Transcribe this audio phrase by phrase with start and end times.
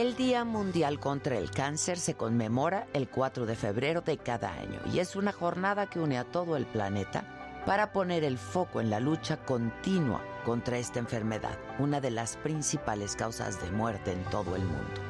[0.00, 4.80] El Día Mundial contra el Cáncer se conmemora el 4 de febrero de cada año
[4.90, 7.22] y es una jornada que une a todo el planeta
[7.66, 13.14] para poner el foco en la lucha continua contra esta enfermedad, una de las principales
[13.14, 15.02] causas de muerte en todo el mundo.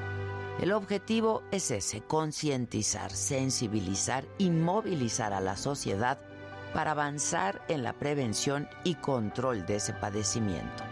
[0.60, 6.18] El objetivo es ese, concientizar, sensibilizar y movilizar a la sociedad
[6.74, 10.89] para avanzar en la prevención y control de ese padecimiento.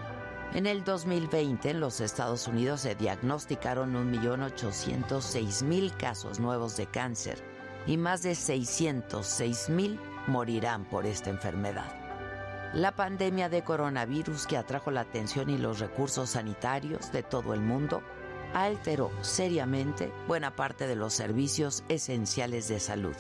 [0.55, 7.45] En el 2020 en los Estados Unidos se diagnosticaron 1.806.000 casos nuevos de cáncer
[7.87, 11.95] y más de 606.000 morirán por esta enfermedad.
[12.73, 17.61] La pandemia de coronavirus que atrajo la atención y los recursos sanitarios de todo el
[17.61, 18.03] mundo
[18.55, 23.17] alteró seriamente buena parte de los servicios esenciales de salud,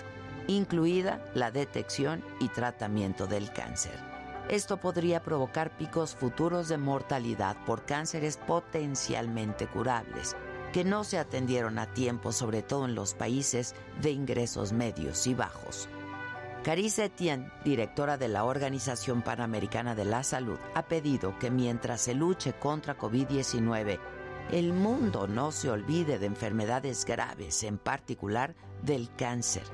[0.47, 4.07] incluida la detección y tratamiento del cáncer.
[4.48, 10.36] Esto podría provocar picos futuros de mortalidad por cánceres potencialmente curables,
[10.72, 15.34] que no se atendieron a tiempo, sobre todo en los países de ingresos medios y
[15.34, 15.88] bajos.
[16.64, 22.14] Carice Etienne, directora de la Organización Panamericana de la Salud, ha pedido que mientras se
[22.14, 23.98] luche contra COVID-19,
[24.50, 29.64] el mundo no se olvide de enfermedades graves, en particular del cáncer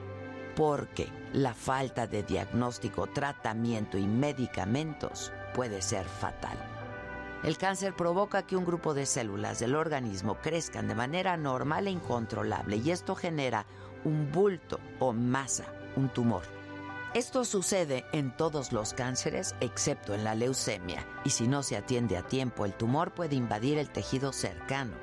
[0.55, 6.57] porque la falta de diagnóstico, tratamiento y medicamentos puede ser fatal.
[7.43, 11.91] El cáncer provoca que un grupo de células del organismo crezcan de manera normal e
[11.91, 13.67] incontrolable y esto genera
[14.05, 15.65] un bulto o masa,
[15.97, 16.64] un tumor.
[17.15, 22.17] Esto sucede en todos los cánceres excepto en la leucemia y si no se atiende
[22.17, 24.95] a tiempo el tumor puede invadir el tejido cercano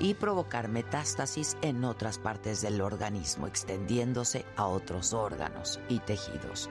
[0.00, 6.68] y provocar metástasis en otras partes del organismo extendiéndose a otros órganos y tejidos.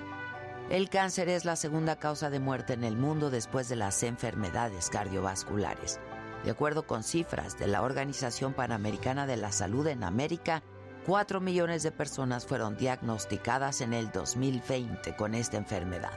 [0.69, 4.89] El cáncer es la segunda causa de muerte en el mundo después de las enfermedades
[4.89, 5.97] cardiovasculares.
[6.43, 10.61] De acuerdo con cifras de la Organización Panamericana de la Salud en América,
[11.09, 16.11] 4 millones de personas fueron diagnosticadas en el 2020 con esta enfermedad.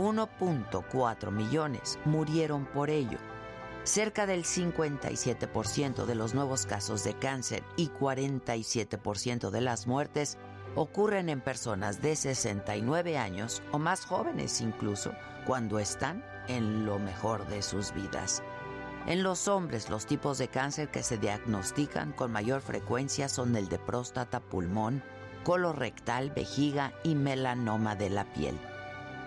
[0.00, 3.18] 1.4 millones murieron por ello.
[3.84, 10.36] Cerca del 57% de los nuevos casos de cáncer y 47% de las muertes
[10.74, 15.12] ocurren en personas de 69 años o más jóvenes incluso
[15.46, 18.42] cuando están en lo mejor de sus vidas.
[19.06, 23.68] En los hombres, los tipos de cáncer que se diagnostican con mayor frecuencia son el
[23.68, 25.02] de próstata, pulmón,
[25.44, 28.58] colorectal, vejiga y melanoma de la piel.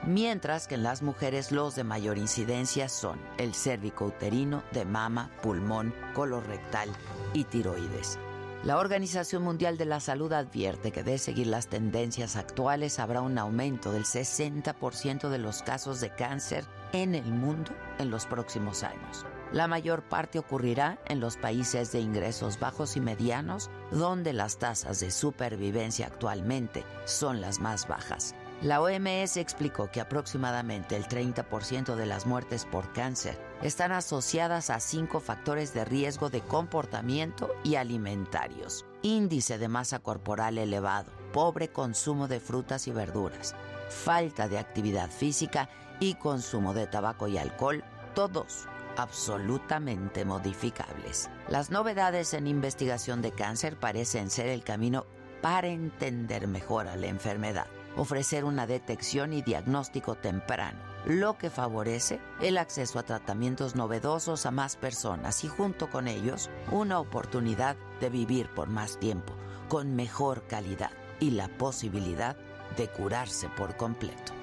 [0.03, 5.29] Mientras que en las mujeres los de mayor incidencia son el cérvico uterino, de mama,
[5.43, 6.89] pulmón, colorectal
[7.33, 8.17] y tiroides.
[8.63, 13.37] La Organización Mundial de la Salud advierte que de seguir las tendencias actuales habrá un
[13.37, 19.25] aumento del 60% de los casos de cáncer en el mundo en los próximos años.
[19.53, 24.99] La mayor parte ocurrirá en los países de ingresos bajos y medianos, donde las tasas
[24.99, 28.35] de supervivencia actualmente son las más bajas.
[28.61, 34.79] La OMS explicó que aproximadamente el 30% de las muertes por cáncer están asociadas a
[34.79, 38.85] cinco factores de riesgo de comportamiento y alimentarios.
[39.03, 43.55] Índice de masa corporal elevado, pobre consumo de frutas y verduras,
[43.89, 47.83] falta de actividad física y consumo de tabaco y alcohol,
[48.15, 48.67] todos
[48.97, 51.29] absolutamente modificables.
[51.47, 55.05] Las novedades en investigación de cáncer parecen ser el camino
[55.41, 57.67] para entender mejor a la enfermedad
[57.97, 64.51] ofrecer una detección y diagnóstico temprano, lo que favorece el acceso a tratamientos novedosos a
[64.51, 69.33] más personas y junto con ellos una oportunidad de vivir por más tiempo,
[69.67, 72.37] con mejor calidad y la posibilidad
[72.77, 74.36] de curarse por completo.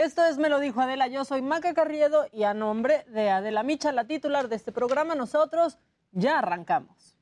[0.00, 3.62] Esto es Me lo dijo Adela, yo soy Maca Carriedo y a nombre de Adela
[3.62, 5.76] Micha, la titular de este programa, nosotros
[6.10, 7.19] ya arrancamos.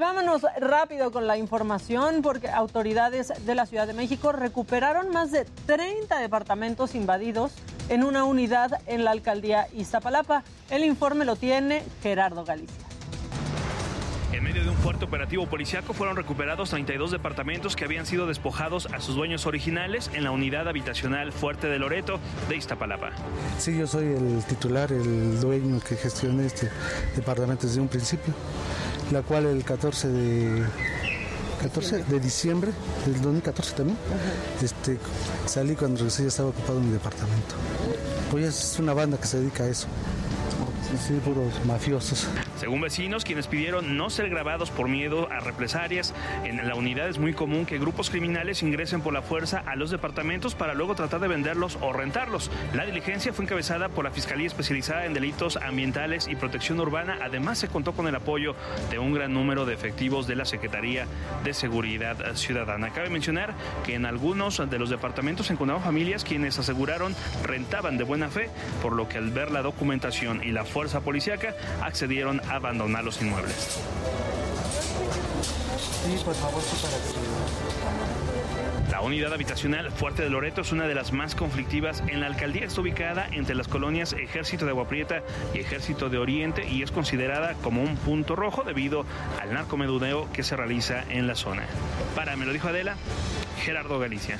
[0.00, 5.44] Vámonos rápido con la información porque autoridades de la Ciudad de México recuperaron más de
[5.66, 7.52] 30 departamentos invadidos
[7.90, 10.42] en una unidad en la alcaldía Iztapalapa.
[10.70, 12.90] El informe lo tiene Gerardo Galicia.
[14.32, 18.86] En medio de un fuerte operativo policiaco fueron recuperados 32 departamentos que habían sido despojados
[18.86, 23.10] a sus dueños originales en la unidad habitacional Fuerte de Loreto de Iztapalapa.
[23.58, 26.70] Sí, yo soy el titular, el dueño que gestiona este
[27.16, 28.32] departamento desde un principio,
[29.10, 30.64] la cual el 14 de
[31.60, 32.72] 14 de diciembre
[33.04, 33.98] del 2014 también,
[34.62, 34.98] este,
[35.46, 37.54] salí cuando regresé ya estaba ocupado mi departamento.
[38.30, 39.86] Pues es una banda que se dedica a eso.
[40.98, 42.28] Sí, puros mafiosos.
[42.56, 46.14] Según vecinos, quienes pidieron no ser grabados por miedo a represalias,
[46.44, 49.90] en la unidad es muy común que grupos criminales ingresen por la fuerza a los
[49.90, 52.50] departamentos para luego tratar de venderlos o rentarlos.
[52.74, 57.18] La diligencia fue encabezada por la Fiscalía Especializada en Delitos Ambientales y Protección Urbana.
[57.22, 58.56] Además, se contó con el apoyo
[58.90, 61.06] de un gran número de efectivos de la Secretaría
[61.44, 62.90] de Seguridad Ciudadana.
[62.90, 63.54] Cabe mencionar
[63.84, 67.14] que en algunos de los departamentos se encontraron familias quienes aseguraron
[67.44, 68.50] rentaban de buena fe,
[68.82, 73.20] por lo que al ver la documentación y la fuerza policíaca accedieron a abandonar los
[73.20, 73.80] inmuebles.
[76.04, 78.90] Sí, por favor, sí, para que...
[78.90, 82.64] La unidad habitacional Fuerte de Loreto es una de las más conflictivas en la alcaldía.
[82.64, 85.22] Está ubicada entre las colonias Ejército de Agua Prieta
[85.54, 89.06] y Ejército de Oriente y es considerada como un punto rojo debido
[89.40, 91.66] al narcomedudeo que se realiza en la zona.
[92.16, 92.96] Para, me lo dijo Adela,
[93.62, 94.38] Gerardo Galicia.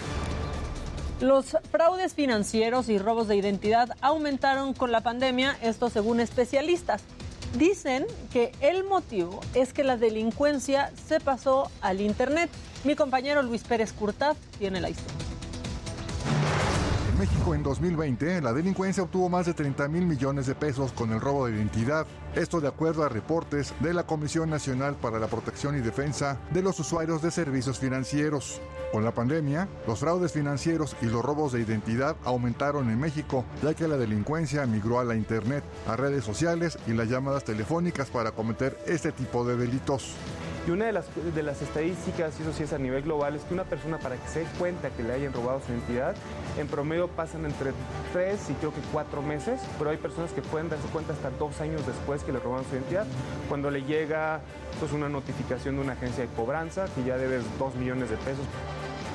[1.21, 7.03] Los fraudes financieros y robos de identidad aumentaron con la pandemia, esto según especialistas.
[7.59, 12.49] Dicen que el motivo es que la delincuencia se pasó al Internet.
[12.85, 15.40] Mi compañero Luis Pérez Curtad tiene la historia.
[17.21, 21.21] México en 2020, la delincuencia obtuvo más de 30 mil millones de pesos con el
[21.21, 22.07] robo de identidad.
[22.35, 26.63] Esto de acuerdo a reportes de la Comisión Nacional para la Protección y Defensa de
[26.63, 28.63] los Usuarios de Servicios Financieros.
[28.91, 33.75] Con la pandemia, los fraudes financieros y los robos de identidad aumentaron en México, ya
[33.75, 38.31] que la delincuencia migró a la Internet, a redes sociales y las llamadas telefónicas para
[38.31, 40.15] cometer este tipo de delitos.
[40.67, 43.65] Y una de las, estadísticas, y eso sí es a nivel global, es que una
[43.65, 46.15] persona para que se dé cuenta que le hayan robado su identidad,
[46.59, 47.73] en promedio pasan entre
[48.13, 51.61] tres y creo que cuatro meses, pero hay personas que pueden darse cuenta hasta dos
[51.63, 53.07] años después que le robaron su identidad,
[53.49, 54.41] cuando le llega
[54.79, 58.45] pues, una notificación de una agencia de cobranza que ya debes dos millones de pesos.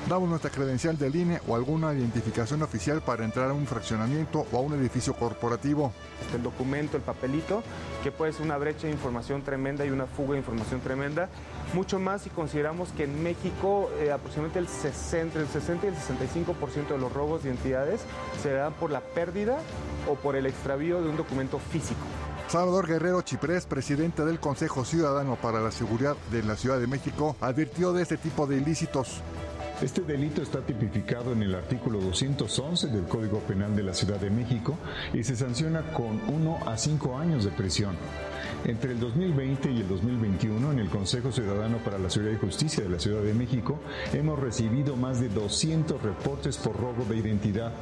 [0.07, 4.57] Damos nuestra credencial del INE o alguna identificación oficial para entrar a un fraccionamiento o
[4.57, 5.91] a un edificio corporativo.
[6.31, 7.63] El documento, el papelito,
[8.03, 11.27] que puede ser una brecha de información tremenda y una fuga de información tremenda.
[11.73, 15.95] Mucho más si consideramos que en México eh, aproximadamente el 60, el 60 y el
[15.95, 18.01] 65% de los robos de identidades
[18.43, 19.57] se dan por la pérdida
[20.07, 22.01] o por el extravío de un documento físico.
[22.47, 27.35] Salvador Guerrero Chiprés, presidente del Consejo Ciudadano para la Seguridad de la Ciudad de México,
[27.41, 29.23] advirtió de este tipo de ilícitos.
[29.81, 34.29] Este delito está tipificado en el artículo 211 del Código Penal de la Ciudad de
[34.29, 34.77] México
[35.13, 37.97] y se sanciona con 1 a 5 años de prisión.
[38.63, 42.83] Entre el 2020 y el 2021, en el Consejo Ciudadano para la Seguridad y Justicia
[42.85, 43.77] de la Ciudad de México,
[44.13, 47.73] hemos recibido más de 200 reportes por robo de identidad,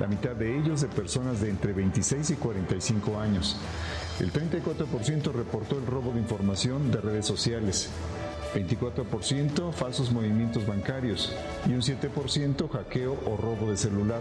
[0.00, 3.58] la mitad de ellos de personas de entre 26 y 45 años.
[4.20, 7.90] El 34% reportó el robo de información de redes sociales,
[8.54, 11.32] 24% falsos movimientos bancarios
[11.66, 14.20] y un 7% hackeo o robo de celular.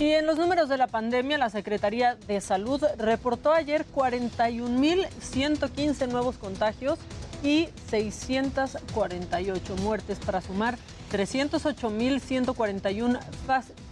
[0.00, 6.38] Y en los números de la pandemia, la Secretaría de Salud reportó ayer 41.115 nuevos
[6.38, 6.98] contagios
[7.42, 10.78] y 648 muertes para sumar
[11.12, 13.20] 308.141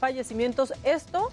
[0.00, 0.72] fallecimientos.
[0.82, 1.30] Esto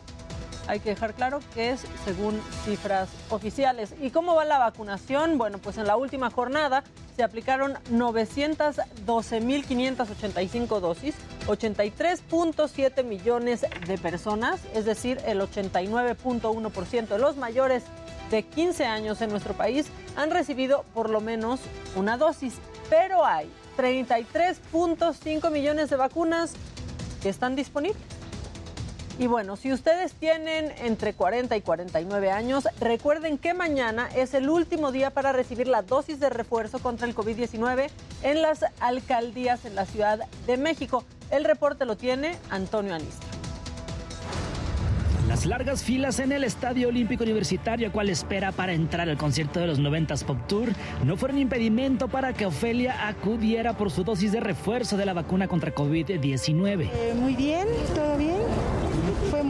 [0.67, 3.93] hay que dejar claro que es según cifras oficiales.
[4.01, 5.37] ¿Y cómo va la vacunación?
[5.37, 6.83] Bueno, pues en la última jornada
[7.15, 11.15] se aplicaron 912.585 dosis,
[11.47, 17.83] 83.7 millones de personas, es decir, el 89.1% de los mayores
[18.31, 21.59] de 15 años en nuestro país han recibido por lo menos
[21.95, 22.55] una dosis,
[22.89, 26.53] pero hay 33.5 millones de vacunas
[27.21, 28.14] que están disponibles.
[29.17, 34.49] Y bueno, si ustedes tienen entre 40 y 49 años, recuerden que mañana es el
[34.49, 37.89] último día para recibir la dosis de refuerzo contra el COVID-19
[38.23, 41.05] en las alcaldías en la Ciudad de México.
[41.31, 43.35] El reporte lo tiene Antonio Anistro.
[45.29, 49.65] Las largas filas en el Estadio Olímpico Universitario, cual espera para entrar al concierto de
[49.65, 50.69] los 90s Pop Tour,
[51.03, 55.47] no fueron impedimento para que Ofelia acudiera por su dosis de refuerzo de la vacuna
[55.47, 56.89] contra COVID-19.
[56.93, 58.34] Eh, muy bien, todo bien.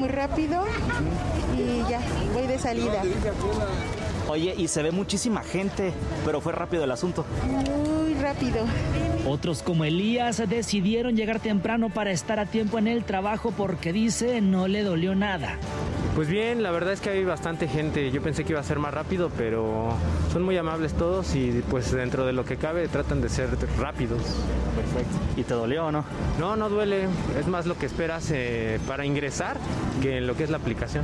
[0.06, 0.64] Muy rápido
[1.58, 2.00] y ya,
[2.32, 3.02] voy de salida.
[4.30, 5.94] Oye, y se ve muchísima gente,
[6.24, 7.26] pero fue rápido el asunto.
[7.44, 8.66] Muy rápido.
[9.28, 14.42] Otros como Elías decidieron llegar temprano para estar a tiempo en el trabajo porque dice
[14.42, 15.58] no le dolió nada.
[16.16, 18.10] Pues bien, la verdad es que hay bastante gente.
[18.10, 19.90] Yo pensé que iba a ser más rápido, pero
[20.32, 24.22] son muy amables todos y pues dentro de lo que cabe tratan de ser rápidos.
[24.78, 25.18] Perfecto.
[25.36, 26.06] ¿Y te dolió o no?
[26.40, 27.10] No, no duele.
[27.38, 29.58] Es más lo que esperas eh, para ingresar
[30.02, 31.04] que lo que es la aplicación.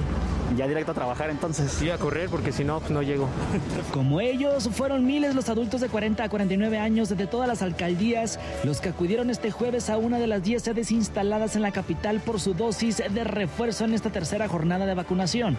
[0.57, 1.71] Ya directo a trabajar entonces.
[1.71, 3.27] Sí, a correr porque si no, pues no llego.
[3.91, 8.39] Como ellos, fueron miles los adultos de 40 a 49 años de todas las alcaldías
[8.63, 12.19] los que acudieron este jueves a una de las 10 sedes instaladas en la capital
[12.19, 15.57] por su dosis de refuerzo en esta tercera jornada de vacunación.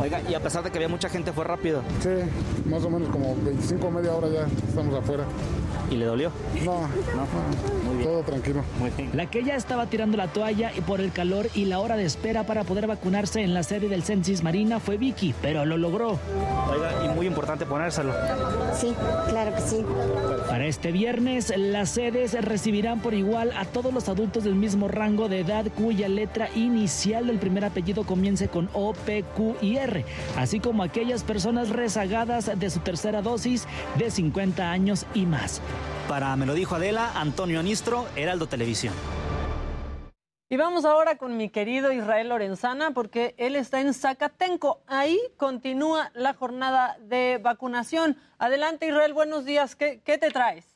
[0.00, 1.82] Oiga, y a pesar de que había mucha gente, fue rápido.
[2.00, 2.10] Sí,
[2.68, 5.24] más o menos como 25 o media hora ya estamos afuera.
[5.90, 6.30] ¿Y le dolió?
[6.64, 6.88] No, no,
[7.84, 8.08] muy bien.
[8.08, 8.64] todo tranquilo.
[8.78, 9.10] Muy bien.
[9.14, 12.04] La que ya estaba tirando la toalla y por el calor y la hora de
[12.04, 16.18] espera para poder vacunarse en la sede del Censis Marina fue Vicky, pero lo logró.
[16.70, 18.12] Oiga, y muy importante ponérselo.
[18.74, 18.94] Sí,
[19.28, 19.84] claro que sí.
[20.48, 25.28] Para este viernes, las sedes recibirán por igual a todos los adultos del mismo rango
[25.28, 30.04] de edad cuya letra inicial del primer apellido comience con O, P, Q y R,
[30.36, 33.66] así como aquellas personas rezagadas de su tercera dosis
[33.98, 35.60] de 50 años y más.
[36.08, 38.94] Para Me lo dijo Adela, Antonio Anistro, Heraldo Televisión.
[40.50, 44.82] Y vamos ahora con mi querido Israel Lorenzana, porque él está en Zacatenco.
[44.86, 48.18] Ahí continúa la jornada de vacunación.
[48.38, 49.74] Adelante, Israel, buenos días.
[49.74, 50.73] ¿Qué, qué te traes?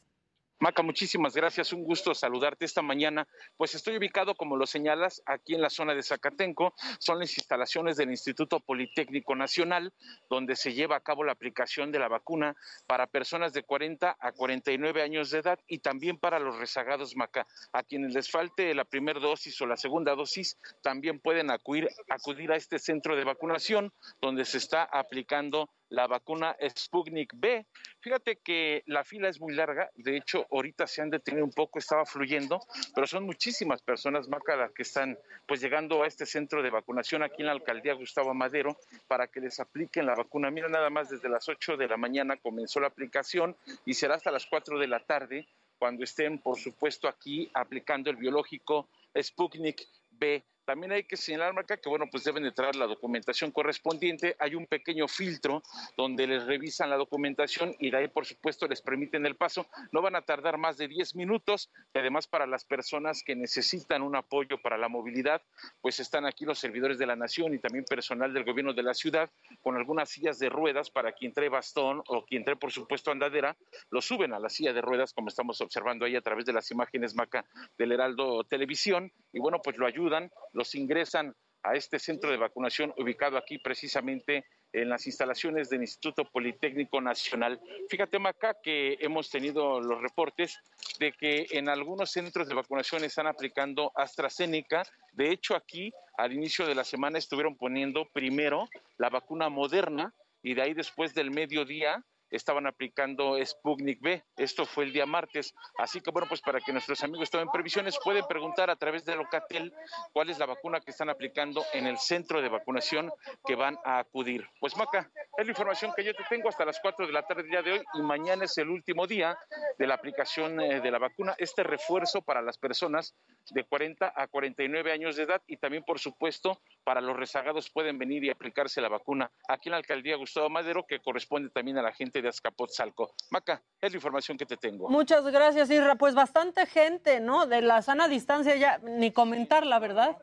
[0.61, 1.73] Maca, muchísimas gracias.
[1.73, 3.29] Un gusto saludarte esta mañana.
[3.57, 6.75] Pues estoy ubicado, como lo señalas, aquí en la zona de Zacatenco.
[6.99, 9.93] Son las instalaciones del Instituto Politécnico Nacional,
[10.29, 12.57] donde se lleva a cabo la aplicación de la vacuna
[12.89, 17.47] para personas de 40 a 49 años de edad y también para los rezagados, Maca.
[17.73, 22.51] A quienes les falte la primera dosis o la segunda dosis, también pueden acudir, acudir
[22.51, 27.67] a este centro de vacunación, donde se está aplicando la vacuna Sputnik B.
[28.01, 31.79] Fíjate que la fila es muy larga, de hecho ahorita se han detenido un poco,
[31.79, 32.61] estaba fluyendo,
[32.95, 37.23] pero son muchísimas personas, Maca, las que están pues llegando a este centro de vacunación
[37.23, 38.77] aquí en la alcaldía Gustavo Madero
[39.07, 40.51] para que les apliquen la vacuna.
[40.51, 44.31] Mira, nada más desde las 8 de la mañana comenzó la aplicación y será hasta
[44.31, 50.43] las 4 de la tarde cuando estén, por supuesto, aquí aplicando el biológico Sputnik B.
[50.69, 54.37] También hay que señalar, Marca, que bueno, pues deben de traer la documentación correspondiente.
[54.39, 55.63] Hay un pequeño filtro
[55.97, 59.67] donde les revisan la documentación y de ahí, por supuesto, les permiten el paso.
[59.93, 61.71] No van a tardar más de 10 minutos.
[61.95, 65.41] Y además, para las personas que necesitan un apoyo para la movilidad,
[65.81, 68.93] pues están aquí los servidores de la nación y también personal del gobierno de la
[68.93, 69.31] ciudad
[69.63, 73.57] con algunas sillas de ruedas para quien trae bastón o quien trae, por supuesto, andadera,
[73.89, 76.71] lo suben a la silla de ruedas, como estamos observando ahí a través de las
[76.71, 77.47] imágenes, Maca,
[77.79, 79.11] del Heraldo Televisión.
[79.33, 84.45] Y bueno, pues lo ayudan los ingresan a este centro de vacunación ubicado aquí precisamente
[84.73, 87.61] en las instalaciones del Instituto Politécnico Nacional.
[87.89, 90.59] Fíjate, Maca, que hemos tenido los reportes
[90.99, 94.83] de que en algunos centros de vacunación están aplicando AstraZeneca.
[95.13, 100.13] De hecho, aquí al inicio de la semana estuvieron poniendo primero la vacuna moderna
[100.43, 104.25] y de ahí después del mediodía estaban aplicando Sputnik B.
[104.37, 105.55] Esto fue el día martes.
[105.79, 109.17] Así que bueno, pues para que nuestros amigos tomen previsiones, pueden preguntar a través de
[109.17, 109.73] Locatel
[110.13, 113.11] cuál es la vacuna que están aplicando en el centro de vacunación
[113.47, 114.49] que van a acudir.
[114.61, 117.45] Pues Maca, es la información que yo te tengo hasta las 4 de la tarde
[117.45, 119.39] día de hoy y mañana es el último día
[119.79, 121.35] de la aplicación eh, de la vacuna.
[121.39, 123.15] Este refuerzo para las personas
[123.51, 127.99] de 40 a 49 años de edad y también, por supuesto, para los rezagados pueden
[127.99, 131.83] venir y aplicarse la vacuna aquí en la alcaldía Gustavo Madero, que corresponde también a
[131.83, 133.15] la gente de Azcapotzalco.
[133.31, 134.89] Maca, es la información que te tengo.
[134.89, 135.95] Muchas gracias, Isra.
[135.97, 137.47] Pues bastante gente, ¿no?
[137.47, 140.17] De la sana distancia ya, ni comentar, la verdad.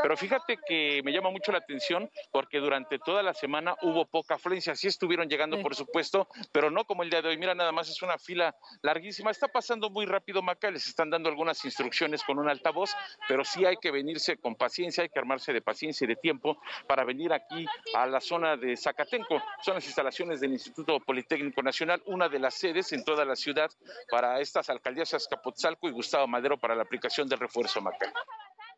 [0.00, 4.34] Pero fíjate que me llama mucho la atención porque durante toda la semana hubo poca
[4.34, 4.74] afluencia.
[4.74, 7.38] Sí estuvieron llegando, por supuesto, pero no como el día de hoy.
[7.38, 9.30] Mira, nada más es una fila larguísima.
[9.30, 10.70] Está pasando muy rápido, Maca.
[10.70, 12.94] Les están dando algunas instrucciones con un altavoz,
[13.28, 16.60] pero sí hay que venirse con paciencia, hay que armarse de paciencia y de tiempo
[16.86, 19.42] para venir aquí a la zona de Zacatenco.
[19.62, 23.70] Son las instalaciones del Instituto Politécnico Nacional, una de las sedes en toda la ciudad
[24.10, 28.12] para estas alcaldías Azcapotzalco y Gustavo Madero para la aplicación del refuerzo, Maca.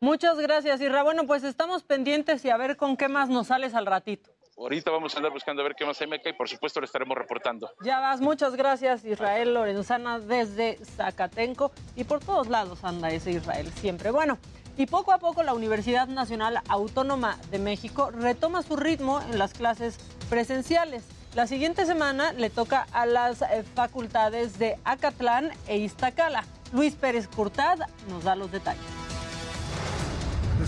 [0.03, 1.03] Muchas gracias, Irra.
[1.03, 4.31] Bueno, pues estamos pendientes y a ver con qué más nos sales al ratito.
[4.57, 6.87] Ahorita vamos a andar buscando a ver qué más hay meca y por supuesto lo
[6.87, 7.69] estaremos reportando.
[7.83, 13.71] Ya vas, muchas gracias Israel Lorenzana desde Zacatenco y por todos lados anda ese Israel
[13.75, 14.09] siempre.
[14.09, 14.39] Bueno,
[14.75, 19.53] y poco a poco la Universidad Nacional Autónoma de México retoma su ritmo en las
[19.53, 19.99] clases
[20.31, 21.03] presenciales.
[21.35, 26.43] La siguiente semana le toca a las eh, facultades de Acatlán e Iztacala.
[26.73, 27.77] Luis Pérez Curtad
[28.09, 29.00] nos da los detalles.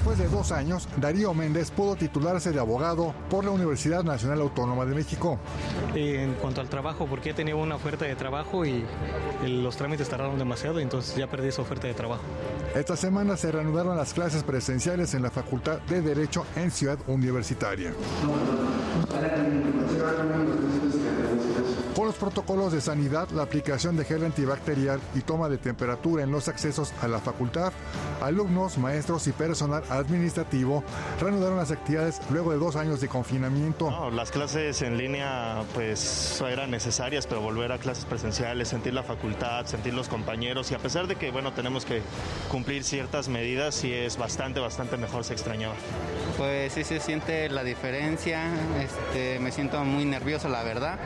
[0.03, 4.83] Después de dos años, Darío Méndez pudo titularse de abogado por la Universidad Nacional Autónoma
[4.83, 5.39] de México.
[5.95, 8.83] En cuanto al trabajo, porque he tenido una oferta de trabajo y
[9.47, 12.21] los trámites tardaron demasiado, entonces ya perdí esa oferta de trabajo.
[12.75, 17.93] Esta semana se reanudaron las clases presenciales en la Facultad de Derecho en Ciudad Universitaria.
[22.13, 26.47] Los protocolos de sanidad, la aplicación de gel antibacterial y toma de temperatura en los
[26.47, 27.73] accesos a la facultad,
[28.21, 30.83] alumnos, maestros y personal administrativo
[31.19, 34.11] reanudaron las actividades luego de dos años de confinamiento.
[34.11, 39.65] Las clases en línea pues eran necesarias, pero volver a clases presenciales, sentir la facultad,
[39.65, 42.03] sentir los compañeros y a pesar de que bueno tenemos que
[42.51, 45.73] cumplir ciertas medidas, sí es bastante, bastante mejor, se extrañaba.
[46.37, 48.47] Pues sí se siente la diferencia,
[48.81, 50.97] este, me siento muy nervioso la verdad,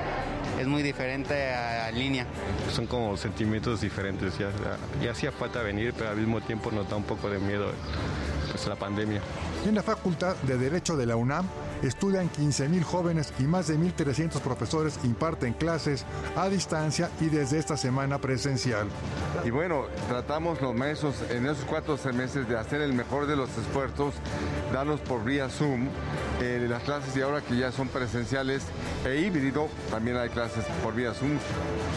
[0.60, 2.26] es muy diferente a, a línea.
[2.74, 6.90] Son como sentimientos diferentes, ya, ya, ya hacía falta venir, pero al mismo tiempo nos
[6.90, 7.72] da un poco de miedo
[8.52, 9.22] pues, la pandemia.
[9.68, 11.46] En la Facultad de Derecho de la UNAM
[11.82, 17.78] estudian 15.000 jóvenes y más de 1.300 profesores imparten clases a distancia y desde esta
[17.78, 18.88] semana presencial.
[19.46, 23.50] Y bueno, tratamos los maestros en esos cuatro semestres de hacer el mejor de los
[23.58, 24.14] esfuerzos,
[24.74, 25.88] darlos por vía Zoom,
[26.42, 28.64] eh, las clases y ahora que ya son presenciales
[29.06, 31.38] e híbrido, también hay clases por vía Zoom.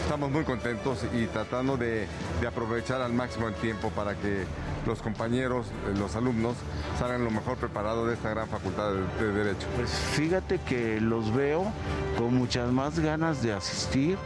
[0.03, 2.07] Estamos muy contentos y tratando de,
[2.47, 4.45] aprovechar al máximo el tiempo para que
[4.85, 6.55] los compañeros, eh, los alumnos,
[6.97, 9.67] salgan lo mejor preparados de esta gran facultad de Derecho.
[9.75, 11.71] Pues fíjate que los veo
[12.17, 14.17] con muchas más ganas de asistir,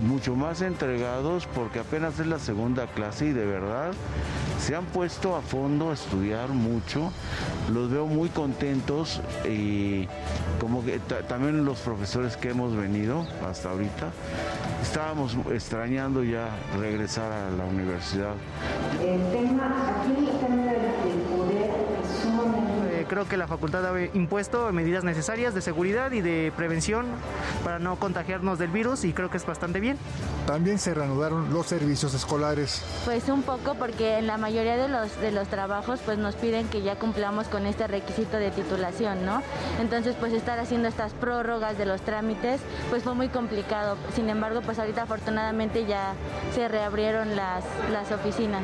[0.00, 3.92] mucho más entregados porque apenas es la segunda clase y de verdad
[4.58, 7.12] se han puesto a fondo a estudiar mucho.
[7.72, 10.06] Los veo muy contentos y
[10.60, 14.10] como que también los profesores que hemos venido hasta ahorita
[14.82, 18.34] estábamos extrañando ya regresar a la universidad.
[19.00, 20.91] El tema, aquí el del poder eh,
[23.12, 27.04] creo que la facultad ha impuesto medidas necesarias de seguridad y de prevención
[27.62, 29.98] para no contagiarnos del virus y creo que es bastante bien.
[30.46, 32.82] También se reanudaron los servicios escolares.
[33.04, 36.68] Pues un poco porque en la mayoría de los, de los trabajos pues nos piden
[36.68, 39.42] que ya cumplamos con este requisito de titulación, ¿no?
[39.78, 43.98] Entonces pues estar haciendo estas prórrogas de los trámites pues fue muy complicado.
[44.14, 46.14] Sin embargo pues ahorita afortunadamente ya
[46.54, 48.62] se reabrieron las, las oficinas.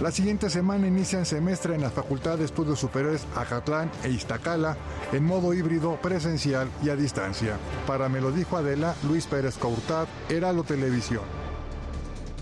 [0.00, 4.76] La siguiente semana inician semestre en la Facultad de Estudios Superiores Acatlán e Iztacala
[5.12, 7.56] en modo híbrido, presencial y a distancia.
[7.86, 11.22] Para Me lo dijo Adela, Luis Pérez Courtad, Heraldo Televisión.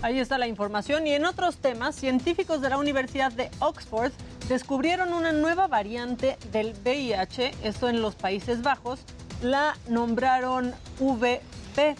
[0.01, 1.07] Ahí está la información.
[1.07, 4.11] Y en otros temas, científicos de la Universidad de Oxford
[4.49, 8.99] descubrieron una nueva variante del VIH, esto en los Países Bajos,
[9.41, 11.95] la nombraron VP.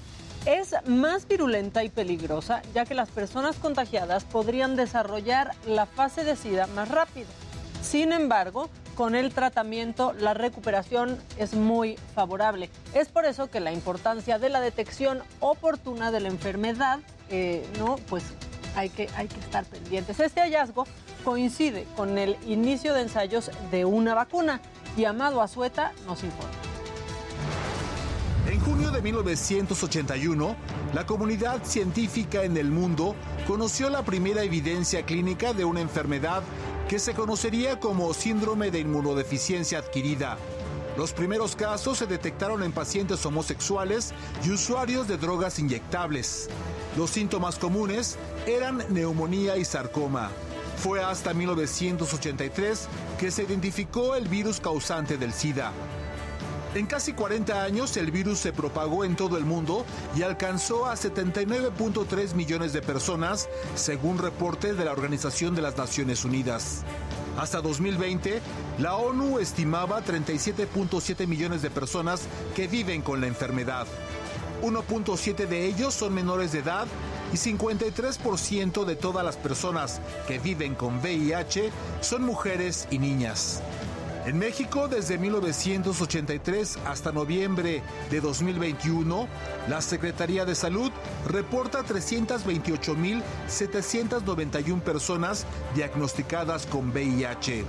[0.46, 6.36] Es más virulenta y peligrosa, ya que las personas contagiadas podrían desarrollar la fase de
[6.36, 7.28] SIDA más rápido.
[7.82, 12.70] Sin embargo, con el tratamiento la recuperación es muy favorable.
[12.94, 17.96] Es por eso que la importancia de la detección oportuna de la enfermedad, eh, no,
[18.10, 18.24] pues
[18.76, 20.20] hay que, hay que estar pendientes.
[20.20, 20.86] Este hallazgo
[21.24, 24.62] coincide con el inicio de ensayos de una vacuna
[24.98, 26.54] y Amado Azueta nos informa.
[28.46, 30.56] En junio de 1981,
[30.94, 33.16] la comunidad científica en el mundo
[33.48, 36.44] conoció la primera evidencia clínica de una enfermedad
[36.90, 40.38] que se conocería como síndrome de inmunodeficiencia adquirida.
[40.98, 44.14] Los primeros casos se detectaron en pacientes homosexuales
[44.46, 46.50] y usuarios de drogas inyectables.
[46.98, 50.32] Los síntomas comunes eran neumonía y sarcoma.
[50.78, 55.72] Fue hasta 1983 que se identificó el virus causante del SIDA.
[56.76, 60.96] En casi 40 años el virus se propagó en todo el mundo y alcanzó a
[60.96, 66.84] 79.3 millones de personas, según reporte de la Organización de las Naciones Unidas.
[67.38, 68.42] Hasta 2020,
[68.80, 72.22] la ONU estimaba 37.7 millones de personas
[72.56, 73.86] que viven con la enfermedad.
[74.64, 76.88] 1.7 de ellos son menores de edad
[77.34, 81.70] y 53% de todas las personas que viven con VIH
[82.02, 83.62] son mujeres y niñas.
[84.26, 89.28] En México, desde 1983 hasta noviembre de 2021,
[89.68, 90.94] la Secretaría de Salud
[91.28, 97.66] reporta 328.791 personas diagnosticadas con VIH.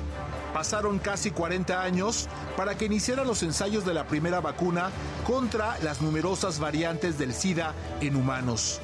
[0.52, 4.92] Pasaron casi 40 años para que iniciaran los ensayos de la primera vacuna
[5.26, 8.80] contra las numerosas variantes del SIDA en humanos.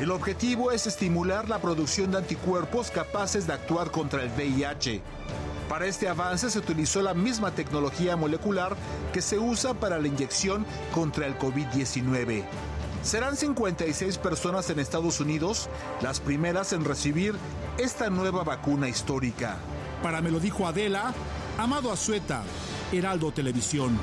[0.00, 5.02] El objetivo es estimular la producción de anticuerpos capaces de actuar contra el VIH.
[5.68, 8.76] Para este avance se utilizó la misma tecnología molecular
[9.12, 12.44] que se usa para la inyección contra el COVID-19.
[13.02, 15.68] Serán 56 personas en Estados Unidos
[16.00, 17.34] las primeras en recibir
[17.78, 19.58] esta nueva vacuna histórica.
[20.02, 21.12] Para me lo dijo Adela,
[21.58, 22.42] Amado Azueta,
[22.92, 23.98] Heraldo Televisión.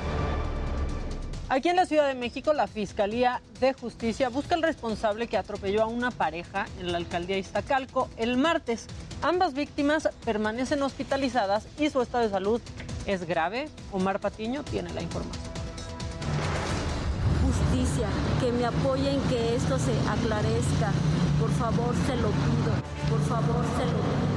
[1.52, 5.82] Aquí en la Ciudad de México, la Fiscalía de Justicia busca al responsable que atropelló
[5.82, 8.86] a una pareja en la alcaldía Iztacalco el martes.
[9.20, 12.62] Ambas víctimas permanecen hospitalizadas y su estado de salud
[13.04, 13.68] es grave.
[13.92, 15.44] Omar Patiño tiene la información.
[17.44, 18.08] Justicia,
[18.40, 20.90] que me apoyen que esto se aclarezca.
[21.38, 22.72] Por favor, se lo pido.
[23.10, 24.31] Por favor, se lo pido.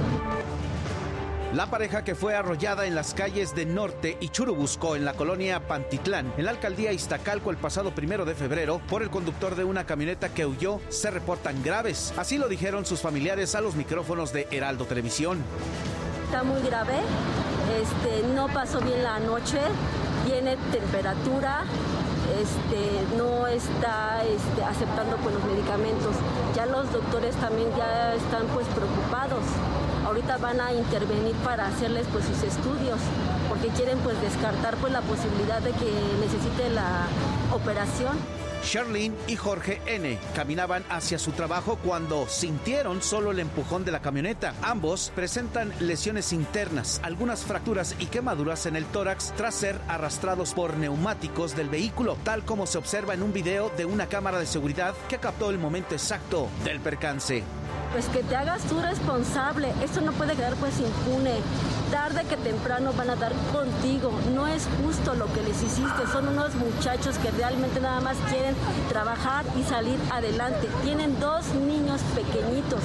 [1.56, 5.66] La pareja que fue arrollada en las calles de Norte y Churubusco en la colonia
[5.66, 9.86] Pantitlán, en la alcaldía Iztacalco el pasado primero de febrero, por el conductor de una
[9.86, 12.14] camioneta que huyó, se reportan graves.
[12.18, 15.42] Así lo dijeron sus familiares a los micrófonos de Heraldo Televisión.
[16.26, 16.96] Está muy grave,
[17.82, 19.60] este, no pasó bien la noche,
[20.26, 21.64] tiene temperatura,
[22.38, 26.18] este, no está este, aceptando pues, los medicamentos.
[26.54, 29.40] Ya los doctores también ya están pues preocupados
[30.16, 33.00] ahorita van a intervenir para hacerles pues sus estudios
[33.50, 37.08] porque quieren pues descartar pues la posibilidad de que necesite la
[37.52, 38.18] operación.
[38.64, 40.18] Sherlyn y Jorge N.
[40.34, 44.54] caminaban hacia su trabajo cuando sintieron solo el empujón de la camioneta.
[44.62, 50.78] Ambos presentan lesiones internas, algunas fracturas y quemaduras en el tórax tras ser arrastrados por
[50.78, 54.96] neumáticos del vehículo, tal como se observa en un video de una cámara de seguridad
[55.10, 57.44] que captó el momento exacto del percance
[57.96, 59.72] pues que te hagas tú responsable.
[59.82, 61.32] Esto no puede quedar pues impune.
[61.92, 64.12] Tarde que temprano van a dar contigo.
[64.34, 66.06] No es justo lo que les hiciste.
[66.12, 68.54] Son unos muchachos que realmente nada más quieren
[68.90, 70.68] trabajar y salir adelante.
[70.84, 72.82] Tienen dos niños pequeñitos.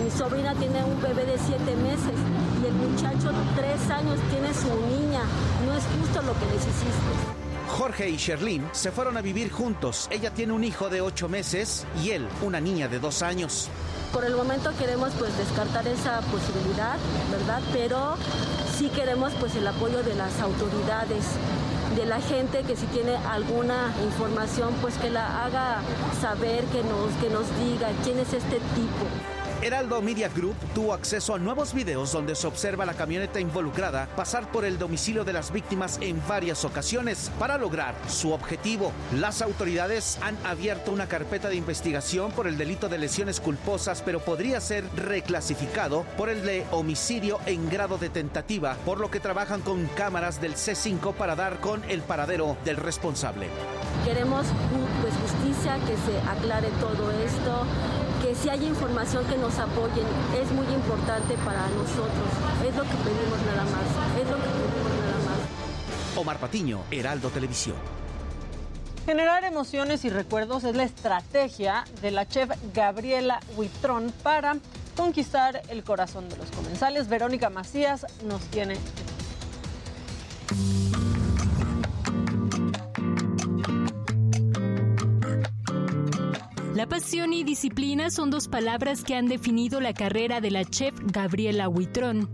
[0.00, 2.14] Mi sobrina tiene un bebé de siete meses
[2.62, 5.22] y el muchacho tres años tiene su niña.
[5.66, 7.42] No es justo lo que les hiciste.
[7.66, 10.06] Jorge y Sherlyn se fueron a vivir juntos.
[10.12, 13.68] Ella tiene un hijo de ocho meses y él una niña de dos años.
[14.12, 16.96] Por el momento queremos pues descartar esa posibilidad,
[17.30, 17.62] ¿verdad?
[17.72, 18.16] Pero
[18.76, 21.24] sí queremos pues el apoyo de las autoridades,
[21.96, 25.80] de la gente que si tiene alguna información pues que la haga
[26.20, 29.41] saber, que nos, que nos diga quién es este tipo.
[29.62, 34.50] Heraldo Media Group tuvo acceso a nuevos videos donde se observa la camioneta involucrada pasar
[34.50, 38.90] por el domicilio de las víctimas en varias ocasiones para lograr su objetivo.
[39.20, 44.18] Las autoridades han abierto una carpeta de investigación por el delito de lesiones culposas, pero
[44.18, 49.60] podría ser reclasificado por el de homicidio en grado de tentativa, por lo que trabajan
[49.60, 53.46] con cámaras del C5 para dar con el paradero del responsable.
[54.04, 54.44] Queremos
[55.02, 57.64] pues, justicia, que se aclare todo esto
[58.42, 60.04] si hay información que nos apoyen
[60.36, 62.28] es muy importante para nosotros.
[62.66, 64.20] Es lo que pedimos nada más.
[64.20, 66.18] Es lo que pedimos nada más.
[66.18, 67.76] Omar Patiño, Heraldo Televisión.
[69.06, 74.56] Generar emociones y recuerdos es la estrategia de la chef Gabriela Huitrón para
[74.96, 77.08] conquistar el corazón de los comensales.
[77.08, 78.76] Verónica Macías nos tiene
[86.74, 90.94] La pasión y disciplina son dos palabras que han definido la carrera de la chef
[91.04, 92.30] Gabriela Huitrón.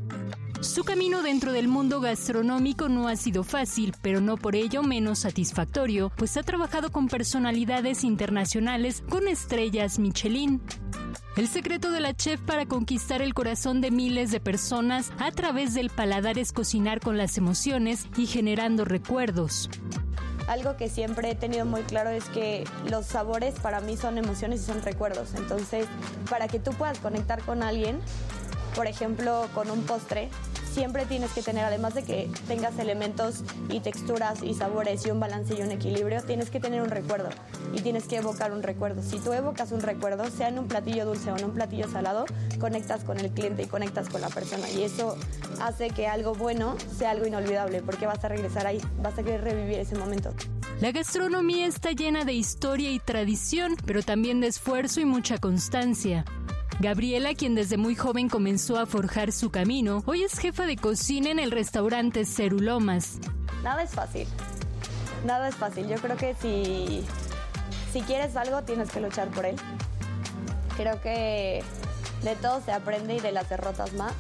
[0.61, 5.21] Su camino dentro del mundo gastronómico no ha sido fácil, pero no por ello menos
[5.21, 10.63] satisfactorio, pues ha trabajado con personalidades internacionales con estrellas Michelin.
[11.37, 15.75] El secreto de la chef para conquistar el corazón de miles de personas a través
[15.75, 19.69] del paladar es cocinar con las emociones y generando recuerdos.
[20.49, 24.63] Algo que siempre he tenido muy claro es que los sabores para mí son emociones
[24.63, 25.35] y son recuerdos.
[25.35, 25.87] Entonces,
[26.31, 28.01] para que tú puedas conectar con alguien,
[28.75, 30.29] por ejemplo, con un postre,
[30.73, 35.19] siempre tienes que tener, además de que tengas elementos y texturas y sabores y un
[35.19, 37.31] balance y un equilibrio, tienes que tener un recuerdo
[37.75, 39.03] y tienes que evocar un recuerdo.
[39.03, 42.27] Si tú evocas un recuerdo, sea en un platillo dulce o en un platillo salado,
[42.61, 45.17] conectas con el cliente y conectas con la persona y eso
[45.61, 49.43] hace que algo bueno sea algo inolvidable porque vas a regresar ahí, vas a querer
[49.43, 50.33] revivir ese momento.
[50.81, 56.25] La gastronomía está llena de historia y tradición, pero también de esfuerzo y mucha constancia.
[56.81, 61.31] Gabriela, quien desde muy joven comenzó a forjar su camino, hoy es jefa de cocina
[61.31, 63.19] en el restaurante Cerulomas.
[63.63, 64.29] Nada es fácil.
[65.27, 65.89] Nada es fácil.
[65.89, 67.05] Yo creo que si,
[67.93, 69.57] si quieres algo, tienes que luchar por él.
[70.77, 71.65] Creo que
[72.23, 74.13] de todo se aprende y de las derrotas más.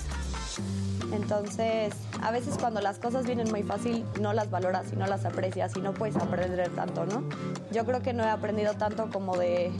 [1.12, 5.24] Entonces, a veces cuando las cosas vienen muy fácil, no las valoras y no las
[5.24, 7.24] aprecias y no puedes aprender tanto, ¿no?
[7.72, 9.72] Yo creo que no he aprendido tanto como de,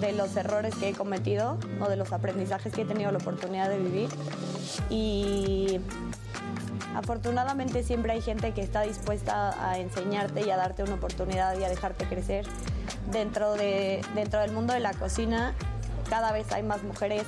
[0.00, 3.68] de los errores que he cometido o de los aprendizajes que he tenido la oportunidad
[3.68, 4.08] de vivir.
[4.90, 5.80] Y
[6.94, 11.64] afortunadamente siempre hay gente que está dispuesta a enseñarte y a darte una oportunidad y
[11.64, 12.46] a dejarte crecer.
[13.10, 15.54] Dentro, de, dentro del mundo de la cocina,
[16.08, 17.24] cada vez hay más mujeres.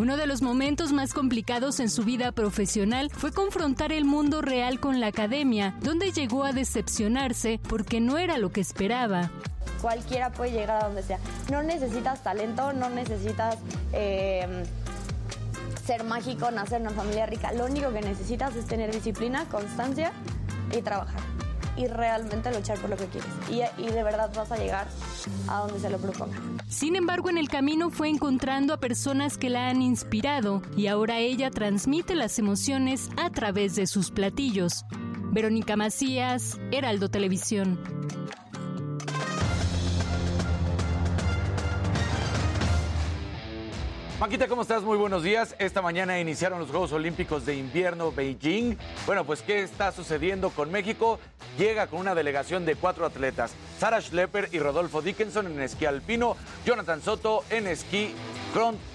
[0.00, 4.80] Uno de los momentos más complicados en su vida profesional fue confrontar el mundo real
[4.80, 9.30] con la academia, donde llegó a decepcionarse porque no era lo que esperaba.
[9.80, 11.20] Cualquiera puede llegar a donde sea.
[11.48, 13.56] No necesitas talento, no necesitas
[13.92, 14.64] eh,
[15.86, 17.52] ser mágico, nacer en una familia rica.
[17.52, 20.10] Lo único que necesitas es tener disciplina, constancia
[20.76, 21.20] y trabajar.
[21.76, 23.30] Y realmente luchar por lo que quieres.
[23.50, 24.86] Y, y de verdad vas a llegar
[25.48, 26.36] a donde se lo proponga.
[26.68, 31.18] Sin embargo, en el camino fue encontrando a personas que la han inspirado y ahora
[31.18, 34.84] ella transmite las emociones a través de sus platillos.
[35.32, 37.80] Verónica Macías, Heraldo Televisión.
[44.24, 44.82] Maquita, ¿cómo estás?
[44.82, 45.54] Muy buenos días.
[45.58, 48.74] Esta mañana iniciaron los Juegos Olímpicos de Invierno Beijing.
[49.04, 51.18] Bueno, pues ¿qué está sucediendo con México?
[51.58, 53.52] Llega con una delegación de cuatro atletas.
[53.78, 58.14] Sara Schlepper y Rodolfo Dickinson en esquí alpino, Jonathan Soto en esquí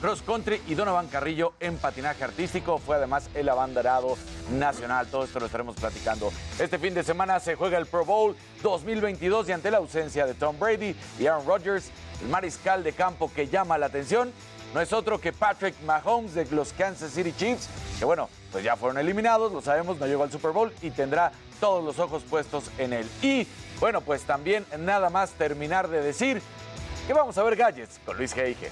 [0.02, 2.80] cross country y Donovan Carrillo en patinaje artístico.
[2.80, 4.18] Fue además el abanderado
[4.58, 5.06] nacional.
[5.12, 6.34] Todo esto lo estaremos platicando.
[6.58, 10.34] Este fin de semana se juega el Pro Bowl 2022 y ante la ausencia de
[10.34, 11.92] Tom Brady y Aaron Rodgers,
[12.24, 14.34] el mariscal de campo que llama la atención
[14.74, 18.76] no es otro que Patrick Mahomes de los Kansas City Chiefs, que bueno, pues ya
[18.76, 22.66] fueron eliminados, lo sabemos, no llegó al Super Bowl y tendrá todos los ojos puestos
[22.78, 23.10] en él.
[23.22, 23.48] Y
[23.80, 26.42] bueno, pues también nada más terminar de decir
[27.08, 28.70] que vamos a ver gadgets con Luis Geige.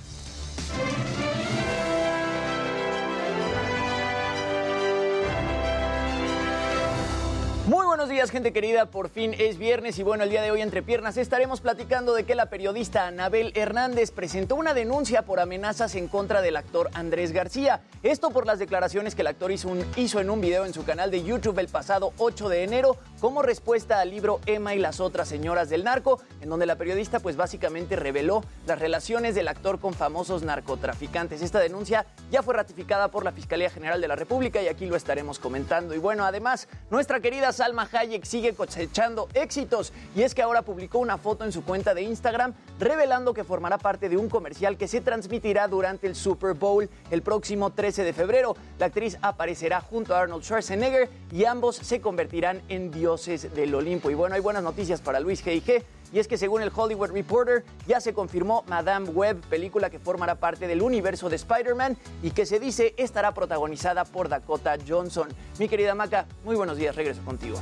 [7.71, 8.87] Muy buenos días, gente querida.
[8.87, 12.25] Por fin es viernes y bueno, el día de hoy entre piernas estaremos platicando de
[12.25, 17.31] que la periodista Anabel Hernández presentó una denuncia por amenazas en contra del actor Andrés
[17.31, 17.81] García.
[18.03, 21.13] Esto por las declaraciones que el actor hizo, hizo en un video en su canal
[21.13, 25.29] de YouTube el pasado 8 de enero como respuesta al libro Emma y las otras
[25.29, 29.95] señoras del narco, en donde la periodista pues básicamente reveló las relaciones del actor con
[29.95, 31.41] famosos narcotraficantes.
[31.41, 34.97] Esta denuncia ya fue ratificada por la Fiscalía General de la República y aquí lo
[34.97, 35.95] estaremos comentando.
[35.95, 40.99] Y bueno, además, nuestra querida Salma Hayek sigue cosechando éxitos y es que ahora publicó
[40.99, 44.89] una foto en su cuenta de Instagram revelando que formará parte de un comercial que
[44.89, 48.57] se transmitirá durante el Super Bowl el próximo 13 de febrero.
[48.79, 54.11] La actriz aparecerá junto a Arnold Schwarzenegger y ambos se convertirán en dioses del Olimpo.
[54.11, 55.85] Y bueno, hay buenas noticias para Luis G.I.G.
[56.13, 60.35] Y es que según el Hollywood Reporter ya se confirmó Madame Web, película que formará
[60.35, 65.29] parte del universo de Spider-Man y que se dice estará protagonizada por Dakota Johnson.
[65.59, 67.59] Mi querida Maca, muy buenos días, regreso contigo.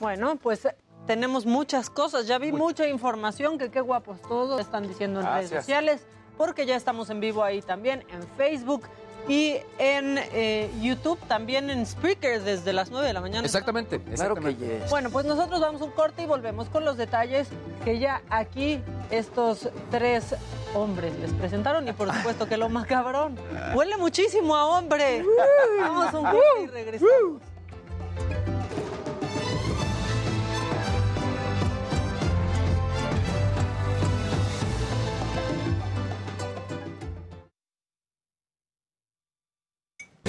[0.00, 0.74] Bueno, pues eh,
[1.06, 2.26] tenemos muchas cosas.
[2.26, 6.06] Ya vi mucha información que qué guapos todos están diciendo en redes sociales,
[6.38, 8.84] porque ya estamos en vivo ahí también, en Facebook
[9.28, 13.44] y en eh, YouTube, también en Spreaker desde las 9 de la mañana.
[13.44, 14.82] Exactamente, exactamente.
[14.90, 17.48] Bueno, pues nosotros vamos a un corte y volvemos con los detalles
[17.84, 18.80] que ya aquí
[19.10, 20.34] estos tres
[20.74, 23.38] hombres les presentaron y por supuesto que lo macabrón.
[23.74, 25.24] Huele muchísimo a hombre.
[25.80, 27.42] Vamos a un corte y regresamos.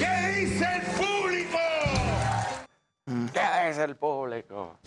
[0.01, 1.57] ¿Qué dice el público?
[3.33, 4.77] ¿Qué dice el público?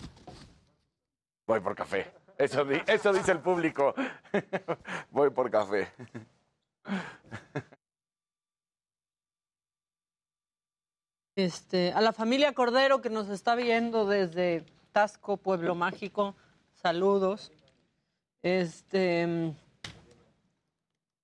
[1.47, 2.11] Voy por café.
[2.37, 3.93] Eso, di- eso dice el público.
[5.11, 5.87] Voy por café.
[11.35, 16.35] Este, a la familia Cordero que nos está viendo desde Tasco, Pueblo Mágico,
[16.75, 17.51] saludos.
[18.41, 19.53] Este,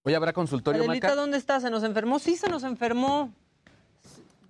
[0.04, 1.22] Hoy habrá consultorio, Adelita, Maca.
[1.22, 1.60] ¿dónde está?
[1.62, 2.20] ¿Se nos enfermó?
[2.20, 3.34] Sí, se nos enfermó.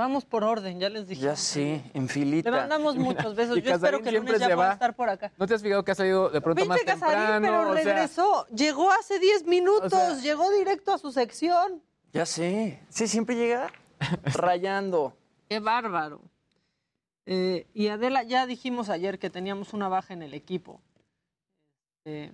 [0.02, 1.22] Vamos por orden, ya les dije.
[1.22, 2.50] Ya sí, en filita.
[2.50, 3.62] Le mandamos muchos besos.
[3.62, 4.74] Yo espero que el siempre lunes ya se pueda va.
[4.74, 5.32] estar por acá.
[5.38, 7.46] ¿No te has fijado que ha salido de pronto más Viste Casarín, temprano?
[7.46, 8.48] pero O sea, regresó.
[8.48, 9.94] Llegó hace 10 minutos.
[9.94, 11.84] O sea- Llegó directo a su sección.
[12.14, 12.80] Ya sé.
[12.90, 13.72] Sí, siempre llega
[14.34, 15.16] rayando.
[15.48, 16.22] Qué bárbaro.
[17.28, 20.82] Eh, y Adela, ya dijimos ayer que teníamos una baja en el equipo.
[22.06, 22.32] Eh,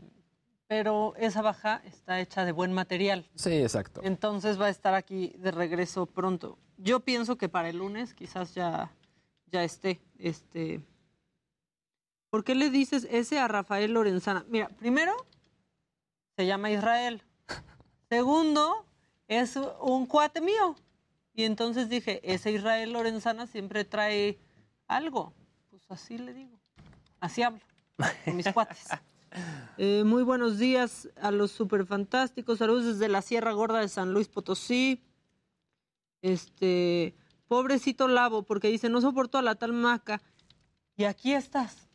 [0.67, 3.27] pero esa baja está hecha de buen material.
[3.35, 3.99] Sí, exacto.
[4.05, 6.57] Entonces va a estar aquí de regreso pronto.
[6.77, 8.91] Yo pienso que para el lunes quizás ya,
[9.51, 9.99] ya esté.
[10.19, 10.81] Este,
[12.29, 14.45] ¿Por qué le dices ese a Rafael Lorenzana?
[14.47, 15.13] Mira, primero,
[16.35, 17.23] se llama Israel.
[18.09, 18.85] Segundo,
[19.27, 20.75] es un cuate mío.
[21.33, 24.37] Y entonces dije, ese Israel Lorenzana siempre trae
[24.87, 25.33] algo.
[25.69, 26.57] Pues así le digo.
[27.19, 27.61] Así hablo
[28.25, 28.87] con mis cuates.
[29.77, 32.57] Eh, muy buenos días a los superfantásticos.
[32.57, 35.03] Saludos desde la Sierra Gorda de San Luis Potosí.
[36.33, 37.15] Este,
[37.47, 40.21] pobrecito Lavo, porque dice, no soporto a la tal maca.
[40.95, 41.87] Y aquí estás.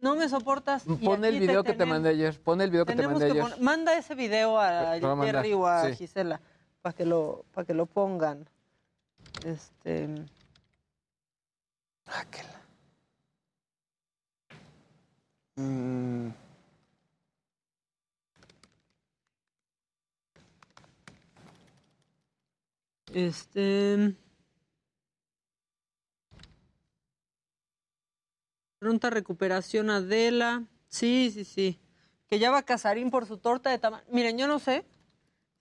[0.00, 0.84] No me soportas.
[1.04, 2.40] Pon el video que te mandé ayer.
[2.40, 3.60] Pon el video que te mandé que ayer.
[3.60, 5.96] Manda ese video a Jerry o a sí.
[5.96, 6.40] Gisela
[6.80, 8.48] para que lo para que lo pongan.
[9.44, 10.08] Este.
[15.56, 16.28] Mm,
[23.12, 24.14] Este.
[28.78, 30.64] Pronta recuperación Adela.
[30.88, 31.80] Sí, sí, sí.
[32.28, 34.02] Que ya va Casarín por su torta de tamal.
[34.08, 34.84] Miren, yo no sé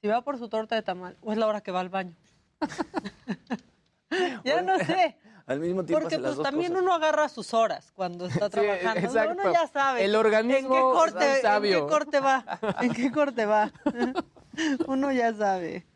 [0.02, 2.16] si va por su torta de tamal o es la hora que va al baño.
[4.44, 5.18] ya no sé.
[5.48, 6.84] Al mismo tiempo Porque pues también cosas.
[6.84, 9.00] uno agarra sus horas cuando está trabajando.
[9.00, 9.42] exacto.
[9.42, 10.06] Uno ya sabe.
[10.06, 11.78] El organismo ¿En qué corte, sabio.
[11.80, 12.60] ¿En qué corte va?
[12.82, 13.72] ¿En qué corte va?
[14.88, 15.89] uno ya sabe.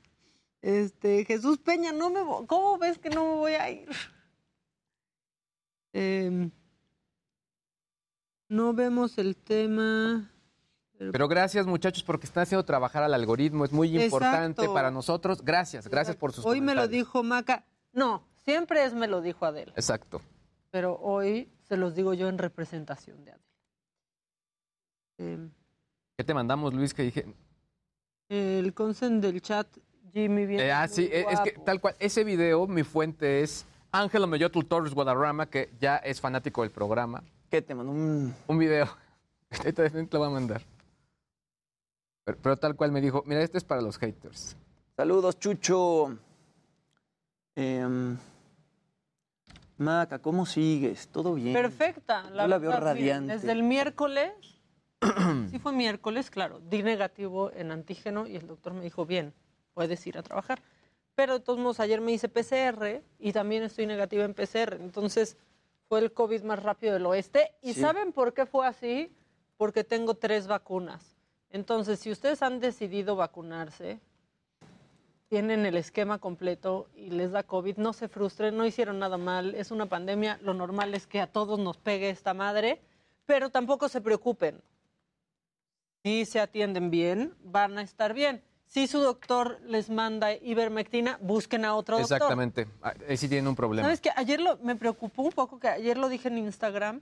[0.63, 3.89] Este, Jesús Peña, no me ¿cómo ves que no me voy a ir?
[5.91, 6.49] Em,
[8.47, 10.31] no vemos el tema.
[10.97, 13.65] Pero gracias, muchachos, porque están haciendo trabajar al algoritmo.
[13.65, 14.73] Es muy importante Exacto.
[14.73, 15.43] para nosotros.
[15.43, 17.65] Gracias, gracias por sus Hoy me lo dijo Maca.
[17.91, 19.73] No, siempre es me lo dijo Adela.
[19.75, 20.21] Exacto.
[20.71, 23.43] pero hoy se los digo yo en representación de Adela.
[25.17, 25.51] Em,
[26.15, 26.93] ¿Qué te mandamos, Luis?
[26.93, 27.25] Que dije.
[28.29, 29.67] el consen del chat,
[30.13, 30.61] Jimmy, bien.
[30.61, 31.95] Eh, ah, sí, eh, es que tal cual.
[31.99, 37.23] Ese video, mi fuente es Ángelo Mellotl Torres Guadarrama, que ya es fanático del programa.
[37.49, 37.91] ¿Qué te mandó?
[37.91, 38.87] Un, Un video.
[39.57, 40.61] Ahorita te lo voy a mandar.
[42.25, 44.55] Pero, pero tal cual me dijo, mira, este es para los haters.
[44.95, 46.15] Saludos, Chucho.
[47.55, 48.17] Em,
[49.77, 51.07] Maca, ¿cómo sigues?
[51.07, 51.53] ¿Todo bien?
[51.53, 52.23] Perfecta.
[52.29, 53.33] Yo la veo radiante.
[53.33, 54.31] desde el miércoles,
[55.51, 59.33] sí fue miércoles, claro, di negativo en antígeno y el doctor me dijo, bien,
[59.73, 60.61] puedes ir a trabajar.
[61.15, 64.75] Pero de todos modos, ayer me hice PCR y también estoy negativa en PCR.
[64.81, 65.37] Entonces,
[65.87, 67.51] fue el COVID más rápido del oeste.
[67.61, 67.81] ¿Y Sí.
[67.81, 69.13] saben por qué fue así?
[69.57, 71.15] Porque tengo tres vacunas.
[71.51, 73.99] Entonces, si ustedes han decidido vacunarse,
[75.29, 79.53] tienen el esquema completo y les da COVID, no se frustren, no hicieron nada mal,
[79.55, 82.81] es una pandemia, lo normal es que a todos nos pegue esta madre,
[83.25, 84.61] pero tampoco se preocupen.
[86.03, 88.43] Si se atienden bien, van a estar bien.
[88.73, 92.15] Si su doctor les manda ivermectina, busquen a otro doctor.
[92.15, 92.67] Exactamente.
[92.81, 93.85] Ah, Ahí sí tienen un problema.
[93.85, 97.01] ¿Sabes que Ayer lo, me preocupó un poco que ayer lo dije en Instagram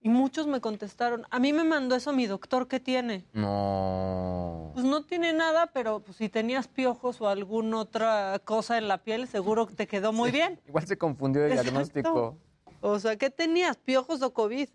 [0.00, 3.24] y muchos me contestaron, a mí me mandó eso mi doctor, ¿qué tiene?
[3.32, 4.70] No.
[4.74, 8.98] Pues no tiene nada, pero pues, si tenías piojos o alguna otra cosa en la
[8.98, 10.60] piel, seguro que te quedó muy bien.
[10.68, 11.72] Igual se confundió el Exacto.
[11.72, 12.36] diagnóstico.
[12.80, 13.76] O sea, ¿qué tenías?
[13.76, 14.68] ¿Piojos o COVID?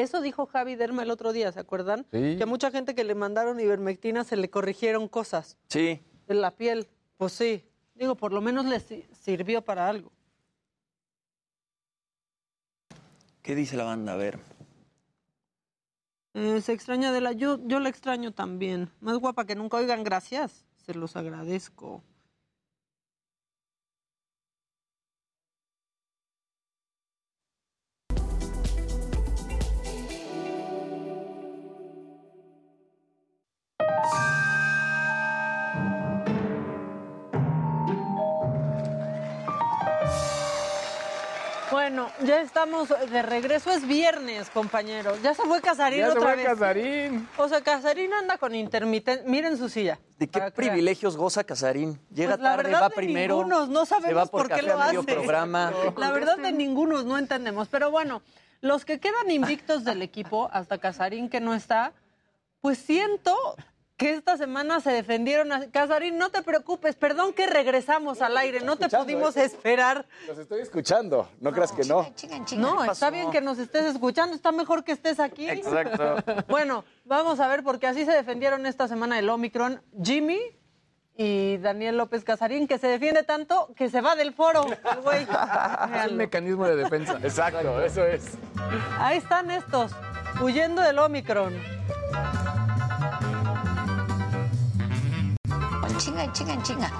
[0.00, 2.06] Eso dijo Javi Derma el otro día, ¿se acuerdan?
[2.10, 2.36] Sí.
[2.38, 6.00] Que a mucha gente que le mandaron ivermectina se le corrigieron cosas Sí.
[6.26, 6.88] en la piel.
[7.18, 7.64] Pues sí.
[7.94, 10.10] Digo, por lo menos les si- sirvió para algo.
[13.42, 14.14] ¿Qué dice la banda?
[14.14, 14.38] A ver.
[16.32, 17.32] Eh, se extraña de la...
[17.32, 18.90] Yo, yo la extraño también.
[19.00, 19.76] Más guapa que nunca.
[19.76, 20.64] Oigan, gracias.
[20.86, 22.02] Se los agradezco.
[41.90, 43.68] Bueno, ya estamos de regreso.
[43.72, 45.20] Es viernes, compañeros.
[45.24, 46.46] Ya se fue Casarín Ya se otra fue vez.
[46.46, 47.28] Casarín.
[47.36, 49.28] O sea, Casarín anda con intermitente.
[49.28, 49.98] Miren su silla.
[50.16, 52.00] ¿De qué privilegios goza Casarín?
[52.14, 53.38] Llega Pues la tarde, verdad va de primero.
[53.38, 55.02] ningunos, no se va sabemos por, por, qué lo hace.
[55.02, 55.72] programa.
[55.96, 57.66] La verdad de ningunos, no entendemos.
[57.66, 58.22] Pero bueno,
[58.60, 61.92] los que quedan invictos del equipo, hasta Casarín que no está,
[62.60, 63.34] pues siento
[64.00, 65.52] que esta semana se defendieron.
[65.52, 70.06] a- Casarín, no te preocupes, perdón que regresamos al aire, no te pudimos esperar.
[70.26, 72.10] Los estoy escuchando, no creas que no.
[72.56, 75.50] No, está bien que nos estés escuchando, está mejor que estés aquí.
[75.50, 76.16] Exacto.
[76.48, 79.82] Bueno, vamos a ver, porque así se defendieron esta semana el Omicron.
[80.02, 80.40] Jimmy
[81.18, 85.22] y Daniel López Casarín, que se defiende tanto que se va del foro, el güey.
[85.24, 86.16] Es un Véanlo.
[86.16, 87.18] mecanismo de defensa.
[87.22, 88.22] Exacto, eso es.
[88.98, 89.92] Ahí están estos,
[90.40, 91.52] huyendo del Omicron.
[95.98, 96.90] Chinga, chinga, chinga.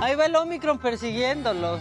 [0.00, 1.80] Ahí va el Omicron persiguiéndolos.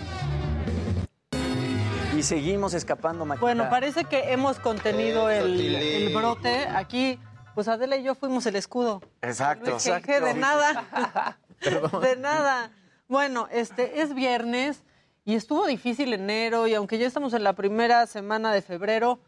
[2.16, 3.42] Y seguimos escapando, Maquita.
[3.42, 6.68] Bueno, parece que hemos contenido el, el brote.
[6.68, 7.20] Aquí,
[7.56, 9.02] pues Adela y yo fuimos el escudo.
[9.22, 9.78] Exacto.
[9.80, 11.38] De nada.
[12.02, 12.72] De nada.
[13.08, 14.84] Bueno, este es viernes
[15.26, 19.20] y estuvo difícil enero y aunque ya estamos en la primera semana de febrero,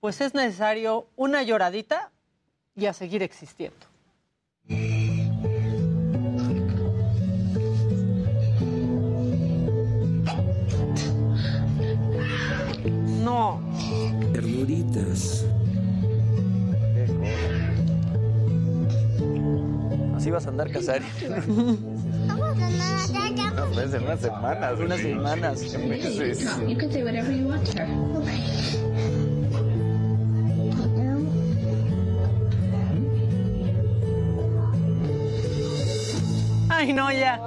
[0.00, 2.10] pues es necesario una lloradita
[2.74, 3.91] y a seguir existiendo.
[13.22, 13.60] No.
[14.32, 15.44] Ternuritas.
[20.16, 20.88] Así vas a andar, pues
[23.94, 24.78] en unas semanas.
[24.78, 25.62] Unas semanas.
[25.78, 26.44] Meses.
[26.68, 27.88] You can say whatever you want to her.
[36.68, 37.38] Ay, no, ya.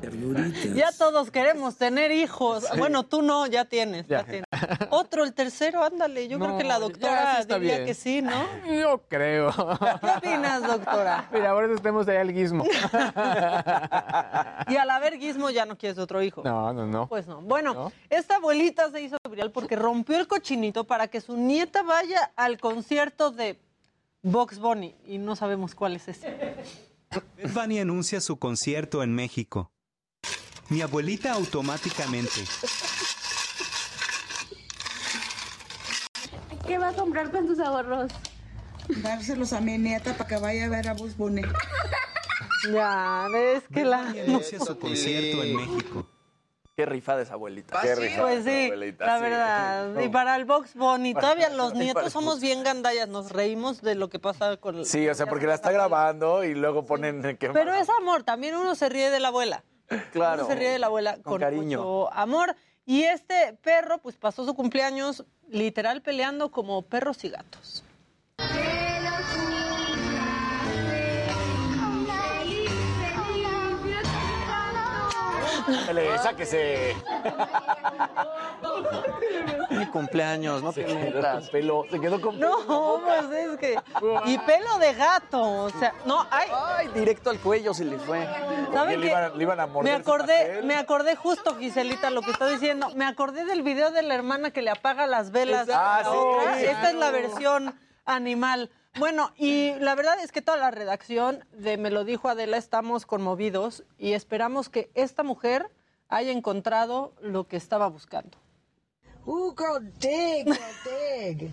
[0.00, 0.74] Ternuritas.
[0.74, 2.64] Ya todos queremos tener hijos.
[2.78, 4.06] Bueno, tú no, ya tienes.
[4.06, 4.45] ya tienes.
[4.90, 6.28] Otro, el tercero, ándale.
[6.28, 7.86] Yo creo que la doctora diría bien.
[7.86, 8.46] que sí, ¿no?
[8.80, 9.50] Yo creo.
[9.52, 11.28] ¿Qué opinas, doctora?
[11.32, 12.64] Mira, eso estemos ahí al guismo.
[14.68, 16.42] Y al haber guismo ya no quieres otro hijo.
[16.44, 17.06] No, no, no.
[17.06, 17.40] Pues no.
[17.40, 22.32] Bueno, esta abuelita se hizo viral porque rompió el cochinito para que su nieta vaya
[22.36, 23.58] al concierto de
[24.22, 24.96] Box Bunny.
[25.06, 26.56] Y no sabemos cuál es ese.
[27.54, 29.70] Bunny anuncia su concierto en México.
[30.68, 32.42] Mi abuelita automáticamente.
[36.66, 38.10] ¿Qué va a comprar con tus ahorros?
[39.02, 41.42] Dárselos a mi nieta para que vaya a ver a Bus Bunny.
[42.72, 44.00] Ya, ves que la...
[44.08, 46.06] Anuncia su concierto en México.
[46.76, 47.80] Qué rifada esa abuelita.
[47.80, 49.22] Qué rifada, Pues sí, abuelita, la sí.
[49.22, 50.00] verdad.
[50.00, 54.08] Y para el Box Bunny, todavía los nietos somos bien gandallas, nos reímos de lo
[54.10, 54.84] que pasa con...
[54.84, 57.48] Sí, o sea, porque la está grabando y luego ponen que...
[57.50, 59.64] Pero es amor, también uno se ríe de la abuela.
[60.12, 60.42] Claro.
[60.44, 61.78] Uno se ríe de la abuela Con con, cariño.
[61.78, 62.54] mucho amor.
[62.84, 67.82] Y este perro, pues pasó su cumpleaños literal peleando como perros y gatos.
[76.22, 76.94] Sáquese.
[79.70, 81.42] Mi cumpleaños, no te Se quedó metas.
[81.44, 83.78] con pelo, se quedó con No, pues es que...
[84.26, 86.48] Y pelo de gato, o sea, no, ay...
[86.54, 88.26] Ay, directo al cuello se le fue.
[88.72, 89.12] ¿Saben le qué?
[89.12, 92.88] iban- le iban a morder me acordé, me acordé justo, Giselita, lo que está diciendo.
[92.94, 95.68] Me acordé del video de la hermana que le apaga las velas.
[95.68, 96.54] Ah, a la sí, otra.
[96.58, 97.12] sí, Esta es la claro.
[97.28, 98.70] versión animal.
[98.98, 103.04] Bueno, y la verdad es que toda la redacción de Me lo dijo Adela estamos
[103.04, 105.70] conmovidos y esperamos que esta mujer
[106.08, 108.38] haya encontrado lo que estaba buscando.
[109.26, 111.52] Ooh, girl, dig, girl, dig.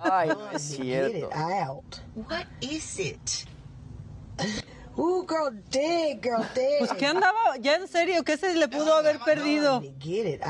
[0.00, 1.28] Ay, no es Get cierto.
[1.28, 1.96] it out.
[2.16, 3.46] What is it?
[4.98, 6.80] Ooh, girl, dig, girl, dig.
[6.80, 9.80] Pues que andaba, ya en serio, ¿qué se le pudo haber perdido?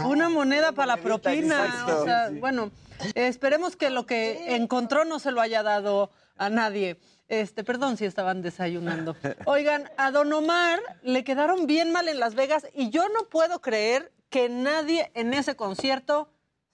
[0.06, 1.84] Una moneda para la propina.
[1.86, 2.70] O sea, bueno,
[3.14, 6.98] esperemos que lo que encontró no se lo haya dado a nadie.
[7.28, 9.16] Este, perdón si estaban desayunando.
[9.46, 13.60] Oigan, a Don Omar le quedaron bien mal en Las Vegas y yo no puedo
[13.60, 16.28] creer que nadie en ese concierto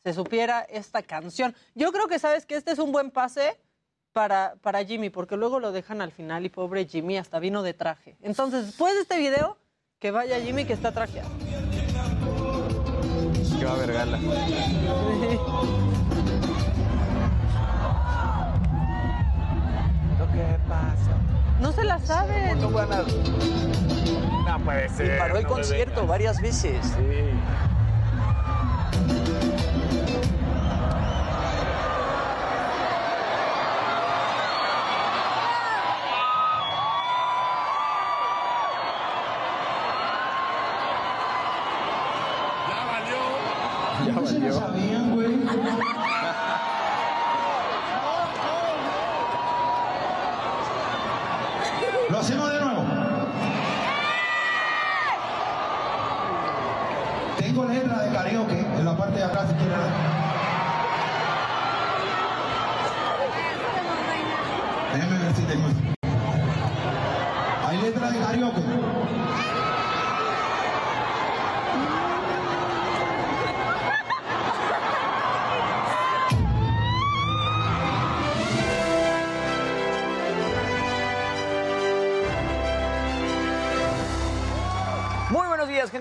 [0.05, 1.55] se supiera esta canción.
[1.75, 3.59] Yo creo que sabes que este es un buen pase
[4.13, 7.73] para, para Jimmy, porque luego lo dejan al final y pobre Jimmy hasta vino de
[7.73, 8.17] traje.
[8.21, 9.59] Entonces, después de este video,
[9.99, 11.31] que vaya Jimmy que está trajeado.
[13.59, 14.19] Que va a haber gala.
[20.33, 21.17] ¿Qué pasa?
[21.61, 22.61] No se la saben.
[22.61, 23.03] No van a...
[23.03, 25.17] No puede ser.
[25.17, 26.85] Y paró el no concierto varias veces.
[26.85, 27.31] Sí.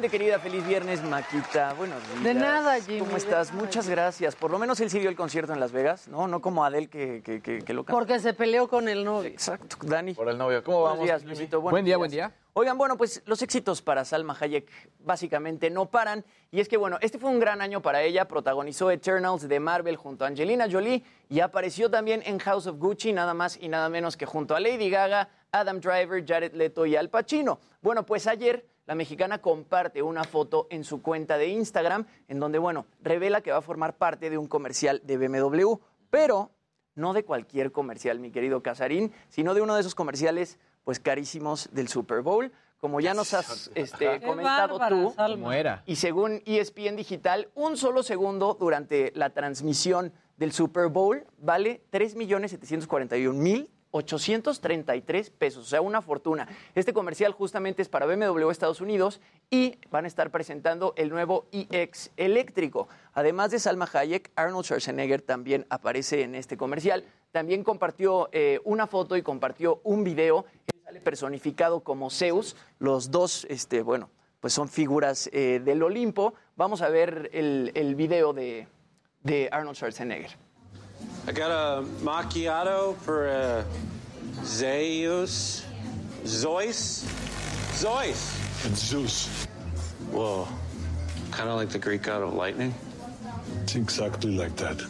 [0.09, 0.39] Querida.
[0.39, 1.73] Feliz viernes, Maquita.
[1.73, 2.23] Buenos días.
[2.23, 3.51] De nada, Jimmy, ¿Cómo estás?
[3.51, 4.35] nada, Muchas gracias.
[4.35, 6.27] Por lo menos él sí dio el concierto en Las Vegas, ¿no?
[6.27, 7.97] No como Adel que, que, que, que lo cantó.
[7.99, 9.29] Porque se peleó con el novio.
[9.29, 10.13] Exacto, Dani.
[10.13, 10.63] Por el novio.
[10.63, 11.05] ¿Cómo Buenos vamos?
[11.05, 11.35] días, Jimmy?
[11.35, 11.61] Luisito.
[11.61, 11.97] Buenos Buen día, días.
[11.99, 12.31] buen día.
[12.53, 14.67] Oigan, bueno, pues los éxitos para Salma Hayek
[14.99, 16.25] básicamente no paran.
[16.51, 18.27] Y es que, bueno, este fue un gran año para ella.
[18.27, 23.13] Protagonizó Eternals de Marvel junto a Angelina Jolie y apareció también en House of Gucci,
[23.13, 26.97] nada más y nada menos que junto a Lady Gaga, Adam Driver, Jared Leto y
[26.97, 27.59] Al Pacino.
[27.81, 32.59] Bueno, pues ayer la mexicana comparte una foto en su cuenta de Instagram en donde,
[32.59, 35.75] bueno, revela que va a formar parte de un comercial de BMW,
[36.09, 36.51] pero
[36.95, 41.69] no de cualquier comercial, mi querido Casarín, sino de uno de esos comerciales, pues carísimos
[41.71, 42.51] del Super Bowl.
[42.79, 45.35] Como ya nos has este, comentado tú, Salma.
[45.37, 45.83] ¿Cómo era?
[45.85, 51.83] y según ESPN Digital, un solo segundo durante la transmisión del Super Bowl vale
[53.91, 56.47] 3.741.833 pesos, o sea, una fortuna.
[56.75, 61.45] Este comercial justamente es para BMW Estados Unidos y van a estar presentando el nuevo
[61.51, 62.87] iX eléctrico.
[63.13, 67.03] Además de Salma Hayek, Arnold Schwarzenegger también aparece en este comercial.
[67.31, 70.45] También compartió eh, una foto y compartió un video.
[70.67, 72.55] Él sale personificado como Zeus.
[72.79, 76.33] Los dos, este, bueno, pues son figuras eh, del Olimpo.
[76.55, 78.67] Vamos a ver el, video de,
[79.23, 80.50] de Arnold Schwarzenegger.
[81.27, 83.65] I got a macchiato for a
[84.43, 85.63] Zeus.
[86.25, 87.05] Zeus?
[87.73, 88.65] Zeus.
[88.65, 89.45] It's Zeus.
[90.11, 90.47] Whoa.
[91.29, 92.73] Kind of like the Greek god of lightning.
[93.61, 94.83] It's exactly like that.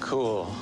[0.00, 0.54] Cool.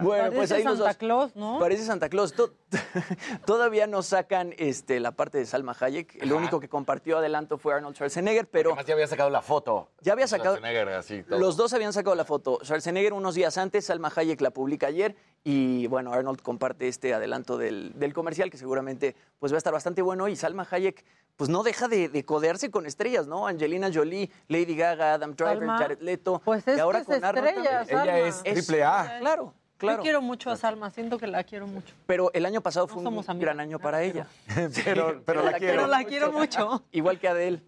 [0.00, 0.96] Bueno, Parece pues ahí los Santa dos.
[0.96, 1.58] Claus, ¿no?
[1.58, 2.32] Parece Santa Claus.
[2.34, 2.52] To-
[3.46, 6.22] Todavía no sacan este, la parte de Salma Hayek.
[6.22, 9.88] El único que compartió adelanto fue Arnold Schwarzenegger, pero Además ya había sacado la foto.
[10.00, 10.56] ya había sacado.
[10.56, 11.38] Schwarzenegger, así, todo.
[11.38, 12.58] Los dos habían sacado la foto.
[12.62, 17.56] Schwarzenegger unos días antes, Salma Hayek la publica ayer y bueno, Arnold comparte este adelanto
[17.56, 21.04] del, del comercial que seguramente pues va a estar bastante bueno y Salma Hayek
[21.36, 23.46] pues no deja de, de codearse con estrellas, ¿no?
[23.46, 26.40] Angelina Jolie, Lady Gaga, Adam Driver, Salma, Jared Leto.
[26.44, 27.98] Pues es y ahora que es con Arnold estrella, también.
[27.98, 28.18] Salma.
[28.18, 29.16] Ella es triple A.
[29.20, 29.98] Claro, claro.
[29.98, 31.94] Yo quiero mucho a Salma, siento que la quiero mucho.
[32.06, 34.26] Pero el año pasado No fue un gran año para ella.
[34.84, 35.74] Pero, pero la quiero.
[35.74, 36.82] Pero la quiero mucho.
[36.92, 37.62] Igual que Adele.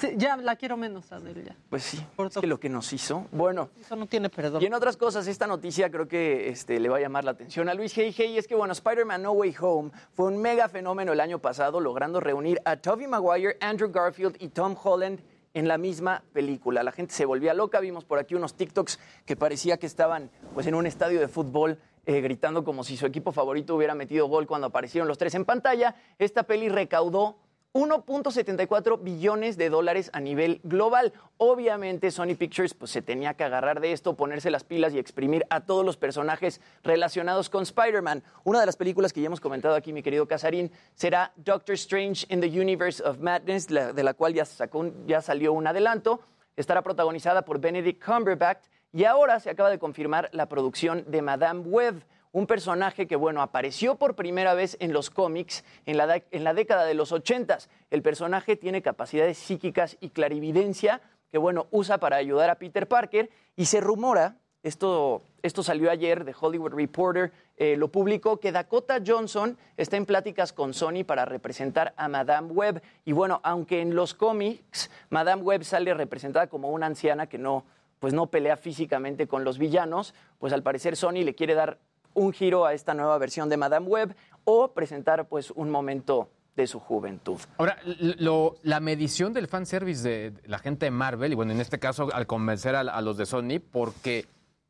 [0.00, 1.56] Sí, ya la quiero menos a Adele ya.
[1.68, 3.26] Pues sí, es que lo que nos hizo.
[3.30, 4.62] Bueno, Eso no tiene perdón.
[4.62, 7.68] y en otras cosas, esta noticia creo que este, le va a llamar la atención
[7.68, 8.38] a Luis Hey Hey.
[8.38, 12.18] Es que, bueno, Spider-Man No Way Home fue un mega fenómeno el año pasado, logrando
[12.18, 15.20] reunir a Tobey Maguire, Andrew Garfield y Tom Holland
[15.54, 16.82] en la misma película.
[16.82, 17.80] La gente se volvía loca.
[17.80, 21.78] Vimos por aquí unos TikToks que parecía que estaban pues, en un estadio de fútbol
[22.06, 25.44] eh, gritando como si su equipo favorito hubiera metido gol cuando aparecieron los tres en
[25.44, 25.94] pantalla.
[26.18, 27.38] Esta peli recaudó
[27.74, 31.12] 1.74 billones de dólares a nivel global.
[31.38, 35.44] Obviamente Sony Pictures pues, se tenía que agarrar de esto, ponerse las pilas y exprimir
[35.50, 38.22] a todos los personajes relacionados con Spider-Man.
[38.44, 42.26] Una de las películas que ya hemos comentado aquí, mi querido Casarín, será Doctor Strange
[42.32, 46.20] in the Universe of Madness, de la cual ya, sacó un- ya salió un adelanto.
[46.56, 51.60] Estará protagonizada por Benedict Cumberbatch y ahora se acaba de confirmar la producción de Madame
[51.62, 52.04] Web,
[52.34, 56.52] un personaje que, bueno, apareció por primera vez en los cómics en la, en la
[56.52, 57.58] década de los 80.
[57.90, 63.30] El personaje tiene capacidades psíquicas y clarividencia que, bueno, usa para ayudar a Peter Parker
[63.54, 68.98] y se rumora, esto, esto salió ayer de Hollywood Reporter, eh, lo publicó, que Dakota
[69.06, 72.82] Johnson está en pláticas con Sony para representar a Madame Web.
[73.04, 77.64] Y bueno, aunque en los cómics Madame Web sale representada como una anciana que no,
[78.00, 81.78] pues no pelea físicamente con los villanos, pues al parecer Sony le quiere dar
[82.14, 86.66] un giro a esta nueva versión de Madame Web o presentar pues un momento de
[86.68, 87.38] su juventud.
[87.58, 91.78] Ahora, lo- la medición del fanservice de la gente de Marvel, y bueno, en este
[91.80, 94.26] caso al convencer a, a los de Sony, porque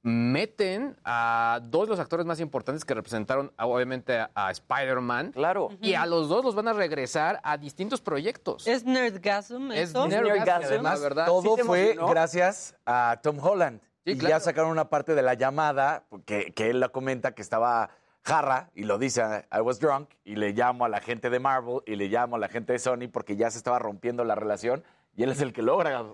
[0.09, 5.33] meten a dos de los actores más importantes que representaron obviamente a, a Spider-Man.
[5.33, 5.71] Claro.
[5.81, 8.67] Y a los dos los van a regresar a distintos proyectos.
[8.67, 10.07] ¿Es Nerdgasm Es esto?
[10.07, 11.27] Nerdgasm, además, la verdad.
[11.27, 12.09] todo ¿Sí te fue emocionó?
[12.09, 13.81] gracias a Tom Holland.
[14.05, 14.37] Sí, y claro.
[14.37, 17.91] ya sacaron una parte de la llamada que, que él la comenta que estaba
[18.25, 21.81] jarra y lo dice, I was drunk, y le llamo a la gente de Marvel
[21.87, 24.83] y le llamo a la gente de Sony porque ya se estaba rompiendo la relación
[25.17, 26.05] y él es el que logra.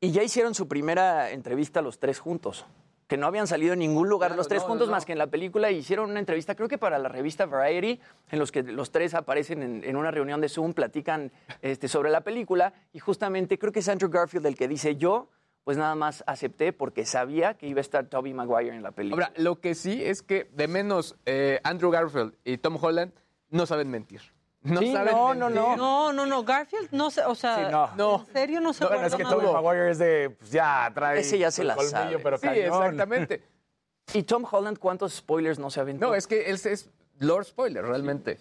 [0.00, 2.64] Y ya hicieron su primera entrevista los tres juntos.
[3.08, 5.12] Que no habían salido en ningún lugar Claro, los tres no, juntos no, más que
[5.12, 5.70] en la película.
[5.70, 9.62] Hicieron una entrevista, creo que para la revista Variety, en los que los tres aparecen
[9.62, 11.32] en, en una reunión de Zoom, platican
[11.62, 12.74] este, sobre la película.
[12.92, 15.30] Y justamente creo que es Andrew Garfield el que dice yo,
[15.68, 19.26] pues nada más acepté porque sabía que iba a estar Tobey Maguire en la película.
[19.26, 23.12] Ahora, lo que sí es que de menos eh, Andrew Garfield y Tom Holland
[23.50, 24.22] no saben mentir.
[24.62, 25.62] No Sí, saben no, no, mentir.
[25.62, 25.76] no.
[25.76, 26.42] No, no, no.
[26.42, 27.94] Garfield no sé, o sea, Sí, no.
[27.96, 28.24] No.
[28.26, 29.30] ¿en serio no se Bueno, guardó es que?
[29.30, 32.18] Tobey Maguire es de, pues ya trae Ese ya se el la colmillo, sabe.
[32.20, 32.64] pero Sí, cañón.
[32.64, 33.42] exactamente.
[34.14, 36.06] ¿Y Tom Holland cuántos spoilers no se aventó?
[36.06, 36.88] No, es que él es
[37.18, 38.38] Lord Spoiler, realmente.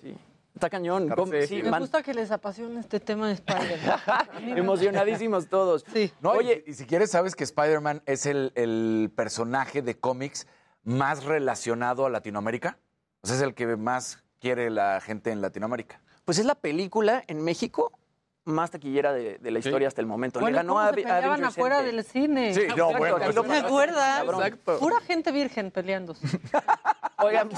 [0.57, 1.07] Está cañón.
[1.47, 1.61] Sí.
[1.61, 3.99] Me man- gusta que les apasione este tema de Spider-Man.
[4.57, 5.85] Emocionadísimos todos.
[5.93, 6.11] Sí.
[6.19, 10.47] No, y- Oye, y, si quieres, sabes que Spider-Man es el, el personaje de cómics
[10.83, 12.79] más relacionado a Latinoamérica.
[13.21, 16.01] O sea, es el que más quiere la gente en Latinoamérica.
[16.25, 17.91] Pues es la película en México
[18.47, 20.39] más taquillera de, de la historia hasta el momento.
[20.39, 22.53] Bueno, Le ganó ¿cómo a, se peleaban Avengers afuera del cine?
[22.53, 24.23] Sí, no, bueno, lo ¿Me acuerdas?
[24.23, 24.79] Exacto.
[24.79, 26.25] Pura gente virgen peleándose.
[27.19, 27.49] Oigan,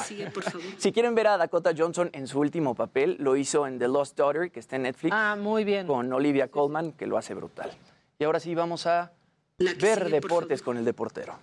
[0.77, 4.17] si quieren ver a Dakota Johnson en su último papel, lo hizo en The Lost
[4.17, 5.85] Daughter, que está en Netflix, Ah, muy bien.
[5.85, 7.69] con Olivia Colman, que lo hace brutal.
[8.17, 9.11] Y ahora sí vamos a
[9.57, 11.35] ver deportes con el deportero.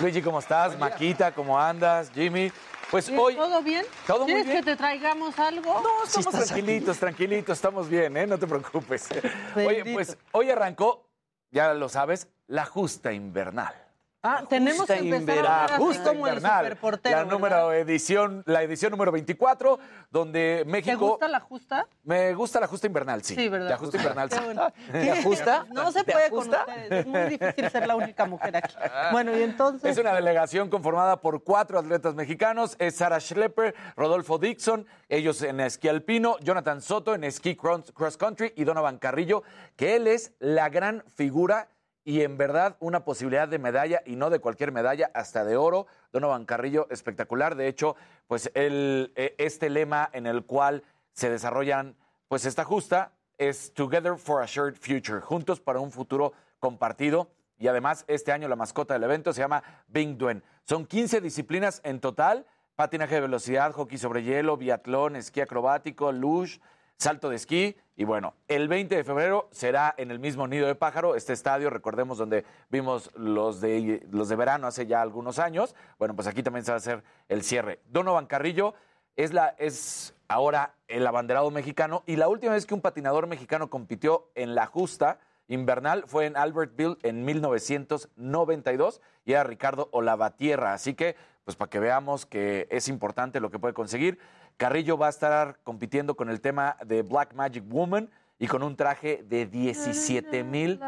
[0.00, 0.78] Luigi, ¿cómo estás?
[0.78, 2.10] Maquita, ¿cómo andas?
[2.12, 2.50] Jimmy.
[2.94, 3.34] Pues Bien, hoy...
[3.34, 3.84] ¿Todo bien?
[4.06, 4.58] Todo muy ¿Quieres bien.
[4.58, 5.82] que te traigamos algo?
[5.82, 8.24] No, estamos tranquilitos, tranquilitos, estamos bien, ¿eh?
[8.24, 9.08] No te preocupes.
[9.56, 11.10] Oye, pues hoy arrancó,
[11.50, 13.83] ya lo sabes, la justa invernal.
[14.26, 16.64] Ah, tenemos que empezar a hablar así como el invernal.
[16.64, 19.78] superportero, la número edición, la edición número 24,
[20.10, 21.10] donde ¿Te México.
[21.10, 21.86] gusta la justa?
[22.04, 23.34] Me gusta la justa invernal, sí.
[23.34, 23.68] Sí, ¿verdad?
[23.68, 24.38] La justa invernal, sí.
[24.42, 24.72] bueno.
[24.92, 25.66] ¿Te ajusta?
[25.70, 26.64] No se ¿Te puede con ajusta?
[26.66, 26.92] ustedes.
[26.92, 28.74] Es muy difícil ser la única mujer aquí.
[29.12, 29.92] Bueno, y entonces...
[29.92, 32.76] Es una delegación conformada por cuatro atletas mexicanos.
[32.78, 38.54] Es Sara Schlepper, Rodolfo Dixon, ellos en esquí alpino, Jonathan Soto en esquí cross country
[38.56, 39.42] y Donovan Carrillo,
[39.76, 41.68] que él es la gran figura
[42.04, 45.86] y en verdad una posibilidad de medalla y no de cualquier medalla, hasta de oro.
[46.12, 47.56] Donovan Carrillo, espectacular.
[47.56, 47.96] De hecho,
[48.26, 51.96] pues el, eh, este lema en el cual se desarrollan
[52.28, 57.30] pues esta justa es Together for a Shared Future, juntos para un futuro compartido.
[57.58, 60.42] Y además, este año la mascota del evento se llama Bing Duen.
[60.64, 62.46] Son 15 disciplinas en total:
[62.76, 66.60] patinaje de velocidad, hockey sobre hielo, biatlón, esquí acrobático, luge,
[66.98, 67.76] salto de esquí.
[67.96, 71.70] Y bueno, el 20 de febrero será en el mismo Nido de Pájaro, este estadio,
[71.70, 75.76] recordemos donde vimos los de, los de verano hace ya algunos años.
[75.98, 77.80] Bueno, pues aquí también se va a hacer el cierre.
[77.86, 78.74] Donovan Carrillo
[79.14, 83.70] es, la, es ahora el abanderado mexicano y la última vez que un patinador mexicano
[83.70, 85.18] compitió en la justa
[85.48, 90.72] invernal fue en Albertville en 1992 y era Ricardo Olavatierra.
[90.72, 94.18] Así que, pues para que veamos que es importante lo que puede conseguir,
[94.56, 98.76] Carrillo va a estar compitiendo con el tema de Black Magic Woman y con un
[98.76, 100.80] traje de 17 mil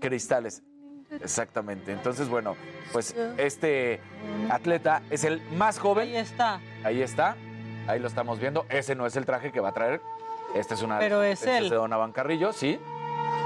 [0.00, 0.62] cristales.
[1.10, 1.92] Exactamente.
[1.92, 2.56] Entonces, bueno,
[2.92, 4.00] pues este
[4.50, 6.08] atleta es el más joven.
[6.08, 6.60] Ahí está.
[6.82, 7.36] Ahí está.
[7.86, 8.66] Ahí lo estamos viendo.
[8.68, 10.00] Ese no es el traje que va a traer.
[10.54, 10.98] Este es una.
[10.98, 11.70] Pero es este él.
[11.70, 12.78] de Donovan Carrillo, sí.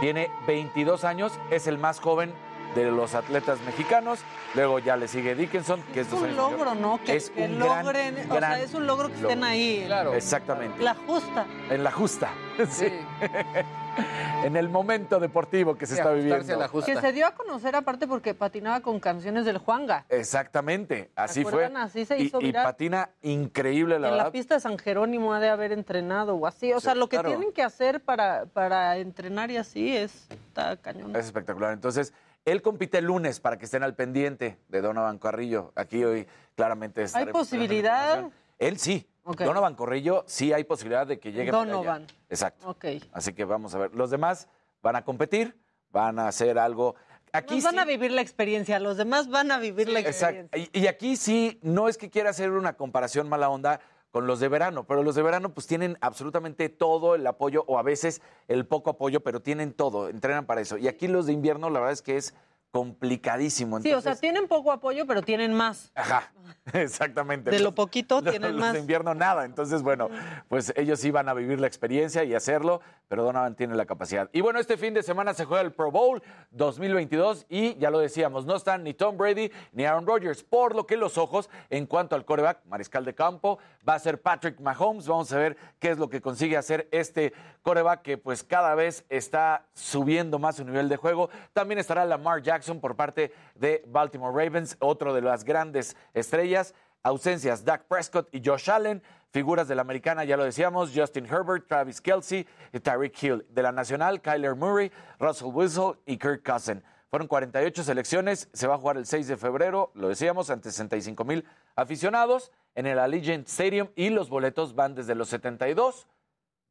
[0.01, 2.33] Tiene 22 años, es el más joven
[2.75, 4.21] de los atletas mexicanos.
[4.55, 7.01] Luego ya le sigue Dickinson, que es, Es un logro, ¿no?
[7.05, 9.89] Que, es que un gran, logren, o sea, es un logro que estén ahí.
[10.15, 10.83] Exactamente.
[10.83, 11.47] La justa.
[11.71, 12.31] En la justa.
[12.69, 12.93] Sí.
[14.45, 16.55] en el momento deportivo que se Sí, está viviendo.
[16.55, 16.93] a la justa.
[16.93, 20.05] Que se dio a conocer aparte porque patinaba con canciones del Juanga.
[20.09, 21.53] Exactamente, así fue.
[21.53, 21.77] acuerdan?
[21.83, 22.65] Así se Y- hizo y, viral.
[22.65, 24.27] patina increíble, la en verdad.
[24.27, 26.73] la pista de San Jerónimo ha de haber entrenado o así.
[26.73, 27.29] O sea, lo que claro.
[27.31, 31.15] tienen que hacer para, para entrenar y así es está cañón.
[31.17, 31.73] Es espectacular.
[31.73, 32.13] Entonces,
[32.51, 35.73] él compite el lunes para que estén al pendiente de Donovan Carrillo.
[35.77, 36.27] Aquí hoy
[36.57, 38.25] claramente ¿Hay estaremos posibilidad?
[38.59, 39.07] Él sí.
[39.25, 41.51] Donovan Carrillo sí hay posibilidad de que llegue.
[41.51, 42.07] Donovan.
[42.31, 42.69] Exacto.
[42.71, 42.85] Ok.
[43.13, 43.95] Así que vamos a ver.
[43.95, 44.49] Los demás
[44.83, 45.57] van a competir,
[45.91, 46.95] van a hacer algo.
[47.33, 50.41] Aquí Nos van sí- a vivir la experiencia, los demás van a vivir la experiencia.
[50.57, 50.71] Exacto.
[50.73, 53.81] Y, y aquí sí, no es que quiera hacer una comparación mala onda
[54.19, 57.79] con los de verano, pero los de verano pues tienen absolutamente todo el apoyo o
[57.79, 60.77] a veces el poco apoyo, pero tienen todo, entrenan para eso.
[60.77, 62.35] Y aquí los de invierno la verdad es que es
[62.71, 63.77] complicadísimo.
[63.81, 65.91] Sí, o sea, Entonces, tienen poco apoyo, pero tienen más.
[65.95, 66.31] Ajá,
[66.73, 67.51] exactamente.
[67.51, 68.73] De lo Entonces, poquito los- tienen los más.
[68.75, 69.45] de invierno nada.
[69.45, 70.09] Entonces, bueno,
[70.49, 74.29] pues ellos van a vivir la experiencia y hacerlo, pero Donovan tiene la capacidad.
[74.33, 77.99] Y bueno, este fin de semana se juega el Pro Bowl 2022 y ya lo
[77.99, 81.87] decíamos, no están ni Tom Brady ni Aaron Rodgers, por lo que los ojos en
[81.87, 83.59] cuanto al coreback, mariscal de campo,
[83.89, 85.07] va a ser Patrick Mahomes.
[85.09, 89.05] Vamos a ver qué es lo que consigue hacer este coreback que pues cada vez
[89.09, 91.31] está subiendo más su nivel de juego.
[91.55, 96.75] También estará Lamar Jackson por parte de Baltimore Ravens, otro de las grandes estrellas.
[97.03, 99.03] Ausencias, Dak Prescott y Josh Allen.
[99.31, 103.47] Figuras de la americana, ya lo decíamos, Justin Herbert, Travis Kelsey y Tyreek Hill.
[103.51, 106.83] De la nacional, Kyler Murray, Russell Wilson y Kirk Cousin.
[107.11, 111.25] Fueron 48 selecciones, se va a jugar el 6 de febrero, lo decíamos, ante 65
[111.25, 111.47] mil
[111.77, 116.07] aficionados en el Allegiant Stadium y los boletos van desde los 72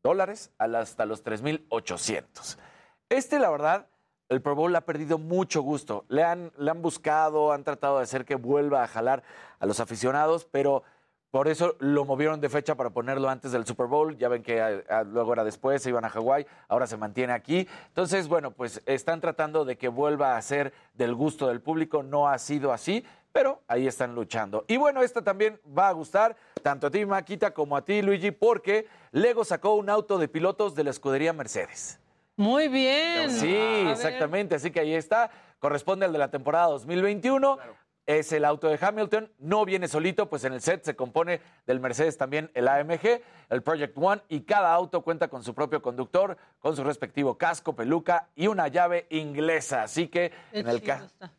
[0.03, 2.57] dólares hasta los 3.800.
[3.09, 3.87] Este, la verdad,
[4.29, 6.05] el Pro Bowl ha perdido mucho gusto.
[6.09, 9.23] Le han, le han buscado, han tratado de hacer que vuelva a jalar
[9.59, 10.83] a los aficionados, pero
[11.31, 14.17] por eso lo movieron de fecha para ponerlo antes del Super Bowl.
[14.17, 17.33] Ya ven que ah, ah, luego era después, se iban a Hawái, ahora se mantiene
[17.33, 17.67] aquí.
[17.87, 22.01] Entonces, bueno, pues están tratando de que vuelva a ser del gusto del público.
[22.01, 24.65] No ha sido así, pero ahí están luchando.
[24.67, 28.31] Y bueno, esta también va a gustar tanto a ti, Maquita, como a ti, Luigi,
[28.31, 31.99] porque Lego sacó un auto de pilotos de la escudería Mercedes.
[32.37, 33.31] Muy bien.
[33.31, 33.57] Sí,
[33.89, 34.55] exactamente.
[34.55, 35.31] Así que ahí está.
[35.59, 37.57] Corresponde al de la temporada 2021.
[38.05, 39.33] Es el auto de Hamilton.
[39.39, 43.63] No viene solito, pues en el set se compone del Mercedes también el AMG, el
[43.63, 48.29] Project One, y cada auto cuenta con su propio conductor, con su respectivo casco, peluca
[48.35, 49.83] y una llave inglesa.
[49.83, 50.67] Así que el,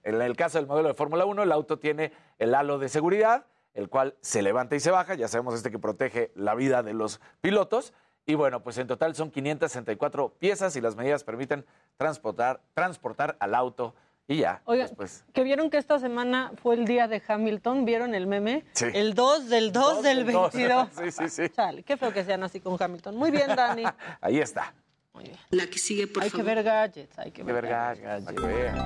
[0.03, 3.47] en el caso del modelo de Fórmula 1, el auto tiene el halo de seguridad,
[3.73, 5.15] el cual se levanta y se baja.
[5.15, 7.95] Ya sabemos este que protege la vida de los pilotos.
[8.29, 11.65] Y bueno, pues en total son 564 piezas y las medidas permiten
[11.97, 13.95] transportar, transportar al auto
[14.27, 14.61] y ya.
[14.67, 15.25] Oigan, después.
[15.33, 18.67] que vieron que esta semana fue el día de Hamilton, ¿vieron el meme?
[18.73, 18.85] Sí.
[18.93, 20.53] El 2 del 2 Dos del del dos.
[20.53, 20.89] 22.
[20.99, 21.49] Sí, sí, sí.
[21.49, 23.17] Chale, qué feo que sean así con Hamilton.
[23.17, 23.85] Muy bien, Dani.
[24.21, 24.75] Ahí está.
[25.49, 28.79] La que sigue, por hay que ver gadgets, hay que Qué ver que vean.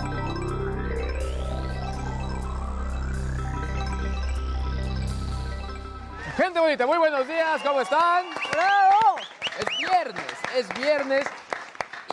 [6.36, 8.24] Gente bonita, muy buenos días, ¿cómo están?
[8.53, 9.11] ¡Bravo!
[9.59, 10.24] Es viernes,
[10.57, 11.24] es viernes.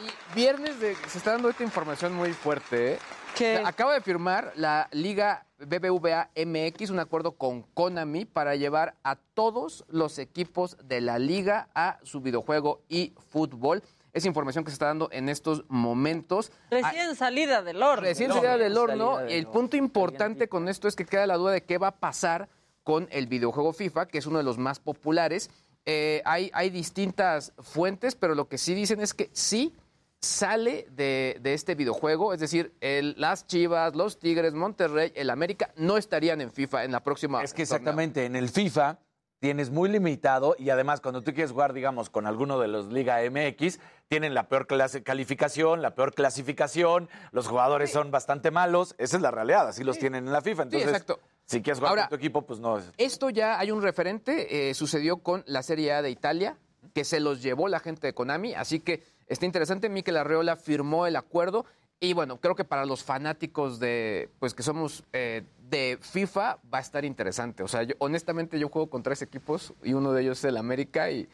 [0.01, 2.93] Y viernes de- se está dando esta información muy fuerte.
[2.93, 2.99] ¿eh?
[3.35, 3.61] ¿Qué?
[3.65, 9.83] Acaba de firmar la Liga BBVA MX un acuerdo con Konami para llevar a todos
[9.89, 13.83] los equipos de la liga a su videojuego y fútbol.
[14.13, 16.51] Es información que se está dando en estos momentos.
[16.71, 18.01] Recién salida del horno.
[18.01, 19.11] Recién salida del horno.
[19.15, 21.77] Salida del y el punto importante con esto es que queda la duda de qué
[21.77, 22.49] va a pasar
[22.83, 25.49] con el videojuego FIFA, que es uno de los más populares.
[25.91, 29.73] Eh, hay, hay distintas fuentes, pero lo que sí dicen es que sí
[30.21, 35.71] sale de, de este videojuego, es decir, el- las Chivas, los Tigres, Monterrey, el América
[35.77, 37.41] no estarían en FIFA en la próxima.
[37.41, 38.99] Es que exactamente, en el FIFA
[39.39, 43.19] tienes muy limitado y además cuando tú quieres jugar, digamos, con alguno de los Liga
[43.29, 49.15] MX, tienen la peor clase- calificación, la peor clasificación, los jugadores son bastante malos, esa
[49.17, 50.63] es la realidad, así los tienen en la FIFA.
[50.63, 51.19] Entonces, exacto.
[51.45, 52.91] si quieres jugar Ahora- con tu equipo, pues no es...
[52.97, 56.57] Esto ya hay un referente, eh, sucedió con la Serie A de Italia,
[56.93, 59.89] que se los llevó la gente de Konami, así que está interesante.
[59.89, 61.65] Mikel Arreola firmó el acuerdo
[62.01, 66.77] y bueno, creo que para los fanáticos de, pues que somos eh, de FIFA va
[66.79, 67.63] a estar interesante.
[67.63, 70.57] O sea, yo, honestamente yo juego con tres equipos y uno de ellos es el
[70.57, 71.27] América y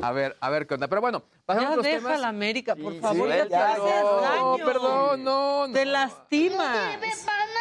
[0.00, 0.86] a ver, a ver qué onda.
[0.86, 2.20] Pero bueno, pasando a Ya otros deja temas.
[2.20, 3.28] la América, por favor.
[3.28, 4.64] sí, ya te haces no, daño.
[4.64, 5.72] perdón, no, no.
[5.74, 6.98] Te lastimas.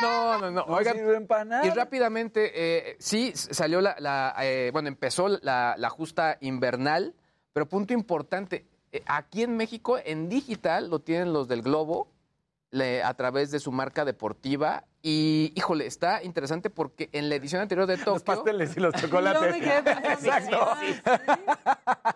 [0.01, 0.65] No, no, no.
[0.67, 0.97] No Oigan,
[1.63, 7.13] y rápidamente, eh, sí, salió la, la, eh, bueno, empezó la, la justa invernal,
[7.53, 12.07] pero punto importante, Eh, aquí en México, en digital, lo tienen los del Globo
[12.71, 14.83] le- a través de su marca deportiva.
[15.01, 18.13] Y, híjole, está interesante porque en la edición anterior de Tokio...
[18.13, 19.41] Los pasteles y los chocolates.
[19.41, 20.59] Yo me quedé pensando,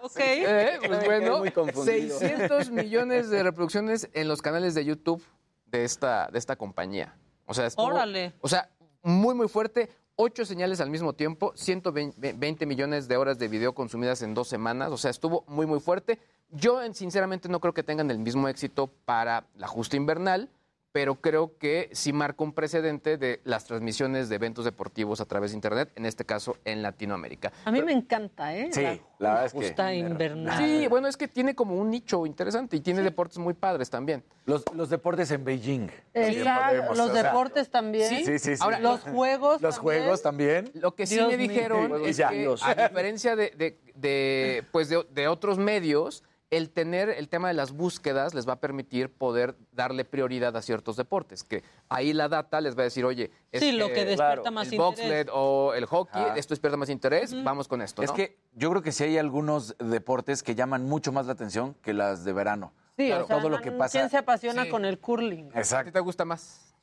[0.01, 0.17] Ok.
[0.19, 2.19] Eh, pues bueno, muy confundido.
[2.19, 5.23] 600 millones de reproducciones en los canales de YouTube
[5.67, 7.15] de esta, de esta compañía.
[7.45, 8.33] O sea, estuvo- Órale.
[8.41, 8.69] O sea,
[9.01, 9.89] muy, muy fuerte.
[10.15, 14.91] Ocho señales al mismo tiempo, 120 millones de horas de video consumidas en dos semanas.
[14.91, 16.19] O sea, estuvo muy, muy fuerte.
[16.51, 20.51] Yo, sinceramente, no creo que tengan el mismo éxito para la justa invernal,
[20.93, 25.49] pero creo que sí marca un precedente de las transmisiones de eventos deportivos a través
[25.51, 27.51] de Internet, en este caso en Latinoamérica.
[27.65, 28.69] A mí me encanta, ¿eh?
[28.71, 28.83] Sí,
[29.17, 30.57] la verdad es que- invernal.
[30.59, 34.23] Sí, bueno, es que tiene como un nicho interesante y tiene deportes muy padres también.
[34.45, 35.89] Los, los deportes en Beijing.
[36.13, 38.09] Exacto, podemos, los o sea, deportes también.
[38.09, 38.61] Sí, sí, sí.
[38.63, 40.01] Ahora, los juegos Los también.
[40.03, 40.71] juegos también.
[40.75, 42.29] Lo que sí Dios me dijeron es ya.
[42.29, 42.61] que, Dios.
[42.63, 46.23] a diferencia de, de- de, pues de, de otros medios,
[46.57, 50.61] el tener el tema de las búsquedas les va a permitir poder darle prioridad a
[50.61, 54.05] ciertos deportes, que ahí la data les va a decir, oye, es Sí, lo que
[54.05, 55.27] despierta más el interés.
[55.31, 56.33] o el hockey, Ah.
[56.37, 59.75] esto despierta más interés, vamos con esto, Es que yo creo que sí hay algunos
[59.79, 62.73] deportes que llaman mucho más la atención que las de verano.
[62.97, 63.97] Sí, Claro, o sea, todo lo que pasa.
[63.97, 64.69] ¿quién se apasiona Sí.
[64.69, 65.47] con el curling?
[65.49, 65.91] ¿A ti Exacto.
[65.91, 66.75] te gusta más?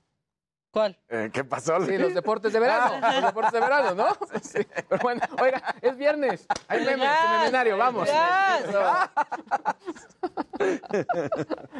[0.71, 0.97] ¿Cuál?
[1.09, 1.85] Eh, ¿Qué pasó?
[1.85, 4.17] Sí, los deportes de verano, los deportes de verano, ¿no?
[4.41, 4.61] Sí.
[4.89, 7.09] Pero bueno, oiga, es viernes, hay memes,
[7.41, 8.09] seminario, vamos.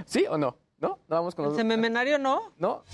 [0.07, 0.57] ¿Sí o no?
[0.79, 0.89] ¿No?
[1.09, 1.57] ¿No vamos con ¿El los...
[1.59, 2.53] semenario no?
[2.59, 2.85] ¿No?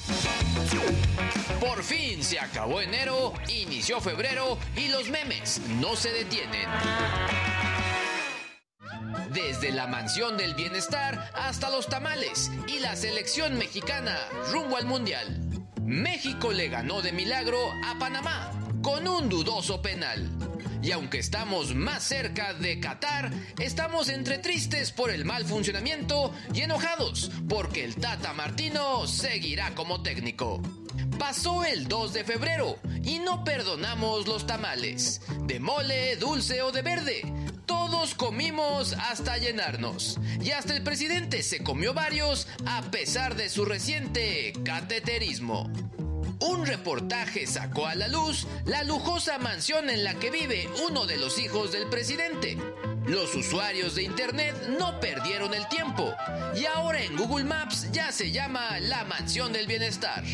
[1.61, 6.69] Por fin se acabó enero, inició febrero y los memes no se detienen.
[9.31, 14.17] Desde la mansión del bienestar hasta los tamales y la selección mexicana
[14.53, 15.41] rumbo al mundial.
[15.87, 18.51] México le ganó de milagro a Panamá
[18.83, 20.29] con un dudoso penal.
[20.87, 26.61] Y aunque estamos más cerca de Qatar, estamos entre tristes por el mal funcionamiento y
[26.61, 30.63] enojados porque el Tata Martino seguirá como técnico.
[31.19, 36.83] Pasó el 2 de febrero y no perdonamos los tamales, de mole, dulce o de
[36.83, 37.33] verde.
[37.67, 40.21] Todos comimos hasta llenarnos.
[40.41, 45.69] Y hasta el presidente se comió varios a pesar de su reciente cateterismo.
[46.41, 51.17] Un reportaje sacó a la luz la lujosa mansión en la que vive uno de
[51.17, 52.59] los hijos del presidente.
[53.07, 56.13] Los usuarios de Internet no perdieron el tiempo
[56.55, 60.25] y ahora en Google Maps ya se llama la Mansión del Bienestar.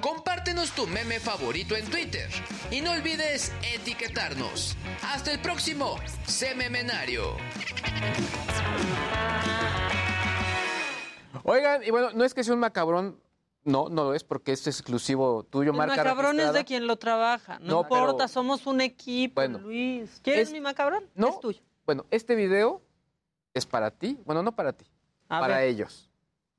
[0.00, 2.28] Compártenos tu meme favorito en Twitter
[2.70, 4.76] y no olvides etiquetarnos.
[5.02, 7.36] Hasta el próximo Sememenario.
[11.44, 13.20] Oigan, y bueno, no es que sea un macabrón,
[13.68, 16.58] no, no lo es porque es exclusivo tuyo, El marca macabrón es registrada.
[16.58, 17.58] de quien lo trabaja.
[17.60, 20.20] No, No, importa, pero- somos un equipo, Bueno, Luis.
[20.22, 21.04] ¿Quieres es- mi macabrón?
[21.14, 21.60] No, Es tuyo.
[21.86, 22.82] bueno, este video
[23.54, 24.86] es para ti, bueno, no para ti,
[25.28, 25.68] A para ver.
[25.68, 26.04] ellos.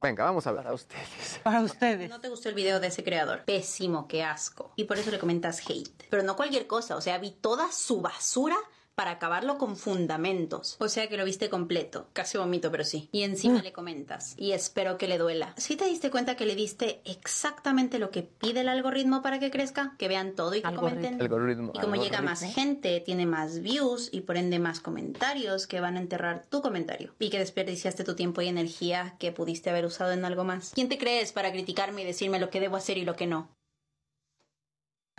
[0.01, 0.63] Venga, vamos a ver.
[0.63, 1.39] Para ustedes.
[1.43, 2.09] Para ustedes.
[2.09, 3.43] No te gustó el video de ese creador.
[3.43, 4.71] Pésimo, qué asco.
[4.77, 6.05] Y por eso le comentas hate.
[6.09, 8.55] Pero no cualquier cosa, o sea, vi toda su basura
[8.99, 10.75] para acabarlo con fundamentos.
[10.77, 12.09] O sea que lo viste completo.
[12.11, 13.07] Casi vomito, pero sí.
[13.13, 14.33] Y encima le comentas.
[14.35, 15.53] Y espero que le duela.
[15.55, 19.51] ¿Sí te diste cuenta que le diste exactamente lo que pide el algoritmo para que
[19.51, 19.95] crezca?
[19.97, 21.21] Que vean todo y que comenten.
[21.21, 21.71] Algoritmo.
[21.73, 22.61] Y como llega más algoritmo.
[22.61, 27.13] gente, tiene más views y por ende más comentarios que van a enterrar tu comentario.
[27.19, 30.73] Y que desperdiciaste tu tiempo y energía que pudiste haber usado en algo más.
[30.75, 33.47] ¿Quién te crees para criticarme y decirme lo que debo hacer y lo que no?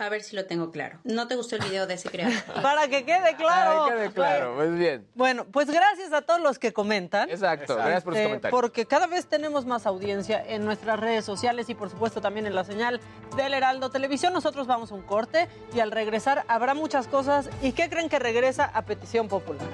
[0.01, 0.99] A ver si lo tengo claro.
[1.03, 2.33] No te gustó el video de ese creador.
[2.63, 3.83] Para que quede claro.
[3.85, 5.07] Ay, quede claro, muy bien.
[5.13, 7.29] Bueno, pues gracias a todos los que comentan.
[7.29, 8.59] Exacto, gracias por sus Este, comentarios.
[8.59, 12.55] Porque cada vez tenemos más audiencia en nuestras redes sociales y por supuesto también en
[12.55, 12.99] la señal
[13.37, 14.33] del Heraldo Televisión.
[14.33, 17.47] Nosotros vamos a un corte y al regresar habrá muchas cosas.
[17.61, 19.67] ¿Y qué creen que regresa a petición popular?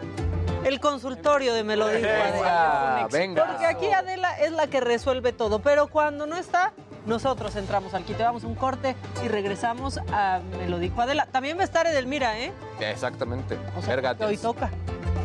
[0.65, 2.31] El consultorio de Melodía.
[2.33, 3.45] Venga, venga.
[3.47, 6.73] Porque aquí Adela es la que resuelve todo, pero cuando no está,
[7.07, 8.21] nosotros entramos al quite.
[8.21, 11.25] Vamos a un corte y regresamos a Me lo dijo Adela.
[11.25, 12.51] También va a estar Edelmira, ¿eh?
[12.79, 13.57] Exactamente.
[13.77, 14.69] O sea, hoy toca.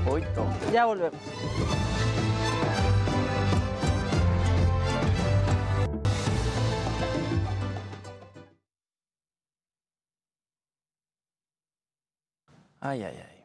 [0.09, 0.71] Hoy toca.
[0.73, 1.21] Ya volvemos.
[12.85, 13.45] Ay, ay, ay.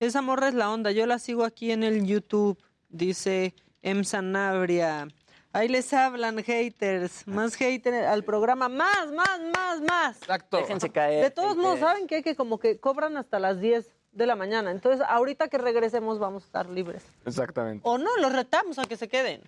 [0.00, 0.90] Esa morra es la onda.
[0.90, 2.58] Yo la sigo aquí en el YouTube.
[2.88, 4.04] Dice M.
[4.04, 5.08] Sanabria.
[5.56, 7.26] Ahí les hablan haters.
[7.26, 8.68] Más haters al programa.
[8.68, 10.18] Más, más, más, más.
[10.18, 10.58] Exacto.
[10.58, 11.24] Déjense caer.
[11.24, 11.78] De todos modos.
[11.80, 12.22] ¿saben qué?
[12.22, 14.70] Que como que cobran hasta las 10 de la mañana.
[14.70, 17.04] Entonces, ahorita que regresemos vamos a estar libres.
[17.24, 17.80] Exactamente.
[17.88, 19.40] O no, los retamos a que se queden.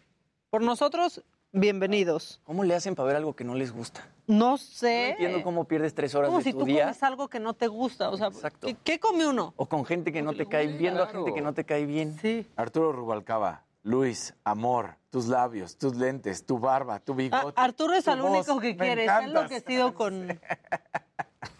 [0.48, 2.40] Por nosotros, bienvenidos.
[2.44, 4.08] ¿Cómo le hacen para ver algo que no les gusta?
[4.26, 5.10] No No sé.
[5.10, 7.52] entiendo cómo pierdes tres horas como de si tu tú día comes algo que no
[7.52, 8.08] te gusta.
[8.08, 8.66] O sea, Exacto.
[8.66, 9.52] ¿qué, qué come uno?
[9.56, 12.16] o con gente que no te cae, viendo a gente que no te cae bien.
[12.22, 12.46] Sí.
[12.56, 17.52] Arturo Rubalcaba, Luis, amor, tus labios, tus lentes, tu barba, tu Ah, bigote.
[17.58, 19.06] Arturo es el único que quiere.
[19.06, 20.38] Está enloquecido con.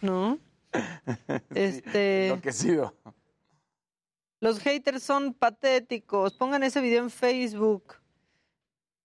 [0.01, 0.37] ¿No?
[1.55, 2.27] Este.
[2.27, 2.93] Enloquecido.
[4.39, 6.35] Los haters son patéticos.
[6.35, 7.95] Pongan ese video en Facebook.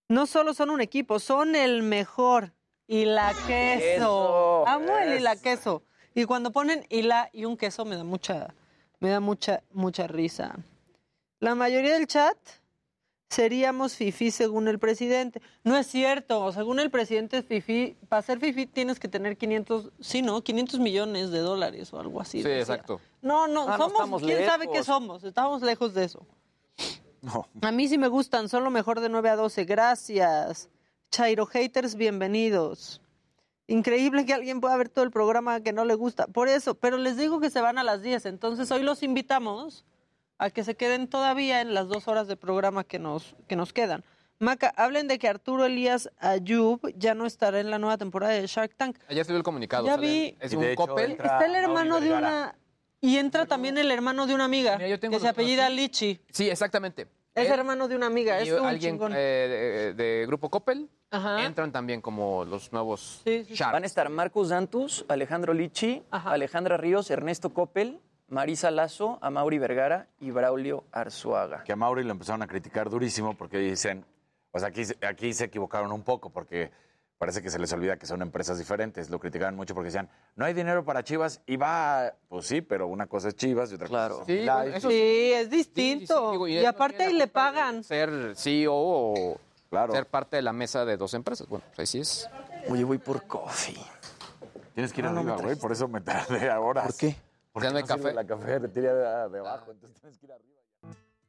[0.07, 2.53] No solo son un equipo, son el mejor.
[2.87, 3.87] Y la queso.
[3.87, 5.43] Eso, Amo el y la eso.
[5.43, 5.83] queso.
[6.15, 8.53] Y cuando ponen y la y un queso me da mucha,
[9.01, 10.57] me da mucha, mucha risa.
[11.41, 12.37] La mayoría del chat
[13.35, 15.43] seríamos fifí según el presidente.
[15.65, 16.53] No es cierto.
[16.53, 20.43] Según el presidente fifí, para ser fifí tienes que tener 500, sí, ¿no?
[20.43, 22.39] 500 millones de dólares o algo así.
[22.39, 22.61] Sí, decía.
[22.61, 23.01] exacto.
[23.21, 25.25] No, no, Ah, somos, quién sabe qué somos.
[25.25, 26.25] Estamos lejos de eso.
[27.23, 27.49] No.
[27.63, 29.65] A mí sí me gustan, son lo mejor de 9 a 12.
[29.65, 30.69] Gracias.
[31.11, 33.01] Chairo haters, bienvenidos.
[33.67, 36.27] Increíble que alguien pueda ver todo el programa que no le gusta.
[36.27, 38.27] Por eso, pero les digo que se van a las 10.
[38.27, 39.85] Entonces hoy los invitamos
[40.39, 43.73] a que se queden todavía en las dos horas de programa que nos, que nos
[43.73, 44.05] quedan.
[44.41, 48.47] Maca, hablen de que Arturo Elías Ayub ya no estará en la nueva temporada de
[48.47, 48.99] Shark Tank.
[49.09, 49.87] Ayer se vio el comunicado.
[49.87, 50.37] Ya sale- vi.
[50.41, 51.13] Es un copel.
[51.13, 52.55] Está el hermano de una...
[53.01, 55.69] Y entra también el hermano de una amiga Mira, yo tengo que se apellida.
[55.69, 56.19] Lichi.
[56.31, 57.07] Sí, exactamente.
[57.35, 59.13] Es Él hermano de una amiga, y es un alguien chingón.
[59.15, 61.45] eh, de, de Grupo Coppel Ajá.
[61.45, 63.55] entran también como los nuevos Sí, sí, sí.
[63.57, 63.73] Sharks.
[63.73, 66.31] Van a estar Marcus Dantus, Alejandro Lichi, Ajá.
[66.31, 71.63] Alejandra Ríos, Ernesto Coppel, Marisa Lazo, Amauri Vergara y Braulio Arzuaga.
[71.65, 74.05] Que a Mauri lo empezaron a criticar durísimo porque dicen,
[74.53, 76.71] o sea, aquí, se- aquí se equivocaron un poco porque
[77.19, 79.11] parece que se les olvida que son empresas diferentes.
[79.11, 82.87] Lo criticaban mucho porque decían, no hay dinero para Chivas y va, pues sí, pero
[82.87, 84.15] una cosa es Chivas y otra Claro.
[84.21, 84.77] cosa Sí, es bueno, Live.
[84.79, 86.31] eso Sí, es Sí, sí, distinto.
[86.33, 87.85] digo, y aparte le pagan.
[87.85, 89.39] Ser CEO o
[89.71, 89.93] Claro.
[89.93, 91.47] ser parte de la mesa de dos empresas.
[91.49, 92.29] Bueno, pues ahí sí es.
[92.71, 93.77] Oye, voy por coffee.
[94.75, 96.83] Tienes que ir No, no arriba, güey, por eso me tardé ahora.
[96.85, 97.17] ¿Por qué?
[97.55, 98.13] Porque Ya no hay café.
[98.13, 100.59] La cafetería de, de abajo, entonces tienes que ir arriba.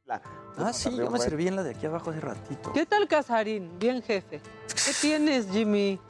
[0.06, 0.20] La-
[0.58, 2.72] Ah, sí, yo me serví en la de aquí abajo hace ratito.
[2.72, 3.78] ¿Qué tal, Casarín?
[3.78, 4.40] Bien, jefe.
[4.66, 6.00] ¿Qué tienes, Jimmy?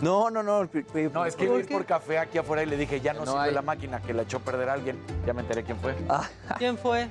[0.00, 0.64] No, no, no.
[1.12, 3.20] No, es que iba a ir por café aquí afuera y le dije, ya no,
[3.24, 3.54] No sirve hay.
[3.54, 4.98] la máquina, que la echó a perder a alguien.
[5.24, 5.94] Ya me enteré quién fue.
[6.08, 7.08] Ah, ¿Quién fue?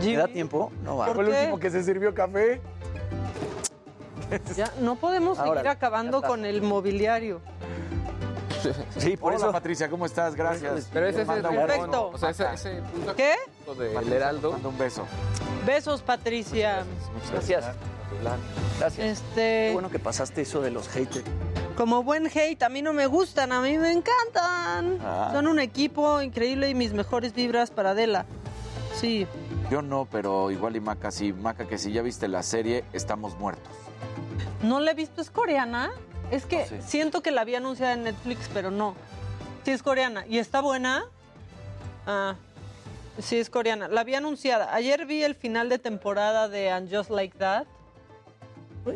[0.00, 0.12] Jimmy.
[0.16, 0.70] ¿Me da tiempo?
[0.84, 1.06] No va.
[1.06, 1.38] ¿Por fue el qué?
[1.38, 2.60] último que se sirvió café.
[4.56, 7.40] Ya, no podemos Ahora, seguir acabando con el mobiliario.
[8.98, 9.52] Sí, por Hola, eso.
[9.52, 10.34] Patricia, ¿cómo estás?
[10.34, 10.88] Gracias.
[10.92, 12.10] Pero ese es el Perfecto.
[12.12, 13.34] O sea, ese, ese punto ¿Qué?
[13.78, 14.52] de Patricia, Heraldo.
[14.52, 15.04] Manda un beso.
[15.66, 16.84] Besos, Patricia.
[17.32, 17.64] Gracias.
[18.78, 18.96] Gracias.
[18.96, 21.24] Qué Este, bueno que pasaste eso de los haters.
[21.76, 24.98] como buen hate, a mí no me gustan, a mí me encantan.
[25.02, 25.30] Ah.
[25.32, 28.26] Son un equipo increíble y mis mejores vibras para Adela.
[28.98, 29.26] Sí.
[29.70, 31.32] Yo no, pero igual y Maca sí.
[31.32, 33.72] Maca, que si ya viste la serie, estamos muertos.
[34.62, 35.20] ¿No la he visto?
[35.20, 35.90] ¿Es coreana?
[36.30, 36.82] Es que sé.
[36.82, 38.94] siento que la había anunciada en Netflix, pero no.
[39.64, 40.26] Sí, es coreana.
[40.26, 41.04] ¿Y está buena?
[42.06, 42.36] Ah,
[43.18, 43.88] sí, es coreana.
[43.88, 44.74] La había anunciada.
[44.74, 47.66] Ayer vi el final de temporada de And Just Like That.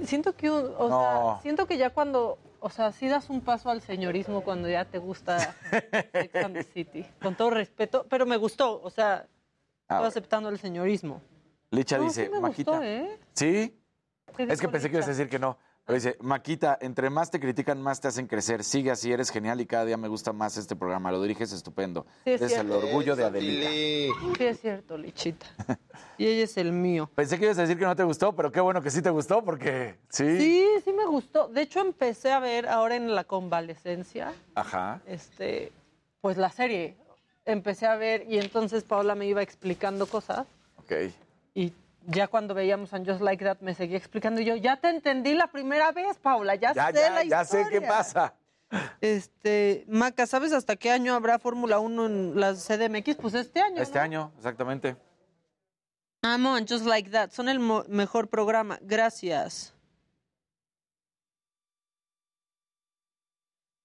[0.04, 1.38] Siento que, o sea, No.
[1.42, 4.98] siento que ya cuando, o sea, sí das un paso al señorismo cuando ya te
[4.98, 5.54] gusta
[6.12, 7.06] Sex and the City.
[7.20, 9.26] Con todo respeto, pero me gustó, o sea,
[9.88, 11.20] Ah, estoy aceptando el señorismo.
[11.70, 12.70] Licha No, dice, sí me Maquita.
[12.70, 13.18] gustó, ¿eh?
[13.34, 13.78] ¿Sí?
[14.36, 15.18] ¿Qué Es que pensé que ibas a Licha?
[15.18, 15.58] decir que no.
[15.84, 18.62] Pero dice, Maquita, entre más te critican, más te hacen crecer.
[18.62, 21.10] Sigue así, eres genial y cada día me gusta más este programa.
[21.10, 22.06] Lo diriges estupendo.
[22.24, 23.68] Sí, es Eres el orgullo de Adelita.
[23.68, 25.46] Sí, es cierto, Lichita.
[26.18, 27.10] Y ella es el mío.
[27.16, 29.10] Pensé que ibas a decir que no te gustó, pero qué bueno que sí te
[29.10, 30.38] gustó porque sí.
[30.38, 31.48] Sí, sí me gustó.
[31.48, 35.00] De hecho, empecé a ver ahora en la convalecencia, Ajá.
[35.06, 35.72] este,
[36.20, 36.94] pues la serie.
[37.44, 40.92] Empecé a ver y entonces Paola me iba explicando cosas Ok.
[41.54, 41.72] y
[42.06, 45.34] ya cuando veíamos And Just Like That me seguía explicando y yo, ya te entendí
[45.34, 47.88] la primera vez, Paula, ya, Ya, sé ya, la ya sé qué historia".
[47.88, 48.34] pasa.
[49.00, 53.16] Este, Maca, ¿sabes hasta qué año habrá Fórmula 1 en la CDMX?
[53.16, 53.82] Pues este año.
[53.82, 54.04] Este ¿no?
[54.04, 54.96] año, exactamente.
[56.22, 57.30] Amo And Just Like That.
[57.32, 58.78] Son el mo- mejor programa.
[58.80, 59.74] Gracias.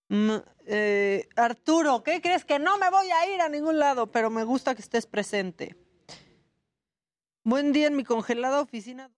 [0.09, 2.45] Eh, Arturo, ¿qué crees?
[2.45, 5.75] Que no me voy a ir a ningún lado, pero me gusta que estés presente.
[7.49, 9.09] Buen día en mi congelada oficina.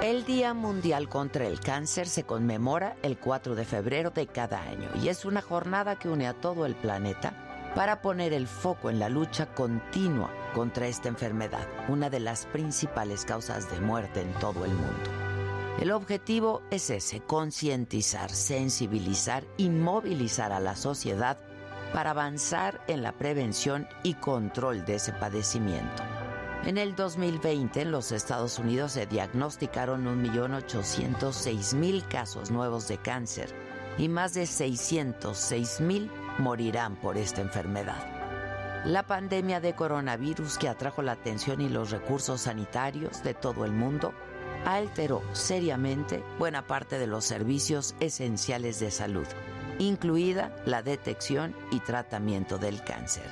[0.00, 4.90] El Día Mundial contra el Cáncer se conmemora el 4 de febrero de cada año
[5.02, 7.43] y es una jornada que une a todo el planeta
[7.74, 13.24] para poner el foco en la lucha continua contra esta enfermedad, una de las principales
[13.24, 15.10] causas de muerte en todo el mundo.
[15.80, 21.36] El objetivo es ese, concientizar, sensibilizar y movilizar a la sociedad
[21.92, 26.04] para avanzar en la prevención y control de ese padecimiento.
[26.64, 33.52] En el 2020 en los Estados Unidos se diagnosticaron 1.806.000 casos nuevos de cáncer
[33.98, 38.02] y más de 606.000 morirán por esta enfermedad.
[38.84, 43.72] La pandemia de coronavirus que atrajo la atención y los recursos sanitarios de todo el
[43.72, 44.12] mundo
[44.66, 49.26] alteró seriamente buena parte de los servicios esenciales de salud,
[49.78, 53.24] incluida la detección y tratamiento del cáncer.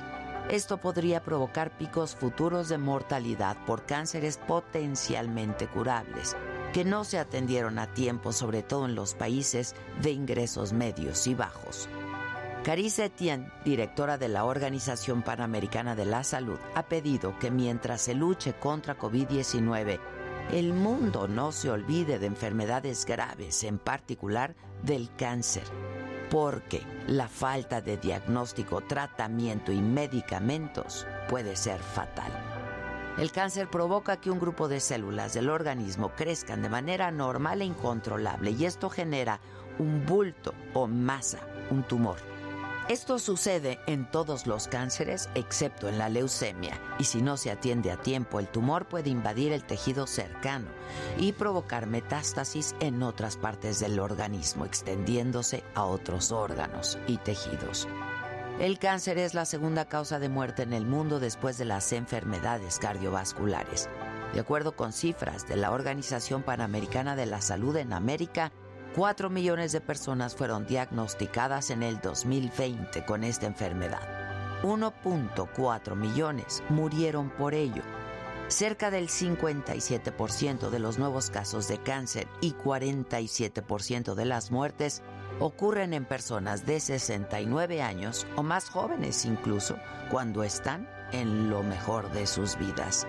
[0.49, 6.35] Esto podría provocar picos futuros de mortalidad por cánceres potencialmente curables,
[6.73, 11.35] que no se atendieron a tiempo, sobre todo en los países de ingresos medios y
[11.35, 11.87] bajos.
[12.63, 18.13] Carice Etienne, directora de la Organización Panamericana de la Salud, ha pedido que mientras se
[18.13, 19.99] luche contra COVID-19,
[20.53, 25.65] el mundo no se olvide de enfermedades graves, en particular del cáncer,
[26.31, 32.31] porque la falta de diagnóstico, tratamiento y medicamentos puede ser fatal.
[33.17, 37.65] El cáncer provoca que un grupo de células del organismo crezcan de manera normal e
[37.65, 39.41] incontrolable y esto genera
[39.79, 41.39] un bulto o masa,
[41.69, 42.32] un tumor.
[42.89, 47.91] Esto sucede en todos los cánceres excepto en la leucemia y si no se atiende
[47.91, 50.67] a tiempo el tumor puede invadir el tejido cercano
[51.17, 57.87] y provocar metástasis en otras partes del organismo extendiéndose a otros órganos y tejidos.
[58.59, 62.79] El cáncer es la segunda causa de muerte en el mundo después de las enfermedades
[62.79, 63.89] cardiovasculares.
[64.33, 68.51] De acuerdo con cifras de la Organización Panamericana de la Salud en América,
[68.95, 74.61] 4 millones de personas fueron diagnosticadas en el 2020 con esta enfermedad.
[74.61, 77.81] 1.4 millones murieron por ello.
[78.49, 85.01] Cerca del 57% de los nuevos casos de cáncer y 47% de las muertes
[85.39, 89.75] ocurren en personas de 69 años o más jóvenes incluso
[90.11, 93.07] cuando están en lo mejor de sus vidas.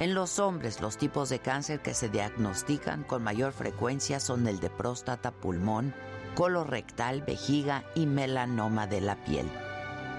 [0.00, 4.58] En los hombres, los tipos de cáncer que se diagnostican con mayor frecuencia son el
[4.58, 5.92] de próstata, pulmón,
[6.34, 9.46] colorectal, vejiga y melanoma de la piel.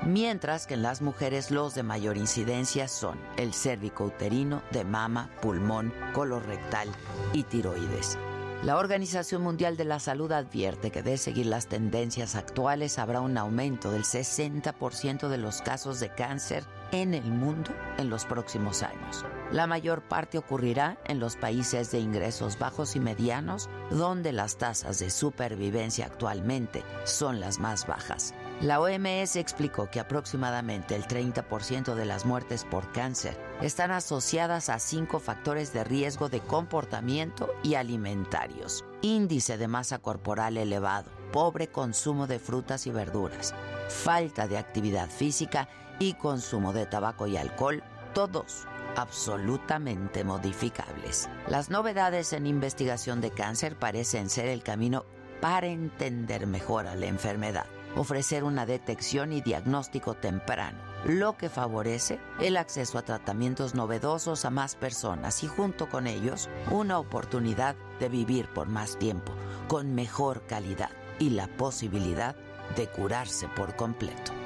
[0.06, 5.32] Mientras que en las mujeres los de mayor incidencia son el cérvico uterino, de mama,
[5.42, 6.88] pulmón, colorectal
[7.34, 8.20] y tiroides.
[8.62, 13.36] La Organización Mundial de la Salud advierte que de seguir las tendencias actuales habrá un
[13.36, 19.26] aumento del 60% de los casos de cáncer en el mundo en los próximos años.
[19.52, 25.00] La mayor parte ocurrirá en los países de ingresos bajos y medianos, donde las tasas
[25.00, 28.34] de supervivencia actualmente son las más bajas.
[28.62, 34.80] La OMS explicó que aproximadamente el 30% de las muertes por cáncer están asociadas a
[34.80, 38.86] cinco factores de riesgo de comportamiento y alimentarios.
[39.02, 43.54] Índice de masa corporal elevado, pobre consumo de frutas y verduras,
[43.90, 45.68] falta de actividad física
[46.00, 47.84] y consumo de tabaco y alcohol,
[48.14, 51.30] todos absolutamente modificables.
[51.48, 55.06] Las novedades en investigación de cáncer parecen ser el camino
[55.42, 57.66] para entender mejor a la enfermedad
[57.96, 64.50] ofrecer una detección y diagnóstico temprano, lo que favorece el acceso a tratamientos novedosos a
[64.50, 69.34] más personas y junto con ellos una oportunidad de vivir por más tiempo,
[69.68, 72.36] con mejor calidad y la posibilidad
[72.76, 74.41] de curarse por completo.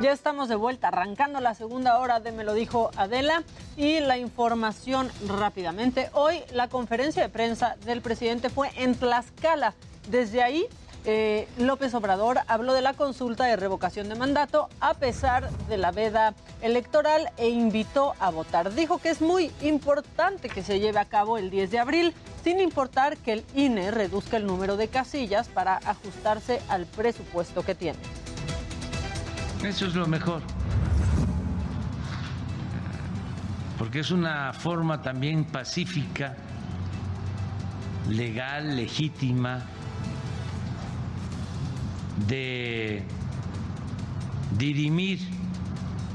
[0.00, 3.42] Ya estamos de vuelta, arrancando la segunda hora de Me lo dijo Adela
[3.76, 6.08] y la información rápidamente.
[6.12, 9.74] Hoy la conferencia de prensa del presidente fue en Tlaxcala.
[10.08, 10.66] Desde ahí,
[11.04, 15.90] eh, López Obrador habló de la consulta de revocación de mandato a pesar de la
[15.90, 16.32] veda
[16.62, 18.72] electoral e invitó a votar.
[18.74, 22.60] Dijo que es muy importante que se lleve a cabo el 10 de abril, sin
[22.60, 27.98] importar que el INE reduzca el número de casillas para ajustarse al presupuesto que tiene.
[29.64, 30.42] Eso es lo mejor.
[33.76, 36.36] Porque es una forma también pacífica,
[38.08, 39.62] legal, legítima,
[42.26, 43.02] de
[44.56, 45.20] dirimir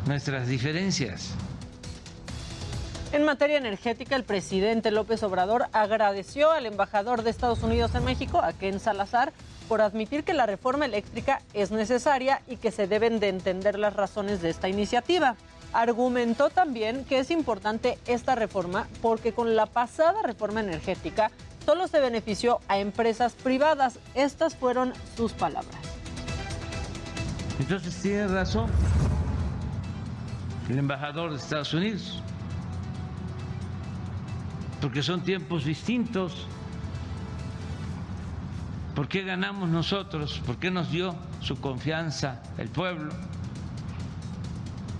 [0.05, 1.33] nuestras diferencias.
[3.11, 8.41] En materia energética, el presidente López Obrador agradeció al embajador de Estados Unidos en México,
[8.41, 9.33] a Ken Salazar,
[9.67, 13.95] por admitir que la reforma eléctrica es necesaria y que se deben de entender las
[13.95, 15.35] razones de esta iniciativa.
[15.73, 21.31] Argumentó también que es importante esta reforma porque con la pasada reforma energética
[21.65, 23.99] solo se benefició a empresas privadas.
[24.13, 25.75] Estas fueron sus palabras.
[27.59, 28.69] Entonces tiene razón
[30.69, 32.21] el embajador de Estados Unidos,
[34.81, 36.47] porque son tiempos distintos
[38.95, 40.39] ¿Por qué ganamos nosotros?
[40.45, 43.11] ¿Por qué nos dio su confianza el pueblo?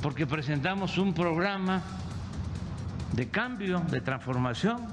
[0.01, 1.83] Porque presentamos un programa
[3.11, 4.87] de cambio, de transformación.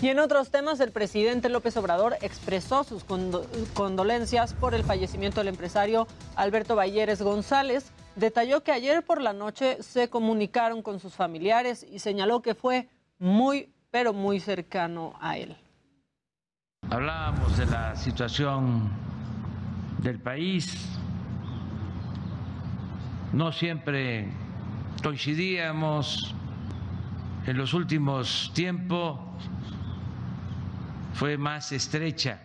[0.00, 3.04] Y en otros temas, el presidente López Obrador expresó sus
[3.74, 6.06] condolencias por el fallecimiento del empresario
[6.36, 7.92] Alberto Balleres González.
[8.14, 12.88] Detalló que ayer por la noche se comunicaron con sus familiares y señaló que fue
[13.18, 15.56] muy, pero muy cercano a él.
[16.88, 18.88] Hablábamos de la situación
[19.98, 20.88] del país,
[23.32, 24.28] no siempre
[25.02, 26.32] coincidíamos
[27.44, 29.18] en los últimos tiempos,
[31.14, 32.40] fue más estrecha.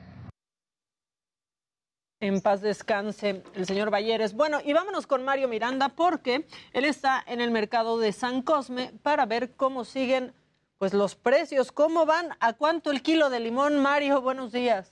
[2.19, 4.33] En paz descanse el señor Balleres.
[4.33, 8.91] Bueno, y vámonos con Mario Miranda porque él está en el mercado de San Cosme
[9.03, 10.33] para ver cómo siguen
[10.81, 12.35] pues los precios, ¿cómo van?
[12.39, 14.19] ¿A cuánto el kilo de limón, Mario?
[14.19, 14.91] Buenos días.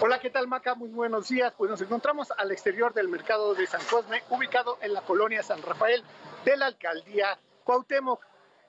[0.00, 0.76] Hola, ¿qué tal Maca?
[0.76, 1.52] Muy buenos días.
[1.58, 5.60] Pues nos encontramos al exterior del mercado de San Cosme, ubicado en la colonia San
[5.62, 6.04] Rafael
[6.44, 8.24] de la alcaldía Cuauhtémoc.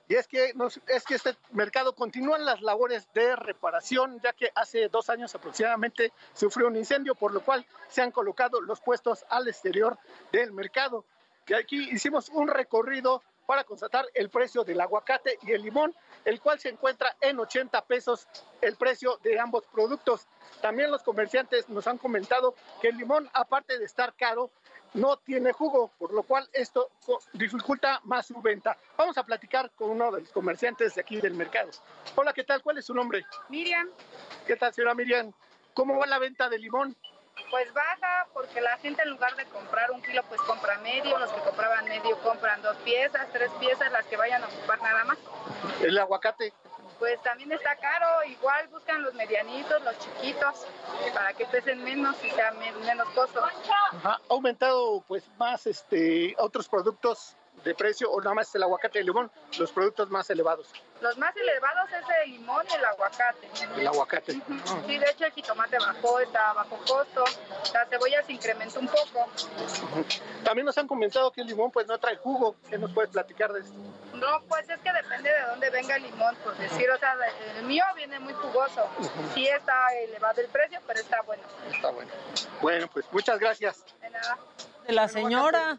[0.08, 0.52] Y es que,
[0.88, 6.12] es que este mercado continúan las labores de reparación, ya que hace dos años aproximadamente
[6.34, 9.96] sufrió un incendio, por lo cual se han colocado los puestos al exterior
[10.32, 11.04] del mercado.
[11.44, 15.94] Que aquí hicimos un recorrido para constatar el precio del aguacate y el limón,
[16.26, 18.28] el cual se encuentra en 80 pesos
[18.60, 20.26] el precio de ambos productos.
[20.60, 24.50] También los comerciantes nos han comentado que el limón, aparte de estar caro,
[24.92, 26.90] no tiene jugo, por lo cual esto
[27.32, 28.76] dificulta más su venta.
[28.98, 31.70] Vamos a platicar con uno de los comerciantes de aquí del mercado.
[32.16, 32.62] Hola, ¿qué tal?
[32.62, 33.24] ¿Cuál es su nombre?
[33.48, 33.88] Miriam.
[34.46, 35.32] ¿Qué tal, señora Miriam?
[35.72, 36.94] ¿Cómo va la venta de limón?
[37.50, 41.30] Pues baja porque la gente en lugar de comprar un kilo pues compra medio, los
[41.30, 45.18] que compraban medio compran dos piezas, tres piezas, las que vayan a ocupar nada más.
[45.80, 46.52] ¿El aguacate?
[46.98, 50.66] Pues también está caro, igual buscan los medianitos, los chiquitos,
[51.14, 53.42] para que pesen menos y sea menos costo.
[54.04, 59.00] ¿Ha aumentado pues más este otros productos de precio o nada más el aguacate y
[59.00, 60.68] el limón, los productos más elevados?
[61.00, 63.48] Los más elevados es el limón y el aguacate.
[63.76, 64.32] El aguacate.
[64.32, 67.24] Sí, de hecho el jitomate bajó, está bajo costo,
[67.72, 69.28] la cebolla se incrementó un poco.
[70.44, 73.52] También nos han comentado que el limón pues no trae jugo, ¿qué nos puedes platicar
[73.52, 73.74] de esto?
[74.14, 77.16] No, pues es que depende de dónde venga el limón, por decir, o sea,
[77.56, 78.88] el mío viene muy jugoso.
[79.34, 81.42] Sí está elevado el precio, pero está bueno.
[81.70, 82.10] Está bueno.
[82.60, 83.84] Bueno, pues muchas gracias.
[84.00, 84.38] De nada.
[84.86, 85.78] De la señora.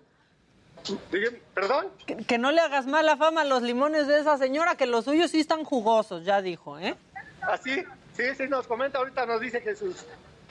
[1.54, 1.88] ¿Perdón?
[2.28, 5.32] Que, no le hagas mala fama a los limones de esa señora, que los suyos
[5.32, 6.96] sí están jugosos, ya dijo, ¿eh?
[7.42, 10.06] Así, ¿Ah, sí, sí, nos comenta ahorita, nos dice que sus,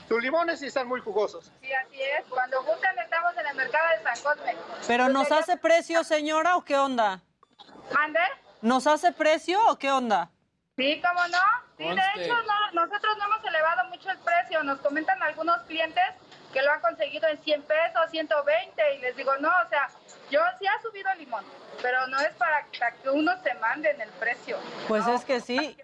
[0.07, 1.51] sus limones sí están muy jugosos.
[1.61, 2.25] Sí, así es.
[2.27, 4.55] Cuando gusten estamos en el mercado de San Cosme.
[4.87, 7.21] ¿Pero nos hace precio, señora, o qué onda?
[7.93, 8.19] ¿Mande?
[8.61, 10.31] ¿Nos hace precio o qué onda?
[10.77, 11.37] Sí, ¿cómo no?
[11.77, 12.33] Sí, de hecho,
[12.73, 14.63] nosotros no hemos elevado mucho el precio.
[14.63, 16.03] Nos comentan algunos clientes
[16.53, 19.89] que lo han conseguido en 100 pesos, 120, y les digo, no, o sea,
[20.29, 21.43] yo sí ha subido limón,
[21.81, 24.57] pero no es para que uno se mande en el precio.
[24.87, 25.77] Pues es que sí.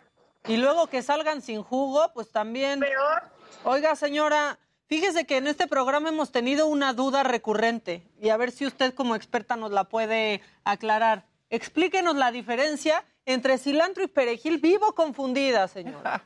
[0.48, 2.80] Y luego que salgan sin jugo, pues también.
[2.80, 3.24] Peor.
[3.64, 8.52] Oiga, señora, fíjese que en este programa hemos tenido una duda recurrente y a ver
[8.52, 11.26] si usted como experta nos la puede aclarar.
[11.50, 14.60] Explíquenos la diferencia entre cilantro y perejil.
[14.60, 16.22] Vivo confundida, señora.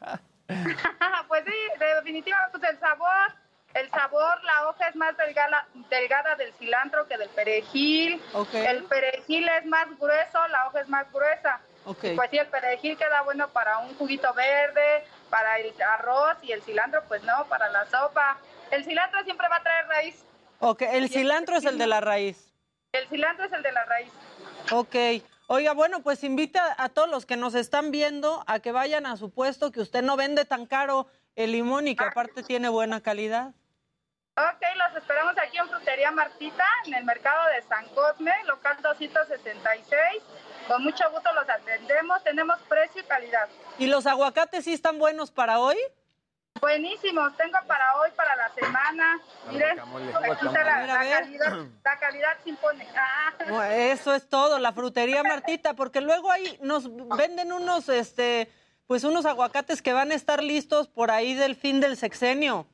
[1.27, 3.35] pues sí, definitivamente, pues el sabor
[3.73, 8.21] el sabor, la hoja es más delgada, delgada del cilantro que del perejil.
[8.53, 11.61] El perejil es más grueso, la hoja es más gruesa.
[11.85, 16.61] Pues sí, el perejil queda bueno para un juguito verde, para el arroz y el
[16.61, 18.37] cilantro, pues no, para la sopa.
[18.71, 20.23] El cilantro siempre va a traer raíz.
[20.59, 22.53] Ok, el cilantro es el de la raíz.
[22.91, 24.11] El cilantro es el de la raíz.
[24.71, 24.95] Ok.
[25.51, 29.17] Oiga, bueno, pues invita a todos los que nos están viendo a que vayan a
[29.17, 31.07] su puesto, que usted no vende tan caro
[31.39, 33.53] el limón y que aparte tiene buena calidad.
[34.35, 40.23] Ok, los esperamos aquí en Frutería Martita, en el mercado de San Cosme, local 266.
[40.67, 43.47] Con mucho gusto los atendemos, tenemos precio y calidad.
[43.77, 45.77] ¿Y los aguacates sí están buenos para hoy?
[46.59, 49.21] Buenísimos, tengo para hoy, para la semana.
[49.49, 52.85] Miren, aquí está la, calidad, la calidad se impone.
[52.97, 53.73] Ah.
[53.73, 58.51] Eso es todo, la frutería Martita, porque luego ahí nos venden unos, este,
[58.89, 62.65] pues unos aguacates que van a estar listos por ahí del fin del sexenio.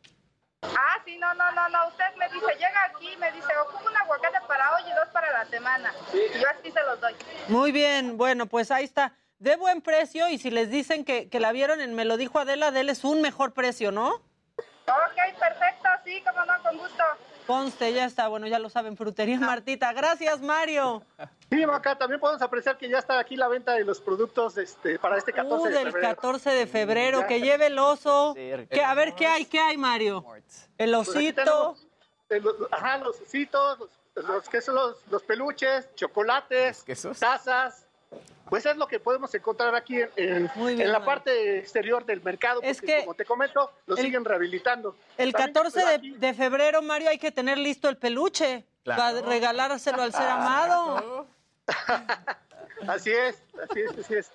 [0.62, 1.90] Ah, sí, no, no, no, no.
[1.90, 5.30] Usted me dice, llega aquí, me dice, ocupa un aguacate para hoy y dos para
[5.34, 5.94] la semana.
[6.14, 7.14] Y yo así se los doy.
[7.50, 9.12] Muy bien, bueno, pues ahí está.
[9.40, 12.40] De buen precio y si les dicen que, que la vieron en Me lo dijo
[12.40, 14.12] Adela, es un mejor precio, ¿no?
[14.14, 17.04] Ok, perfecto, sí, como no, con gusto.
[17.46, 18.28] Conste, ya está.
[18.28, 19.94] Bueno, ya lo saben, Frutería Martita.
[19.94, 21.04] Gracias, Mario.
[21.50, 24.98] Sí, acá también podemos apreciar que ya está aquí la venta de los productos este,
[25.00, 28.34] para este 14 uh, de del 14 de febrero, que lleve el oso.
[28.36, 29.46] Que, a ver, ¿qué hay?
[29.46, 30.26] ¿Qué hay, Mario?
[30.78, 31.76] El Pues osito.
[32.28, 33.80] tenemos, eh, ajá, los ositos,
[34.16, 36.84] los, los quesos, los, los peluches, chocolates,
[37.20, 37.85] tazas.
[38.50, 41.06] Pues es lo que podemos encontrar aquí en, en- bien, en la Mario.
[41.06, 44.96] parte exterior del mercado, porque Es que como te comento, lo el- siguen rehabilitando.
[45.18, 49.02] El También, 14 pues, de, febrero, Mario, hay que tener listo el peluche Claro.
[49.02, 51.26] para regalárselo al ser amado.
[52.88, 54.32] Así es, así es, así es.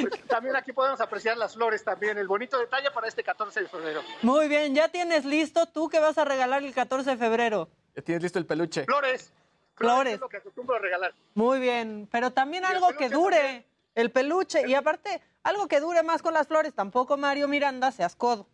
[0.00, 3.68] Pues, también aquí podemos apreciar las flores también, el bonito detalle para este 14 de
[3.68, 4.00] febrero.
[4.22, 7.68] Muy bien, ¿ya tienes listo tú qué vas a regalar el 14 de febrero?
[7.96, 8.84] Ya tienes listo el peluche.
[8.84, 9.32] Flores.
[9.80, 10.14] Flores.
[10.14, 11.14] Es lo que acostumbro a regalar.
[11.34, 13.66] Muy bien, pero también algo que dure, también.
[13.94, 18.14] el peluche, y aparte, algo que dure más con las flores, tampoco Mario Miranda seas
[18.14, 18.46] codo.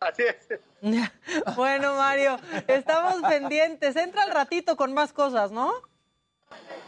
[0.00, 0.58] Así es.
[1.56, 3.94] bueno, Mario, estamos pendientes.
[3.94, 5.72] Entra al ratito con más cosas, ¿no?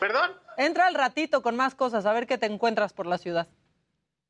[0.01, 0.33] ¿Perdón?
[0.57, 3.47] Entra al ratito con más cosas, a ver qué te encuentras por la ciudad.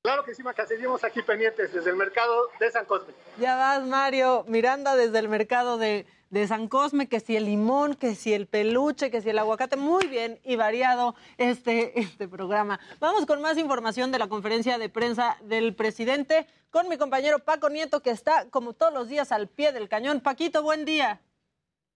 [0.05, 3.15] Claro que sí, Maca, seguimos aquí pendientes desde el mercado de San Cosme.
[3.39, 4.45] Ya vas, Mario.
[4.47, 8.47] Miranda desde el mercado de, de San Cosme, que si el limón, que si el
[8.47, 9.79] peluche, que si el aguacate.
[9.79, 12.81] Muy bien y variado este, este programa.
[13.01, 17.71] Vamos con más información de la conferencia de prensa del presidente con mi compañero Paco
[17.71, 20.21] Nieto, que está como todos los días al pie del cañón.
[20.21, 21.23] Paquito, buen día.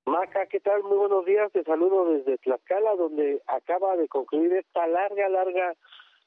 [0.06, 0.82] Maca, ¿qué tal?
[0.82, 1.52] Muy buenos días.
[1.52, 5.74] Te saludo desde Tlaxcala, donde acaba de concluir esta larga, larga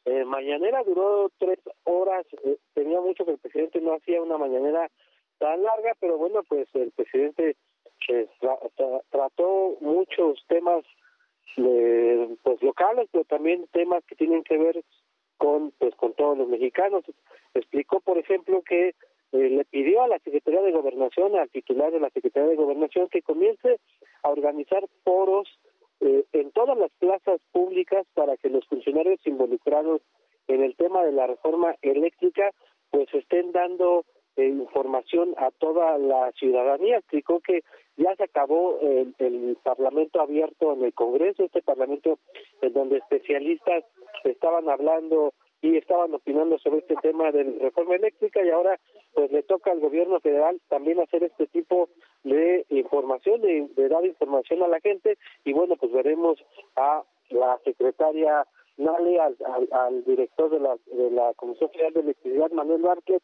[0.06, 0.84] eh, mañanera.
[0.84, 2.26] Duró tres horas.
[2.44, 4.90] Eh, tenía mucho que el presidente no hacía una mañanera
[5.40, 7.56] tan larga, pero bueno, pues el presidente
[8.10, 10.84] eh, tra- tra- trató muchos temas
[12.44, 14.82] pues locales, pero también temas que tienen que ver
[15.38, 17.04] con pues con todos los mexicanos.
[17.54, 18.90] Explicó, por ejemplo, que
[19.34, 23.10] eh, le pidió a la Secretaría de Gobernación, al titular de la Secretaría de Gobernación,
[23.10, 23.80] que comience
[24.24, 25.50] a organizar foros
[26.02, 30.02] eh, en todas las plazas públicas para que los funcionarios involucrados
[30.48, 32.52] en el tema de la reforma eléctrica
[32.90, 34.04] pues estén dando
[34.36, 36.98] eh, información a toda la ciudadanía.
[36.98, 37.62] Explicó que
[37.98, 42.20] ya se acabó el, el Parlamento abierto en el Congreso, este Parlamento
[42.62, 43.86] en donde especialistas
[44.24, 48.80] estaban hablando y estaban opinando sobre este tema de reforma eléctrica y ahora
[49.14, 51.90] pues le toca al gobierno federal también hacer este tipo
[52.24, 56.44] de información, de, de dar información a la gente y bueno pues veremos
[56.76, 58.46] a la secretaria
[58.78, 63.22] Nale, al, al, al director de la, de la Comisión Federal de Electricidad, Manuel Vázquez,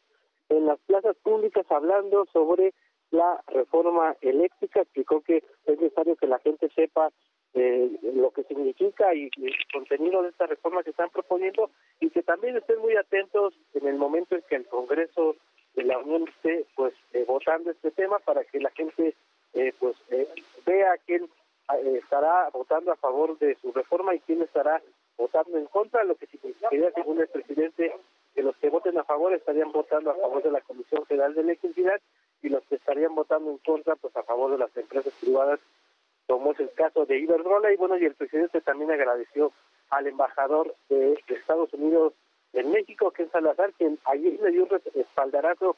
[0.50, 2.74] en las plazas públicas hablando sobre
[3.10, 7.10] la reforma eléctrica, explicó que es necesario que la gente sepa
[7.54, 11.70] eh, lo que significa y, el contenido de esta reforma que están proponiendo
[12.00, 15.36] y que también estén muy atentos en el momento en que el Congreso
[15.74, 19.14] de la Unión esté pues eh, votando este tema para que la gente
[19.54, 20.28] eh, pues eh,
[20.66, 24.82] vea quién eh, estará votando a favor de su reforma y quién estará
[25.16, 27.92] votando en contra, lo que significaría según el presidente
[28.34, 31.40] que los que voten a favor estarían votando a favor de la Comisión Federal de
[31.40, 32.00] Electricidad
[32.42, 35.58] y los que estarían votando en contra pues a favor de las empresas privadas
[36.28, 39.50] como es el caso de Iberdrola y bueno y el presidente también agradeció
[39.90, 42.12] al embajador de, Estados Unidos
[42.52, 45.76] en México es Salazar quien ayer le dio un espaldarazo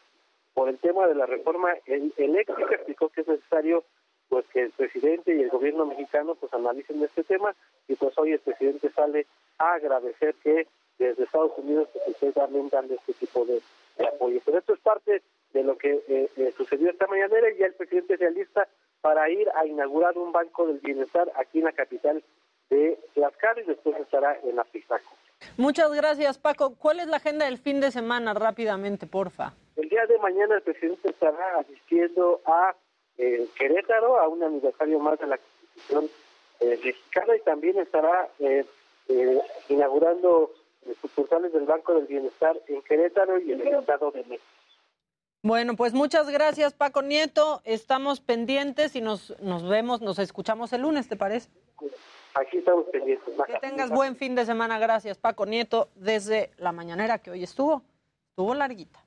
[0.53, 3.85] por el tema de la reforma el- eléctrica explicó que es necesario
[4.29, 7.55] pues que el presidente y el gobierno mexicano pues analicen este tema
[7.89, 9.27] y pues hoy el presidente sale
[9.59, 10.67] a agradecer que
[10.99, 13.61] desde Estados Unidos pues esté también dando este tipo de,
[14.07, 14.41] apoyo.
[14.45, 15.23] Pero esto es parte
[15.53, 18.69] de lo que eh, eh, sucedió esta mañanera y ya el presidente se alista
[19.01, 22.23] para ir a inaugurar un banco del bienestar aquí en la capital
[22.69, 25.11] de Tlaxcala y después estará en la Pizaco.
[25.57, 26.75] Muchas gracias, Paco.
[26.77, 28.35] ¿Cuál es la agenda del fin de semana?
[28.35, 29.55] Rápidamente, porfa.
[29.77, 32.75] El día de mañana el presidente estará asistiendo a
[33.17, 36.11] eh, Querétaro, a un aniversario más de la Constitución
[36.61, 38.65] eh, mexicana y también estará eh,
[39.09, 39.41] eh,
[39.71, 40.51] inaugurando
[41.01, 44.45] sucursales del Banco del Bienestar en Querétaro y en el Estado de México.
[45.43, 47.62] Bueno, pues muchas gracias, Paco Nieto.
[47.65, 51.49] Estamos pendientes y nos, nos vemos, nos escuchamos el lunes, ¿te parece?
[52.35, 53.35] Aquí estamos pendientes.
[53.47, 54.79] Que tengas buen fin de semana.
[54.79, 57.83] Gracias, Paco Nieto, desde la mañanera que hoy estuvo.
[58.29, 59.03] Estuvo larguita.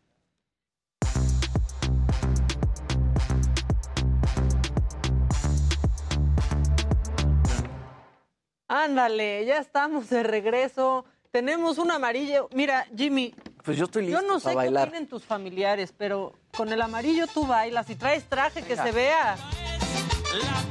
[8.68, 11.06] Ándale, ya estamos de regreso.
[11.30, 12.50] Tenemos un amarillo.
[12.54, 14.90] Mira, Jimmy, Pues yo estoy listo yo no sé para qué bailar.
[14.90, 19.38] tienen tus familiares, pero con el amarillo tú bailas y traes traje que se vea.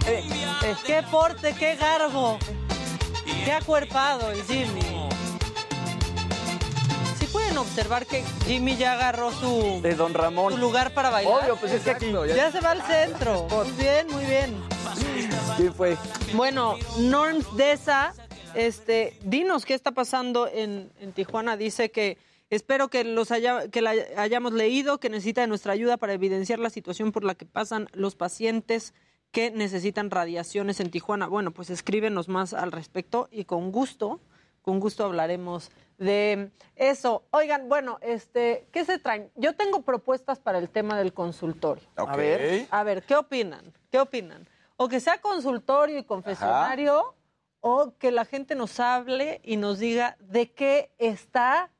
[0.06, 0.22] Eh,
[0.64, 2.38] eh, qué porte, qué garbo.
[3.44, 4.82] Qué acuerpado el Jimmy.
[7.18, 10.52] Si puedes pueden observar que Jimmy ya agarró su, De Don Ramón.
[10.52, 11.44] su lugar para bailar.
[11.44, 12.12] Obvio, pues es que aquí.
[12.36, 13.46] Ya se va al centro.
[13.48, 14.54] Muy bien, muy bien.
[15.56, 15.96] ¿Quién fue?
[16.34, 18.12] Bueno, Norms Deza,
[18.54, 21.56] este, dinos qué está pasando en, en Tijuana.
[21.56, 22.18] Dice que
[22.56, 26.58] espero que los haya- que la hayamos leído, que necesita de nuestra ayuda para evidenciar
[26.58, 28.94] la situación por la que pasan los pacientes
[29.30, 31.26] que necesitan radiaciones en Tijuana.
[31.26, 34.20] Bueno, pues escríbenos más al respecto y con gusto,
[34.60, 37.24] con gusto hablaremos de eso.
[37.30, 39.30] Oigan, bueno, este, ¿qué se traen?
[39.36, 41.82] Yo tengo propuestas para el tema del consultorio.
[41.96, 42.66] A ver.
[42.70, 43.72] A ver, ¿qué opinan?
[43.90, 44.46] ¿Qué opinan?
[44.76, 47.14] O que sea consultorio y confesionario,
[47.60, 51.70] o que la gente nos hable y nos diga de qué está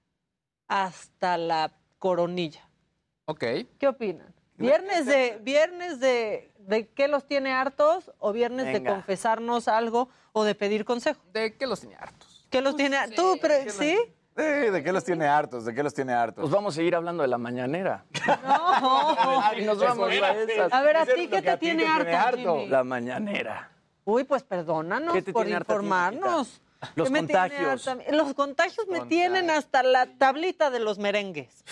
[0.72, 2.66] hasta la coronilla.
[3.26, 3.44] Ok.
[3.78, 4.34] ¿Qué opinan?
[4.56, 10.44] ¿Viernes de, viernes de, de qué los tiene hartos o viernes de confesarnos algo o
[10.44, 11.20] de pedir consejo?
[11.32, 12.46] ¿De qué los tiene hartos?
[12.48, 13.16] ¿Qué los tiene hartos?
[13.16, 13.98] ¿Tú, pero, sí?
[14.36, 15.66] Eh, ¿De qué los tiene hartos?
[15.66, 16.40] ¿De qué los tiene hartos?
[16.40, 18.06] Pues vamos a seguir hablando de la mañanera.
[18.42, 19.42] No.
[19.58, 20.72] y nos vamos a esas.
[20.72, 22.56] A ver, ¿a ti qué te tiene te tiene harto.
[22.56, 22.68] Jimmy?
[22.68, 23.70] La mañanera.
[24.04, 26.62] Uy, pues perdónanos ¿Qué te por informarnos.
[26.96, 27.88] Los ¿Qué me tiene contagios.
[28.10, 31.64] Los contagios me tienen hasta la tablita de los merengues.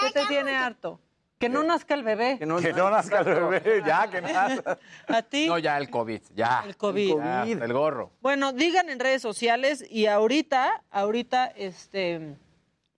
[0.00, 1.00] ¿Qué te tiene harto?
[1.38, 2.36] Que no nazca el bebé.
[2.38, 4.78] Que no, Que no nazca el bebé, ya, que nada.
[5.06, 5.46] ¿A ti?
[5.46, 6.64] No, ya el COVID, ya.
[6.66, 7.16] El COVID.
[7.16, 8.10] Ya, el gorro.
[8.20, 12.36] Bueno, digan en redes sociales y ahorita, ahorita, este,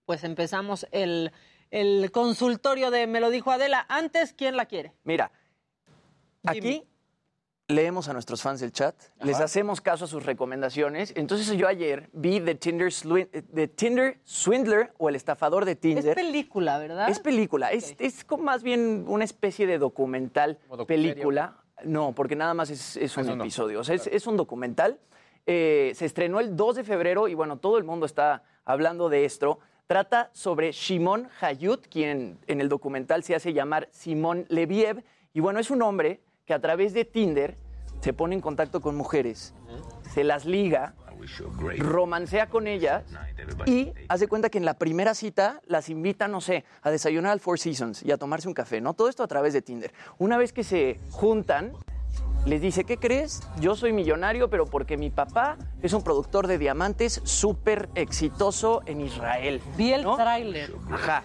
[0.05, 1.31] pues empezamos el,
[1.69, 3.85] el consultorio de Me lo dijo Adela.
[3.87, 4.91] Antes, ¿quién la quiere?
[5.03, 5.31] Mira,
[6.43, 6.83] aquí
[7.71, 11.13] leemos a nuestros fans del chat, les hacemos caso a sus recomendaciones.
[11.15, 15.79] Entonces yo ayer vi The Tinder, Swin- The Tinder Swindler o El estafador de Es
[15.79, 16.15] Tinder.
[16.15, 17.09] película, ¿verdad?
[17.09, 21.57] Es película, es, es como más bien una especie de documental, película.
[21.83, 23.43] No, porque nada más es, es un Eso no.
[23.43, 24.99] episodio, o sea, es, es un documental.
[25.47, 29.25] Eh, se estrenó el 2 de febrero y bueno, todo el mundo está hablando de
[29.25, 29.57] esto.
[29.87, 35.03] Trata sobre Shimon Hayut, quien en el documental se hace llamar Simón Leviev.
[35.33, 37.57] Y bueno, es un hombre que a través de Tinder
[38.01, 39.53] se pone en contacto con mujeres,
[40.13, 40.95] se las liga,
[41.77, 43.03] romancea con ellas
[43.65, 47.39] y hace cuenta que en la primera cita las invita, no sé, a desayunar al
[47.39, 48.93] Four Seasons y a tomarse un café, ¿no?
[48.93, 49.93] Todo esto a través de Tinder.
[50.17, 51.73] Una vez que se juntan,
[52.45, 53.41] les dice, ¿qué crees?
[53.59, 59.01] Yo soy millonario, pero porque mi papá es un productor de diamantes súper exitoso en
[59.01, 59.61] Israel.
[59.77, 60.15] Vi el ¿no?
[60.15, 60.73] tráiler.
[60.89, 61.23] Ajá.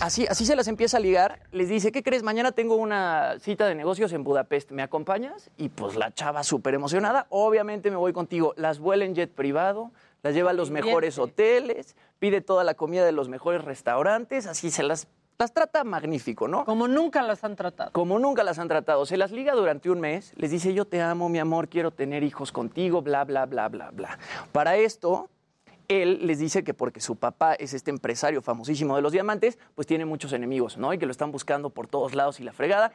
[0.00, 1.40] Así, así se las empieza a ligar.
[1.52, 2.22] Les dice, ¿qué crees?
[2.22, 4.70] Mañana tengo una cita de negocios en Budapest.
[4.70, 5.50] ¿Me acompañas?
[5.56, 7.26] Y pues la chava súper emocionada.
[7.30, 8.54] Obviamente me voy contigo.
[8.56, 9.90] Las vuela en jet privado,
[10.22, 14.46] las lleva a los mejores hoteles, pide toda la comida de los mejores restaurantes.
[14.46, 16.64] Así se las, las trata magnífico, ¿no?
[16.64, 17.92] Como nunca las han tratado.
[17.92, 19.06] Como nunca las han tratado.
[19.06, 20.32] Se las liga durante un mes.
[20.36, 23.90] Les dice, yo te amo, mi amor, quiero tener hijos contigo, bla, bla, bla, bla,
[23.90, 24.18] bla.
[24.52, 25.30] Para esto,
[25.90, 29.86] él les dice que porque su papá es este empresario famosísimo de los diamantes, pues
[29.86, 30.92] tiene muchos enemigos, ¿no?
[30.94, 32.92] Y que lo están buscando por todos lados y la fregada.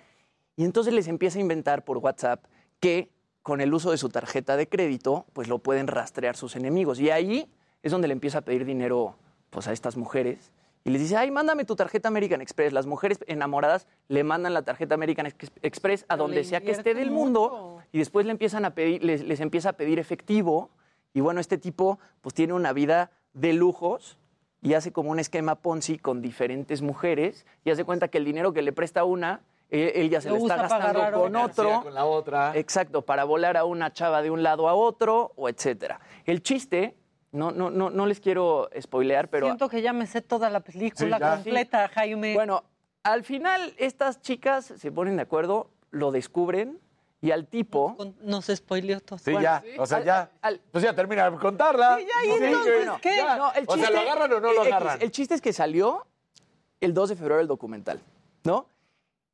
[0.55, 2.43] Y entonces les empieza a inventar por WhatsApp
[2.79, 3.09] que
[3.41, 6.99] con el uso de su tarjeta de crédito, pues lo pueden rastrear sus enemigos.
[6.99, 7.51] Y ahí
[7.83, 9.15] es donde le empieza a pedir dinero
[9.49, 10.51] pues, a estas mujeres.
[10.83, 12.71] Y les dice, ay, mándame tu tarjeta American Express.
[12.71, 16.71] Las mujeres enamoradas le mandan la tarjeta American Ex- Express a Pero donde sea que
[16.71, 17.79] esté del mundo.
[17.91, 20.69] Y después le empiezan a pedir, les, les empieza a pedir efectivo.
[21.15, 24.19] Y bueno, este tipo pues tiene una vida de lujos
[24.61, 28.51] y hace como un esquema Ponzi con diferentes mujeres y hace cuenta que el dinero
[28.51, 29.39] que le presta una,
[29.69, 31.45] él, él ya se Lo le está gastando con otra.
[31.67, 31.81] otro.
[31.83, 32.51] Con la otra.
[32.57, 36.01] Exacto, para volar a una chava de un lado a otro o etcétera.
[36.25, 36.97] El chiste,
[37.31, 40.59] no, no, no, no les quiero spoilear, pero Siento que ya me sé toda la
[40.59, 42.33] película Sí, completa, Jaime.
[42.33, 42.65] bueno,
[43.03, 46.77] al final estas chicas se ponen de acuerdo, lo descubren
[47.25, 47.95] y al tipo...
[47.97, 49.17] Con- Nos spoileó todo.
[49.19, 49.63] Sí, Bueno, ya.
[49.79, 50.31] O sea, ya.
[50.41, 51.97] al- pues ya termina de contarla.
[51.97, 53.17] Sí, ya, y Sí, entonces, que- ¿qué?
[53.17, 53.37] ya.
[53.37, 55.01] No, el o sea, chiste- ¿lo agarran o no lo X, agarran?
[55.01, 56.05] El chiste es que salió
[56.81, 57.99] el 2 de febrero el documental,
[58.43, 58.67] ¿no?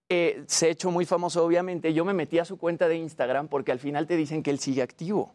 [0.10, 1.94] Eh, se ha hecho muy famoso, obviamente.
[1.94, 4.60] Yo me metí a su cuenta de Instagram porque al final te dicen que él
[4.60, 5.34] sigue activo.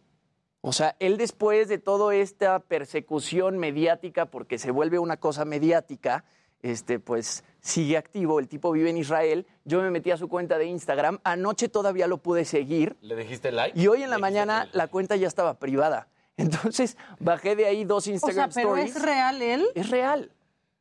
[0.61, 6.24] O sea, él después de toda esta persecución mediática, porque se vuelve una cosa mediática,
[6.61, 8.38] este, pues sigue activo.
[8.38, 9.47] El tipo vive en Israel.
[9.64, 11.18] Yo me metí a su cuenta de Instagram.
[11.24, 12.97] Anoche todavía lo pude seguir.
[13.01, 13.78] ¿Le dijiste like?
[13.78, 14.76] Y hoy en la mañana like.
[14.78, 16.09] la cuenta ya estaba privada.
[16.38, 18.97] Entonces bajé de ahí dos o sea, Instagram pero stories.
[18.97, 19.66] es real él.
[19.74, 20.30] Es real.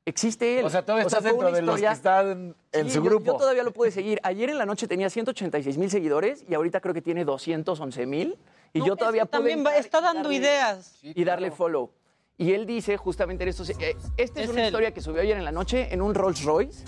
[0.07, 0.65] Existe él.
[0.65, 3.03] O sea, todavía estás fue dentro una de los que están en Sí, su yo-
[3.09, 3.25] grupo.
[3.25, 4.19] Yo, todavía lo pude seguir.
[4.21, 8.37] Ayer en la noche tenía 186 mil seguidores y ahorita creo que tiene 211 mil.
[8.73, 10.99] Y No, yo todavía pude también va- está dando darle- ideas.
[11.01, 11.89] Y darle follow.
[12.37, 13.63] Y él dice justamente en esto.
[13.79, 14.67] eh, esta es, Es una él.
[14.67, 16.83] historia que subió ayer en la noche en un Rolls Royce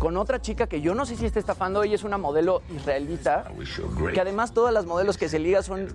[0.00, 1.82] con otra chica que yo no sé si está estafando.
[1.82, 3.50] Ella es una modelo israelita.
[4.12, 5.86] Que además todas las modelos que se liga son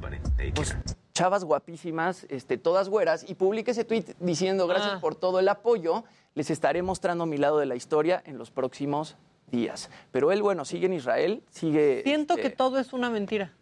[0.53, 0.75] pues,
[1.13, 4.99] chavas guapísimas, este, todas güeras, y publica ese tweet diciendo gracias Ah.
[5.01, 6.03] por todo el apoyo,
[6.33, 9.15] les estaré mostrando mi lado de la historia en los próximos
[9.51, 9.89] días.
[10.11, 12.01] Pero él, bueno, sigue en Israel, sigue...
[12.03, 13.53] Siento este, que todo es una mentira.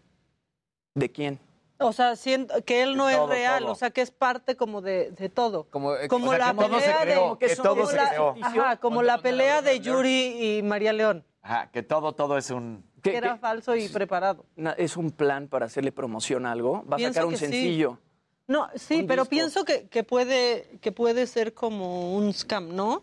[0.96, 1.40] ¿De quién?
[1.80, 3.72] O sea, siento que él no Todo, es real, todo.
[3.72, 5.66] o sea, que es parte como de, de todo.
[5.70, 7.86] Como, eh, Como o sea, la que todo se pelea creó, de que todo como
[7.88, 8.36] se la- creó.
[8.42, 12.86] Ajá, como la pelea de Yuri y María León, Ajá, que todo, todo es un...
[13.02, 14.46] que era falso y preparado.
[14.78, 16.86] Es un plan para hacerle promoción a algo.
[16.90, 17.40] Va a Pienso sacar un sí.
[17.40, 18.00] sencillo.
[18.48, 19.30] No, sí, pero disco.
[19.30, 23.02] pienso que, que puede que puede ser como un scam, ¿no?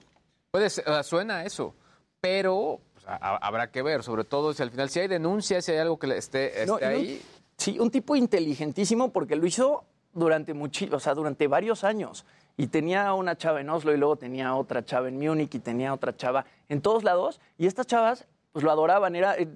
[0.53, 1.75] Puede ser, o sea, suena a eso,
[2.21, 5.65] pero pues, a- a- habrá que ver, sobre todo si al final, si hay denuncias,
[5.65, 7.23] si hay algo que le esté, No, esté ahí.
[7.61, 12.25] Sí, un tipo inteligentísimo porque lo hizo durante o sea, durante varios años.
[12.57, 15.95] Y tenía una chava en Oslo y luego tenía otra chava en Múnich y tenía
[15.95, 17.41] otra chava en todos lados.
[17.59, 19.47] Y estas chavas pues lo adoraban, era, eh,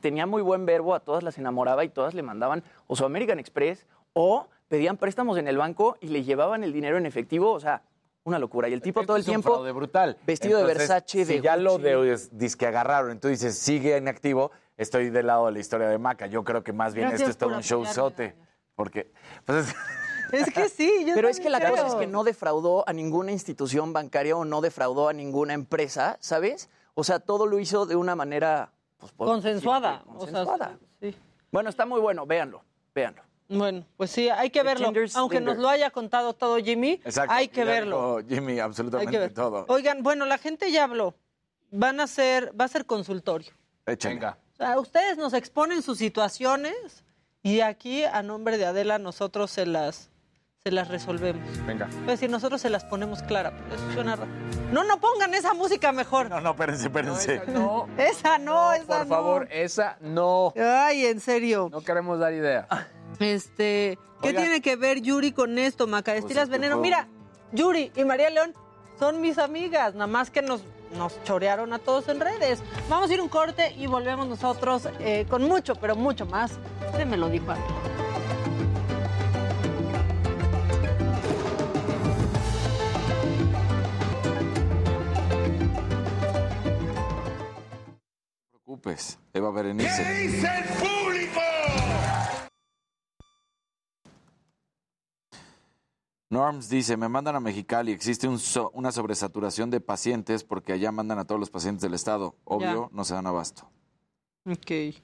[0.00, 3.38] tenía muy buen verbo, a todas las enamoraba y todas le mandaban o su American
[3.38, 7.60] Express o pedían préstamos en el banco y le llevaban el dinero en efectivo, o
[7.60, 7.82] sea,
[8.24, 8.68] una locura.
[8.68, 10.18] Y el tipo todo el Es tiempo brutal.
[10.26, 15.10] vestido de Versace, Si de ya lo de disque agarraron, entonces dices, sigue inactivo, estoy
[15.10, 16.26] del lado de la historia de Maca.
[16.26, 18.36] Yo creo que más bien Gracias esto es todo un show apoyarme, sote.
[18.74, 19.12] Porque,
[19.44, 19.74] pues, es-
[20.32, 23.32] Es que sí, yo Pero es que la cosa es que no defraudó a ninguna
[23.32, 26.70] institución bancaria o no defraudó a ninguna empresa, ¿sabes?
[26.94, 28.72] O sea, todo lo hizo de una manera...
[28.98, 30.78] pues, por- consensuada, o consensuada.
[31.00, 31.16] sea, sí.
[31.50, 32.62] Bueno, está muy bueno, véanlo,
[32.94, 33.20] véanlo.
[33.50, 34.86] Bueno, pues sí, hay que The verlo.
[34.86, 35.54] Tinder's Aunque Tinder.
[35.54, 37.34] nos lo haya contado todo Jimmy, exacto.
[37.34, 38.20] hay que verlo.
[38.26, 39.34] Jimmy, Hay absolutamente que ver.
[39.34, 39.66] todo.
[39.68, 41.14] Oigan, bueno, la gente ya habló.
[41.70, 43.52] Van a ser, va a ser consultorio.
[43.84, 44.18] Échale.
[44.62, 44.70] Venga.
[44.70, 47.04] O sea, ustedes nos exponen sus situaciones
[47.42, 50.10] y aquí, a nombre de Adela, nosotros se las,
[50.62, 51.42] se las resolvemos.
[51.66, 51.88] Venga.
[52.02, 54.30] Es decir, nosotros se las ponemos clara, pero eso suena raro.
[54.72, 56.30] No, no pongan esa música mejor.
[56.30, 57.42] No, no, espérense, espérense.
[57.48, 59.14] No, Esa no, esa por no.
[59.14, 60.52] favor, esa no.
[60.56, 61.68] Ay, en serio.
[61.70, 62.66] No queremos dar idea.
[63.18, 64.40] Este, ¿qué Oiga.
[64.40, 66.14] tiene que ver Yuri con esto, Maca?
[66.14, 66.78] Estilas es que Veneno.
[66.78, 67.08] Mira,
[67.52, 68.54] Yuri y María León
[68.98, 70.62] son mis amigas, nada más que nos,
[70.96, 72.62] nos chorearon a todos en redes.
[72.88, 76.52] Vamos a ir un corte y volvemos nosotros eh, con mucho, pero mucho más.
[76.96, 77.62] Se me lo dijo a mí.
[87.86, 90.04] No te preocupes, Eva Berenice.
[90.14, 91.40] dice el público?
[96.32, 100.90] Norms dice, me mandan a Mexicali, existe un so- una sobresaturación de pacientes porque allá
[100.90, 102.36] mandan a todos los pacientes del estado.
[102.44, 103.68] Obvio, no se dan abasto.
[104.46, 104.96] Ok.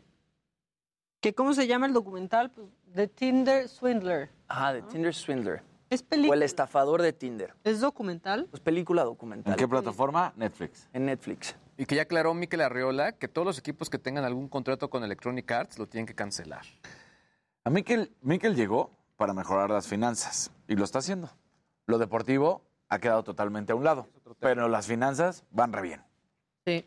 [1.21, 2.51] ¿Qué, ¿Cómo se llama el documental?
[2.51, 4.31] Pues, The Tinder Swindler.
[4.49, 5.63] Ah, de Tinder Swindler.
[5.91, 6.45] ¿Es O el película?
[6.47, 7.55] estafador de Tinder.
[7.63, 8.47] ¿Es documental?
[8.51, 9.53] Pues película documental.
[9.53, 10.33] ¿En qué plataforma?
[10.35, 10.89] Netflix.
[10.95, 11.57] En Netflix.
[11.77, 15.05] Y que ya aclaró Miquel Arriola que todos los equipos que tengan algún contrato con
[15.05, 16.63] Electronic Arts lo tienen que cancelar.
[17.65, 21.28] A Miquel, Miquel llegó para mejorar las finanzas y lo está haciendo.
[21.86, 24.07] Lo deportivo ha quedado totalmente a un lado,
[24.39, 26.03] pero las finanzas van re bien.
[26.65, 26.86] Sí.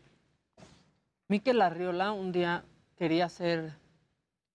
[1.28, 2.64] Miquel Arriola un día
[2.96, 3.74] quería ser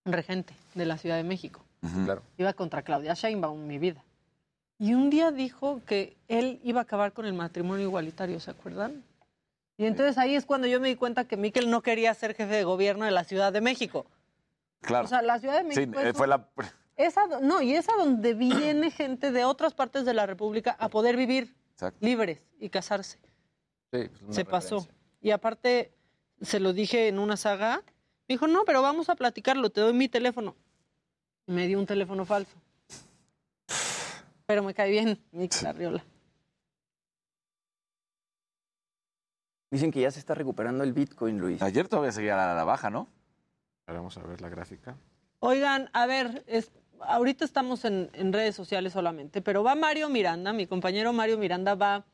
[0.06, 1.62] regente de la Ciudad de México.
[2.04, 2.24] Claro.
[2.38, 4.04] Iba contra Claudia Sheinbaum, mi vida.
[4.80, 9.04] Y un día dijo que él iba a acabar con el matrimonio igualitario, ¿se acuerdan?
[9.78, 12.56] Y entonces ahí es cuando yo me di cuenta que Miquel no quería ser jefe
[12.56, 14.08] de gobierno de la Ciudad de México.
[14.82, 15.06] Claro.
[15.06, 16.48] O sea, la Ciudad de sí, México eh, es, fue un- la...
[16.98, 20.26] es a do- no, y es a donde viene gente de otras partes de la
[20.26, 21.98] República a poder vivir Exacto.
[22.06, 23.18] libres y casarse.
[23.91, 24.88] Sí, pues, una se pasó.
[25.22, 25.94] Y aparte,
[26.41, 27.78] se lo dije en una saga,
[28.28, 30.56] me dijo, no, pero vamos a platicarlo, te doy mi teléfono.
[31.45, 32.57] Me dio un teléfono falso.
[34.45, 36.03] Pero me cae bien, Miquel Arriola.
[39.69, 41.61] Dicen que ya se está recuperando el Bitcoin, Luis.
[41.61, 43.07] Ayer todavía seguía a la baja, ¿no?
[43.86, 44.95] Vamos a ver la gráfica.
[45.40, 46.72] Oigan, a ver, es-
[47.02, 51.76] ahorita estamos en, en redes sociales solamente, pero va Mario Miranda, mi compañero Mario Miranda
[51.76, 52.06] va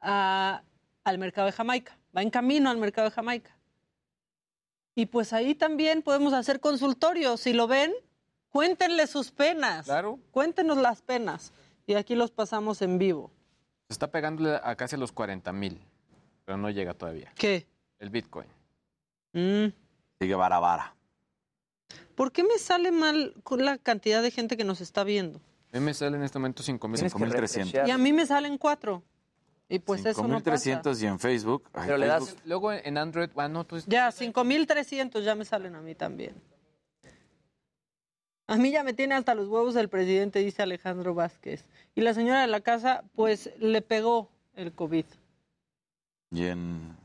[0.00, 0.62] a-
[1.04, 3.56] al mercado de Jamaica, va en camino al mercado de Jamaica.
[4.94, 7.40] Y pues ahí también podemos hacer consultorios.
[7.40, 7.92] Si lo ven,
[8.50, 9.86] cuéntenle sus penas.
[9.86, 10.18] Claro.
[10.30, 11.52] Cuéntenos las penas.
[11.86, 13.30] Y aquí los pasamos en vivo.
[13.88, 15.80] Se está pegándole a casi a los 40 mil,
[16.44, 17.32] pero no llega todavía.
[17.36, 17.66] ¿Qué?
[17.98, 18.46] El Bitcoin.
[19.32, 19.68] Mm.
[20.20, 20.94] Sigue vara vara.
[22.22, 25.40] ¿Por qué me sale mal con la cantidad de gente que nos está viendo?
[25.72, 26.94] A mí me sale en este momento 5 mil.
[26.94, 27.30] Tienes que 5.300.
[27.32, 27.88] refreshear.
[27.88, 29.02] Y a mí me salen cuatro.
[29.68, 30.56] Y pues eso no pasa.
[30.84, 31.68] 5.300 y en Facebook.
[31.72, 35.44] ay, Pero le das- Facebook, Luego en Android, ah, no, tú Ya, 5.300 ya me
[35.44, 36.36] salen a mí también.
[38.46, 41.64] A mí ya me tiene hasta los huevos el presidente, dice Alejandro Vázquez.
[41.96, 45.06] Y la señora de la casa, pues le pegó el COVID.
[46.30, 46.96] Y en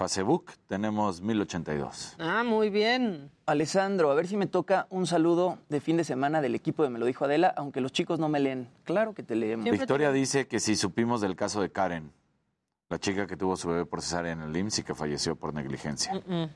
[0.00, 2.16] Facebook tenemos 1082.
[2.18, 3.30] Ah, muy bien.
[3.44, 6.88] Alessandro, a ver si me toca un saludo de fin de semana del equipo de
[6.88, 8.70] Me lo dijo Adela, aunque los chicos no me leen.
[8.84, 9.70] Claro que te leemos.
[9.70, 12.12] Victoria dice que si supimos del caso de Karen,
[12.88, 15.52] la chica que tuvo su bebé por cesárea en el IMSS y que falleció por
[15.52, 16.14] negligencia.
[16.14, 16.50] Mm, mm.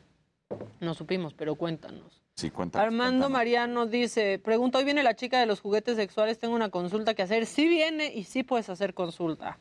[0.81, 2.23] No supimos, pero cuéntanos.
[2.37, 2.87] Sí, cuéntanos.
[2.87, 7.12] Armando Mariano dice, pregunta, hoy viene la chica de los juguetes sexuales, tengo una consulta
[7.12, 7.45] que hacer.
[7.45, 9.59] Sí viene y sí puedes hacer consulta.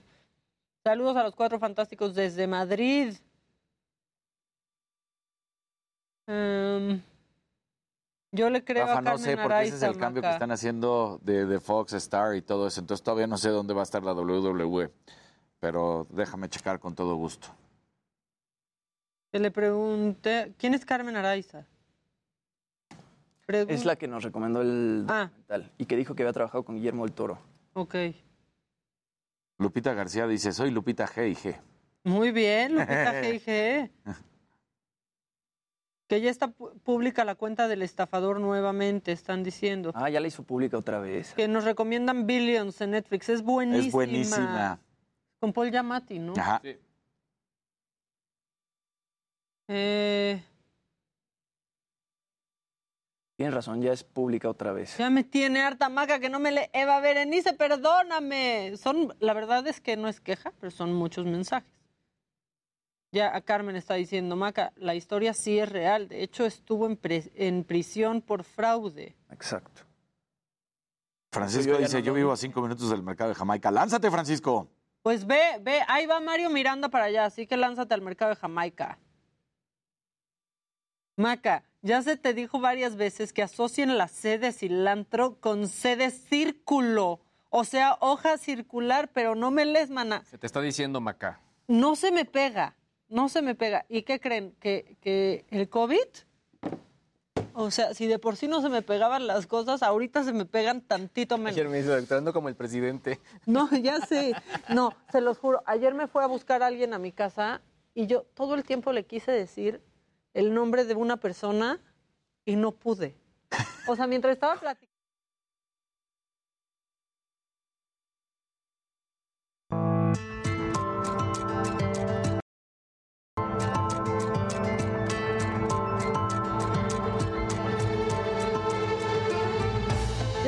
[0.86, 3.14] Saludos a los cuatro fantásticos desde Madrid.
[6.28, 7.02] Em,
[8.32, 10.52] yo le creo Rafa, a Carmen no sé, porque ese es el cambio que están
[10.52, 12.80] haciendo de, de Fox, Star y todo eso.
[12.80, 14.92] Entonces todavía no sé dónde va a estar la WWE.
[15.60, 17.48] Pero déjame checar con todo gusto.
[19.32, 21.66] Que le pregunté, ¿quién es Carmen Araiza?
[23.48, 25.26] Pregun- Es la que nos recomendó el Ah.
[25.26, 27.40] documental y que dijo que había trabajado con Guillermo del Toro.
[27.74, 27.96] Ok.
[29.60, 31.60] Lupita García dice, soy Lupita G y G.
[32.06, 33.90] Muy bien, Lupita G&G.
[36.14, 39.92] Que ya está pública la cuenta del estafador nuevamente, están diciendo.
[39.96, 41.34] Ah, ya la hizo pública otra vez.
[41.34, 43.30] Que nos recomiendan Billions en Netflix.
[43.30, 43.88] Es buenísima.
[43.88, 44.80] Es buenísima.
[45.40, 46.34] Con Paul Giamatti, ¿no?
[46.38, 46.62] Ajá.
[49.68, 50.44] Eh,
[53.36, 54.96] Tienes razón, ya es pública otra vez.
[54.96, 56.70] ya me tiene harta maca que no me le...
[56.74, 58.78] Eva Berenice, perdóname.
[58.78, 61.74] Son, la verdad es que no es queja, pero son muchos mensajes.
[63.14, 66.08] Ya a Carmen está diciendo, Maca, la historia sí es real.
[66.08, 69.16] De hecho, estuvo en, prisión por fraude.
[69.30, 69.84] Exacto.
[71.32, 73.70] Francisco Yo dice, no yo vivo a cinco minutos del mercado de Jamaica.
[73.70, 74.68] ¡Lánzate, Francisco!
[75.04, 78.36] Pues ve, ve, ahí va Mario Miranda para allá, así que lánzate al mercado de
[78.36, 78.98] Jamaica.
[81.16, 85.96] Maca, ya se te dijo varias veces que asocien la C de cilantro con C
[85.96, 87.20] de círculo.
[87.52, 90.24] O sea, hoja circular, pero no me les, mana.
[90.26, 91.40] Se te está diciendo Macá.
[91.68, 92.76] No se me pega,
[93.14, 93.86] no se me pega.
[93.90, 94.56] ¿Y qué creen?
[94.60, 96.08] ¿Que, que el COVID?
[97.54, 100.46] O sea, si de por sí no se me pegaban las cosas, ahorita se me
[100.46, 101.54] pegan tantito menos.
[101.54, 103.20] Ayer me dice, doctorando como el presidente.
[103.46, 104.34] No, ya sé.
[104.70, 105.62] No, se los juro.
[105.68, 107.62] Ayer me fue a buscar a alguien a mi casa
[107.94, 109.82] y yo todo el tiempo le quise decir
[110.34, 111.80] el nombre de una persona
[112.46, 113.16] y no pude.
[113.88, 114.93] O sea, mientras estaba platicando.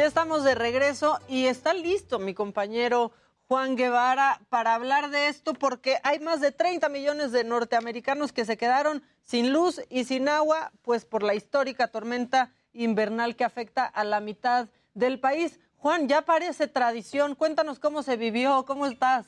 [0.06, 3.11] Ya estamos de regreso y está listo mi compañero
[3.48, 8.45] Juan Guevara para hablar de esto porque hay más de 30 millones de norteamericanos que
[8.45, 13.84] se quedaron sin luz y sin agua, pues por la histórica tormenta invernal que afecta
[13.84, 15.60] a la mitad del país.
[15.77, 17.34] Juan, ya parece tradición.
[17.34, 19.26] Cuéntanos cómo se vivió, cómo estás.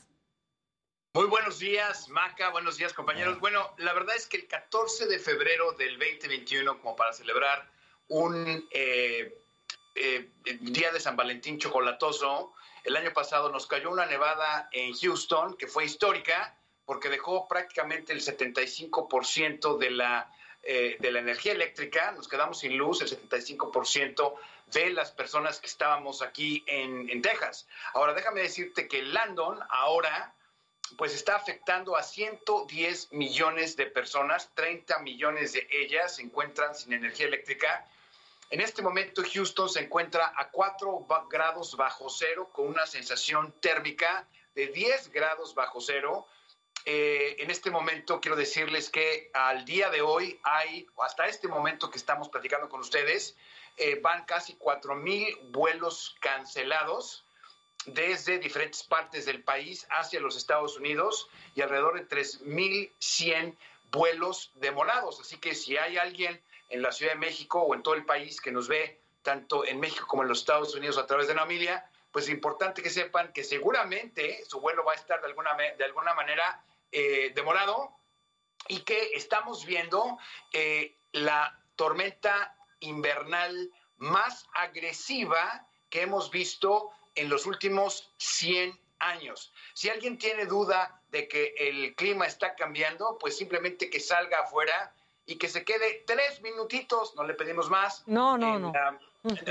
[1.16, 2.52] Muy buenos días, Maca.
[2.52, 3.40] Buenos días, compañeros.
[3.40, 7.68] Bueno, la verdad es que el 14 de febrero del 2021, como para celebrar
[8.10, 9.41] un eh,
[9.98, 12.53] eh, día de San Valentín chocolatoso,
[12.84, 18.14] el año pasado nos cayó una nevada en Houston que fue histórica porque dejó prácticamente
[18.14, 20.32] el 75% de la,
[20.64, 22.11] eh, de la energía eléctrica.
[22.11, 24.36] Nos quedamos sin luz, el 75%
[24.72, 27.68] de las personas que estábamos aquí en, en Texas.
[27.94, 30.34] Ahora, déjame decirte que Landon ahora
[30.95, 36.94] pues está afectando a 110 millones de personas, 30 millones de ellas se encuentran sin
[36.94, 37.86] energía eléctrica.
[38.49, 43.52] En este momento Houston se encuentra a 4 ba- grados bajo cero con una sensación
[43.60, 46.26] térmica de 10 grados bajo cero.
[46.86, 51.90] Eh, en este momento quiero decirles que al día de hoy hay, hasta este momento
[51.91, 53.36] que estamos platicando con ustedes,
[53.76, 57.26] eh, van casi 4 mil vuelos cancelados
[57.86, 63.57] desde diferentes partes del país hacia los Estados Unidos y alrededor de 3.100
[63.91, 65.19] vuelos demorados.
[65.19, 68.41] Así que si hay alguien en la Ciudad de México o en todo el país
[68.41, 71.89] que nos ve, tanto en México como en los Estados Unidos a través de Namilia,
[72.11, 75.84] pues es importante que sepan que seguramente su vuelo va a estar de alguna, de
[75.84, 77.98] alguna manera eh, demorado
[78.68, 80.18] y que estamos viendo
[80.53, 89.53] eh, la tormenta invernal más agresiva que hemos visto en los últimos 100 años.
[89.73, 94.94] Si alguien tiene duda de que el clima está cambiando, pues simplemente que salga afuera
[95.28, 98.04] y que se quede tres minutitos, no le pedimos más.
[98.08, 98.74] No, no, en, no.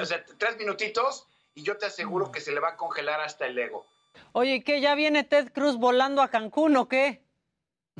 [0.02, 3.46] o sea, tres minutitos y yo te aseguro que se le va a congelar hasta
[3.46, 3.86] el ego.
[4.32, 4.80] Oye, ¿qué?
[4.80, 7.22] ¿Ya viene Ted Cruz volando a Cancún o qué?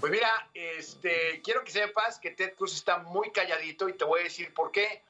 [0.01, 4.21] Pues mira, este, quiero que sepas que Ted Cruz está muy calladito y te voy
[4.21, 5.03] a decir por qué.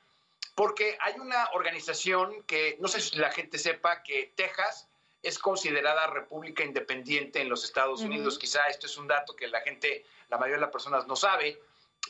[0.56, 4.88] Porque hay una organización que, no sé si la gente sepa, que Texas
[5.22, 8.38] es considerada república independiente en los Estados Unidos.
[8.38, 11.60] Quizá esto es un dato que la gente, la mayoría de las personas no sabe,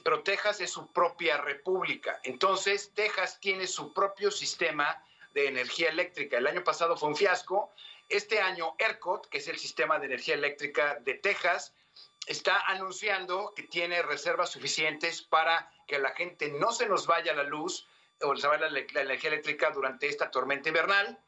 [0.03, 2.21] pero Texas es su propia república.
[2.25, 5.03] Entonces, Texas tiene su propio sistema
[5.35, 6.39] de energía eléctrica.
[6.39, 7.73] El año pasado fue un fiasco.
[8.09, 11.75] Este año, ERCOT, que es el sistema de energía eléctrica de Texas,
[12.27, 17.43] está anunciando que tiene reservas suficientes para que la gente no se nos vaya la
[17.43, 17.87] luz
[18.23, 21.19] o se vaya la, la energía eléctrica durante esta tormenta invernal.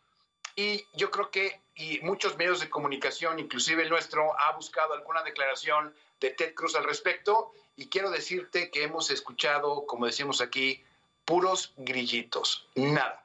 [0.57, 5.23] Y yo creo que y muchos medios de comunicación, inclusive el nuestro, ha buscado alguna
[5.23, 7.53] declaración de Ted Cruz al respecto.
[7.77, 10.85] Y quiero decirte que hemos escuchado, como decimos aquí,
[11.25, 13.25] puros grillitos, nada.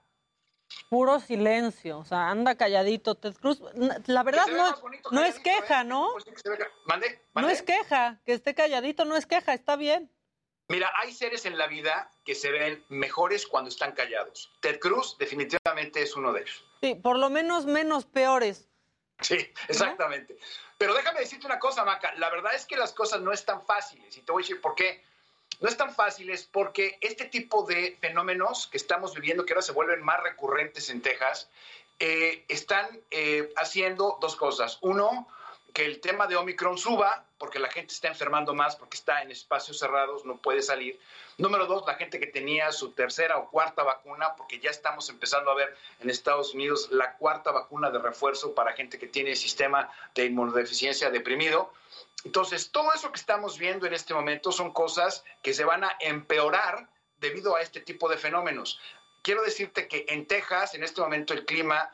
[0.90, 3.62] Puro silencio, o sea, anda calladito Ted Cruz.
[4.08, 4.76] La verdad no,
[5.12, 6.10] no es queja, ¿no?
[7.36, 10.12] No es queja, que esté calladito no es queja, está bien.
[10.70, 14.52] Mira, hay seres en la vida que se ven mejores cuando están callados.
[14.62, 16.66] Ted Cruz definitivamente es uno de ellos.
[16.82, 18.70] Sí, por lo menos menos peores.
[19.20, 19.38] Sí,
[19.68, 20.38] exactamente.
[20.84, 22.14] Pero déjame decirte una cosa, Maca.
[22.16, 24.18] La verdad es que las cosas no están fáciles.
[24.18, 25.02] Y te voy a decir por qué.
[25.62, 30.04] No están fáciles porque este tipo de fenómenos que estamos viviendo, que ahora se vuelven
[30.04, 31.50] más recurrentes en Texas,
[32.00, 34.78] eh, están eh, haciendo dos cosas.
[34.82, 35.26] Uno,
[35.74, 39.30] que el tema de Omicron suba, porque la gente está enfermando más, porque está en
[39.30, 40.98] espacios cerrados, no puede salir.
[41.38, 45.52] Número dos, la gente que tenía su tercera o cuarta vacuna, porque ya estamos empezando
[45.52, 49.92] a ver en Estados Unidos la cuarta vacuna de refuerzo para gente que tiene sistema
[50.16, 51.74] de inmunodeficiencia deprimido.
[52.24, 55.98] Entonces, todo eso que estamos viendo en este momento son cosas que se van a
[56.00, 56.88] empeorar
[57.18, 58.80] debido a este tipo de fenómenos.
[59.22, 61.92] Quiero decirte que en Texas, en este momento, el clima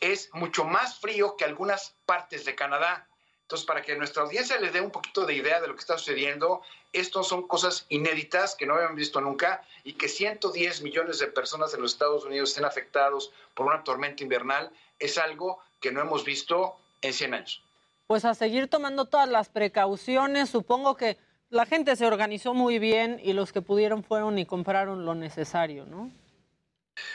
[0.00, 3.06] es mucho más frío que algunas partes de Canadá.
[3.46, 5.96] Entonces, para que nuestra audiencia les dé un poquito de idea de lo que está
[5.96, 6.62] sucediendo,
[6.92, 11.72] estos son cosas inéditas que no habían visto nunca y que 110 millones de personas
[11.72, 16.24] en los Estados Unidos estén afectados por una tormenta invernal es algo que no hemos
[16.24, 17.62] visto en 100 años.
[18.08, 21.16] Pues a seguir tomando todas las precauciones, supongo que
[21.48, 25.86] la gente se organizó muy bien y los que pudieron fueron y compraron lo necesario,
[25.86, 26.10] ¿no?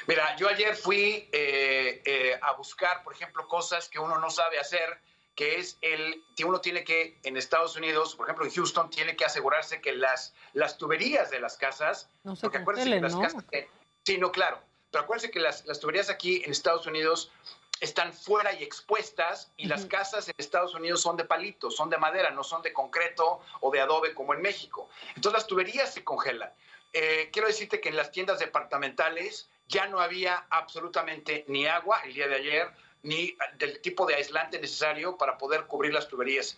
[0.07, 4.59] Mira, yo ayer fui eh, eh, a buscar, por ejemplo, cosas que uno no sabe
[4.59, 4.97] hacer
[5.35, 9.15] que es el que uno tiene que, en Estados Unidos, por ejemplo en Houston, tiene
[9.15, 13.21] que asegurarse que las, las tuberías de las casas, no se porque que las ¿no?
[13.21, 13.45] casas,
[14.03, 14.59] sí, no, claro,
[14.91, 17.31] pero acuérdense que las, las tuberías aquí en Estados Unidos
[17.81, 21.97] están fuera y expuestas y las casas en Estados Unidos son de palitos, son de
[21.97, 24.87] madera, no son de concreto o de adobe como en México.
[25.15, 26.53] Entonces las tuberías se congelan.
[26.93, 32.13] Eh, quiero decirte que en las tiendas departamentales ya no había absolutamente ni agua el
[32.13, 32.71] día de ayer,
[33.03, 36.57] ni del tipo de aislante necesario para poder cubrir las tuberías.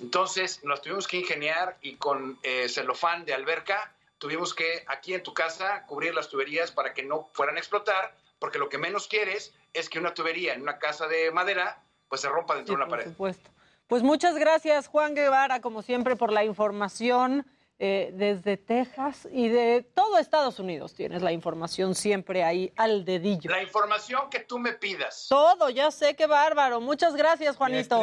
[0.00, 5.22] Entonces nos tuvimos que ingeniar y con eh, celofán de alberca tuvimos que aquí en
[5.22, 9.06] tu casa cubrir las tuberías para que no fueran a explotar, porque lo que menos
[9.06, 12.82] quieres es que una tubería en una casa de madera pues se rompa dentro de
[12.82, 13.04] una pared.
[13.04, 13.50] supuesto.
[13.86, 17.46] Pues muchas gracias, Juan Guevara, como siempre, por la información
[17.78, 20.94] eh, desde Texas y de todo Estados Unidos.
[20.94, 23.50] Tienes la información siempre ahí al dedillo.
[23.50, 25.26] La información que tú me pidas.
[25.28, 26.80] Todo, ya sé, qué bárbaro.
[26.80, 28.02] Muchas gracias, Juanito.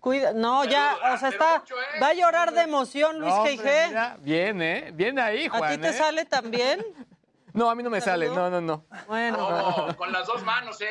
[0.00, 1.62] Cuida, no, ya, o sea, está,
[2.02, 3.88] va a llorar de emoción Luis No, G.G.
[3.88, 4.90] mira, Bien, ¿eh?
[4.94, 5.62] Bien ahí, Juan.
[5.64, 5.92] ¿A ti te ¿eh?
[5.92, 6.80] sale también?
[7.52, 8.28] No, a mí no me sale.
[8.28, 8.84] No, no, no.
[9.08, 9.36] Bueno,
[9.88, 10.86] No, con las dos manos, ¿eh?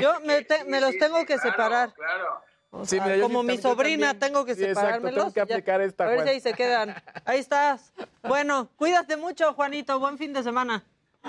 [0.00, 1.92] yo me, te- me los sí, tengo sí, que claro, separar.
[1.94, 2.42] Claro.
[2.76, 4.18] O Sí, sea, mira, yo como sí mi sobrina también.
[4.32, 5.14] tengo que Sí, exacto, separármelos.
[5.14, 6.94] tengo que Ya- aplicar esta, A ver si ahí se quedan.
[7.24, 7.92] Ahí estás.
[8.22, 9.98] Bueno, cuídate mucho, Juanito.
[10.00, 10.84] Buen fin de semana.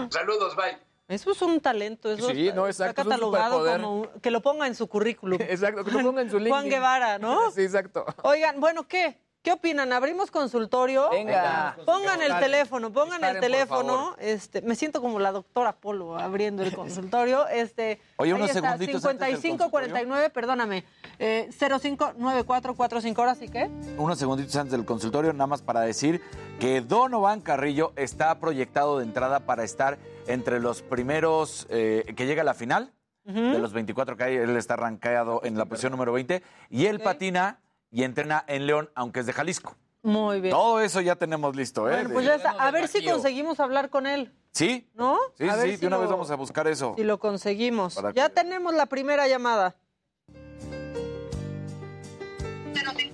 [0.09, 0.77] Saludos, bye.
[1.07, 2.11] Eso es un talento.
[2.11, 4.87] Eso Sí, está, no, está exacto, es un catalogado como que lo ponga en su
[4.87, 5.39] currículum.
[5.49, 6.51] Exacto, que lo ponga en su LinkedIn.
[6.51, 7.51] Juan Guevara, ¿no?
[7.51, 8.05] Sí, exacto.
[8.23, 9.19] Oigan, bueno, ¿qué?
[9.45, 9.93] ¿Qué opinan?
[9.93, 11.07] ¿Abrimos consultorio?
[11.11, 11.77] Venga.
[11.85, 14.15] Pongan el teléfono, pongan el Disparen, teléfono.
[14.17, 17.47] Este, me siento como la doctora Polo abriendo el consultorio.
[17.49, 20.83] Este, Oye, ahí unos está, 55 49, perdóname.
[21.19, 23.69] Eh, 059445 horas y qué?
[23.99, 26.23] unos segunditos antes del consultorio, nada más para decir
[26.59, 32.41] que Donovan Carrillo está proyectado de entrada para estar entre los primeros eh, que llega
[32.41, 32.91] a la final.
[33.25, 36.43] De los 24 que hay, él está arrancado en la posición número 20.
[36.69, 37.59] Y él patina
[37.91, 39.75] y entrena en León, aunque es de Jalisco.
[40.03, 40.51] Muy bien.
[40.51, 41.93] Todo eso ya tenemos listo, ¿eh?
[41.93, 42.51] Bueno, pues ya está.
[42.51, 44.87] A ver si conseguimos hablar con él, ¿Sí?
[44.93, 45.17] ¿no?
[45.37, 46.93] Sí, a ver sí, si de una lo- vez vamos a buscar eso.
[46.95, 47.95] Si lo conseguimos.
[47.95, 49.75] Para Ya tenemos la primera llamada.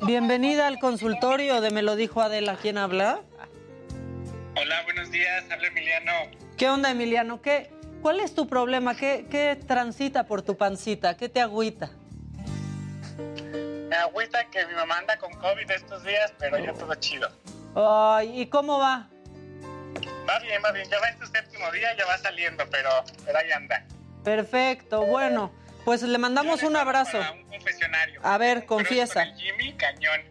[0.06, 2.58] Bienvenida al consultorio de Me lo dijo Adela.
[2.62, 3.22] ¿Quién habla?
[4.60, 5.44] Hola, buenos días.
[5.50, 6.12] Habla Emiliano.
[6.58, 7.42] ¿Qué onda, Emiliano?
[7.42, 7.72] ¿Qué,
[8.02, 8.96] ¿Cuál es tu problema?
[8.98, 11.16] ¿Qué, ¿Qué transita por tu pancita?
[11.16, 11.92] ¿Qué te agüita?
[14.02, 17.30] Agüita que mi mamá anda con COVID estos días, pero ya todo chido.
[17.76, 19.08] Ay, ¿y cómo va?
[20.30, 20.88] Va bien, va bien.
[20.90, 22.90] Ya va en su séptimo día, ya va saliendo, pero,
[23.26, 23.86] pero ahí anda.
[24.24, 25.52] Perfecto, bueno.
[25.86, 27.20] Pues le mandamos un abrazo.
[27.20, 28.22] Un confesionario.
[28.24, 29.24] A ver, Un confiesa.
[29.24, 30.22] crush con el Jimmy Cañón.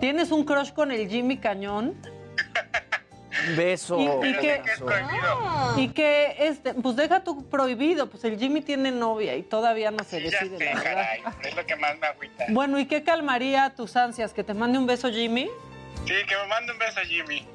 [0.00, 1.96] ¿Tienes un crush con el Jimmy Cañón?
[3.56, 3.98] Beso.
[3.98, 5.74] ¿Y, y que, prohibido.
[5.78, 10.04] y que este, pues deja tu prohibido, pues el Jimmy tiene novia y todavía no
[10.04, 10.84] se Sí, ya decide, sé, la verdad.
[10.84, 11.22] caray.
[11.42, 12.44] Es lo que más me agüita.
[12.50, 14.32] Bueno, ¿y qué calmaría tus ansias?
[14.32, 15.50] ¿Que te mande un beso, Jimmy?
[16.06, 17.46] Sí, que me mande un beso a Jimmy.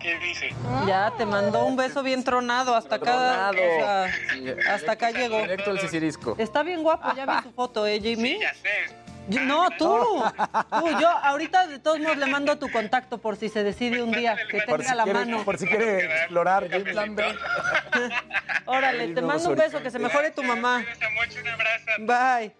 [0.00, 0.50] ¿Qué dice?
[0.86, 3.04] Ya, te mandó un beso bien tronado hasta acá.
[3.04, 3.58] Tronado.
[3.58, 5.40] o sea, hasta acá llegó.
[5.40, 6.36] Directo al Cicirisco.
[6.38, 8.38] Está bien guapo, ya vi su foto, ¿eh, Jimmy?
[8.38, 8.94] Ya sé.
[9.28, 10.22] Yo- no, tú.
[10.70, 14.12] Tú, yo ahorita de todos modos le mando tu contacto por si se decide un
[14.12, 15.44] día que Por tenga si, la quiere, mano.
[15.44, 16.64] por si quiere explorar.
[18.66, 20.82] Órale, te mando un beso, que se mejore tu mamá.
[20.84, 21.86] Cuídense mucho, un abrazo.
[22.00, 22.52] Bye.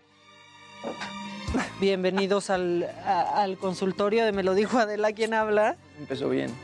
[1.80, 5.12] Bienvenidos al, a- al consultorio de Me lo dijo Adela.
[5.12, 5.76] ¿Quién habla?
[5.98, 6.54] Empezó bien.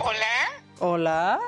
[0.00, 1.40] Hola, Hola.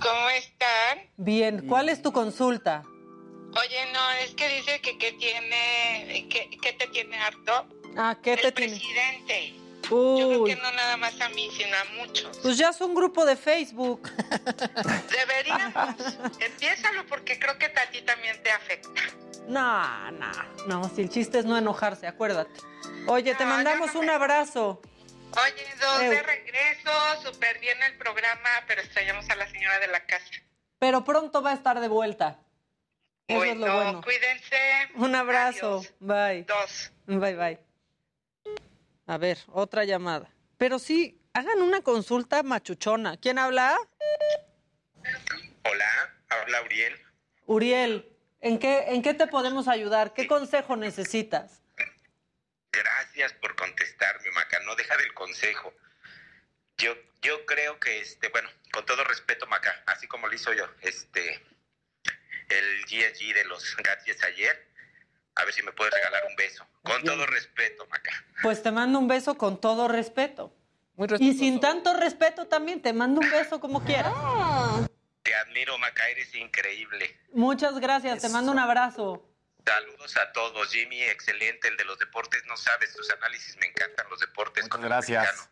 [0.00, 0.98] ¿cómo están?
[1.16, 2.82] Bien, ¿cuál es tu consulta?
[3.60, 7.66] Oye, no, es que dice que, que tiene, que, que te tiene harto.
[7.96, 8.72] Ah, ¿qué te el tiene?
[8.72, 9.54] presidente.
[9.84, 12.38] Yo creo Uy, que no nada más a mí, sino a muchos.
[12.38, 14.10] pues ya es un grupo de Facebook.
[15.10, 15.94] Deberíamos.
[16.40, 19.02] Empiézalo porque creo que a ti también te afecta.
[19.46, 20.30] No, no,
[20.66, 22.58] no, si el chiste es no enojarse, acuérdate.
[23.06, 24.80] Oye, te mandamos un abrazo.
[25.32, 26.90] Oye, dos de regreso,
[27.22, 30.30] súper bien el programa, pero extrañamos a la señora de la casa.
[30.78, 32.38] Pero pronto va a estar de vuelta.
[33.26, 34.56] Eso es lo Bueno, cuídense.
[34.96, 35.78] Un abrazo.
[35.78, 35.94] Adiós.
[36.00, 36.42] Bye.
[36.44, 36.92] Dos.
[37.06, 37.58] Bye, bye.
[39.06, 40.30] A ver, otra llamada.
[40.58, 43.16] Pero sí, hagan una consulta machuchona.
[43.16, 43.76] ¿Quién habla?
[45.64, 47.00] Hola, habla Uriel.
[47.46, 50.12] Uriel, ¿en qué, ¿en qué te podemos ayudar?
[50.14, 51.62] ¿Qué consejo necesitas?
[52.72, 54.60] Gracias por contestarme, Maca.
[54.60, 55.72] No deja del consejo.
[56.78, 60.66] Yo, yo creo que, este, bueno, con todo respeto, Maca, así como lo hizo yo,
[60.80, 61.42] este,
[62.58, 64.68] el GSG de los gadgets ayer,
[65.34, 66.66] a ver si me puedes regalar un beso.
[66.82, 68.24] Con todo respeto, Maca.
[68.42, 70.54] Pues te mando un beso con todo respeto.
[70.96, 74.12] Muy Y sin tanto respeto también, te mando un beso como quieras.
[75.22, 77.18] Te admiro, Maca, eres increíble.
[77.32, 79.28] Muchas gracias, te mando un abrazo.
[79.66, 80.70] Saludos a todos.
[80.70, 81.68] Jimmy, excelente.
[81.68, 84.68] El de los deportes, no sabes, tus análisis me encantan, los deportes.
[84.68, 85.48] como gracias.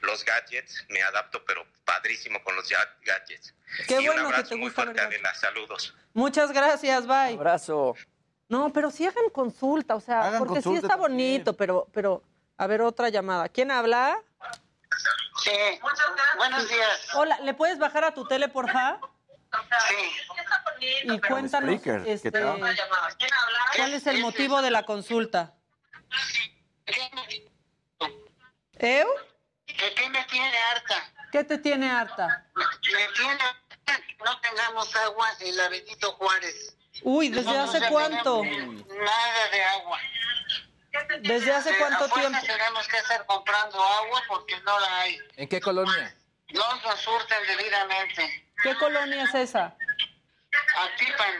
[0.00, 3.54] Los gadgets, me adapto, pero padrísimo con los ga- gadgets.
[3.88, 5.34] Qué y bueno un que te muy gusta fuerte, ver Adela.
[5.34, 5.94] Saludos.
[6.12, 7.34] Muchas gracias, bye.
[7.34, 7.94] Abrazo.
[8.48, 12.22] No, pero sí hagan consulta, o sea, Hagan porque sí está bonito, pero, pero,
[12.58, 13.48] a ver, otra llamada.
[13.48, 14.18] ¿Quién habla?
[15.42, 15.50] Sí,
[16.36, 17.08] buenos días.
[17.14, 19.00] Hola, ¿le puedes bajar a tu tele, porfa?
[19.88, 20.90] Sí.
[21.04, 22.30] Y cuéntanos, Spreaker, ¿qué este?
[23.76, 25.54] ¿cuál es el motivo de la consulta?
[28.78, 29.06] ¿Eu?
[29.78, 31.12] ¿De qué me tiene harta?
[31.30, 32.46] ¿Qué te tiene harta?
[32.54, 36.76] Me tiene harta que no tengamos agua en la Benito Juárez.
[37.02, 38.44] Uy, ¿desde No, hace cuánto?
[38.44, 39.98] Nada de agua.
[41.20, 42.38] ¿Desde hace cuánto a tiempo?
[42.46, 45.18] tenemos que estar comprando agua porque no la hay.
[45.36, 46.14] ¿En qué colonia?
[46.50, 48.50] No nos surten debidamente.
[48.62, 49.74] ¿Qué colonia es esa?
[50.76, 51.34] Atipan.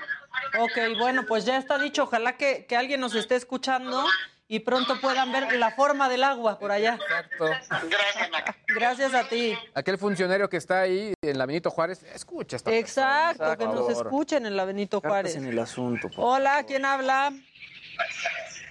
[0.58, 2.04] Ok, bueno, pues ya está dicho.
[2.04, 4.04] Ojalá que, que alguien nos esté escuchando
[4.52, 6.98] y pronto puedan ver la forma del agua por allá.
[7.00, 7.46] Exacto.
[7.88, 8.54] Gracias, Maca.
[8.66, 9.58] Gracias a ti.
[9.72, 13.88] Aquel funcionario que está ahí en la Benito Juárez, escucha esta Exacto, persona, que nos
[13.88, 15.36] escuchen en la Benito Juárez.
[15.36, 16.10] en el asunto.
[16.10, 17.32] por Hola, ¿quién habla?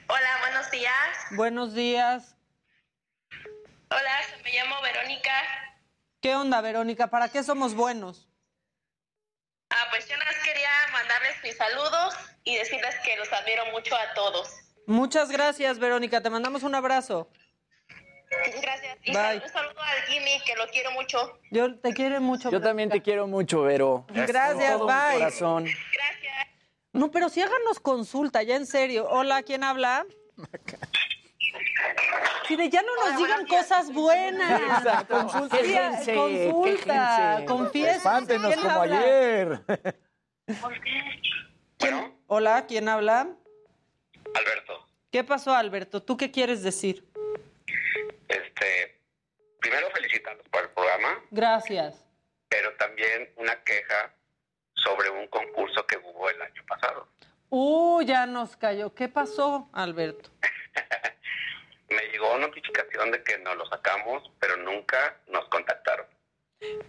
[0.07, 0.93] Hola, buenos días.
[1.31, 2.35] Buenos días.
[3.89, 5.33] Hola, me llamo Verónica.
[6.21, 7.07] ¿Qué onda, Verónica?
[7.07, 8.29] ¿Para qué somos buenos?
[9.71, 12.13] Ah, pues yo nada más quería mandarles mis saludos
[12.43, 14.61] y decirles que los admiro mucho a todos.
[14.87, 16.21] Muchas gracias, Verónica.
[16.21, 17.29] Te mandamos un abrazo.
[18.61, 18.97] Gracias.
[19.03, 19.41] Y Bye.
[19.43, 21.39] un saludo al Jimmy, que lo quiero mucho.
[21.51, 22.49] Yo te quiero mucho.
[22.49, 24.05] Yo también te quiero mucho, Vero.
[24.09, 25.13] Gracias, Con todo mi bye.
[25.19, 25.65] corazón.
[26.93, 29.07] No, pero sí háganos consulta, ya en serio.
[29.09, 30.05] Hola, ¿quién habla?
[32.47, 34.61] Sí, de ya no nos digan cosas buenas.
[34.61, 35.17] Exacto.
[35.17, 37.95] Consulta, quéjense, consulta, confiesen.
[37.95, 38.99] Espántenos ¿Quién como habla?
[38.99, 39.61] ayer.
[41.77, 43.27] ¿Quién- Hola, ¿quién habla?
[44.35, 46.01] Alberto, ¿Qué pasó, Alberto?
[46.01, 47.05] ¿Tú qué quieres decir?
[48.27, 48.97] este,
[49.59, 52.05] primero felicitarlos por el programa, Gracias.
[52.47, 54.13] pero también una queja
[54.73, 57.07] sobre un concurso que hubo el año pasado.
[57.49, 58.93] Uh, ya nos cayó.
[58.95, 60.29] ¿Qué pasó, Alberto?
[61.89, 66.05] Me llegó notificación de que nos lo sacamos, pero nunca nos contactaron.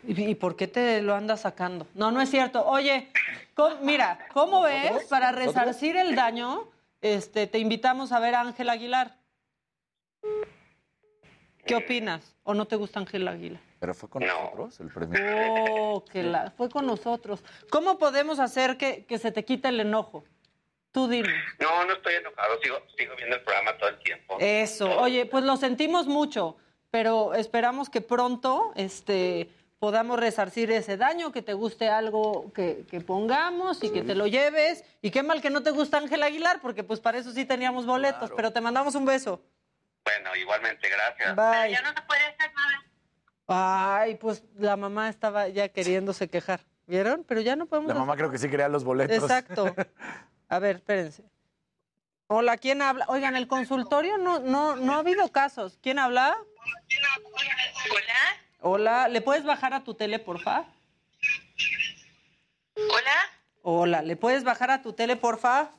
[0.07, 1.89] ¿Y y por qué te lo andas sacando?
[1.95, 2.65] No, no es cierto.
[2.65, 3.09] Oye,
[3.55, 5.05] ¿cómo- mira, ¿cómo ves?
[5.09, 6.69] Para resarcir el daño,
[7.03, 9.19] este, te invitamos a ver a Ángel Aguilar.
[11.67, 12.35] ¿Qué opinas?
[12.45, 13.61] ¿O no te gusta Ángel Aguilar?
[13.79, 15.21] Pero fue con nosotros el premio.
[15.67, 17.45] Oh, que la, fue con nosotros.
[17.71, 20.25] ¿Cómo podemos hacer que, que se te quite el enojo?
[20.93, 21.33] Tú dime.
[21.59, 24.37] No, no estoy enojado, sigo, sigo viendo el programa todo el tiempo.
[24.39, 25.01] Eso.
[25.01, 26.57] Oye, pues lo sentimos mucho,
[26.91, 29.51] pero esperamos que pronto este,
[29.83, 34.29] podamos resarcir ese daño, que te guste algo que, que pongamos y que te lo
[34.29, 34.85] lleves.
[35.03, 37.85] Y qué mal que no te gusta Ángel Aguilar, porque pues para eso sí teníamos
[37.85, 39.43] boletos, pero te mandamos un beso.
[40.05, 41.35] Bueno, igualmente, gracias.
[41.35, 41.73] Bye.
[41.73, 42.85] Ya no se puede hacer nada.
[43.49, 46.61] Ay, pues la mamá estaba ya queriéndose quejar.
[46.87, 47.25] ¿Vieron?
[47.25, 47.93] Pero ya no podemos...
[47.93, 49.17] La mamá creo que sí quería los boletos.
[49.17, 49.75] Exacto.
[50.49, 51.25] A ver, espérense.
[52.29, 53.05] Hola, ¿quién habla?
[53.09, 55.77] Oigan, el consultorio no, no, no ha habido casos.
[55.83, 56.37] ¿Quién habla?
[57.91, 58.43] Hola.
[58.63, 60.65] Hola, ¿le puedes bajar a tu tele, porfa?
[62.77, 63.17] Hola.
[63.63, 65.71] Hola, ¿le puedes bajar a tu tele, porfa?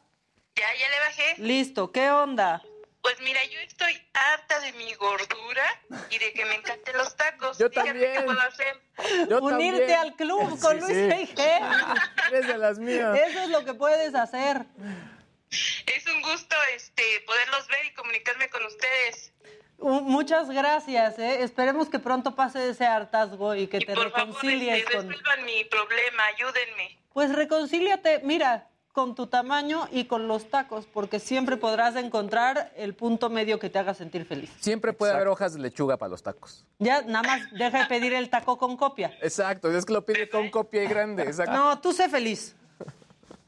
[0.55, 1.35] Ya, ya le bajé.
[1.41, 2.61] Listo, ¿qué onda?
[3.01, 5.63] Pues mira, yo estoy harta de mi gordura
[6.09, 7.57] y de que me encanten los tacos.
[7.57, 8.13] Yo Dígame también.
[8.13, 8.81] qué puedo hacer.
[9.29, 9.99] Yo Unirte también.
[9.99, 11.33] al club con Sí, Luis sí.
[12.31, 13.17] Eres de las mías.
[13.19, 14.65] Eso es lo que puedes hacer.
[15.85, 19.32] Es un gusto este poderlos ver y comunicarme con ustedes.
[19.83, 21.43] Muchas gracias, ¿eh?
[21.43, 25.09] Esperemos que pronto pase ese hartazgo y que te Por favor, reconcilies este, con...
[25.09, 26.97] resuelvan mi problema, ayúdenme.
[27.11, 32.93] Pues reconcíliate, mira, con tu tamaño y con los tacos, porque siempre podrás encontrar el
[32.93, 34.51] punto medio que te haga sentir feliz.
[34.61, 36.65] Siempre puede haber hojas de lechuga para los tacos.
[36.79, 39.11] Ya, nada más deja de pedir el taco con copia.
[39.21, 41.23] Exacto, es que lo pide con copia y grande.
[41.23, 41.53] Exacto.
[41.53, 42.55] No, tú sé feliz.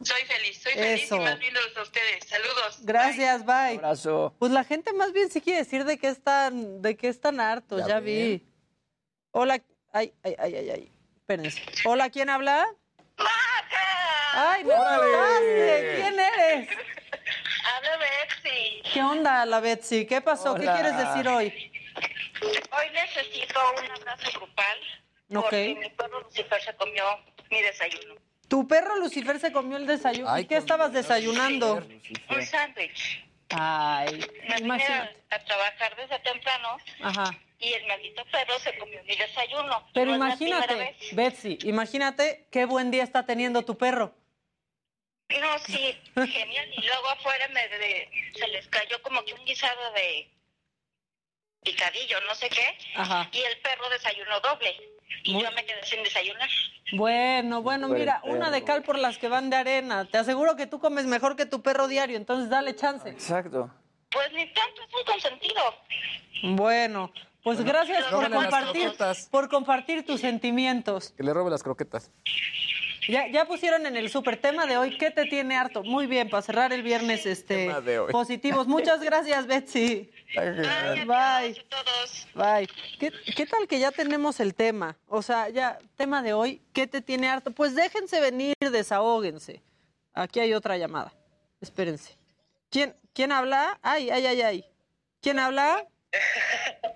[0.06, 1.16] Soy feliz, soy feliz Eso.
[1.16, 2.28] y más viéndolos a ustedes.
[2.28, 2.78] Saludos.
[2.82, 3.78] Gracias, bye.
[3.78, 4.36] Abrazo.
[4.38, 7.82] Pues la gente más bien sí quiere decir de que están, de que están hartos,
[7.82, 8.46] ya, Ya vi.
[9.32, 9.62] Hola,
[9.92, 10.92] ay, ay, ay, ay, ay.
[11.18, 11.62] Espérense.
[11.86, 12.68] Hola, ¿quién habla?
[14.34, 15.94] Ay, no pasaste.
[16.02, 16.70] ¿Quién eres?
[17.76, 18.82] Habla Betsy.
[18.94, 20.06] ¿Qué onda, la Betsy?
[20.06, 20.54] ¿Qué pasó?
[20.56, 21.72] ¿Qué quieres decir hoy?
[22.42, 24.78] Hoy necesito un abrazo grupal.
[25.34, 25.42] Ok.
[25.42, 27.04] Porque mi perro Lucifer se comió
[27.50, 28.16] mi desayuno.
[28.48, 30.30] Tu perro Lucifer se comió el desayuno.
[30.30, 31.76] Ay, ¿Y qué estabas desayunando?
[32.30, 33.24] Un sándwich.
[33.50, 34.20] Ay,
[34.50, 35.16] Me imagínate.
[35.30, 37.32] a, a trabajar desde temprano Ajá.
[37.60, 39.88] y el maldito perro se comió mi desayuno.
[39.94, 40.96] Pero No imagínate.
[41.14, 44.14] Betsy, imagínate qué buen día está teniendo tu perro.
[45.30, 46.70] No, sí, genial.
[46.78, 50.30] Y luego afuera me de- se les cayó como que un guisado de
[51.64, 52.78] picadillo, no sé qué.
[52.96, 53.28] Ajá.
[53.32, 54.92] Y el perro desayunó doble.
[55.24, 56.50] Y Muy- yo me quedé sin desayunar.
[56.94, 60.06] Bueno, bueno, Buen mira, una de cal por las que van de arena.
[60.06, 63.10] Te aseguro que tú comes mejor que tu perro diario, entonces dale chance.
[63.10, 63.72] Exacto.
[64.12, 65.62] Pues ni tanto, es un consentido.
[66.56, 67.12] Bueno,
[67.44, 68.94] pues gracias por compartir,
[69.32, 71.14] por compartir tus sentimientos.
[71.18, 72.12] Que le robe las croquetas.
[73.08, 75.84] Ya, ya pusieron en el super tema de hoy, ¿qué te tiene harto?
[75.84, 78.12] Muy bien, para cerrar el viernes este Tema de hoy.
[78.12, 78.68] positivos.
[78.68, 80.12] Muchas gracias, Betsy.
[80.36, 81.64] Bye.
[81.70, 82.28] todos.
[82.34, 82.68] Bye.
[83.00, 84.98] ¿Qué, qué tal que ya tenemos el tema?
[85.08, 87.52] O sea, ya, tema de hoy, ¿qué te tiene harto?
[87.52, 89.62] Pues déjense venir, desahóguense.
[90.14, 91.14] Aquí hay otra llamada.
[91.62, 92.18] Espérense.
[92.70, 93.80] ¿Quién, quién habla?
[93.82, 94.66] Ay, ay, ay, ay.
[95.22, 95.86] ¿Quién habla?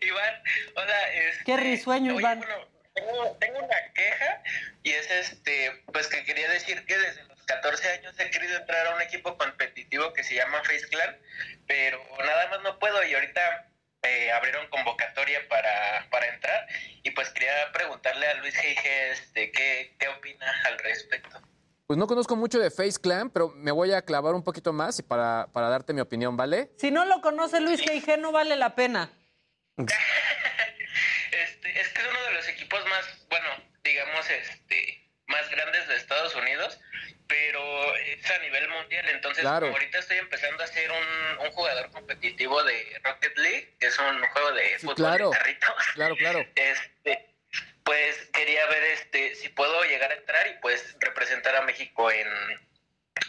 [0.00, 0.34] Iván,
[0.76, 1.12] hola.
[1.28, 2.38] Este, Qué risueño, oye, Iván.
[2.38, 2.54] bueno,
[2.94, 4.42] tengo, tengo una queja
[4.82, 8.86] y es este, pues que quería decir que desde los 14 años he querido entrar
[8.86, 11.16] a un equipo competitivo que se llama Face Clan,
[11.66, 13.68] pero nada más no puedo y ahorita
[14.02, 16.66] eh, abrieron convocatoria para, para entrar
[17.02, 18.86] y pues quería preguntarle a Luis G.G.
[19.12, 21.40] Este, ¿qué, qué opina al respecto.
[21.86, 24.98] Pues no conozco mucho de Face Clan, pero me voy a clavar un poquito más
[24.98, 26.70] y para, para darte mi opinión, ¿vale?
[26.78, 29.10] Si no lo conoce Luis G.I.G., no vale la pena.
[31.64, 33.46] Este, es que es uno de los equipos más, bueno,
[33.82, 36.78] digamos, este, más grandes de Estados Unidos,
[37.26, 39.06] pero es a nivel mundial.
[39.08, 39.68] Entonces, Claro.
[39.68, 44.20] ahorita estoy empezando a ser un, un jugador competitivo de Rocket League, que es un
[44.26, 45.30] juego de Sí, fútbol claro.
[45.30, 46.38] de carritos, Claro, claro.
[46.54, 47.34] este,
[47.82, 52.28] pues quería ver este si puedo llegar a entrar y pues representar a México en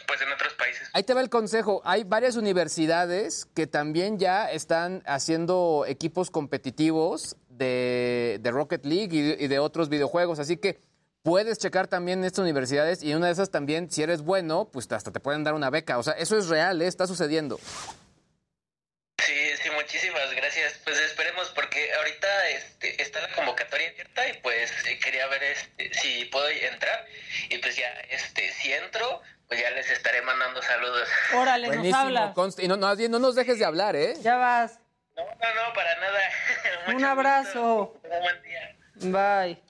[0.06, 0.88] pues en otros países.
[0.92, 1.82] Ahí te va el consejo.
[1.84, 9.44] Hay varias universidades que también ya están haciendo equipos competitivos de, de Rocket League y,
[9.44, 10.38] y de otros videojuegos.
[10.38, 10.78] Así que
[11.22, 14.90] puedes checar también estas universidades y en una de esas también, si eres bueno, pues
[14.92, 15.98] hasta te pueden dar una beca.
[15.98, 16.86] O sea, eso es real, ¿eh?
[16.86, 17.58] está sucediendo.
[19.24, 20.74] Sí, sí, muchísimas gracias.
[20.84, 25.92] Pues esperemos porque ahorita este, está la convocatoria abierta y pues eh, quería ver este,
[25.94, 27.04] si puedo entrar
[27.48, 31.08] y pues ya este si entro pues ya les estaré mandando saludos.
[31.34, 32.34] Órale, nos Buenísimo, habla.
[32.34, 34.14] conste- Y no, no, no nos dejes de hablar, ¿eh?
[34.20, 34.78] Ya vas.
[35.16, 36.20] No, no, no, para nada.
[36.94, 38.00] Un abrazo.
[38.02, 38.76] Un buen día.
[38.94, 39.62] Bye.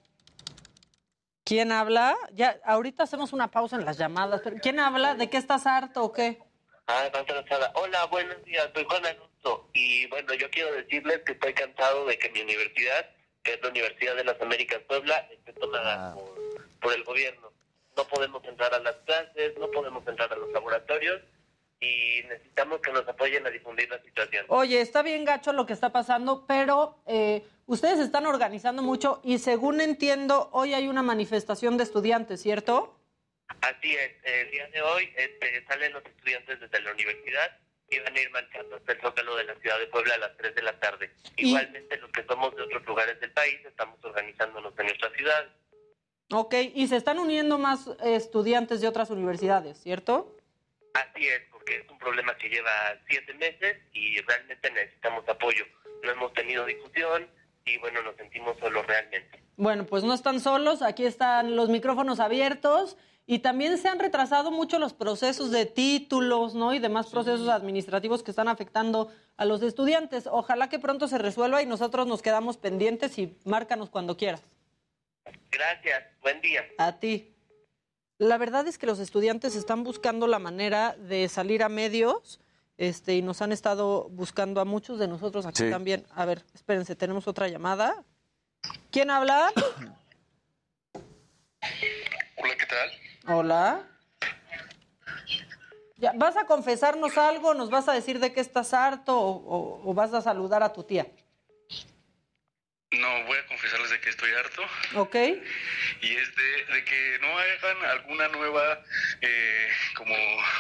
[1.44, 2.16] ¿Quién habla?
[2.32, 5.14] Ya, ahorita hacemos una pausa en las llamadas, pero ¿quién habla?
[5.14, 6.42] ¿De qué estás harto o qué?
[6.88, 7.66] Ah, no, no.
[7.74, 9.70] Hola, buenos días, soy Juan Alonso.
[9.72, 13.06] Y bueno, yo quiero decirles que estoy cansado de que mi universidad
[13.46, 17.52] que es la Universidad de las Américas Puebla, esté tomada por, por el gobierno.
[17.96, 21.22] No podemos entrar a las clases, no podemos entrar a los laboratorios
[21.80, 24.46] y necesitamos que nos apoyen a difundir la situación.
[24.48, 29.38] Oye, está bien gacho lo que está pasando, pero eh, ustedes están organizando mucho y
[29.38, 32.98] según entiendo, hoy hay una manifestación de estudiantes, ¿cierto?
[33.60, 37.58] Así es, el día de hoy este, salen los estudiantes desde la universidad
[37.88, 40.36] y van a ir marchando hasta el Zócalo de la ciudad de Puebla a las
[40.36, 41.10] 3 de la tarde.
[41.36, 45.48] Igualmente los que somos de otros lugares del país estamos organizándonos en nuestra ciudad.
[46.32, 50.36] Ok, y se están uniendo más eh, estudiantes de otras universidades, ¿cierto?
[50.94, 52.70] Así es, porque es un problema que lleva
[53.08, 55.64] siete meses y realmente necesitamos apoyo.
[56.04, 57.28] No hemos tenido difusión
[57.64, 59.42] y bueno, nos sentimos solos realmente.
[59.56, 64.52] Bueno, pues no están solos, aquí están los micrófonos abiertos y también se han retrasado
[64.52, 66.72] mucho los procesos de títulos, ¿no?
[66.72, 70.28] Y demás procesos administrativos que están afectando a los estudiantes.
[70.30, 74.44] Ojalá que pronto se resuelva y nosotros nos quedamos pendientes y márcanos cuando quieras.
[75.50, 76.64] Gracias, buen día.
[76.78, 77.35] A ti.
[78.18, 82.40] La verdad es que los estudiantes están buscando la manera de salir a medios
[82.78, 85.70] este, y nos han estado buscando a muchos de nosotros aquí Sí.
[85.70, 86.06] también.
[86.14, 88.04] A ver, espérense, tenemos otra llamada.
[88.90, 89.52] ¿Quién habla?
[92.38, 93.34] Hola, ¿qué tal?
[93.36, 93.82] Hola.
[95.98, 97.54] Ya, ¿Vas a confesarnos algo?
[97.54, 100.72] ¿Nos vas a decir de qué estás harto o, o- o vas a saludar a
[100.72, 101.06] tu tía?
[102.92, 104.62] No, voy a confesarles de que estoy harto
[104.94, 105.14] ¿Ok?
[106.02, 108.80] y es de, de que no hagan alguna nueva
[109.20, 110.14] eh, como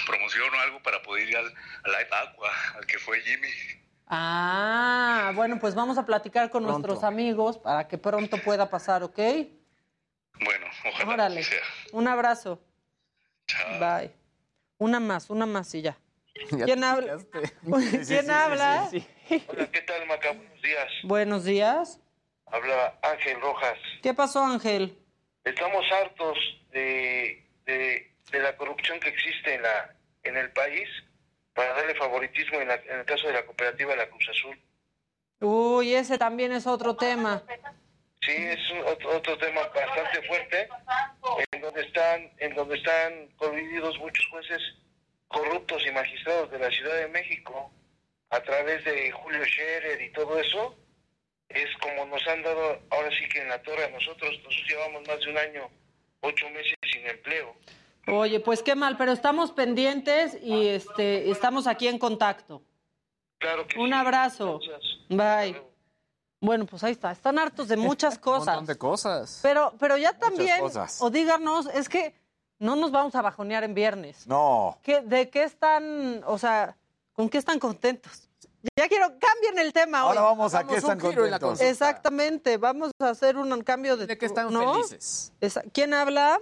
[0.06, 3.48] promoción o algo para poder ir al, al Live Aqua, al que fue Jimmy.
[4.08, 6.78] Ah, bueno, pues vamos a platicar con Pronto.
[6.88, 9.18] nuestros amigos para que pronto pueda pasar, ¿ok?
[10.40, 11.42] Bueno, ojalá Órale.
[11.44, 11.62] sea.
[11.92, 12.60] Un abrazo.
[13.78, 14.12] Bye.
[14.78, 15.96] Una más, una más y ya.
[16.64, 17.18] ¿Quién habla?
[18.06, 18.90] ¿Quién habla?
[19.48, 20.32] Hola, ¿qué tal, Maca?
[20.32, 20.88] Buenos días.
[21.04, 22.00] Buenos días.
[22.46, 23.78] Habla Ángel Rojas.
[24.02, 24.96] ¿Qué pasó, Ángel?
[25.44, 26.38] Estamos hartos
[26.70, 29.94] de, de, de la corrupción que existe en, la,
[30.24, 30.88] en el país
[31.54, 34.60] para darle favoritismo en, la- en el caso de la cooperativa de la Cruz Azul.
[35.40, 37.42] Uy, ese también es otro tema.
[38.22, 40.68] Sí, es un- otro, otro tema bastante fuerte,
[41.52, 44.60] en donde están, en donde están coludidos muchos jueces
[45.28, 47.70] corruptos y magistrados de la Ciudad de México
[48.30, 50.76] a través de Julio Scherer y todo eso.
[51.48, 54.30] Es como nos han dado ahora sí que en la torre a nosotros.
[54.44, 55.70] Nosotros llevamos más de un año,
[56.20, 57.54] ocho meses sin empleo.
[58.08, 62.62] Oye, pues qué mal, pero estamos pendientes y este estamos aquí en contacto.
[63.38, 64.60] Claro que Un abrazo.
[65.08, 65.60] Bye.
[66.40, 67.10] Bueno, pues ahí está.
[67.10, 68.66] Están hartos de muchas cosas.
[68.66, 69.40] de cosas.
[69.42, 71.00] Pero, pero ya también, cosas.
[71.00, 72.14] o díganos, es que
[72.58, 74.26] no nos vamos a bajonear en viernes.
[74.26, 74.78] No.
[74.82, 76.76] ¿Qué, ¿De qué están, o sea,
[77.12, 78.25] con qué están contentos?
[78.74, 80.08] Ya quiero, cambien el tema hoy.
[80.16, 81.60] Ahora vamos a qué están contentos.
[81.60, 84.06] Exactamente, vamos a hacer un cambio de...
[84.06, 84.74] ¿De qué están ¿no?
[84.74, 85.32] felices?
[85.40, 86.38] Esa- ¿Quién habla?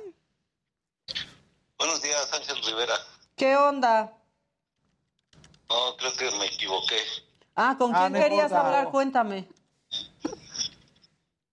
[1.79, 2.95] Buenos días, Ángel Rivera.
[3.37, 4.13] ¿Qué onda?
[5.69, 6.99] No, creo que me equivoqué.
[7.57, 8.67] Ah, ¿con Ah, quién querías importa.
[8.67, 8.91] hablar?
[8.91, 9.49] Cuéntame.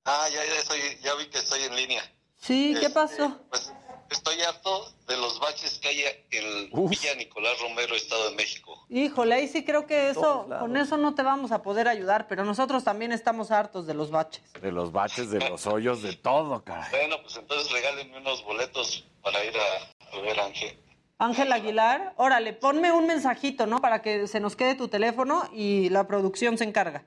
[0.05, 2.03] Ah, ya, ya, estoy, ya vi que estoy en línea.
[2.37, 3.39] Sí, ¿qué Este, pasó?
[3.49, 3.71] Pues
[4.13, 8.85] estoy harto de los baches que hay en Villa Nicolás Romero, Estado de México.
[8.89, 12.43] Híjole, ahí sí creo que eso, con eso no te vamos a poder ayudar, pero
[12.45, 14.43] nosotros también estamos hartos de los baches.
[14.61, 16.89] De los baches, de los hoyos, de todo, caray.
[16.91, 20.77] Bueno, pues entonces regálenme unos boletos para ir a, a ver a Ángel.
[21.17, 23.79] Ángel Aguilar, órale, ponme un mensajito, ¿no?
[23.79, 27.05] Para que se nos quede tu teléfono y la producción se encarga.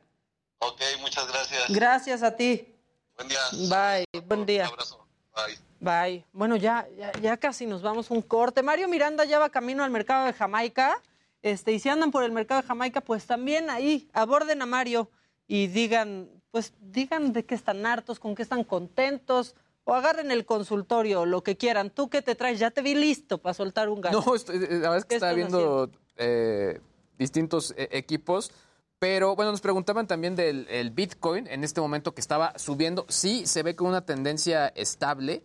[0.61, 1.65] Ok, muchas gracias.
[1.69, 2.73] Gracias a ti.
[3.17, 3.41] Buen día.
[3.69, 4.65] Bye, buen día.
[4.65, 5.07] Un abrazo.
[5.35, 5.64] Bye.
[5.81, 6.25] Bye.
[6.33, 8.63] Bueno, ya, ya, ya casi nos vamos un corte.
[8.63, 11.01] Mario Miranda ya va camino al mercado de Jamaica.
[11.43, 15.11] Este, y si andan por el mercado de Jamaica, pues también ahí aborden a Mario
[15.47, 20.47] y digan, pues digan de qué están hartos, con qué están contentos, o agarren el
[20.47, 21.91] consultorio, lo que quieran.
[21.91, 22.59] ¿Tú qué te traes?
[22.59, 24.23] Ya te vi listo para soltar un gato.
[24.25, 26.81] No, estoy- la verdad es que ¿Qué estaba viendo eh,
[27.19, 28.51] distintos eh, equipos.
[28.99, 33.05] Pero bueno, nos preguntaban también del el Bitcoin en este momento que estaba subiendo.
[33.11, 35.43] Sí, se ve con una tendencia estable,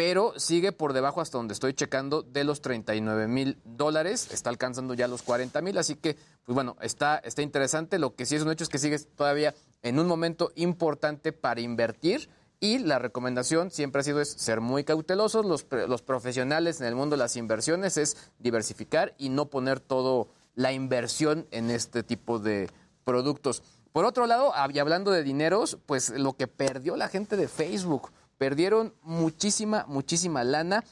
[0.00, 4.28] pero sigue por debajo hasta donde estoy checando de los 39 mil dólares.
[4.32, 6.16] Está alcanzando ya los 40 mil, así que,
[6.46, 7.98] pues bueno, está, está interesante.
[7.98, 11.60] Lo que sí es un hecho es que sigue todavía en un momento importante para
[11.60, 12.30] invertir.
[12.60, 15.44] Y la recomendación siempre ha sido es ser muy cautelosos.
[15.44, 20.28] Los, los profesionales en el mundo de las inversiones es diversificar y no poner todo
[20.54, 22.70] la inversión en este tipo de
[23.04, 23.62] productos.
[23.92, 28.12] Por otro lado, y hablando de dineros, pues lo que perdió la gente de Facebook,
[28.40, 30.82] perdieron muchísima, muchísima lana.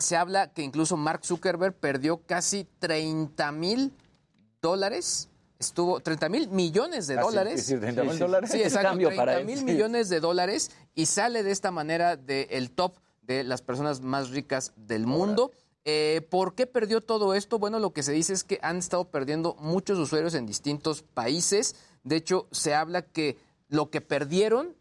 [0.00, 3.92] Se habla que incluso Mark Zuckerberg perdió casi 30 mil
[4.60, 5.28] dólares.
[5.60, 7.60] estuvo 30 mil millones de Ah, sí, dólares.
[7.64, 8.50] sí, sí, 30 mil dólares.
[8.50, 9.64] Sí, exacto, cambio 30 para él, mil sí.
[9.64, 14.72] millones de dólares y sale de esta manera del top de las personas más ricas
[14.76, 15.52] del mundo.
[15.84, 17.60] Eh, ¿Por qué perdió todo esto?
[17.60, 21.76] Bueno, lo que se dice es que han estado perdiendo muchos usuarios en distintos países.
[22.02, 23.38] De hecho, se habla que
[23.68, 24.74] lo que perdieron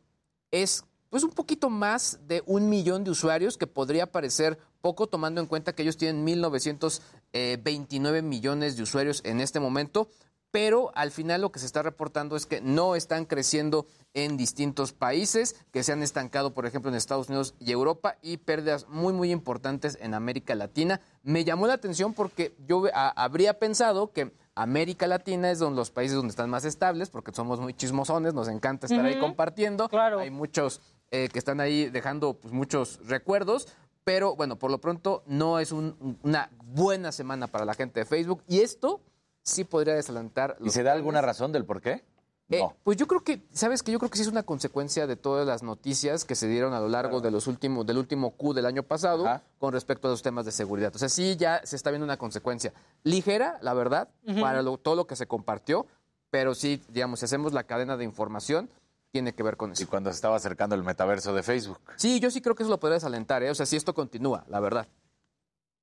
[0.49, 5.39] es pues un poquito más de un millón de usuarios, que podría parecer poco tomando
[5.41, 10.07] en cuenta que ellos tienen 1.929 millones de usuarios en este momento,
[10.49, 13.85] pero al final lo que se está reportando es que no están creciendo
[14.15, 18.37] en distintos países, que se han estancado, por ejemplo, en Estados Unidos y Europa, y
[18.37, 20.99] pérdidas muy, muy importantes en América Latina.
[21.21, 25.89] Me llamó la atención porque yo a- habría pensado que América Latina es donde los
[25.89, 29.89] países donde están más estables, porque somos muy chismosones, nos encanta estar ahí compartiendo.
[30.19, 30.81] Hay muchos
[31.13, 33.67] eh, que están ahí dejando pues, muchos recuerdos,
[34.03, 38.05] pero bueno, por lo pronto no es un- una buena semana para la gente de
[38.07, 38.99] Facebook y esto
[39.43, 40.57] sí podría desalentar.
[40.59, 42.03] ¿Y se da alguna razón del por qué?
[42.49, 45.15] Eh, pues yo creo que, ¿sabes que Yo creo que sí es una consecuencia de
[45.15, 48.53] todas las noticias que se dieron a lo largo de los últimos, del último Q
[48.53, 49.23] del año pasado
[49.59, 50.93] con respecto a los temas de seguridad.
[50.95, 52.73] O sea, sí ya se está viendo una consecuencia
[53.03, 54.09] ligera, la verdad,
[54.41, 55.85] para lo- todo lo que se compartió,
[56.31, 58.69] pero sí, digamos, si hacemos la cadena de información,
[59.13, 59.83] tiene que ver con eso.
[59.83, 61.79] Y cuando se estaba acercando el metaverso de Facebook.
[61.97, 63.51] Sí, yo sí creo que eso lo podría desalentar, ¿eh?
[63.51, 64.87] O sea, si esto continúa, la verdad.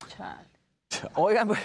[1.14, 1.60] Oigan, pues,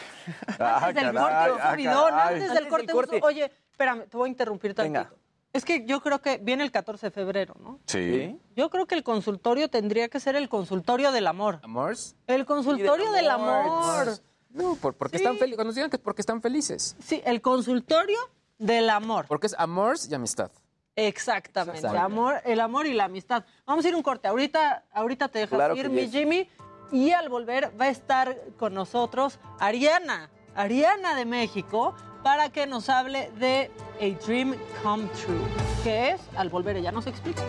[0.60, 2.94] Ah, Antes del caray, corte, ah, subidón, antes del corte.
[2.94, 5.00] un- Oye, espérame, te voy a interrumpir tantito.
[5.00, 5.12] Venga.
[5.54, 7.80] Es que yo creo que viene el 14 de febrero, ¿no?
[7.88, 8.40] Sí.
[8.56, 11.62] Yo creo que el consultorio tendría que ser el consultorio del amor.
[11.64, 12.16] ¿Amors?
[12.28, 14.20] El consultorio del amor.
[14.50, 15.56] No, por, porque están felices.
[15.56, 16.96] Cuando nos digan que es porque están felices.
[17.04, 18.20] Sí, el consultorio
[18.60, 19.26] del amor.
[19.28, 20.52] Porque es amors y amistad.
[20.95, 21.99] Exactamente, Exacto.
[21.99, 23.43] amor, el amor y la amistad.
[23.65, 24.27] Vamos a ir un corte.
[24.27, 26.11] Ahorita, ahorita te dejas Claro ir, que mi yes.
[26.11, 26.49] Jimmy.
[26.91, 32.89] Y al volver va a estar con nosotros Ariana, Ariana de México, para que nos
[32.89, 35.41] hable de A Dream Come True.
[35.84, 36.22] ¿Qué es?
[36.38, 37.41] Al volver ella nos explica.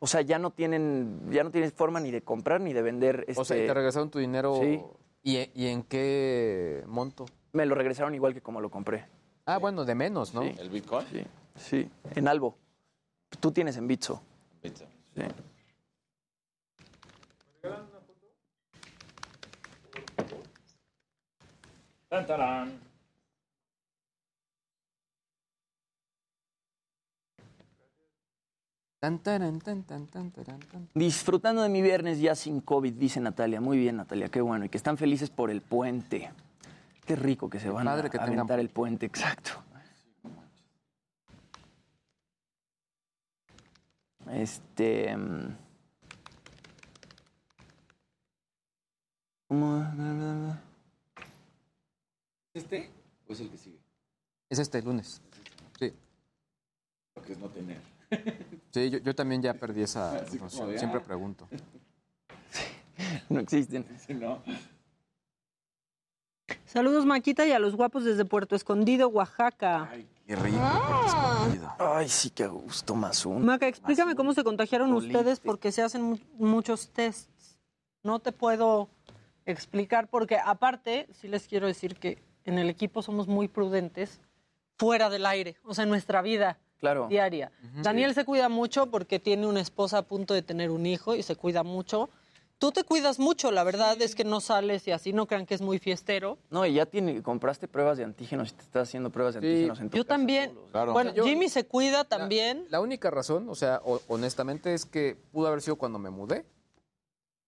[0.00, 3.26] O sea, ya no tienen, ya no tienes forma ni de comprar ni de vender.
[3.36, 4.58] O sea, ¿y este- te regresaron tu dinero?
[4.60, 4.82] Sí.
[5.22, 7.26] ¿Y, y en qué monto?
[7.52, 9.06] Me lo regresaron igual que como lo compré.
[9.44, 10.42] Ah, bueno, de menos, ¿no?
[10.42, 10.54] Sí.
[10.58, 11.06] ¿El Bitcoin?
[11.08, 11.22] Sí,
[11.56, 12.56] sí, en Albo.
[13.40, 14.22] Tú tienes en Bitso.
[14.62, 14.84] Bitso.
[15.14, 15.22] Sí.
[22.08, 22.80] Tan, tarán.
[29.00, 30.88] Tan, taran, tan, tan, tan, taran, tan.
[30.94, 33.58] Disfrutando de mi viernes ya sin COVID, dice Natalia.
[33.58, 34.66] Muy bien, Natalia, qué bueno.
[34.66, 36.30] Y que están felices por el puente.
[37.06, 39.52] Qué rico que se van Padre a que tengan aventar el puente, exacto.
[44.30, 45.16] Este...
[45.16, 45.56] mm,
[49.48, 50.58] ¿Cómo?
[52.52, 52.90] ¿Este
[53.26, 53.78] o es el que sigue?
[54.50, 55.22] Es este lunes.
[55.78, 55.90] Sí.
[57.16, 57.99] Lo que es no tener.
[58.72, 60.70] Sí, yo, yo también ya perdí esa noción.
[60.70, 61.04] de, Siempre ah.
[61.04, 61.48] pregunto.
[63.28, 63.84] No existen.
[64.10, 64.42] no.
[66.66, 69.90] Saludos, Maquita, y a los guapos desde Puerto Escondido, Oaxaca.
[70.26, 70.58] Qué rico.
[71.78, 73.40] Ay, sí, qué gusto, más uno.
[73.40, 75.16] Maca, explícame cómo se contagiaron Polite.
[75.16, 77.58] ustedes porque se hacen mu- muchos tests.
[78.02, 78.88] No te puedo
[79.46, 84.20] explicar porque aparte, sí les quiero decir que en el equipo somos muy prudentes
[84.78, 87.06] fuera del aire, o sea, en nuestra vida Claro.
[87.08, 87.52] diaria.
[87.82, 91.22] Daniel se cuida mucho porque tiene una esposa a punto de tener un hijo y
[91.22, 92.08] se cuida mucho.
[92.58, 95.54] Tú te cuidas mucho, la verdad es que no sales y así no crean que
[95.54, 96.36] es muy fiestero.
[96.50, 99.46] No, y ya tiene, compraste pruebas de antígenos y te estás haciendo pruebas de Sí,
[99.46, 100.54] antígenos en tu Yo casa también.
[100.70, 100.92] Claro.
[100.92, 102.66] Bueno, Yo- Jimmy se cuida también.
[102.68, 106.44] La única razón, o sea, o- honestamente, es que pudo haber sido cuando me mudé.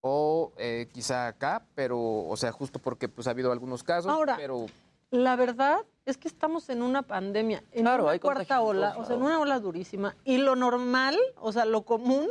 [0.01, 4.37] O eh, quizá acá, pero, o sea, justo porque pues ha habido algunos casos, Ahora,
[4.37, 4.67] pero
[5.13, 9.05] La verdad es que estamos en una pandemia, en Claro, una hay cuarta ola, o
[9.05, 10.17] sea, en una ola durísima.
[10.25, 12.27] Y lo normal, o sea, lo común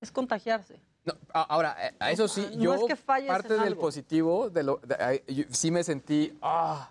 [0.00, 0.80] es contagiarse.
[1.04, 3.80] No, ahora, eh, a eso sí, No yo es que parte del algo.
[3.82, 6.90] positivo, de lo, de- yo sí me sentí, ah,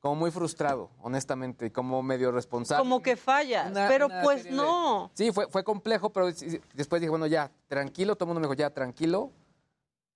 [0.00, 2.80] como muy frustrado, honestamente, como medio responsable.
[2.82, 5.10] Como que falla, Una- pero una pues serie de- no.
[5.12, 6.28] Sí, fue, fue complejo, pero
[6.72, 9.32] después dije, bueno, ya, tranquilo, todo el mundo me dijo, ya, tranquilo.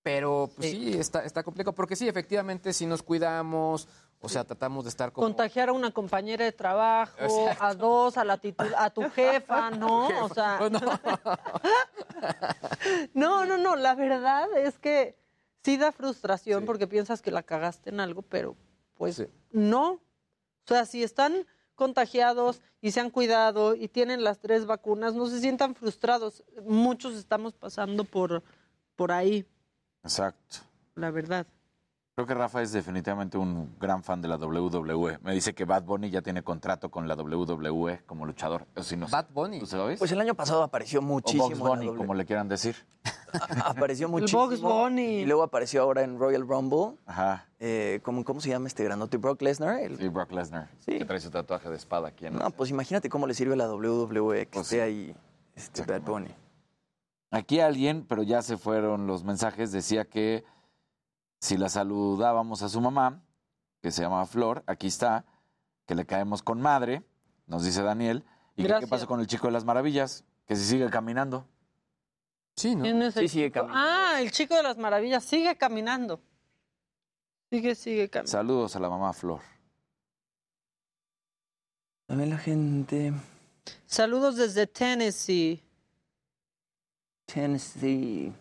[0.08, 3.86] Pero pues sí, está, está complejo, porque sí, efectivamente, si nos cuidamos,
[4.22, 5.26] o sea, tratamos de estar como...
[5.26, 7.62] Contagiar a una compañera de trabajo, Exacto.
[7.62, 10.08] a dos, a, la titu- a tu jefa, ¿no?
[10.24, 10.58] O sea,
[13.12, 15.18] no, no, no, la verdad es que
[15.62, 18.56] sí da frustración porque piensas que la cagaste en algo, pero
[18.94, 19.90] pues no.
[19.90, 20.00] O
[20.66, 25.40] sea, si están contagiados y se han cuidado y tienen las tres vacunas, no se
[25.40, 26.44] sientan frustrados.
[26.64, 28.42] Muchos estamos pasando por,
[28.96, 29.46] por ahí,
[30.02, 30.58] Exacto.
[30.94, 31.46] la verdad.
[32.14, 35.18] Creo que Rafa es definitivamente un gran fan de la WWE.
[35.22, 38.66] Me dice que Bad Bunny ya tiene contrato con la WWE como luchador.
[38.74, 39.06] Eso sí no.
[39.06, 39.60] Bad Bunny.
[39.60, 40.00] ¿Tú sabes?
[40.00, 41.44] Pues el año pasado apareció muchísimo.
[41.44, 41.96] o en la Bunny, W.
[41.96, 42.74] como le quieran decir.
[43.64, 44.46] apareció muchísimo.
[44.48, 45.20] Bugs Bunny.
[45.20, 46.98] Y luego apareció ahora en Royal Rumble.
[47.06, 47.46] Ajá.
[47.60, 49.16] Eh, ¿cómo, ¿Cómo se llama este grandote?
[49.16, 49.78] Brock Lesnar.
[49.78, 50.68] El- Sí, Brock Lesnar.
[50.86, 53.56] Que trae su tatuaje de espada aquí en No, pues imagínate cómo le sirve a
[53.58, 54.80] la WWE que Pues esté sí.
[54.80, 55.16] ahí
[55.54, 56.34] este Bad Bunny.
[57.30, 60.44] Aquí alguien, pero ya se fueron los mensajes, decía que
[61.40, 63.22] si la saludábamos a su mamá,
[63.82, 65.24] que se llama Flor, aquí está,
[65.86, 67.02] que le caemos con madre,
[67.46, 68.24] nos dice Daniel,
[68.56, 71.46] y que qué pasó con el chico de las maravillas, que si sigue caminando.
[72.56, 72.82] Sí, ¿no?
[72.82, 73.60] ¿Quién es el Sí, sigue chico?
[73.60, 73.84] caminando.
[73.86, 76.20] Ah, el chico de las maravillas sigue caminando.
[77.50, 78.32] Sigue, sigue caminando.
[78.32, 79.40] Saludos a la mamá Flor.
[82.08, 83.12] A ver la gente.
[83.86, 85.62] Saludos desde Tennessee.
[87.28, 88.32] Tennessee.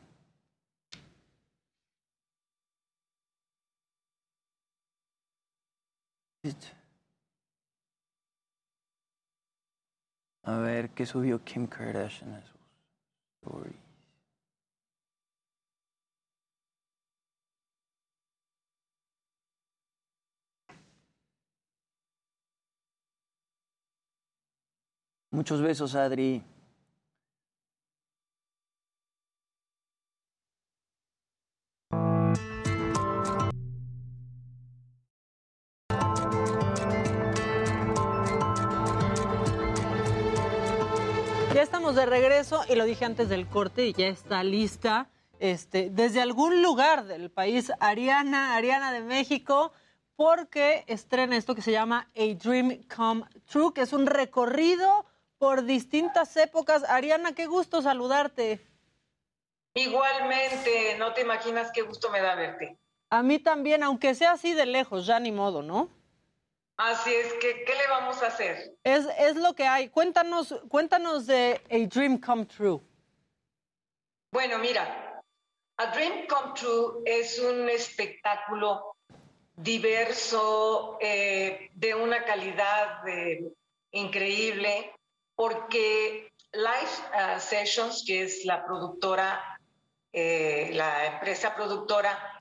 [10.44, 12.56] A ver, ¿qué subió Kim Kardashian a sus
[13.42, 13.76] stories?
[25.32, 26.42] Muchos besos, Adri.
[41.88, 45.10] Estamos de regreso y lo dije antes del corte y ya está lista.
[45.40, 49.72] Este, desde algún lugar del país, Ariana, Ariana de México,
[50.18, 55.06] porque estrena esto que se llama A Dream Come True, que es un recorrido
[55.38, 56.84] por distintas épocas.
[56.84, 58.60] Ariana, qué gusto saludarte.
[59.74, 62.78] Igualmente, no te imaginas qué gusto me da verte.
[63.10, 65.88] A mí también, aunque sea así de lejos, ya ni modo, ¿no?
[66.78, 68.76] Así es que, ¿qué le vamos a hacer?
[68.84, 69.90] Es, es lo que hay.
[69.90, 72.80] Cuéntanos, cuéntanos de A Dream Come True.
[74.32, 75.22] Bueno, mira,
[75.78, 78.96] A Dream Come True es un espectáculo
[79.56, 83.52] diverso, eh, de una calidad eh,
[83.92, 84.94] increíble,
[85.36, 89.60] porque Live uh, Sessions, que es la productora,
[90.14, 92.37] eh, la empresa productora,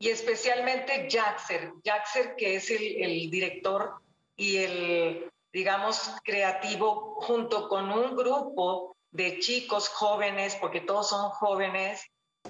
[0.00, 3.96] y especialmente Jaxer, Jaxer que es el, director
[4.34, 12.02] y el, digamos, creativo, junto con un grupo de chicos jóvenes, porque todos son jóvenes,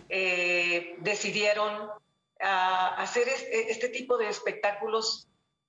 [0.08, 1.90] eh, decidieron
[2.40, 5.26] ah, hacer este, este tipo de espectáculos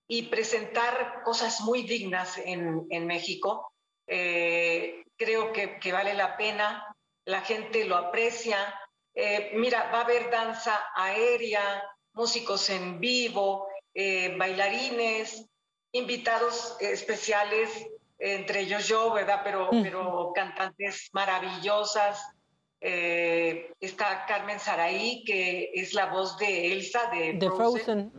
[0.07, 3.73] y presentar cosas muy dignas en, México.
[4.05, 6.95] Eh, creo que vale la pena,
[7.25, 8.80] la gente lo aprecia.
[9.13, 11.83] Eh, mira, va a haber danza aérea,
[12.13, 15.45] músicos en vivo, eh, bailarines,
[15.91, 19.41] invitados especiales, entre ellos yo, ¿verdad?
[19.43, 22.23] Pero, pero cantantes maravillosas.
[22.79, 28.11] Eh, está Carmen Saraí, que es la voz de Elsa de, De Frozen.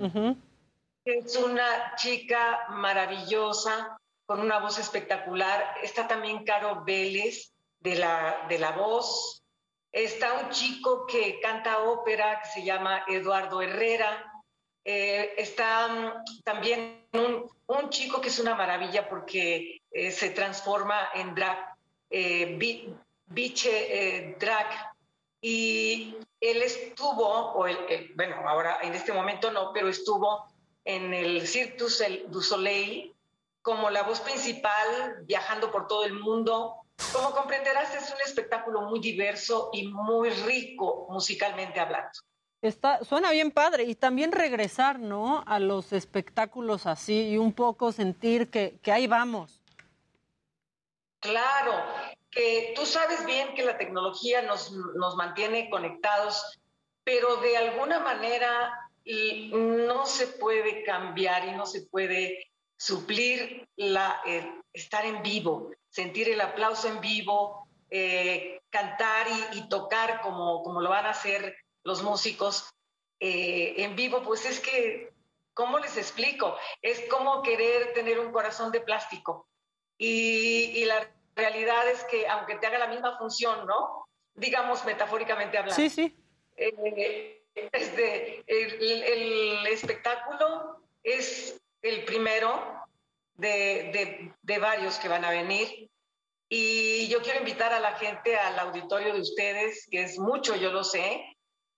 [1.04, 5.74] es una chica maravillosa, con una voz espectacular.
[5.82, 9.41] Está también Caro Vélez, de la, de la voz.
[9.92, 14.32] Está un chico que canta ópera, que se llama Eduardo Herrera.
[14.84, 21.34] Eh, está mm, también un, chico que es una maravilla porque eh, se transforma en
[21.34, 21.58] drag,
[22.10, 22.92] eh, bi-
[23.26, 24.66] biche eh, drag.
[25.40, 27.52] Y él estuvo,
[28.14, 30.46] bueno, ahora en este momento no, pero estuvo
[30.84, 33.14] en el Cirque du Soleil
[33.60, 36.81] como la voz principal, viajando por todo el mundo.
[37.12, 42.10] Como comprenderás, es un espectáculo muy diverso y muy rico musicalmente hablando.
[42.60, 45.42] Está, suena bien padre y también regresar, ¿no?
[45.46, 49.60] A los espectáculos así y un poco sentir que, que ahí vamos.
[51.18, 51.72] Claro,
[52.30, 56.60] que tú sabes bien que la tecnología nos, nos mantiene conectados,
[57.04, 58.72] pero de alguna manera
[59.04, 64.20] y no se puede cambiar y no se puede suplir la,
[64.72, 70.88] estar en vivo, sentir el aplauso en vivo, eh, cantar y, tocar como, como lo
[70.88, 71.54] van a hacer
[71.84, 72.70] los músicos
[73.20, 75.12] eh, en vivo, pues es que,
[75.52, 76.56] ¿cómo les explico?
[76.80, 79.46] Es como querer tener un corazón de plástico.
[79.98, 81.06] Y, la
[81.36, 84.08] realidad es que aunque te haga la misma función, ¿no?
[84.34, 85.76] Digamos metafóricamente hablando.
[85.76, 86.16] Sí, sí.
[86.56, 92.81] Eh, este, el, espectáculo es el primero
[93.34, 95.90] de, de, varios que van a venir.
[96.48, 100.70] Y yo quiero invitar a la gente al auditorio de ustedes, que es mucho, yo
[100.70, 101.24] lo sé,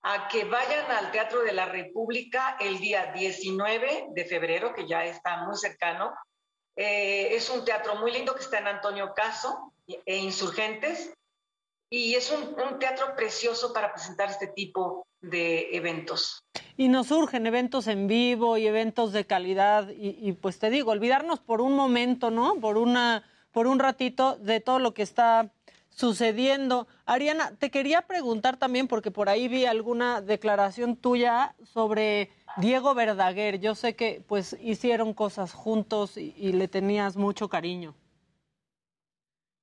[0.03, 5.05] a que vayan al Teatro de la República el día 19 de febrero, que ya
[5.05, 6.15] está muy cercano.
[6.77, 11.13] Eh, es un teatro muy lindo que está en Antonio Caso e Insurgentes.
[11.91, 16.41] Y es un, teatro precioso para presentar este tipo de eventos.
[16.77, 21.41] Y nos surgen eventos en vivo y eventos de calidad y, pues te digo, olvidarnos
[21.41, 22.57] por un momento, ¿no?
[22.57, 25.53] Por una, por un ratito de todo lo que está
[25.91, 26.89] sucediendo.
[27.07, 33.61] Ariana, te quería preguntar también, porque por ahí vi alguna declaración tuya sobre Diego Verdaguer.
[33.61, 37.95] Yo sé que pues hicieron cosas juntos y le tenías mucho cariño.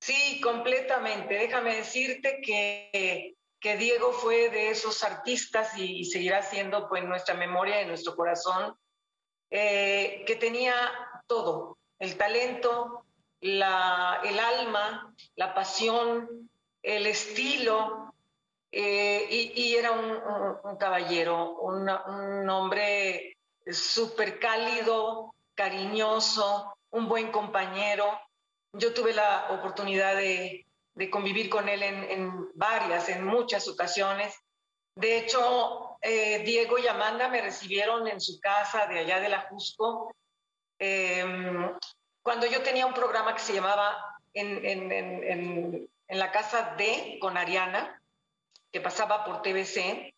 [0.01, 1.35] Sí, completamente.
[1.35, 7.81] Déjame decirte que que Diego fue de esos artistas y, seguirá siendo pues nuestra memoria
[7.81, 8.75] y nuestro corazón,
[9.51, 10.73] eh, que tenía
[11.27, 13.05] todo, el talento,
[13.39, 16.49] la, el alma, la pasión,
[16.81, 18.15] el estilo,
[18.71, 23.37] eh, y, era un, caballero, un hombre
[23.67, 28.19] súper cálido, cariñoso, un buen compañero.
[28.73, 34.35] Yo tuve la oportunidad de, de convivir con él en, varias, en muchas ocasiones.
[34.95, 39.41] De hecho, eh, Diego y Amanda me recibieron en su casa de allá de la
[39.41, 40.13] Jusco,
[40.79, 41.71] em,
[42.21, 48.01] cuando yo tenía un programa que se llamaba en, la casa de con Ariana,
[48.71, 50.13] que pasaba por TVC.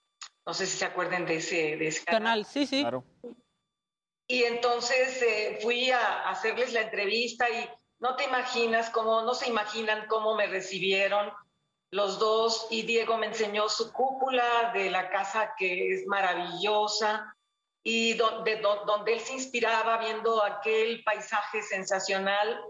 [0.45, 2.45] No sé si se acuerden de ese, de ese canal.
[2.45, 2.81] Sí, sí.
[2.81, 3.05] Claro.
[4.27, 7.69] Y entonces eh, fui a hacerles la entrevista y
[8.03, 11.31] no te imaginas cómo, no se imaginan cómo me recibieron
[11.89, 17.33] los dos y Diego me enseñó su cúpula de la casa que es maravillosa
[17.81, 22.61] y donde, donde él se inspiraba viendo aquel paisaje sensacional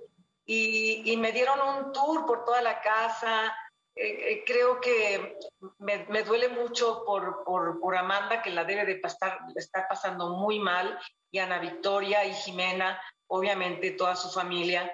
[0.46, 3.56] y, me dieron un tour por toda la casa.
[3.96, 5.38] Eh, eh, creo que
[5.80, 10.60] me, duele mucho por, por, por, Amanda, que la debe de pasar, estar pasando muy
[10.60, 11.00] mal,
[11.32, 14.92] y Ana Victoria y Jimena, obviamente toda su familia.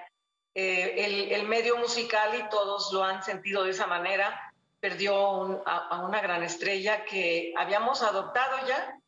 [0.54, 6.20] Eh, el, medio musical, y todos lo han sentido de esa manera, perdió a, una
[6.20, 8.98] gran estrella que habíamos adoptado ya,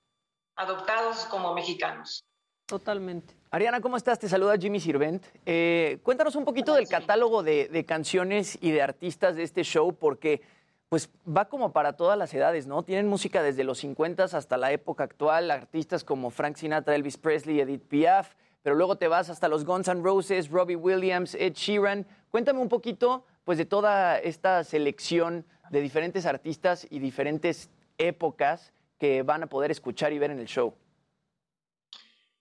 [0.54, 2.24] adoptados como mexicanos.
[2.66, 3.34] Totalmente.
[3.50, 4.18] Ariana, ¿cómo estás?
[4.18, 5.24] Te saluda Jimmy Sirvent.
[5.44, 10.42] Eh, cuéntanos un poquito del catálogo de, canciones y de artistas de este show, porque
[10.88, 12.82] pues va como para todas las edades, ¿no?
[12.82, 17.60] Tienen música desde los 50 hasta la época actual, artistas como Frank Sinatra, Elvis Presley,
[17.60, 22.06] Edith Piaf, pero luego te vas hasta los Guns N' Roses, Robbie Williams, Ed Sheeran.
[22.30, 29.22] Cuéntame un poquito pues de toda esta selección de diferentes artistas y diferentes épocas que
[29.22, 30.74] van a poder escuchar y ver en el show.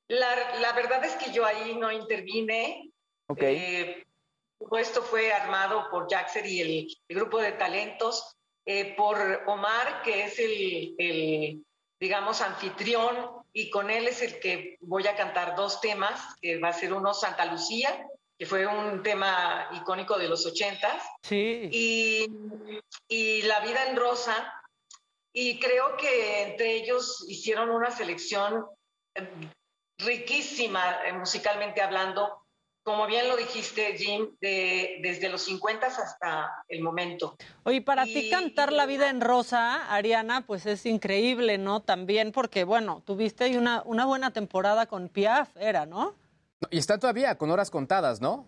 [0.07, 2.91] La, verdad es que yo ahí no intervine.
[3.27, 3.55] Okay.
[3.55, 4.07] Eh,
[4.77, 8.35] esto fue armado por Jackson y el, grupo de talentos,
[8.65, 9.17] eh, por
[9.47, 11.65] Omar, que es el, el,
[11.99, 16.69] digamos, anfitrión y con él es el que voy a cantar dos temas, que va
[16.69, 18.07] a ser uno Santa Lucía,
[18.37, 21.69] que fue un tema icónico de los ochentas, sí.
[21.71, 22.25] y,
[23.07, 24.53] y La vida en rosa,
[25.33, 28.65] y creo que entre ellos hicieron una selección
[29.15, 29.29] eh,
[29.99, 32.40] riquísima eh, musicalmente hablando,
[32.83, 37.37] como bien lo dijiste, Jim, de, desde los 50 hasta el momento.
[37.63, 41.81] Oye, para ti cantar La vida en rosa, Ariana, pues es increíble, ¿no?
[41.81, 46.15] También porque, bueno, tuviste una, una buena temporada con Piaf, era, ¿no?
[46.69, 48.47] Y está todavía con horas contadas, ¿no?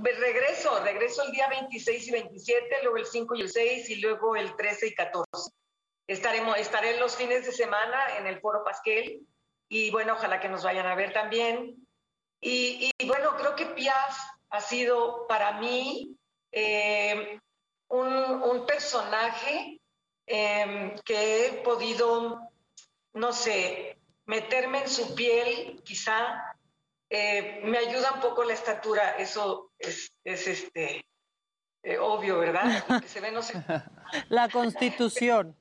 [0.00, 3.96] Pues regreso, regreso el día 26 y 27, luego el 5 y el 6 y
[4.00, 5.50] luego el 13 y 14.
[6.08, 9.26] Estaremos, estaré los fines de semana en el Foro Pasquel
[9.68, 11.83] y bueno, ojalá que nos vayan a ver también.
[12.40, 14.18] Y, bueno, creo que Piaf
[14.50, 16.16] ha sido para mí
[16.52, 17.38] eh,
[17.88, 19.80] un, personaje
[20.26, 22.40] em, que he podido,
[23.14, 26.56] no sé, meterme en su piel, quizá.
[27.10, 31.04] Eh, me ayuda un poco la estatura, eso es, este,
[31.82, 32.84] eh, obvio, ¿verdad?
[34.28, 35.56] La constitución.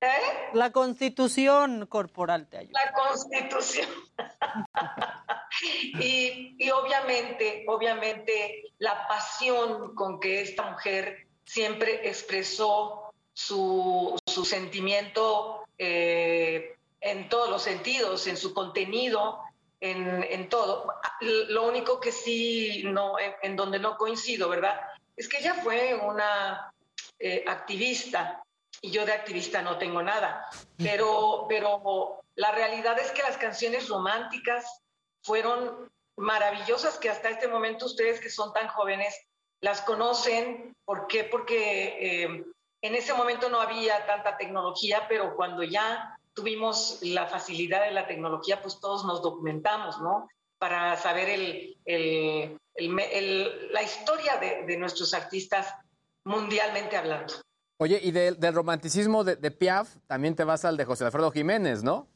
[0.00, 0.50] ¿Eh?
[0.54, 2.80] La constitución corporal te ayuda.
[2.84, 3.88] La constitución.
[6.00, 15.64] y, y obviamente, obviamente, la pasión con que esta mujer siempre expresó su, su sentimiento
[15.76, 19.40] eh, en todos los sentidos, en su contenido,
[19.80, 20.94] en, en todo.
[21.20, 24.80] Lo único que sí, no, en, en donde no coincido, ¿verdad?
[25.16, 26.72] Es que ella fue una
[27.18, 28.42] eh, activista
[28.80, 30.48] y yo de activista no tengo nada,
[30.78, 34.82] pero, pero la realidad es que las canciones románticas
[35.22, 39.14] fueron maravillosas que hasta este momento ustedes que son tan jóvenes
[39.60, 40.74] las conocen.
[40.84, 41.24] ¿Por qué?
[41.24, 42.44] Porque eh,
[42.82, 48.06] en ese momento no había tanta tecnología, pero cuando ya tuvimos la facilidad de la
[48.06, 50.28] tecnología, pues todos nos documentamos, ¿no?
[50.58, 55.74] Para saber el, el, el, la historia de, de, nuestros artistas
[56.24, 57.34] mundialmente hablando.
[57.82, 61.82] Oye, y de, del romanticismo de, Piaf, también te vas al de José Alfredo Jiménez,
[61.82, 62.06] ¿no?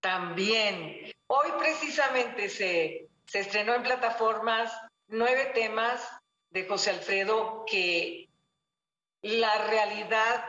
[0.00, 1.12] También.
[1.28, 4.72] Hoy precisamente se, se estrenó en plataformas
[5.06, 6.02] nueve temas
[6.50, 8.28] de José Alfredo que
[9.22, 10.44] la realidad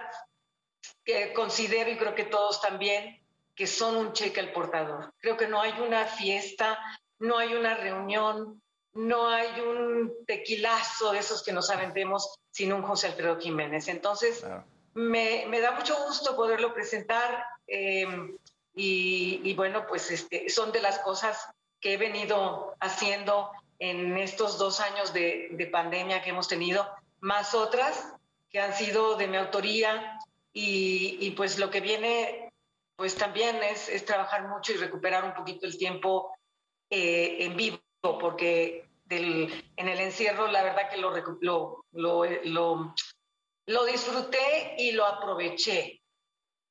[1.03, 3.21] que considero y creo que todos también
[3.53, 5.13] que son un cheque al portador.
[5.19, 6.79] Creo que no hay una fiesta,
[7.19, 8.59] no hay una reunión,
[8.97, 13.87] no hay un tequilazo de esos que nos aventemos sin un José Alfredo Jiménez.
[13.87, 14.43] Entonces,
[14.93, 18.07] me, me, da mucho gusto poderlo presentar eh,
[18.75, 21.49] y, y, bueno, pues este, son de las cosas
[21.79, 26.87] que he venido haciendo en estos dos años de, de pandemia que hemos tenido,
[27.19, 28.13] más otras
[28.49, 30.19] que han sido de mi autoría
[30.53, 32.51] y, y pues lo que viene
[32.95, 36.35] pues también es, es, trabajar mucho y recuperar un poquito el tiempo
[36.89, 41.11] eh, en vivo, porque del, en el encierro la verdad que lo,
[41.41, 42.95] lo, lo, lo,
[43.65, 46.01] lo disfruté y lo aproveché.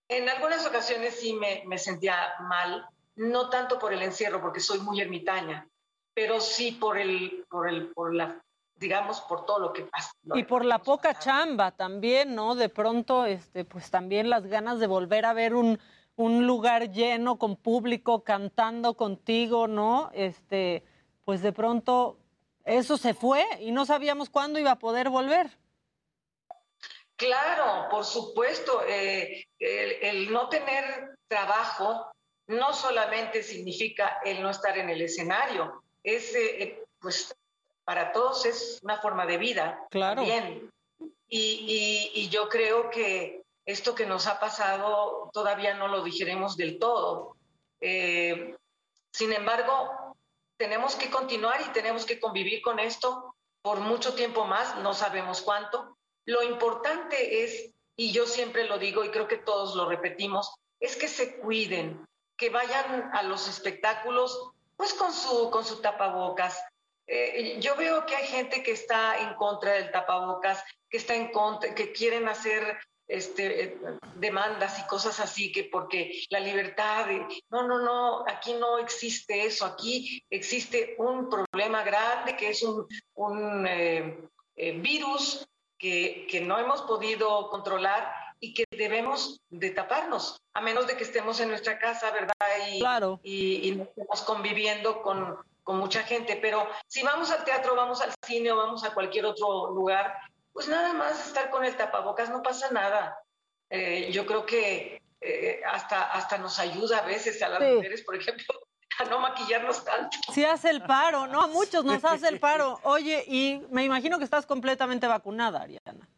[0.08, 2.86] En algunas ocasiones sí me, me, sentía mal,
[3.16, 5.68] no tanto por el encierro, porque soy muy ermitaña,
[6.14, 8.40] pero sí por el, por el, por la,
[8.76, 10.12] digamos, por todo lo que pasa.
[10.34, 11.24] Y por la poca pasado.
[11.24, 12.54] chamba también, ¿no?
[12.54, 15.80] De pronto, este, pues también las ganas de volver a ver un,
[16.14, 20.10] un lugar lleno con público cantando contigo, ¿no?
[20.14, 20.84] Este,
[21.24, 22.18] pues de pronto
[22.66, 25.50] eso se fue y no sabíamos cuándo iba a poder volver.
[27.16, 32.12] Claro, por supuesto, eh, el, el, no tener trabajo
[32.48, 37.34] no solamente significa el no estar en el escenario, es, eh, pues,
[37.84, 39.80] para todos es una forma de vida.
[39.90, 40.22] Claro.
[40.22, 40.70] Bien.
[41.28, 46.56] Y, y, y yo creo que esto que nos ha pasado todavía no lo digeremos
[46.56, 47.36] del todo.
[47.80, 48.56] Eh,
[49.10, 50.05] sin embargo,
[50.56, 55.42] tenemos que continuar y tenemos que convivir con esto por mucho tiempo más, no sabemos
[55.42, 55.96] cuánto.
[56.24, 60.96] Lo importante es, y yo siempre lo digo y creo que todos lo repetimos, es
[60.96, 62.06] que se cuiden,
[62.36, 66.62] que vayan a los espectáculos pues con su, con su tapabocas.
[67.06, 71.32] Eh, yo veo que hay gente que está en contra del tapabocas, que está en
[71.32, 72.78] contra, que quieren hacer
[73.08, 73.78] este,
[74.16, 79.46] demandas y cosas así, que porque la libertad, de, no, no, no, aquí no existe
[79.46, 84.18] eso, aquí existe un problema grande que es un, un eh,
[84.56, 85.46] eh, virus
[85.78, 91.04] que, que no hemos podido controlar y que debemos de taparnos, a menos de que
[91.04, 92.34] estemos en nuestra casa, ¿verdad?
[92.70, 93.20] Y, claro.
[93.22, 98.00] y, y no estemos conviviendo con, con mucha gente, pero si vamos al teatro, vamos
[98.00, 100.16] al cine o vamos a cualquier otro lugar,
[100.56, 103.20] pues nada más estar con el tapabocas, no pasa nada.
[103.68, 107.74] Eh, yo creo que eh, hasta, hasta nos ayuda a veces a las sí.
[107.74, 108.46] mujeres, por ejemplo,
[108.98, 110.16] a no maquillarnos tanto.
[110.32, 111.42] Sí hace el paro, ¿no?
[111.42, 112.80] A muchos nos hace el paro.
[112.84, 116.08] Oye, y me imagino que estás completamente vacunada, Ariana.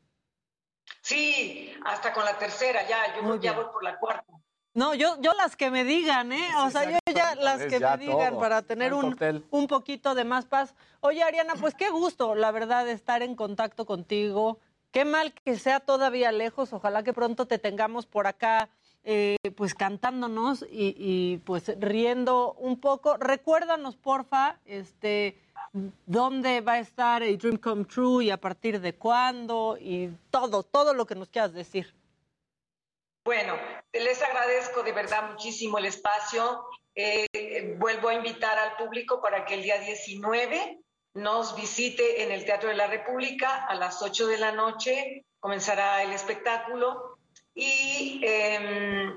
[1.02, 4.32] Sí, hasta con la tercera ya, yo Muy ya voy por la cuarta.
[4.78, 6.48] No, yo, yo las que me digan, ¿eh?
[6.58, 8.40] O sea, yo ya las que ya me digan todo.
[8.40, 9.16] para tener un,
[9.50, 10.72] un poquito de más paz.
[11.00, 14.60] Oye, Ariana, pues qué gusto, la verdad, estar en contacto contigo.
[14.92, 16.72] Qué mal que sea todavía lejos.
[16.72, 18.68] Ojalá que pronto te tengamos por acá,
[19.02, 23.16] eh, pues cantándonos y, y, pues riendo un poco.
[23.16, 25.40] Recuérdanos, porfa, este,
[26.06, 30.62] dónde va a estar el Dream Come True y a partir de cuándo y todo,
[30.62, 31.98] todo lo que nos quieras decir.
[33.28, 33.58] Bueno,
[33.92, 36.64] les agradezco de verdad muchísimo el espacio.
[36.94, 40.78] Eh, vuelvo a invitar al público para que el día 19
[41.12, 45.26] nos visite en el Teatro de la República a las 8 de la noche.
[45.40, 47.18] Comenzará el espectáculo.
[47.54, 49.12] Y eh,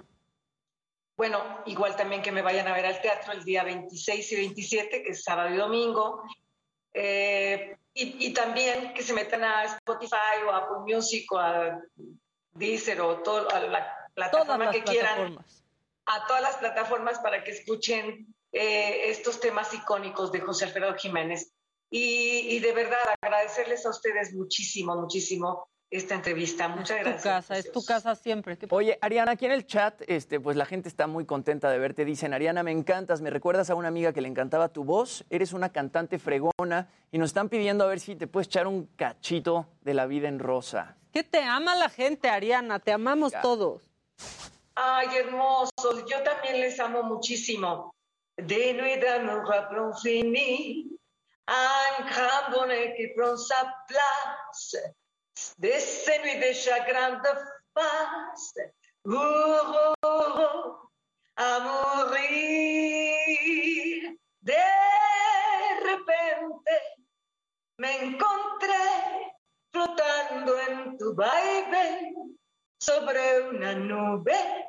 [1.16, 5.04] bueno, igual también que me vayan a ver al teatro el día 26 y 27,
[5.04, 6.24] que es sábado y domingo.
[6.94, 11.80] Eh, y, y, también que se metan a Spotify o a Apple Music o a
[12.54, 15.38] Deezer o todo, a la plataforma las que quieran,
[16.06, 21.54] a todas las plataformas para que escuchen eh, estos temas icónicos de José Alfredo Jiménez.
[21.90, 26.70] Y, y de verdad agradecerles a ustedes muchísimo, muchísimo esta entrevista.
[26.70, 27.24] Muchas Tu gracias.
[27.24, 28.58] casa, es tu casa siempre.
[28.58, 31.78] ¿Qué Oye, Ariana, aquí en el chat, este, pues la gente está muy contenta de
[31.78, 32.06] verte.
[32.06, 35.52] Dicen, Ariana, me encantas, me recuerdas a una amiga que le encantaba tu voz, eres
[35.52, 39.68] una cantante fregona y nos están pidiendo a ver si te puedes echar un cachito
[39.82, 40.96] de la vida en rosa.
[41.12, 43.91] Que te ama la gente, Ariana, te amamos todos.
[44.76, 47.94] Ay, hermosos, yo también les amo muchísimo.
[48.38, 50.88] Des nuits d'amour rappelons fini,
[51.48, 54.78] un grand bonheur qui prend sa place,
[55.58, 56.54] de ces nuits de
[57.22, 59.12] de
[60.04, 60.78] heureux
[61.36, 62.92] à mourir.
[64.42, 64.54] De
[65.90, 66.68] repente
[67.78, 68.88] me encontré
[69.72, 72.41] flotando en tu baile
[72.82, 74.66] sobre una nube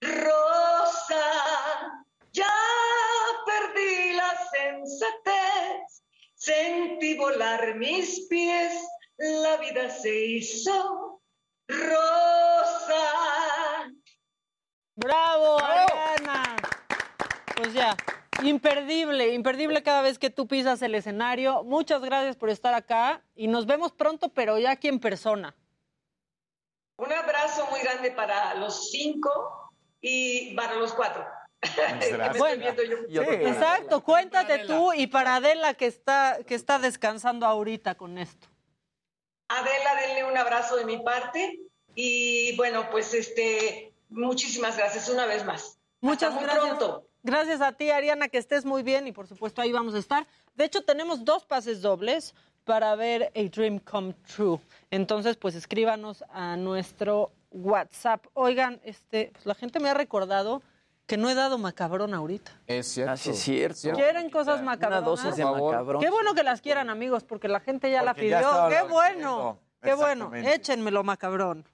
[0.00, 1.16] rosa.
[2.32, 2.54] Ya
[3.44, 6.02] perdí la sensatez,
[6.34, 8.72] sentí volar mis pies,
[9.18, 11.20] la vida se hizo
[11.66, 12.94] rosa.
[14.94, 16.56] ¡Bravo, Ariana!
[17.56, 17.96] Pues ya,
[18.44, 21.64] imperdible, imperdible cada vez que tú pisas el escenario.
[21.64, 25.56] Muchas gracias por estar acá y nos vemos pronto, pero ya aquí en persona.
[26.98, 31.24] Un abrazo muy grande para los cinco y para los cuatro.
[32.38, 32.64] Bueno.
[33.08, 38.48] Exacto, cuéntate tú y para Adela que está, que está descansando ahorita con esto.
[39.48, 41.60] Adela, denle un abrazo de mi parte
[41.94, 45.78] y bueno, pues este, muchísimas gracias una vez más.
[46.00, 46.76] Muchas Hasta muy gracias.
[46.76, 47.08] pronto.
[47.22, 50.26] Gracias a ti, Ariana, que estés muy bien y por supuesto ahí vamos a estar.
[50.54, 52.34] De hecho, tenemos dos pases dobles
[52.68, 54.60] para ver A Dream Come True.
[54.90, 58.26] Entonces, pues escríbanos a nuestro WhatsApp.
[58.34, 60.60] Oigan, este, pues, la gente me ha recordado
[61.06, 62.52] que no he dado macabrón ahorita.
[62.66, 63.12] Es cierto.
[63.12, 63.92] Así es cierto.
[63.94, 65.00] ¿Quieren cosas macabronas?
[65.00, 66.02] Una dosis de macabrón.
[66.02, 68.68] Qué bueno que las quieran, amigos, porque la gente ya la Porque pidió.
[68.68, 70.30] Qué bueno, qué bueno.
[70.34, 71.64] Échenmelo, macabrón.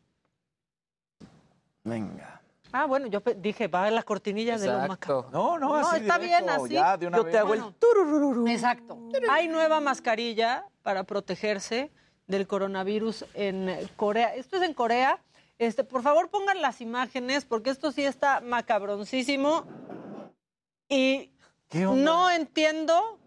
[1.82, 2.40] Venga.
[2.76, 5.30] Ah, bueno, yo dije, va la cortinilla de los macabrón.
[5.32, 6.74] No, no, así está bien directo, así.
[6.74, 7.32] ya, de una Yo vez.
[7.32, 8.48] te hago el tururururu.
[8.48, 8.98] Exacto.
[9.30, 11.92] Hay nueva mascarilla para protegerse
[12.26, 14.34] del coronavirus en Corea.
[14.34, 15.20] Esto es en Corea.
[15.60, 19.66] Este, por favor, pongan las imágenes porque esto sí está macabroncísimo.
[20.88, 21.30] Y
[21.72, 23.20] no entiendo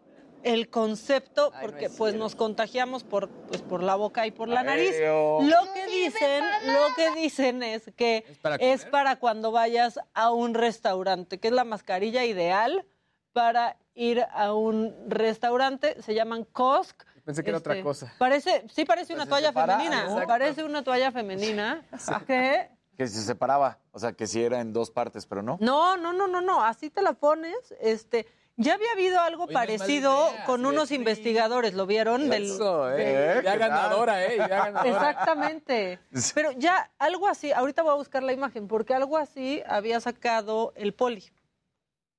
[0.53, 4.91] el concepto porque pues nos contagiamos por pues por la boca y por la nariz.
[4.91, 5.41] Aéreo.
[5.41, 10.53] Lo que dicen, lo que dicen es que para es para cuando vayas a un
[10.53, 12.86] restaurante, que es la mascarilla ideal
[13.34, 17.06] para ir a un restaurante, se llaman COSC.
[17.26, 18.14] Pensé que era otra Este, cosa.
[18.18, 20.28] Parece, sí parece una toalla separa, femenina, ¿no?
[20.28, 21.86] parece una toalla femenina.
[22.28, 22.69] ¿Qué?
[22.95, 25.57] Que se separaba, o sea, que sí era en dos partes, pero no.
[25.60, 28.26] No, no, no, no, no, así te la pones, este,
[28.57, 32.29] ya había habido algo Oye, parecido idea, con unos investigadores, ¿lo vieron?
[32.29, 32.95] Del- Eso, ¿Eh?
[32.97, 33.34] eh.
[33.38, 33.59] ¿Qué Ya tal?
[33.59, 34.38] ganadora, eh.
[34.38, 34.89] Ya ganadora.
[34.89, 35.99] Exactamente.
[36.35, 40.73] Pero ya algo así, ahorita voy a buscar la imagen, porque algo así había sacado
[40.75, 41.23] el poli.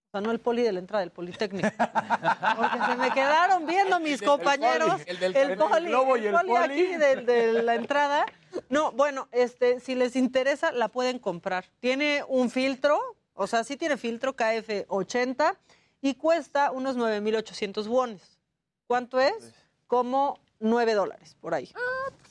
[0.09, 1.69] O sea, no el poli de la entrada, el politécnico.
[2.57, 5.03] Porque se me quedaron viendo mis compañeros.
[5.05, 6.63] el del- el el poli, globo y el el poli poli.
[6.65, 8.25] aquí de, de la entrada.
[8.71, 11.67] No, bueno, este, si les interesa, la pueden comprar.
[11.81, 12.99] Tiene un filtro,
[13.35, 15.57] o sea, sí tiene filtro KF80
[16.01, 18.39] y cuesta unos 9,800 wones.
[18.87, 19.55] ¿Cuánto es?
[19.87, 21.71] Como 9 dólares, por ahí.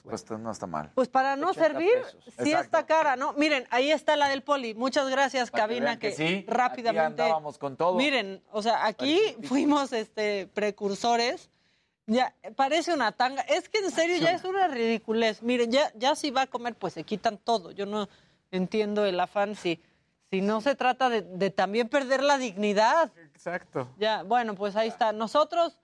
[0.03, 0.91] Pues no está mal.
[0.95, 2.23] Pues para no 80 servir, pesos.
[2.23, 2.59] sí Exacto.
[2.61, 3.33] está cara, ¿no?
[3.33, 4.73] Miren, ahí está la del poli.
[4.73, 7.21] Muchas gracias, Para cabina, que, que sí, rápidamente.
[7.21, 7.95] aquí andábamos con todo.
[7.95, 11.49] Miren, o sea, aquí fuimos este precursores.
[12.05, 13.41] Ya, parece una tanga.
[13.41, 15.43] Es que en serio ya es una ridiculez.
[15.43, 17.71] Miren, ya, ya si va a comer, pues se quitan todo.
[17.71, 18.07] Yo no
[18.49, 19.81] entiendo el afán si,
[20.30, 23.11] si no se trata de, de también perder la dignidad.
[23.33, 23.88] Exacto.
[23.97, 25.14] Ya, bueno, pues ahí está.
[25.14, 25.80] Nosotros,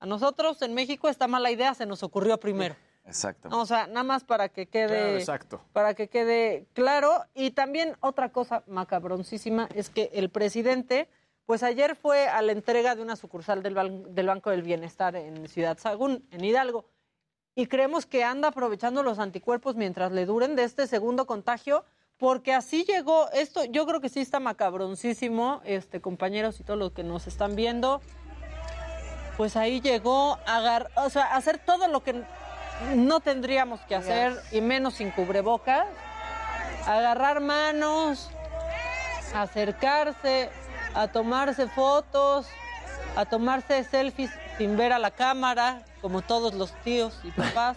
[0.00, 2.76] a nosotros en México esta mala idea se nos ocurrió primero.
[3.04, 3.48] Exacto.
[3.50, 5.60] O sea, nada más para que quede Claro, exacto.
[5.72, 7.24] para que quede claro.
[7.34, 11.08] Y también otra cosa macabroncísima es que el presidente,
[11.46, 15.16] pues ayer fue a la entrega de una sucursal del, Ban- del Banco del Bienestar
[15.16, 16.84] en Ciudad Sagún, en Hidalgo.
[17.54, 21.84] Y creemos que anda aprovechando los anticuerpos mientras le duren de este segundo contagio,
[22.18, 23.30] porque así llegó.
[23.32, 27.56] Esto yo creo que sí está macabroncísimo, este, compañeros y todos los que nos están
[27.56, 28.00] viendo.
[29.36, 32.24] Pues ahí llegó a agar- o sea, a hacer todo lo que
[32.94, 35.86] no tendríamos que hacer, y menos sin cubrebocas.
[36.86, 38.30] Agarrar manos,
[39.34, 40.50] acercarse,
[40.94, 42.46] a tomarse fotos,
[43.14, 47.76] a tomarse selfies sin ver a la cámara, como todos los tíos y papás.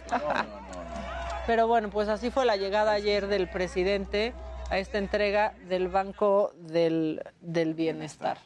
[1.48, 4.34] Pero bueno, pues así fue la llegada ayer del presidente
[4.70, 8.38] a esta entrega del Banco del, del Bienestar.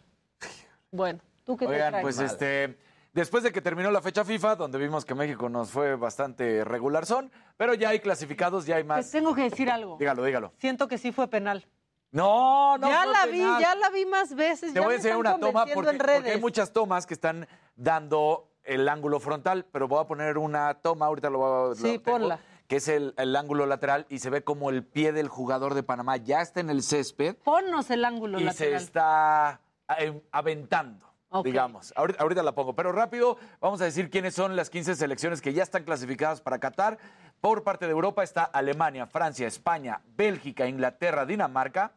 [0.91, 2.03] Bueno, ¿tú qué te Oigan, traes?
[2.03, 2.77] pues este,
[3.14, 7.06] después de que terminó la fecha FIFA, donde vimos que México nos fue bastante regular
[7.06, 9.11] son, pero ya hay clasificados, ya hay Te más.
[9.11, 9.98] tengo que decir algo.
[9.99, 10.53] Dígalo, dígalo.
[10.57, 11.67] Siento que sí fue penal.
[12.11, 12.88] No, no.
[12.88, 14.74] ya fue la vi, ya la vi más veces.
[14.74, 16.19] Te ya voy a enseñar una toma porque, en redes.
[16.19, 20.74] porque hay muchas tomas que están dando el ángulo frontal, pero voy a poner una
[20.75, 21.75] toma, ahorita lo voy a...
[21.75, 22.40] Sí, lo tengo, ponla.
[22.67, 25.83] Que es el, el ángulo lateral y se ve como el pie del jugador de
[25.83, 28.81] Panamá ya está en el césped Ponnos el ángulo y se lateral.
[28.81, 29.61] está
[29.99, 31.05] eh, aventando,
[31.43, 31.93] digamos.
[31.95, 35.53] Ahorita, ahorita la pongo, pero rápido vamos a decir quiénes son las 15 selecciones que
[35.53, 36.97] ya están clasificadas para Qatar.
[37.39, 41.91] Por parte de Europa está Alemania, Francia, España, Bélgica, Inglaterra, Dinamarca,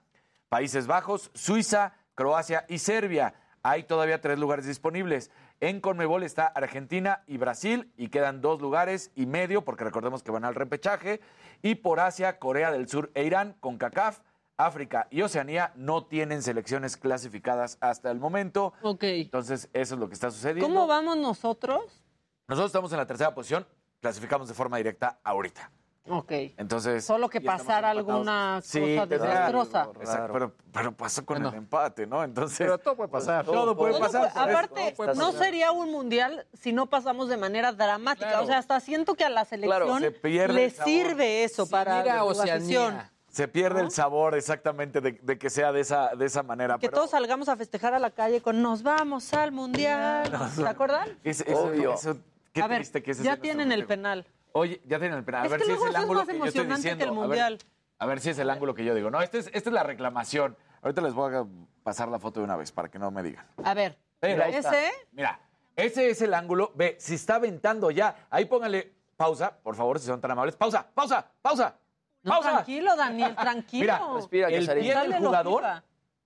[0.50, 3.32] Países Bajos, Suiza, Croacia y Serbia.
[3.62, 5.30] Hay todavía tres lugares disponibles.
[5.60, 10.30] En Conmebol está Argentina y Brasil y quedan dos lugares y medio porque recordemos que
[10.30, 11.20] van al repechaje.
[11.62, 14.20] Y por Asia, Corea del Sur e Irán con CACAF.
[14.56, 18.72] África y Oceanía no tienen selecciones clasificadas hasta el momento.
[18.82, 19.04] Ok.
[19.04, 20.66] Entonces, eso es lo que está sucediendo.
[20.66, 22.02] ¿Cómo vamos nosotros?
[22.48, 23.66] Nosotros estamos en la tercera posición,
[24.00, 25.70] clasificamos de forma directa ahorita.
[26.10, 26.32] Ok.
[26.56, 27.04] Entonces.
[27.04, 29.88] Solo que pasara alguna cosa desastrosa.
[30.00, 32.22] Exacto, pero, pero pasó con el empate, ¿no?
[32.24, 32.58] Entonces.
[32.58, 33.44] Pero todo puede pasar.
[33.44, 34.32] Todo, puede Todo pasar.
[34.32, 38.28] puede- aparte, no sería un mundial si no pasamos de manera dramática.
[38.28, 38.44] Claro.
[38.44, 42.24] O sea, hasta siento que a la selección se pierde le sirve eso para su
[42.26, 42.54] Oceanía.
[42.86, 43.18] afición.
[43.30, 46.74] Se pierde el sabor exactamente de, de que sea de esa, de esa manera.
[46.78, 50.32] Que pero todos salgamos a festejar a la calle con nos vamos al mundial.
[50.56, 51.08] ¿Se acuerdan?
[51.22, 51.94] es- Obvio.
[51.94, 52.16] eso-
[52.52, 54.26] qué a ver, triste que ese ya tienen el penal.
[54.52, 55.42] Oye, ya tienen el penal.
[55.42, 57.04] A Es ver que si es el es ángulo más que yo estoy emocionante que
[57.04, 57.22] el diciendo.
[57.22, 57.58] A ver, mundial.
[57.98, 59.10] A ver, si es el ángulo que yo digo.
[59.10, 60.56] No, este es- esta es la reclamación.
[60.82, 61.44] Ahorita les voy a
[61.82, 63.46] pasar la foto de una vez para que no me digan.
[63.64, 64.48] A ver, está.
[64.48, 65.40] ese Mira,
[65.76, 66.72] ese es el ángulo.
[66.74, 68.26] Ve, si está aventando ya.
[68.30, 70.54] Ahí póngale pausa, por favor, si son tan amables.
[70.56, 71.76] Pausa, pausa, pausa.
[72.22, 72.50] No, pausa.
[72.52, 73.82] tranquilo, Daniel, tranquilo.
[73.82, 75.64] Mira, Respira, el pie del jugador.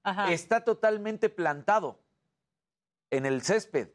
[0.04, 0.32] Ajá.
[0.32, 2.00] está totalmente plantado
[3.10, 3.88] en el césped.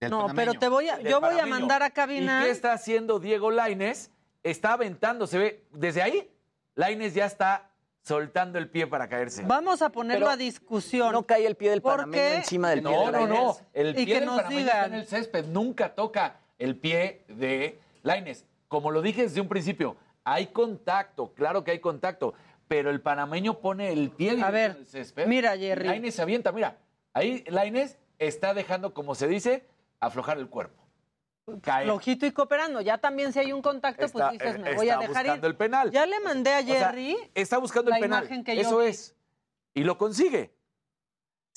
[0.00, 2.40] No, pero te voy a, yo voy a mandar a cabina.
[2.40, 4.10] ¿Y qué está haciendo Diego Laines?
[4.44, 6.30] Está aventando, se ve, desde ahí,
[6.76, 7.70] Laines ya está
[8.02, 9.42] soltando el pie para caerse.
[9.44, 11.12] Vamos a ponerlo Pero a discusión.
[11.12, 12.36] No cae el pie del ¿Por panameño qué?
[12.36, 13.56] encima del pie No, de no, no.
[13.74, 15.00] El Y pie que del nos panameño está en digan.
[15.00, 15.44] el césped.
[15.46, 18.44] Nunca toca el pie de Laines.
[18.68, 22.34] Como lo dije desde un principio, hay contacto, claro que hay contacto,
[22.68, 25.26] pero el panameño pone el pie directo ver, en el césped.
[25.26, 25.88] mira, y Jerry.
[25.88, 26.76] Lainez se avienta, mira.
[27.12, 29.66] Ahí Laines está dejando, como se dice,
[30.00, 30.84] aflojar el cuerpo.
[31.62, 31.84] Cae.
[31.84, 32.80] Flojito y cooperando.
[32.82, 35.24] Ya también si hay un contacto, Está- pues dices, eh, me voy a está dejar
[35.24, 35.50] buscando ir.
[35.50, 35.90] el penal.
[35.90, 37.16] Ya le mandé a O sea, Jerry.
[37.34, 38.24] está buscando la el penal.
[38.24, 39.16] imagen que yo Eso es.
[39.72, 40.54] Y lo consigue.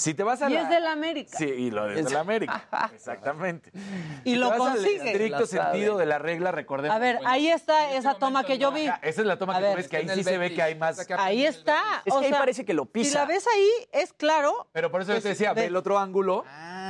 [0.01, 0.61] Si te vas a y la...
[0.61, 1.37] es del América.
[1.37, 2.67] Sí, y lo de la América.
[2.93, 3.71] Exactamente.
[4.23, 5.11] Y Si lo consigue.
[5.11, 5.71] estricto La sabe.
[5.71, 6.95] sentido de la regla, recordemos.
[6.95, 8.87] A ver, bueno, ahí está esa toma que yo vi.
[8.87, 10.53] esa es la toma A que ver, tú ves, que ahí en sí se ve
[10.55, 11.07] que hay más.
[11.19, 11.79] Ahí está.
[12.03, 13.19] Es o que ahí parece que lo Si pisa.
[13.19, 14.67] la ves ahí, es claro.
[14.71, 15.61] Pero por eso yo te decía, ve.
[15.61, 16.43] ve el otro ángulo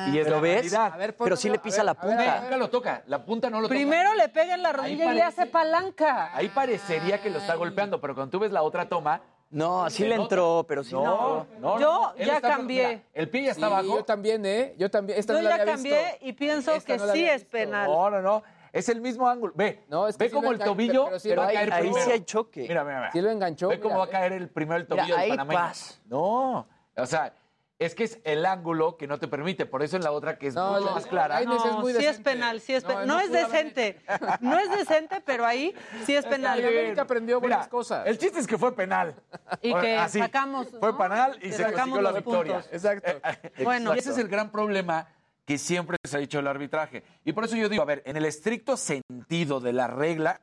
[0.07, 0.53] y es ¿Pero la ves?
[0.53, 0.93] realidad.
[0.93, 2.41] A ver, Pero sí le pisa la punta.
[2.43, 3.03] Nunca lo toca.
[3.07, 3.75] La punta no lo toca.
[3.75, 6.31] Primero le pega en la rodilla y le hace palanca.
[6.33, 9.22] Ahí parecería que lo está golpeando, pero cuando tú ves la otra toma.
[9.51, 10.23] No, sí se le nota.
[10.23, 11.47] entró, pero sí No, no.
[11.59, 12.88] no, Yo ya cambié.
[12.88, 13.97] mira, el pie ya está Sí, abajo.
[13.97, 14.73] Yo también, ¿eh?
[14.77, 15.19] Yo también.
[15.19, 16.17] Esta Yo no la ya había cambié visto.
[16.25, 17.51] y pienso Esta que no la sí había es visto.
[17.57, 17.88] penal.
[17.89, 18.43] No, no, no.
[18.71, 19.51] Es el mismo ángulo.
[19.55, 21.73] Ve, No, es que ve sí como el tobillo pero sí va a ahí- caer
[21.73, 22.05] ahí primero.
[22.05, 22.61] sí hay choque.
[22.61, 23.11] Mira, mira, mira.
[23.11, 23.67] Sí lo enganchó.
[23.67, 25.59] Ve cómo mira, va a caer el primero el Mira, tobillo del ahí panameño.
[25.59, 26.01] pas.
[26.05, 27.33] No, o sea,
[27.85, 29.65] es que es el ángulo que no te permite.
[29.65, 31.37] Por eso en la otra que es No, mucho la- más clara.
[31.37, 32.29] ahí es No, muy sí es decente.
[32.31, 33.07] penal, sí es No, penal.
[33.07, 33.99] no No, es decente.
[34.41, 35.73] No es decente, pero ahí
[36.05, 36.59] sí es penal.
[36.59, 38.05] Ay, América aprendió buenas cosas.
[38.07, 39.15] El chiste es que fue penal.
[39.61, 40.97] Y que así, sacamos, Fue ¿no?
[40.97, 42.53] penal y se sacamos consiguió la victoria.
[42.61, 42.69] puntos.
[42.73, 43.11] Exacto.
[43.63, 43.95] Bueno.
[43.95, 45.07] Y ese es el gran problema
[45.45, 47.03] que siempre se ha dicho el arbitraje.
[47.25, 50.39] Y por eso yo digo, a ver, en el estricto sentido de la regla,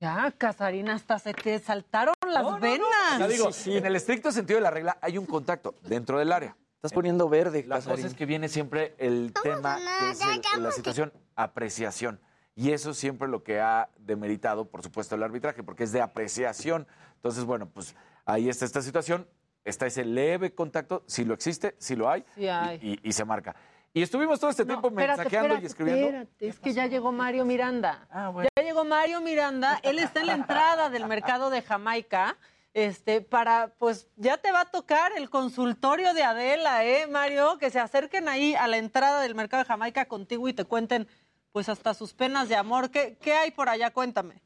[0.00, 2.86] Ya, Casarina, hasta se te saltaron las o venas.
[3.16, 6.56] sea, digo, en el estricto sentido de la regla hay un contacto dentro del área.
[6.76, 10.20] Estás poniendo verde, La cosa es que viene siempre el tema, que es
[10.56, 12.20] el- la situación apreciación.
[12.54, 16.00] Y eso es siempre lo que ha demeritado, por supuesto, el arbitraje, porque es de
[16.00, 16.86] apreciación.
[17.16, 19.28] Entonces, bueno, pues ahí está esta situación,
[19.64, 22.78] está ese leve contacto, si lo existe, si lo hay, Sí hay.
[22.80, 23.56] Y, y- y se marca.
[23.92, 26.06] Y estuvimos todo este No, tiempo espérate, mensajeando espérate, y escribiendo.
[26.06, 28.06] espérate, es que ya llegó Mario Miranda.
[28.10, 28.47] Ah, bueno.
[28.84, 29.80] Mario Miranda.
[29.82, 32.36] Él está en la entrada del mercado de Jamaica.
[32.74, 37.58] Este, para, pues ya te va a tocar el consultorio de Adela, ¿eh, Mario?
[37.58, 41.08] Que se acerquen ahí a la entrada del mercado de Jamaica contigo y te cuenten,
[41.52, 42.90] pues hasta sus penas de amor.
[42.90, 43.90] ¿Qué, qué hay por allá?
[43.90, 44.42] Cuéntame.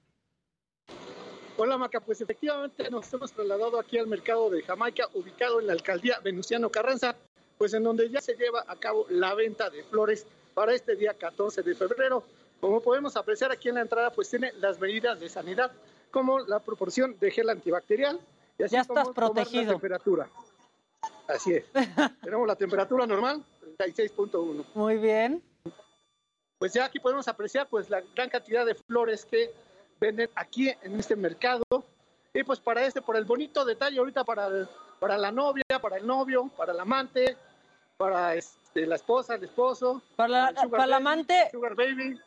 [1.59, 5.75] Hola Maca, pues efectivamente nos hemos trasladado aquí al mercado de Jamaica, ubicado en la
[5.75, 7.15] alcaldía Venustiano Carranza,
[7.59, 11.15] pues en donde ya se lleva a cabo la venta de flores para este día
[11.15, 12.25] 14 de febrero.
[12.63, 15.73] Como podemos apreciar aquí en la entrada, pues tiene las medidas de sanidad
[16.13, 18.21] como la proporción de gel antibacterial.
[18.57, 19.73] Y así Ya estás como tomar la protegido.
[19.73, 20.29] temperatura.
[21.27, 21.65] Así es.
[22.23, 23.43] Tenemos la temperatura normal,
[23.79, 24.65] 36.1.
[24.75, 25.43] Muy bien.
[26.61, 29.53] Pues ya aquí podemos apreciar pues la gran cantidad de flores que
[29.99, 31.65] venden aquí en este mercado.
[32.33, 34.69] Y pues para este, por el bonito detalle ahorita para, el-
[35.01, 37.37] para la novia, para el novio, para el amante,
[37.97, 40.01] para este, la esposa, el esposo.
[40.15, 42.21] Para la, el sugar para baby, amante, Sugar baby.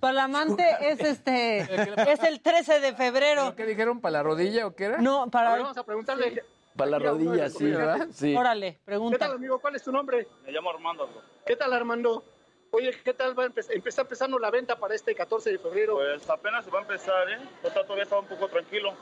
[0.00, 1.58] Para la amante es este,
[2.12, 3.54] es el 13 de febrero.
[3.56, 4.00] ¿Qué dijeron?
[4.00, 4.98] ¿Para la rodilla o qué era?
[4.98, 5.50] No, A ver, para.
[5.50, 6.42] vamos a preguntarle.
[6.76, 7.72] Para la rodilla, sí.
[7.72, 8.16] comerciantes.
[8.16, 8.36] sí.
[8.36, 9.18] Órale, ¿Qué pregunta.
[9.18, 9.58] tal, amigo?
[9.58, 10.26] ¿Cuál es tu nombre?
[10.44, 11.22] Me llamo Armando, bro.
[11.46, 12.22] ¿Qué tal, Armando?
[12.70, 15.94] Oye, ¿qué tal va a empe- empezar empezando la venta para este 14 de febrero?
[15.94, 17.38] Pues apenas se va a empezar, ¿eh?
[17.62, 18.92] Ahorita todavía está un poco tranquilo.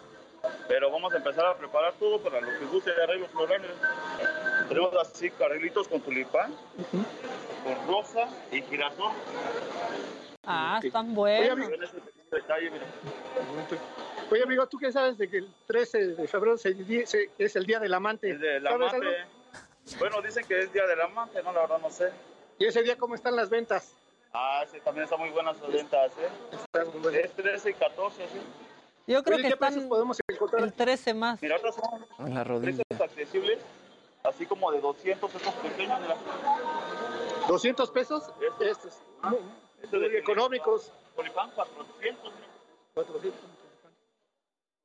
[0.68, 3.70] Pero vamos a empezar a preparar todo para lo que guste de arreglos florales.
[4.68, 6.54] Tenemos así arreglitos con tulipán,
[7.64, 9.10] con rosa y girasol.
[10.46, 11.50] Ah, están Oye, buenos.
[11.66, 11.70] amigo.
[14.30, 17.56] Oye, amigo, ¿tú qué sabes de que el 13 de febrero se di- se- es
[17.56, 18.30] el Día del Amante?
[18.30, 18.96] Es del ¿Sabes amante.
[19.06, 19.98] algo?
[19.98, 22.10] Bueno, dicen que es día del amante, no, la verdad no sé.
[22.58, 23.94] ¿Y ese día cómo están las ventas?
[24.32, 26.28] Ah, sí, también están muy buenas las ventas, ¿eh?
[26.52, 27.20] Están muy buenas.
[27.24, 28.40] Es 13 y 14, sí.
[29.06, 30.62] Yo creo Oye, que ¿qué precios están podemos encontrar?
[30.64, 31.42] el 13 más.
[31.42, 32.82] Mira, otras son En la rodilla.
[32.88, 33.58] precios accesibles,
[34.24, 36.16] así como de 200 esos pequeños, mira.
[37.46, 38.24] 200 pesos.
[38.60, 38.94] Estos.
[39.22, 40.92] Muy, Este de muy económicos.
[41.16, 42.46] Tulipán 400, mira.
[42.94, 43.40] 400.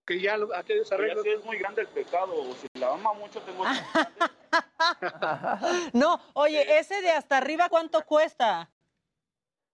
[0.06, 1.24] Que ya lo- aquellos Pero ya arreglos.
[1.24, 3.64] sí es muy grande el pecado, o si la ama mucho tengo
[5.94, 8.72] No, oye, ese de hasta arriba, ¿cuánto cuesta?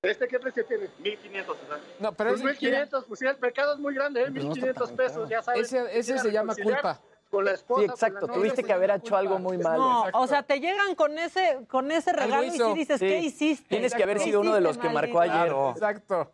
[0.02, 0.90] ¿Este qué precio tiene?
[1.00, 1.80] 1500, ¿verdad?
[2.00, 4.32] No, pero Pues ese, 1500, pues sí, el pecado es muy grande, ¿eh?
[4.32, 5.74] Pues no está 1500 tan pesos, ya sabes.
[5.74, 7.02] ese, ese se llama culpa.
[7.36, 7.82] Con la esposa.
[7.82, 8.28] Sí, con exacto.
[8.28, 9.78] novia, Tuviste que haber hecho algo muy mal.
[9.78, 10.20] No, exacto.
[10.20, 13.08] o sea, te llegan con ese, con ese regalo y sí dices, Sí.
[13.08, 13.68] ¿qué hiciste?
[13.68, 15.36] Tienes que haber ¿Qué sido uno de los hiciste, que marcó ayer.
[15.36, 15.72] Claro.
[15.72, 16.32] Exacto.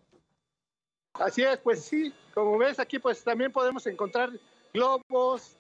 [1.14, 4.30] Así es, pues sí, como ves aquí pues también podemos encontrar
[4.72, 5.58] globos,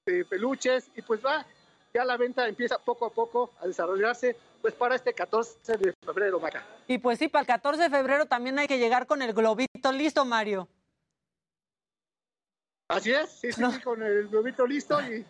[0.00, 1.46] este, peluches y pues va,
[1.94, 6.40] ya la venta empieza poco a poco a desarrollarse pues para este 14 de febrero,
[6.40, 6.66] Maca.
[6.88, 9.92] Y pues sí, para el 14 de febrero también hay que llegar con el globito
[9.92, 10.66] listo, Mario.
[12.88, 15.24] Así es, sí, sí, sí, con el globito listo y,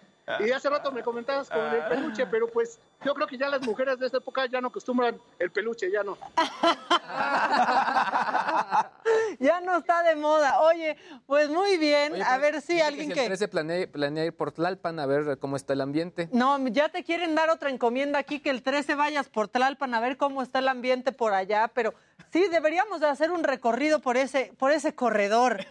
[0.45, 3.63] y hace rato me comentabas con el peluche, pero pues yo creo que ya las
[3.63, 6.19] mujeres de esta época ya no acostumbran el peluche, ya no.
[9.39, 10.61] Ya no está de moda.
[10.61, 12.13] Oye, pues muy bien.
[12.13, 13.27] Oye, a pero ver si alguien si el que...
[13.27, 16.29] 13 planea, planea ir por Tlalpan a ver cómo está el ambiente.
[16.33, 20.01] No, ya te quieren dar otra encomienda aquí, que el 13 vayas por Tlalpan a
[20.01, 21.95] ver cómo está el ambiente por allá, pero
[22.33, 25.65] sí, deberíamos de hacer un recorrido por ese, por ese corredor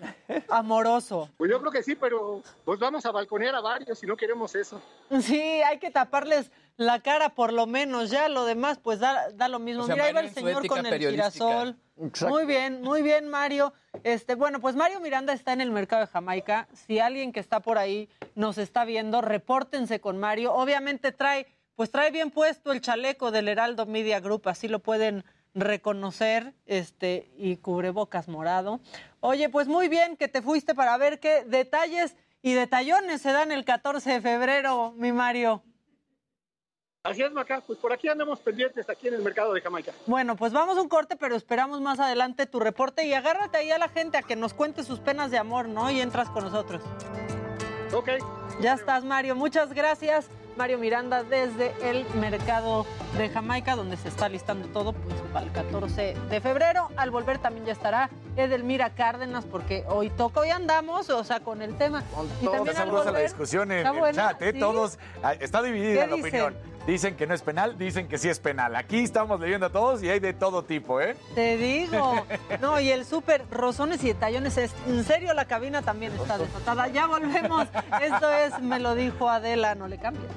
[0.49, 1.29] amoroso.
[1.37, 4.53] Pues yo creo que sí, pero pues vamos a balconear a varios si no queremos
[4.55, 4.81] eso.
[5.21, 9.47] Sí, hay que taparles la cara por lo menos, ya lo demás pues da, da
[9.47, 9.83] lo mismo.
[9.83, 11.77] O sea, Mira, ahí va el señor con el girasol.
[12.01, 12.33] Exacto.
[12.33, 13.73] Muy bien, muy bien, Mario.
[14.03, 16.67] Este, bueno, pues Mario Miranda está en el mercado de Jamaica.
[16.73, 20.53] Si alguien que está por ahí nos está viendo, repórtense con Mario.
[20.53, 21.45] Obviamente trae,
[21.75, 27.31] pues trae bien puesto el chaleco del Heraldo Media Group, así lo pueden reconocer, este,
[27.37, 28.79] y cubrebocas morado.
[29.19, 33.51] Oye, pues muy bien que te fuiste para ver qué detalles y detallones se dan
[33.51, 35.63] el 14 de febrero, mi Mario.
[37.05, 39.91] Así es, Maca, pues por aquí andamos pendientes aquí en el mercado de Jamaica.
[40.07, 43.71] Bueno, pues vamos a un corte, pero esperamos más adelante tu reporte y agárrate ahí
[43.71, 45.91] a la gente a que nos cuente sus penas de amor, ¿no?
[45.91, 46.81] Y entras con nosotros.
[47.93, 48.07] Ok.
[48.61, 49.35] Ya estás, Mario.
[49.35, 50.27] Muchas gracias.
[50.55, 52.85] Mario Miranda desde el mercado
[53.17, 56.89] de Jamaica, donde se está listando todo pues, para el 14 de febrero.
[56.95, 61.63] Al volver también ya estará Edelmira Cárdenas, porque hoy toca, hoy andamos, o sea, con
[61.63, 62.03] el tema.
[62.39, 64.51] Y Está también al sabrosa la volver- discusión en el chat, ¿eh?
[64.53, 64.59] ¿sí?
[64.59, 66.41] Todos, ah, está dividida ¿Qué la dicen?
[66.43, 66.72] opinión.
[66.85, 68.75] Dicen que no es penal, dicen que sí es penal.
[68.75, 71.15] Aquí estamos leyendo a todos y hay de todo tipo, ¿eh?
[71.33, 72.25] Te digo.
[72.59, 74.57] No, y el súper rosones y detallones.
[74.57, 76.89] Es, en serio, la cabina también está desatada.
[76.89, 77.69] Ya volvemos.
[78.01, 80.27] Esto es Me lo dijo Adela, no le cambia.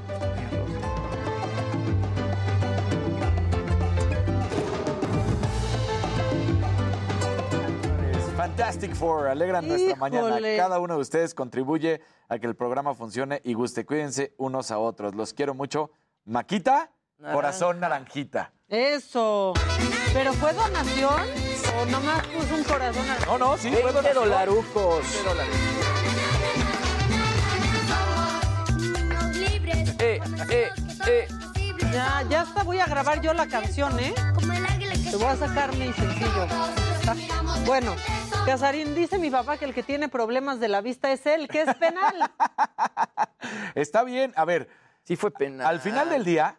[8.37, 10.29] Fantastic Four, alegran nuestra mañana.
[10.29, 10.57] Híjole.
[10.57, 13.85] Cada uno de ustedes contribuye a que el programa funcione y guste.
[13.85, 15.17] Cuídense unos a otros.
[15.17, 15.91] Los quiero mucho.
[16.27, 16.91] Maquita,
[17.33, 18.53] corazón naranjita.
[18.69, 19.55] Eso.
[20.13, 21.23] ¿Pero fue donación?
[21.81, 24.25] ¿O nomás puso un corazón al- No, no, sí, fue 20 donación.
[24.25, 25.05] dolarucos.
[25.05, 25.55] 20 dólares.
[30.01, 30.69] Eh, eh,
[31.07, 31.29] eh.
[31.93, 34.13] Ya, ya hasta voy a grabar yo la canción, ¿eh?
[35.11, 36.47] Te voy a sacar mi sencillo.
[37.65, 37.95] Bueno,
[38.45, 41.63] Casarín, dice mi papá que el que tiene problemas de la vista es él, que
[41.63, 42.31] es penal.
[43.77, 44.33] Está bien.
[44.37, 44.69] A ver,
[45.07, 45.69] Sí fue pena.
[45.69, 46.59] al final del día,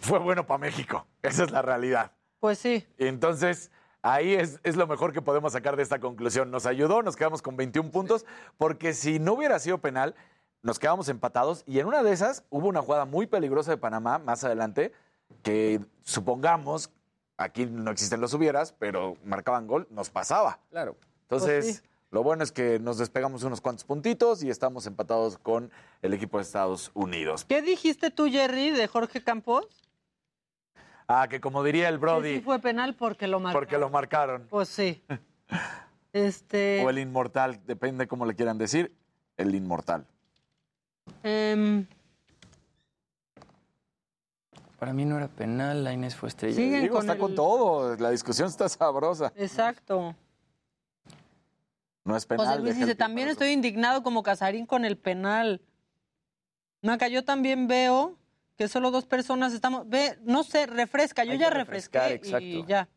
[0.00, 1.06] fue bueno para México.
[1.22, 2.12] Esa es la realidad.
[2.40, 2.86] Pues sí.
[2.98, 3.70] Entonces,
[4.06, 6.50] Ahí es, es, lo mejor que podemos sacar de esta conclusión.
[6.50, 8.26] Nos ayudó, nos quedamos con 21 puntos,
[8.58, 10.14] porque si no hubiera sido penal,
[10.60, 14.18] nos quedamos empatados y en una de esas hubo una jugada muy peligrosa de Panamá
[14.18, 14.92] más adelante,
[15.42, 16.90] que supongamos,
[17.38, 20.58] aquí no existen los hubieras, pero marcaban gol, nos pasaba.
[20.70, 20.96] Claro.
[21.22, 21.82] Entonces, Pues sí.
[22.14, 26.38] Lo bueno es que nos despegamos unos cuantos puntitos y estamos empatados con el equipo
[26.38, 27.44] de Estados Unidos.
[27.44, 29.66] ¿Qué dijiste tú, Jerry, de Jorge Campos?
[31.08, 33.58] Ah, que como diría el Que Brody, sí fue penal porque lo marcó.
[33.58, 34.46] porque lo marcaron.
[34.48, 35.02] Pues sí.
[36.12, 36.84] Este.
[36.86, 38.94] O el inmortal, depende cómo le quieran decir,
[39.36, 40.06] el inmortal.
[41.24, 41.84] em,
[44.78, 46.56] Para mí no era penal, la Inés fue estrella.
[46.80, 49.32] Digo, con está el- con todo, la discusión está sabrosa.
[49.34, 50.14] exacto.
[52.04, 52.46] No es penal.
[52.46, 55.62] José Luis dice, también estoy indignado como Casarín con el penal.
[56.82, 58.18] Maca, yo también veo
[58.56, 59.88] que solo dos personas estamos...
[59.88, 62.88] Ve, no sé, refresca, yo Hay ya refresqué y ya.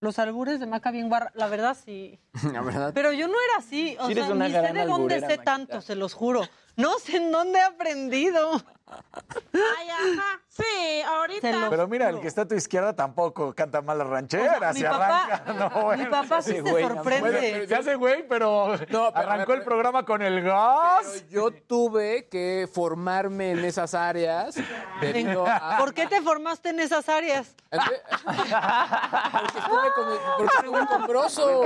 [0.00, 2.18] Los albures de Maca bien barra, la verdad sí.
[2.52, 2.92] La verdad.
[2.94, 5.42] Pero yo no era así, o Sí sea, ni sé de dónde sé Maquita.
[5.44, 6.42] tanto, se los juro.
[6.76, 8.60] No sé en dónde he aprendido.
[8.88, 10.40] Ay, ajá.
[10.48, 11.40] Sí, ahorita.
[11.50, 14.76] Se lo- Pero mira, el que está a tu izquierda tampoco canta mal las rancheras.
[14.76, 15.52] O sea, papá- arranca.
[15.74, 16.04] No, bueno.
[16.04, 17.20] mi papá sí se güey, sorprende.
[17.50, 21.24] bueno, se hace güey, pero, No, pero- arrancó el programa con el gas.
[21.30, 25.78] Yo tuve que formarme en esas áreas a...
[25.78, 27.56] ¿Por qué te formaste en esas áreas?
[27.70, 30.04] Porque estuve con,
[30.38, 31.62] porque estuve con Broso.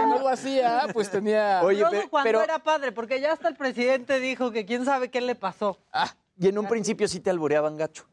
[0.00, 1.60] Si no lo hacía, pues tenía...
[1.62, 4.84] Oye, Todo pe- cuando pero- era padre, porque ya hasta el presidente dijo que quién
[4.84, 5.78] sabe qué le pasó.
[6.38, 8.06] Y en un principio sí te albureaban gacho.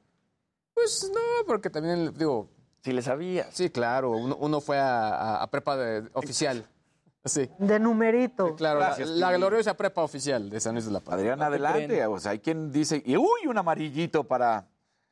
[0.74, 2.50] Pues no, porque también, digo...
[2.84, 3.48] Sí le sabías.
[3.52, 6.66] Sí, claro, uno, uno fue a, a- a prepa de- oficial.
[7.26, 8.56] Sí, De numerito.
[8.56, 11.16] claro, Gracias, la, gloriosa prepa oficial de San Luis de la Paz.
[11.16, 12.06] Adelante.
[12.06, 14.66] O sea, hay quien dice, y uy, un amarillito para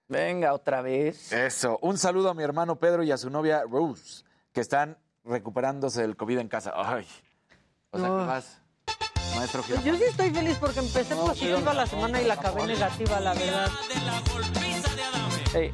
[0.08, 1.34] Venga, otra vez.
[1.34, 1.78] eso.
[1.82, 4.24] Un saludo a mi hermano Pedro y a su novia Rose,
[4.54, 6.74] que están recuperándose del COVID en casa.
[6.76, 7.06] Ay.
[7.92, 8.20] O sea, No.
[8.20, 8.62] ¿qué vas?
[9.36, 13.20] Maestro Pues yo sí estoy feliz porque empecé positiva la semana y la acabé negativa,
[13.20, 13.70] la verdad.
[15.54, 15.72] Ey,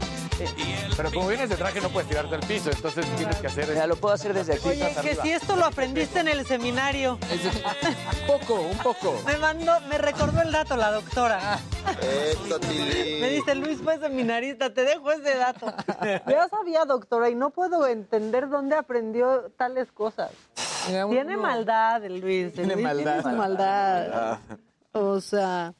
[0.97, 3.87] Pero como vienes de traje no puedes tirarte al piso, entonces tienes que hacer mira,
[3.87, 4.69] lo puedo hacer desde aquí.
[4.69, 7.17] Oye, que si esto lo aprendiste en el seminario.
[7.21, 9.19] Un poco, un poco.
[9.25, 11.59] Me mandó, me recordó el dato la doctora.
[13.21, 15.73] Me dice, Luis fue seminarista, te dejo ese dato.
[16.27, 20.31] Ya sabía, doctora, y no puedo entender dónde aprendió tales cosas.
[20.87, 21.41] Mira, un- Tiene no.
[21.41, 22.45] maldad el Luis.
[22.47, 23.03] el Tiene Luis maldad.
[23.13, 24.39] Tiene su maldad.
[24.93, 25.73] O sea,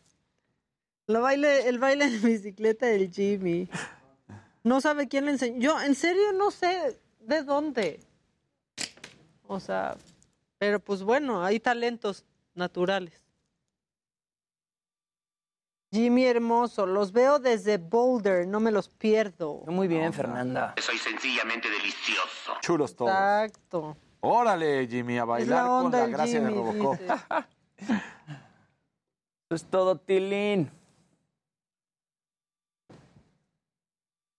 [1.08, 3.68] lo baile, el baile de bicicleta del Jimmy.
[4.64, 5.60] No sabe quién le enseñó.
[5.60, 8.00] Yo, en serio, no sé de dónde.
[9.48, 9.98] O sea,
[10.58, 13.14] pero pues bueno, hay talentos naturales.
[15.92, 19.62] Jimmy hermoso, los veo desde Boulder, no me los pierdo.
[19.68, 20.74] Muy bien, Fernanda.
[20.80, 22.54] Soy sencillamente delicioso.
[22.62, 23.12] Chulos todos.
[23.12, 23.98] Exacto.
[24.22, 26.98] Órale, Jimmy, a bailar la con la gracia de Robocop.
[29.50, 30.72] Eso es todo, Tilín.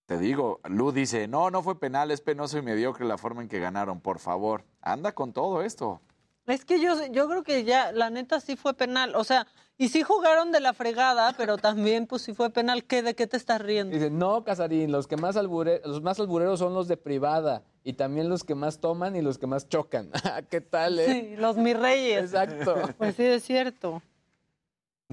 [0.05, 3.47] Te digo, Lu dice, no, no fue penal, es penoso y mediocre la forma en
[3.47, 4.65] que ganaron, por favor.
[4.81, 6.01] Anda con todo esto.
[6.45, 9.15] Es que yo, yo creo que ya, la neta sí fue penal.
[9.15, 12.83] O sea, y sí jugaron de la fregada, pero también pues sí fue penal.
[12.83, 13.95] ¿Qué, ¿De qué te estás riendo?
[13.95, 17.93] Dice, no, Casarín, los que más albure- los más albureros son los de privada y
[17.93, 20.11] también los que más toman y los que más chocan.
[20.49, 21.05] ¿Qué tal, eh?
[21.31, 22.23] Sí, los mis reyes.
[22.33, 22.75] Exacto.
[22.97, 24.01] Pues sí, es cierto.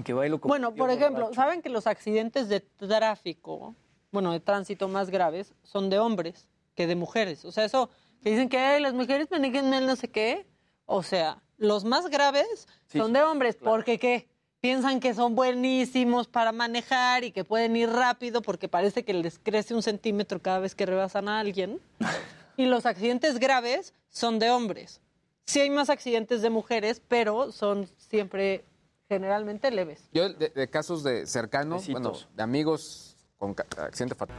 [0.03, 1.33] Que bailo como Bueno, por ejemplo, borracho.
[1.41, 3.73] ¿saben que los accidentes de tráfico,
[4.11, 7.45] bueno, de tránsito más graves, son de hombres que de mujeres?
[7.45, 7.89] O sea, eso
[8.21, 10.45] que dicen que "Ay, las mujeres manejan mal no sé qué.
[10.85, 14.27] O sea, los más graves Sí, son de hombres, porque ¿qué?
[14.59, 19.39] Piensan que son buenísimos para manejar y que pueden ir rápido porque parece que les
[19.39, 21.79] crece un centímetro cada vez que rebasan a alguien.
[22.57, 24.99] Y los accidentes graves son de hombres.
[25.45, 28.65] Sí hay más accidentes de mujeres, pero son siempre
[29.09, 30.03] generalmente leves.
[30.13, 32.01] Yo de, de casos de cercanos, Besitos.
[32.01, 33.10] bueno, de amigos
[33.41, 34.35] con accidente fatal.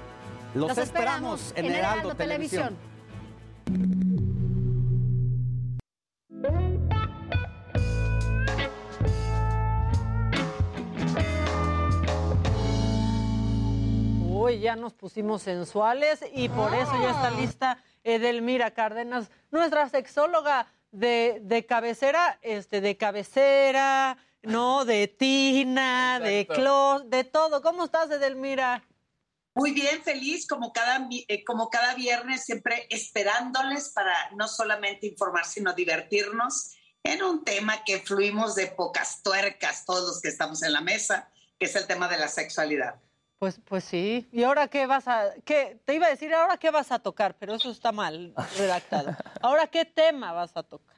[0.54, 2.76] Los, esperamos en Heraldo Televisión.
[14.24, 20.68] Uy, ya nos pusimos sensuales y por eso ya está lista Edelmira Cárdenas, nuestra sexóloga
[20.92, 24.84] de, de cabecera, este, de cabecera, ¿no?
[24.84, 27.62] De tina, de clos, de todo.
[27.62, 28.84] ¿Cómo estás, Edelmira?
[29.54, 35.44] Muy bien, feliz como cada, eh, como cada viernes, siempre esperándoles para no solamente informar,
[35.44, 40.72] sino divertirnos en un tema que fluimos de pocas tuercas todos los que estamos en
[40.72, 43.00] la mesa, que es el tema de la sexualidad.
[43.38, 44.28] Pues, pues sí.
[44.30, 45.34] ¿Y ahora qué vas a.?
[45.44, 49.16] Qué, te iba a decir, ahora qué vas a tocar, pero eso está mal redactado.
[49.42, 50.94] Ahora, ¿qué tema vas a tocar?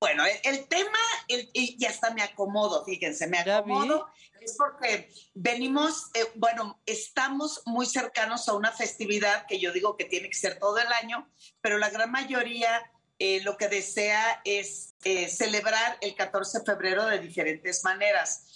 [0.00, 0.98] Bueno, el, el tema,
[1.28, 4.06] el- y hasta me acomodo, fíjense, me acomodo,
[4.40, 10.06] es porque venimos, eh, bueno, estamos muy cercanos a una festividad que yo digo que
[10.06, 11.28] tiene que ser todo el año,
[11.60, 17.04] pero la gran mayoría eh, lo que desea es eh, celebrar el 14 de febrero
[17.04, 18.46] de diferentes maneras.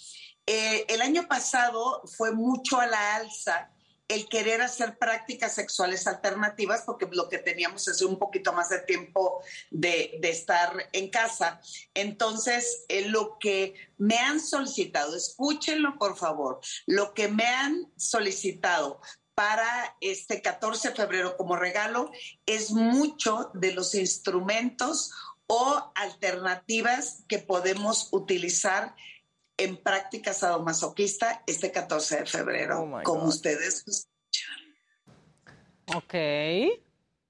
[0.47, 3.71] El año pasado fue mucho a la alza
[4.07, 8.79] el querer hacer prácticas sexuales alternativas, porque lo que teníamos es un poquito más de
[8.79, 11.59] tiempo de, de estar en casa.
[11.93, 19.01] Entonces, eh, lo que me han solicitado, escúchenlo por favor, lo que me han solicitado
[19.33, 22.09] para este 14 de febrero como regalo
[22.45, 25.11] es mucho de los instrumentos
[25.47, 28.95] o alternativas que podemos utilizar
[29.57, 33.83] en práctica sadomasoquista este 14 de febrero, como ustedes
[35.95, 36.13] Ok.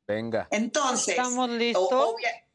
[0.08, 0.48] Venga.
[0.52, 1.92] Entonces, ¿Estamos o- listos?
[1.92, 2.48] obvia-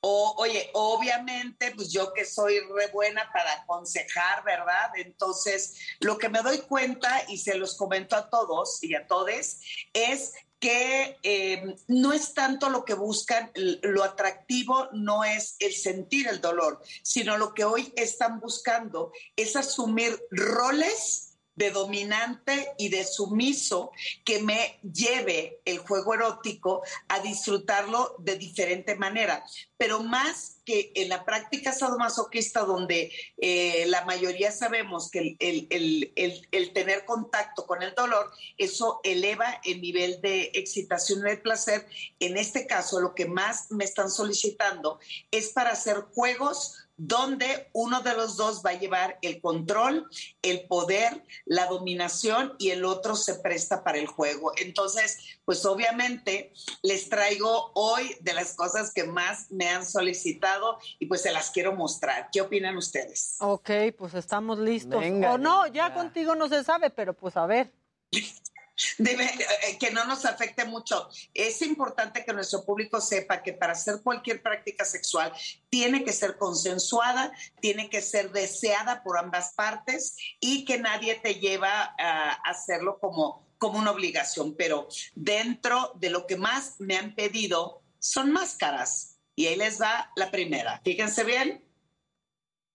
[0.00, 4.90] o- oye, obviamente, pues yo que soy re buena para aconsejar, ¿verdad?
[4.96, 9.60] Entonces, lo que me doy cuenta, y se los comento a todos y a todes,
[9.92, 13.50] es que eh, no es tanto lo que buscan,
[13.82, 19.56] lo atractivo no es el sentir el dolor, sino lo que hoy están buscando es
[19.56, 23.90] asumir roles de dominante y de sumiso
[24.24, 29.44] que me lleve el juego erótico a disfrutarlo de diferente manera.
[29.76, 35.36] Pero más que en la práctica sadomasoquista, donde eh, la mayoría sabemos que el,
[35.70, 41.30] el- el- el- tener contacto con el dolor, eso eleva el nivel de excitación y
[41.30, 41.86] de placer.
[42.20, 45.00] En este caso, lo que más me están solicitando
[45.30, 50.08] es para hacer juegos donde uno de los dos va a llevar el control,
[50.40, 54.52] el poder, la dominación y el otro se presta para el juego.
[54.56, 61.06] Entonces, pues obviamente les traigo hoy de las cosas que más me han solicitado y
[61.06, 62.28] pues se las quiero mostrar.
[62.30, 63.36] ¿Qué opinan ustedes?
[63.40, 65.00] Ok, pues estamos listos.
[65.00, 67.72] Venga, o no, ya contigo no se sabe, pero pues a ver.
[68.98, 69.30] Debe-
[69.68, 71.08] eh, que no nos afecte mucho.
[71.34, 75.32] Es importante que nuestro público sepa que para hacer cualquier práctica sexual
[75.68, 81.34] tiene que ser consensuada, tiene que ser deseada por ambas partes y que nadie te
[81.34, 84.54] lleva a hacerlo como, como una obligación.
[84.56, 89.18] Pero dentro de lo que más me han pedido son máscaras.
[89.36, 90.80] Y ahí les va la primera.
[90.82, 91.64] Fíjense bien.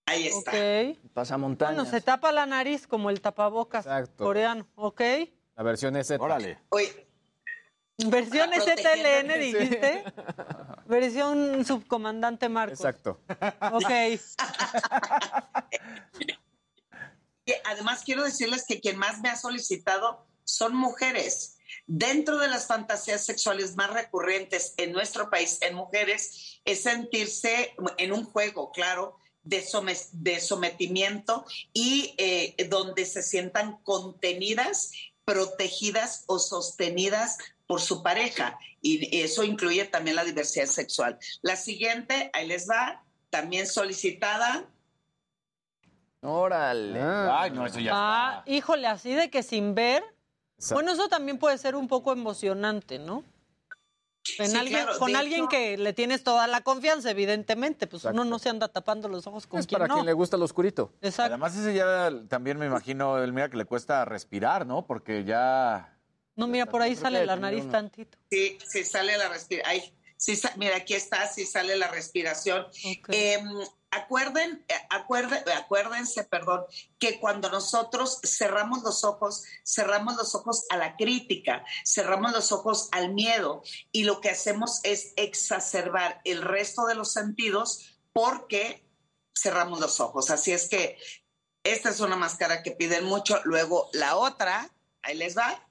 [0.06, 0.51] Ahí está.
[0.51, 1.11] Ok.
[1.14, 1.76] Pasamontañas.
[1.76, 3.85] Bueno, se tapa la nariz como el tapabocas
[4.16, 5.01] coreano, ¿ok?
[5.58, 6.60] La versión es Órale.
[6.69, 7.08] Oye.
[7.98, 9.40] Versión protegerme.
[9.40, 10.03] dijiste.
[10.86, 12.80] Versión subcomandante Marcos.
[12.80, 13.19] Exacto.
[13.72, 13.90] Ok.
[17.66, 21.58] Además quiero decirles que quien más me ha solicitado son mujeres.
[21.88, 28.11] Dentro de las fantasías sexuales más recurrentes en nuestro país en mujeres es sentirse en
[28.11, 34.92] un juego, claro, de sometimiento y eh, donde se sientan contenidas,
[35.28, 38.58] protegidas o sostenidas por su pareja.
[38.82, 41.20] Y eso incluye también la diversidad sexual.
[41.42, 44.66] La siguiente, ahí les va, también solicitada.
[46.22, 47.02] Órale.
[47.02, 50.02] Ay, no, eso ya Ah, híjole, así de que sin ver.
[50.56, 50.76] Exacto.
[50.76, 53.26] Bueno, eso también puede ser un poco emocionante, ¿no?
[54.40, 57.88] En Sí, alguien, claro, con alguien hecho- que le tienes toda la confianza, evidentemente.
[57.88, 59.96] Pues uno no se anda tapando los ojos con Es quien para no.
[59.96, 60.94] quien le gusta lo oscurito.
[61.02, 61.34] Exacto.
[61.34, 64.86] Además, ese ya también me imagino, el mira que le cuesta respirar, ¿no?
[64.86, 65.98] Porque ya.
[66.36, 67.72] No, mira, por ahí sale la nariz uno.
[67.72, 68.18] tantito.
[68.30, 69.84] Sí, sí sale la respiración.
[70.18, 72.66] Sí, mira, aquí está, sí sale la respiración.
[73.10, 73.40] Eh,
[73.91, 76.66] acuerden, eh, acuerden, acuérdense, perdón,
[76.99, 82.90] que cuando nosotros cerramos los ojos, cerramos los ojos a la crítica, cerramos los ojos
[82.91, 88.88] al miedo y lo que hacemos es exacerbar el resto de los sentidos porque
[89.38, 90.30] cerramos los ojos.
[90.30, 90.98] Así es que
[91.64, 93.41] esta es una máscara que piden mucho.
[93.43, 95.67] Luego la otra, ahí les va.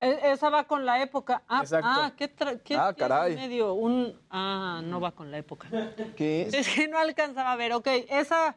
[0.00, 1.42] E- Esa va con la época.
[1.48, 1.88] Ah, Exacto.
[1.90, 3.34] ah qué, tra- qué Ah, caray.
[3.34, 5.68] medio un ah, no va con la época.
[6.16, 6.54] ¿Qué es?
[6.54, 7.72] Es que no alcanzaba a ver.
[7.72, 8.56] Ok, esa,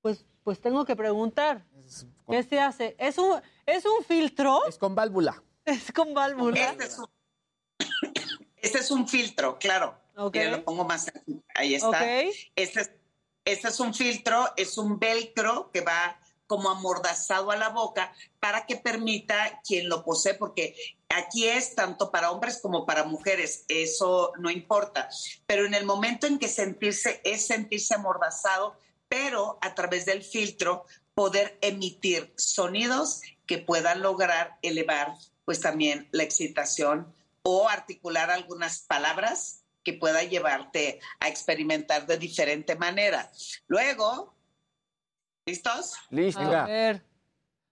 [0.00, 1.64] pues, pues tengo que preguntar.
[2.28, 2.96] ¿Qué se hace?
[2.98, 4.64] ¿Es un, es un filtro?
[4.66, 5.42] Es con válvula.
[5.64, 6.58] Es con válvula.
[6.70, 7.06] Este es un,
[8.56, 9.94] este es un filtro, claro.
[10.16, 10.34] Ok.
[10.36, 11.42] Mira, lo pongo más aquí.
[11.54, 11.88] Ahí está.
[11.88, 11.96] Ok.
[12.56, 12.90] Este, es,
[13.44, 16.18] este es un filtro, es un velcro que va
[16.52, 20.76] como amordazado a la boca para que permita quien lo posee, porque
[21.08, 25.08] aquí es tanto para hombres como para mujeres, eso no importa.
[25.46, 28.76] Pero en el momento en que sentirse es sentirse amordazado,
[29.08, 35.14] pero a través del filtro poder emitir sonidos que puedan lograr elevar
[35.46, 37.14] pues también la excitación
[37.44, 43.32] o articular algunas palabras que pueda llevarte a experimentar de diferente manera.
[43.68, 44.34] Luego,
[45.46, 45.96] ¿listos?
[46.10, 46.40] Listo.
[46.40, 47.04] A ver.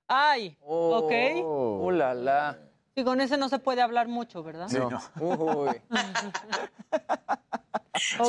[0.09, 1.13] Ay, ok.
[1.45, 2.59] Oh, la, la.
[2.95, 4.69] Y con ese no se puede hablar mucho, ¿verdad?
[4.69, 5.01] No.
[5.65, 5.81] Uy.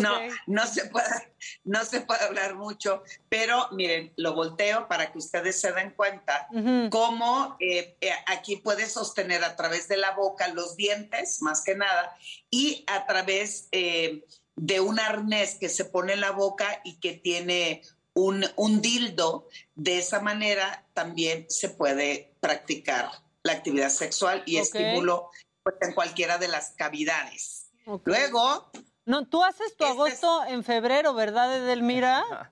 [0.01, 5.17] No, no se puede, no se puede hablar mucho, pero miren, lo volteo para que
[5.17, 6.47] ustedes se den cuenta
[6.89, 11.75] cómo eh, eh, aquí puedes sostener a través de la boca los dientes, más que
[11.75, 12.17] nada,
[12.49, 17.13] y a través eh, de un arnés que se pone en la boca y que
[17.13, 17.81] tiene
[18.13, 23.09] un, un dildo, de esa manera también se puede practicar
[23.43, 24.65] la actividad sexual y Ok.
[24.65, 25.29] estímulo
[25.63, 27.67] pues, en cualquiera de las cavidades.
[28.05, 28.71] Luego,
[29.05, 32.51] No, tú haces tu agosto en febrero, ¿verdad, Edelmira?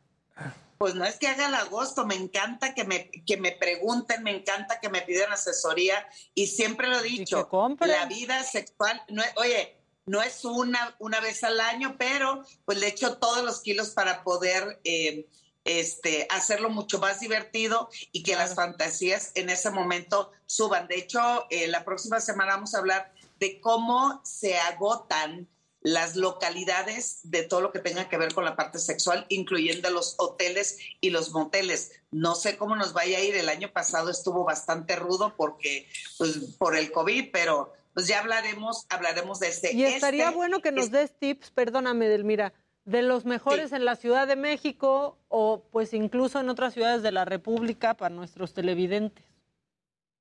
[0.80, 4.32] Pues no es que haga el agosto, me encanta que me, que me pregunten, me
[4.32, 7.50] encanta que me pidan asesoría y siempre lo he dicho,
[7.82, 12.80] la vida sexual, no es- oye, no es una, una vez al año, pero pues
[12.80, 15.28] le echo todos los kilos para poder eh,
[15.66, 20.88] este, hacerlo mucho más divertido y que las fantasías en ese momento suban.
[20.88, 25.48] De hecho, eh, la próxima semana vamos a hablar de cómo se agotan
[25.82, 30.16] las localidades de todo lo que tenga que ver con la parte sexual, incluyendo los
[30.18, 31.92] hoteles y los moteles.
[32.12, 33.36] No sé cómo nos vaya a ir.
[33.36, 38.86] El año pasado estuvo bastante rudo porque, pues, por el COVID, pero pues ya hablaremos,
[38.90, 39.74] hablaremos de este.
[39.74, 42.54] Y estaría Este bueno que nos des tips, perdóname, Edelmira,
[42.86, 47.12] de los mejores en la Ciudad de México o pues incluso en otras ciudades de
[47.12, 49.26] la República para nuestros televidentes.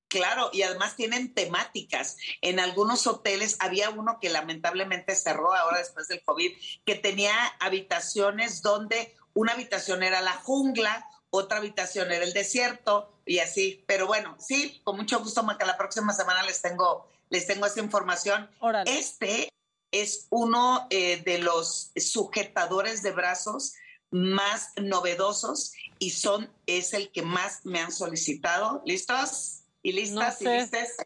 [0.08, 2.16] Claro, y además tienen temáticas.
[2.40, 6.52] En algunos hoteles había uno que lamentablemente cerró ahora después del COVID,
[6.86, 13.40] que tenía habitaciones donde una habitación era la jungla, otra habitación era el desierto y
[13.40, 13.84] así.
[13.86, 17.80] Pero bueno, sí, con mucho gusto, Maca, la próxima semana les tengo, les tengo esa
[17.80, 18.50] información.
[18.86, 19.50] Este
[19.90, 23.74] es uno eh, de los sujetadores de brazos
[24.10, 28.82] más novedosos y son, es el que más me han solicitado.
[28.84, 29.64] ¿Listos?
[29.82, 30.40] ¿Y listas?
[30.40, 30.60] No ¿Y sé.
[30.60, 30.96] listas?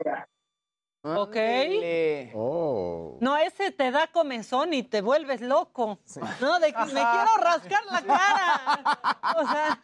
[1.05, 1.37] ¿Ok?
[2.35, 3.19] Oh.
[3.21, 5.99] No, ese te da comezón y te vuelves loco.
[6.41, 9.01] No, de que me quiero rascar la cara.
[9.37, 9.81] O sea.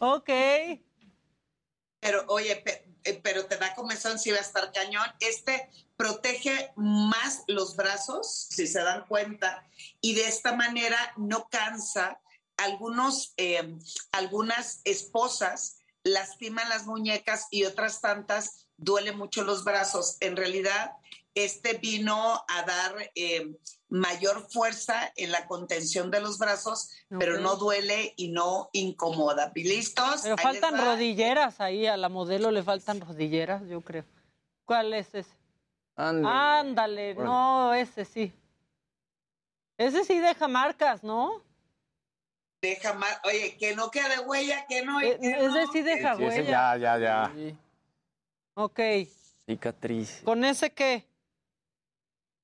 [0.00, 0.30] ok.
[2.00, 2.62] Pero, oye,
[3.08, 5.06] eh, pero te da comezón si va a estar cañón.
[5.20, 9.66] Este protege más los brazos, si se dan cuenta,
[10.00, 12.20] y de esta manera no cansa.
[12.56, 13.76] Algunos, eh,
[14.12, 20.16] algunas esposas lastiman las muñecas y otras tantas duele mucho los brazos.
[20.20, 20.92] En realidad,
[21.34, 23.54] este vino a dar eh,
[23.88, 29.50] mayor fuerza en la contención de los brazos, pero no duele y no incomoda.
[29.54, 30.20] ¿Listos?
[30.22, 34.04] Pero Ahí faltan rodilleras ahí, a la modelo le faltan rodilleras, yo creo.
[34.64, 35.34] ¿Cuál es ese?
[35.96, 36.28] Ándale.
[36.36, 38.32] Ándale, no, ese sí.
[39.78, 41.42] Ese sí deja marcas, ¿no?
[42.60, 45.00] Deja más, oye, que no quede huella, que no.
[45.00, 45.72] Eh, que ese no.
[45.72, 46.76] sí deja Sí, ese huella.
[46.76, 47.56] ya, ya, ya.
[48.54, 48.80] Ok.
[49.46, 50.20] Cicatriz.
[50.24, 51.08] ¿Con ese qué?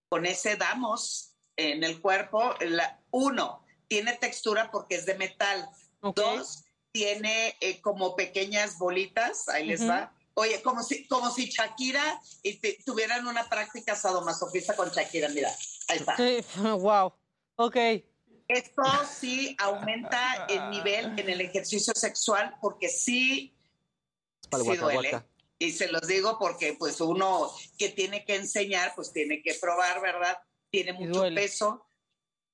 [0.09, 2.55] Con ese damos en el cuerpo.
[2.61, 5.69] La, uno, tiene textura porque es de metal.
[6.15, 10.13] Dos, tiene eh, como pequeñas bolitas, ahí les va.
[10.35, 15.51] Oye, como si, como si Shakira y te- tuvieran una práctica sadomasoquista con Shakira, mira,
[15.89, 16.17] ahí está.
[16.17, 17.13] Sí, wow.
[17.57, 17.77] Ok.
[18.49, 23.57] Esto sí aumenta el nivel en el ejercicio sexual porque sí,
[24.51, 25.11] duele.
[25.11, 25.27] guaca.
[25.59, 30.03] Y se los digo porque pues uno que tiene que enseñar, pues tiene que probar,
[30.03, 30.37] ¿verdad?
[30.83, 31.41] Tiene mucho duele.
[31.41, 31.87] peso,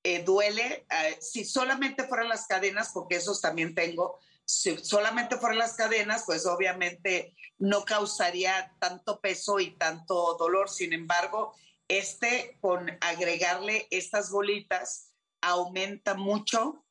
[0.02, 0.86] eh, duele.
[0.90, 6.24] eh, si solamente fueran las cadenas, porque esos también tengo, si solamente fueran las cadenas,
[6.26, 10.68] pues obviamente no causaría tanto peso y tanto dolor.
[10.68, 11.54] Sin embargo,
[11.88, 16.84] este, con agregarle estas bolitas, aumenta mucho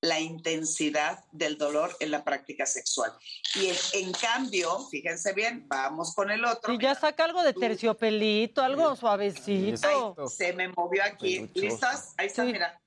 [0.00, 3.12] la intensidad del dolor en la práctica sexual.
[3.56, 6.72] Y en, en cambio, fíjense bien, vamos con el otro.
[6.72, 10.14] Y ya saca algo de terciopelito, algo suavecito.
[10.16, 11.40] Ay, se me movió aquí.
[11.40, 11.60] Peluchoso.
[11.66, 12.14] ¿Listas?
[12.16, 12.80] Ahí está, mira.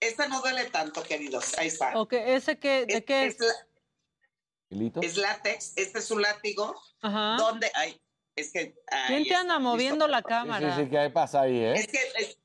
[0.00, 1.58] Esta no duele tanto, queridos.
[1.58, 1.98] Ahí está.
[2.00, 3.36] Ok, ¿ese qué, de qué es?
[3.38, 5.72] la- es látex.
[5.76, 6.74] Este es un látigo.
[7.02, 7.36] Ajá.
[7.36, 8.00] Donde, ay,
[8.34, 8.74] es que.
[9.08, 9.68] ¿Quién te anda listo.
[9.70, 10.74] moviendo la Sí, cámara?
[10.76, 11.74] sí, sí, ¿qué pasa ahí, eh?
[11.74, 12.39] Es que es Sí,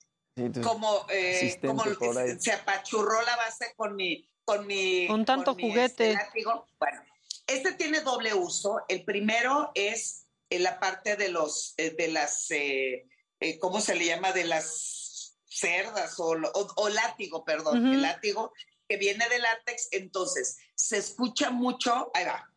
[0.64, 4.30] como, eh, como que se, apachurró la base con mi.
[4.44, 6.12] Con, mi, Con tanto juguete.
[6.12, 6.68] este, látigo.
[6.78, 7.02] Bueno,
[7.48, 8.82] este tiene doble uso.
[8.88, 13.08] El primero es en la parte de los, eh, de las, eh,
[13.40, 14.34] eh, ¿cómo se le llama?
[14.34, 18.52] De las cerdas o, o- o látigo, perdón, el látigo.
[18.88, 22.52] que viene de látex, entonces se escucha mucho, ahí va.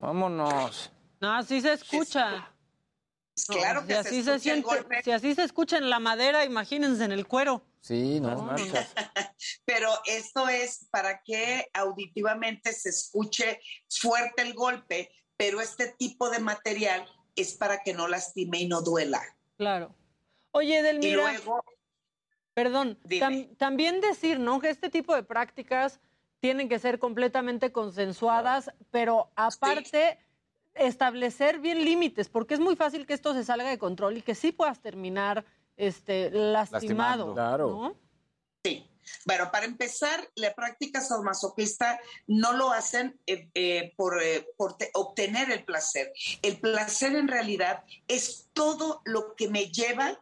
[0.00, 0.90] Vámonos.
[1.20, 2.52] No, así se escucha.
[3.46, 5.02] Claro que si así se el siente, golpe.
[5.02, 7.62] si así se escucha en la madera, imagínense en el cuero.
[7.80, 8.34] Sí, no.
[8.34, 8.56] No.
[9.64, 16.40] Pero esto es para que auditivamente se escuche fuerte el golpe, pero este tipo de
[16.40, 19.22] material es para que no lastime y no duela.
[19.56, 19.94] Claro.
[20.50, 21.64] Oye, Delmira, Y luego,
[22.54, 24.60] perdón, tam- también decir, ¿no?
[24.60, 26.00] Que este tipo de prácticas
[26.40, 30.18] tienen que ser completamente consensuadas, pero aparte
[30.78, 34.34] establecer bien límites, porque es muy fácil que esto se salga de control y que
[34.34, 35.44] sí puedas terminar
[35.76, 37.34] este, lastimado.
[37.34, 37.68] Claro.
[37.68, 37.96] ¿no?
[38.64, 38.84] Sí.
[39.24, 44.90] Bueno, para empezar, la práctica sadomasoquista no lo hacen eh, eh, por, eh, por te-
[44.92, 46.12] obtener el placer.
[46.42, 50.20] El placer en realidad es todo lo que me lleva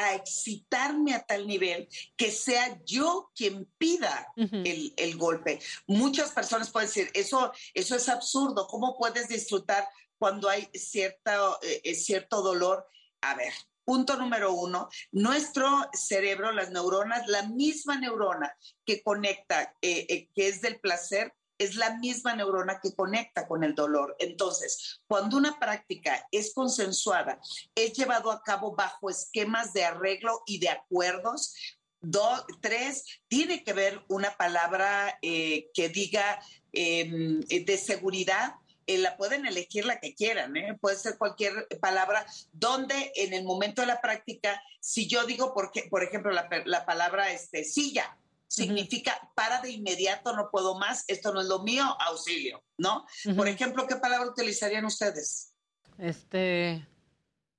[0.00, 5.60] a excitarme a tal nivel que sea yo quien pida el, el golpe.
[5.86, 9.88] Muchas personas pueden decir, eso, eso es absurdo, ¿cómo puedes disfrutar
[10.18, 12.86] cuando hay cierta, eh, eh, cierto dolor?
[13.20, 13.52] A ver,
[13.84, 18.54] punto número uno, nuestro cerebro, las neuronas, la misma neurona
[18.84, 23.62] que conecta, eh, eh, que es del placer, es la misma neurona que conecta con
[23.62, 24.16] el dolor.
[24.18, 27.38] Entonces, cuando una práctica es consensuada,
[27.74, 31.54] es llevado a cabo bajo esquemas de arreglo y de acuerdos,
[32.02, 36.40] Dos, tres, tiene que ver una palabra eh, que diga
[36.72, 37.04] eh,
[37.46, 38.54] de seguridad.
[38.86, 43.82] eh, la pueden elegir la que quieran, puede ser cualquier palabra, donde en el momento
[43.82, 48.16] de la práctica, si yo digo, por, qué- por ejemplo, la, la palabra este, silla,
[48.50, 53.06] significa para de inmediato, no puedo más, esto no es lo mío, auxilio, ¿no?
[53.36, 55.54] Por ejemplo, ¿qué palabra utilizarían ustedes?
[55.96, 56.84] Este,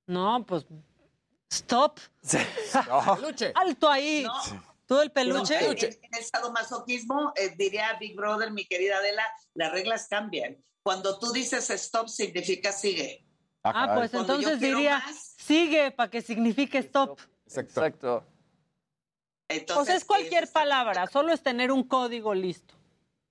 [0.06, 0.66] no, pues,
[1.50, 1.98] stop.
[3.16, 3.52] Peluche.
[3.54, 4.22] Alto ahí.
[4.24, 4.72] No.
[4.86, 5.54] Todo el peluche.
[5.58, 10.62] En, en- en el sadomasoquismo, eh, diría Big Brother, mi querida Adela, las reglas cambian.
[10.82, 13.24] Cuando tú dices stop, significa sigue.
[13.62, 17.18] Ah, pues Cuando yo entonces diría, más, sigue para que signifique stop.
[17.46, 18.26] Exacto.
[19.76, 22.74] O sea, es cualquier palabra, solo es tener un código listo.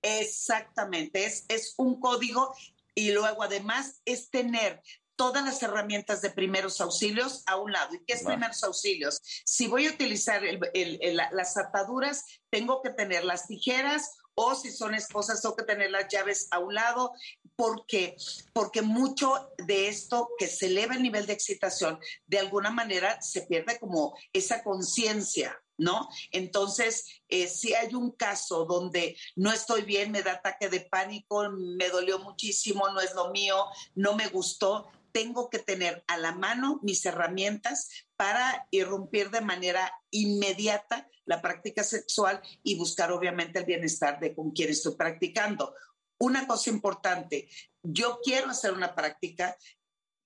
[0.03, 2.53] Exactamente, es, es un código
[2.95, 4.81] y luego además es tener
[5.15, 7.93] todas las herramientas de primeros auxilios a un lado.
[7.93, 9.19] ¿Y qué es primeros auxilios?
[9.45, 14.17] Si voy a utilizar el- el- el- la- las ataduras, tengo que tener las tijeras
[14.33, 17.11] o si son esposas, tengo que tener las llaves a un lado.
[17.55, 18.15] ¿Por qué?
[18.53, 23.41] Porque mucho de esto que se eleva el nivel de excitación, de alguna manera se
[23.43, 26.09] pierde como esa conciencia, ¿no?
[26.31, 31.49] Entonces, eh, si hay un caso donde no estoy bien, me da ataque de pánico,
[31.49, 36.33] me dolió muchísimo, no es lo mío, no me gustó, tengo que tener a la
[36.33, 43.65] mano mis herramientas para irrumpir de manera inmediata la práctica sexual y buscar obviamente el
[43.65, 45.75] bienestar de con quien estoy practicando.
[46.19, 47.49] Una cosa importante,
[47.81, 49.57] yo quiero hacer una práctica,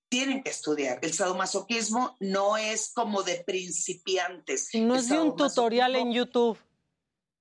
[0.08, 0.98] tienen que estudiar.
[1.02, 4.70] El sadomasoquismo no es como de principiantes.
[4.74, 6.58] No es de un tutorial en YouTube.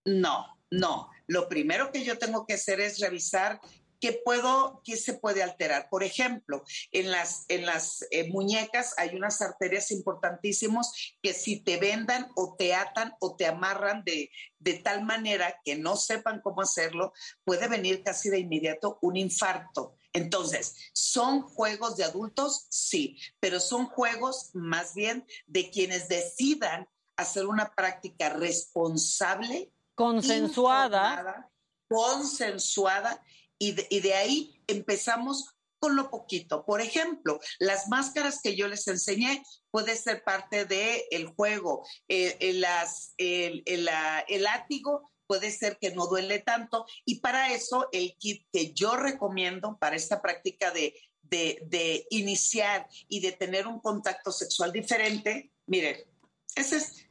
[0.05, 1.09] no, no.
[1.27, 3.59] Lo primero que yo tengo que hacer es revisar
[3.99, 5.89] qué puedo, qué se puede alterar.
[5.89, 10.91] Por ejemplo, en las, en las eh, muñecas hay unas arterias importantísimas
[11.23, 14.29] que si te vendan o te atan o te amarran de,
[14.59, 17.13] de tal manera que no sepan cómo hacerlo,
[17.43, 19.95] puede venir casi de inmediato un infarto.
[20.15, 22.65] Entonces, ¿son juegos de adultos?
[22.69, 26.87] Sí, pero son juegos más bien de quienes decidan
[27.17, 31.49] hacer una práctica responsable Consensuada.
[31.87, 33.23] consensuada,
[33.57, 36.65] y de, y de ahí empezamos con lo poquito.
[36.65, 41.85] Por ejemplo, las máscaras que yo les enseñé puede ser parte del el juego.
[42.07, 47.19] Eh, eh, las, el, el, la- el látigo puede ser que no duele tanto y
[47.19, 53.19] para eso el kit que yo recomiendo para esta práctica de, de, de iniciar y
[53.19, 55.97] de tener un contacto sexual diferente, miren,
[56.55, 57.05] es,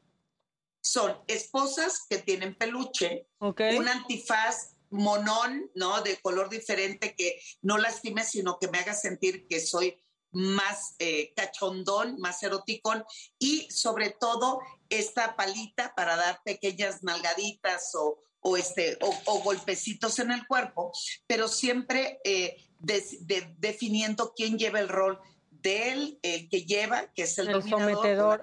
[0.80, 6.02] son esposas que tienen peluche, un antifaz monón, ¿no?
[6.02, 9.98] De color diferente que no lastime, sino que me haga sentir que soy
[10.30, 13.04] más eh, cachondón, más eroticón
[13.38, 14.60] y sobre todo
[14.98, 20.92] esta palita para dar pequeñas nalgaditas o, o este, o, o golpecitos en el cuerpo,
[21.26, 25.18] pero siempre eh, des- de- definiendo quién lleva el rol
[25.50, 27.54] del el que lleva, que es el, El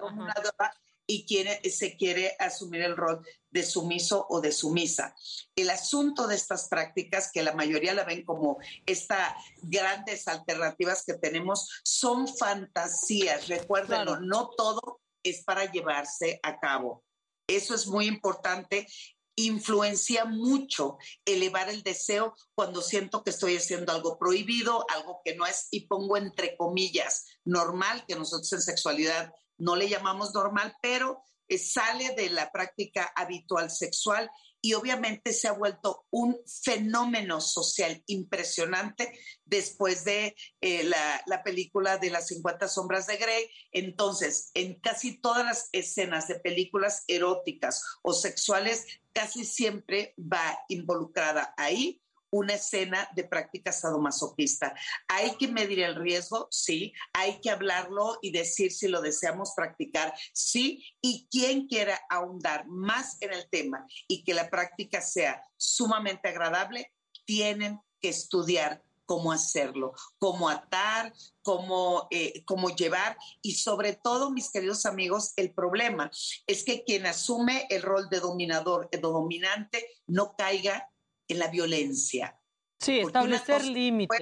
[0.58, 5.14] la y quién se quiere asumir el rol de sumiso o de sumisa.
[5.56, 11.14] El asunto de estas prácticas, que la mayoría la ven como estas grandes alternativas que
[11.14, 13.48] tenemos, son fantasías.
[13.48, 17.04] Recuérdenlo, no todo es para llevarse a cabo.
[17.46, 18.86] Eso es muy importante.
[19.34, 25.46] influencia mucho elevar el deseo cuando siento que estoy haciendo algo prohibido, algo que no
[25.46, 31.22] es, y pongo entre comillas, normal, que nosotros en sexualidad no le llamamos normal, pero
[31.48, 34.30] eh, sale de la práctica habitual sexual
[34.62, 39.12] y obviamente se ha vuelto un fenómeno social impresionante
[39.44, 43.50] después de eh, la, la, película de las 50 sombras de Grey.
[43.72, 51.52] Entonces, en casi todas las escenas de películas eróticas o sexuales, casi siempre va involucrada
[51.56, 52.01] ahí
[52.32, 54.74] una escena de práctica sadomasoquista.
[55.06, 60.14] Hay que medir el riesgo, sí, hay que hablarlo y decir si lo deseamos practicar,
[60.32, 66.28] sí, y quien quiera ahondar más en el tema y que la práctica sea sumamente
[66.28, 66.92] agradable,
[67.24, 71.12] tienen que estudiar cómo hacerlo, cómo atar,
[71.42, 73.16] cómo, eh, cómo llevar.
[73.42, 76.10] Y sobre todo, mis queridos amigos, el problema
[76.46, 80.88] es que quien asume el rol de dominador, de dominante, no caiga
[81.28, 82.38] en la violencia.
[82.78, 84.20] Sí, establecer límites.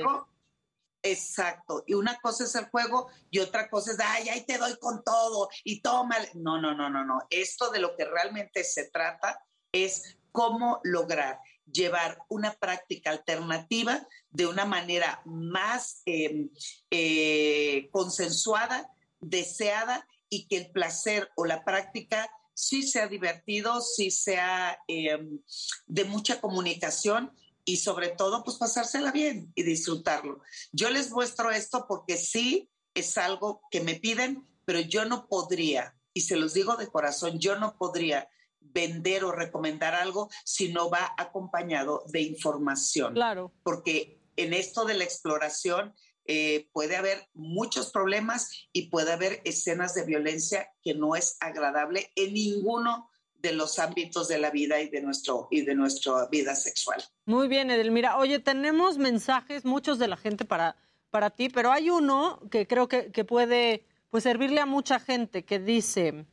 [1.02, 1.82] Exacto.
[1.86, 5.02] Y una cosa es el juego y otra cosa es, ay, ahí te doy con
[5.02, 6.16] todo y toma.
[6.34, 7.20] No, no, no, no, no.
[7.30, 11.40] Esto de lo que realmente se trata es cómo lograr
[11.72, 16.50] llevar una práctica alternativa de una manera más em,
[16.90, 24.78] eh, consensuada, deseada y que el placer o la práctica sí sea divertido, sí sea
[24.86, 25.40] em,
[25.86, 27.32] de mucha comunicación
[27.64, 30.40] y sobre todo pues pasársela bien y disfrutarlo.
[30.72, 35.96] Yo les muestro esto porque sí es algo que me piden, pero yo no podría,
[36.12, 38.28] y se los digo de corazón, yo no podría
[38.60, 43.14] vender o recomendar algo si no va acompañado de información.
[43.14, 43.52] Claro.
[43.62, 45.94] Porque en esto de la exploración
[46.32, 52.12] eh, puede haber muchos problemas y puede haber escenas de violencia que no es agradable
[52.14, 56.54] en ninguno de los ámbitos de la vida y de nuestro y de nuestra vida
[56.54, 57.02] sexual.
[57.24, 58.16] Muy bien, Edelmira.
[58.16, 60.76] Oye, tenemos mensajes, muchos de la gente para,
[61.10, 65.44] para ti, pero hay uno que creo que, que puede pues, servirle a mucha gente
[65.44, 66.26] que dice,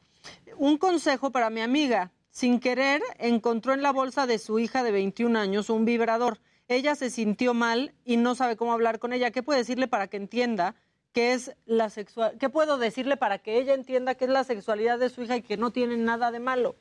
[0.57, 4.91] un consejo para mi amiga, sin querer encontró en la bolsa de su hija de
[4.91, 9.31] 21 años un vibrador ella se sintió mal y no sabe cómo hablar con ella.
[9.31, 10.75] ¿Qué puede decirle para que entienda
[11.13, 12.37] qué es la sexual?
[12.37, 15.41] ¿Qué puedo decirle para que ella entienda qué es la sexualidad de su hija y
[15.41, 16.75] que no tiene nada de malo?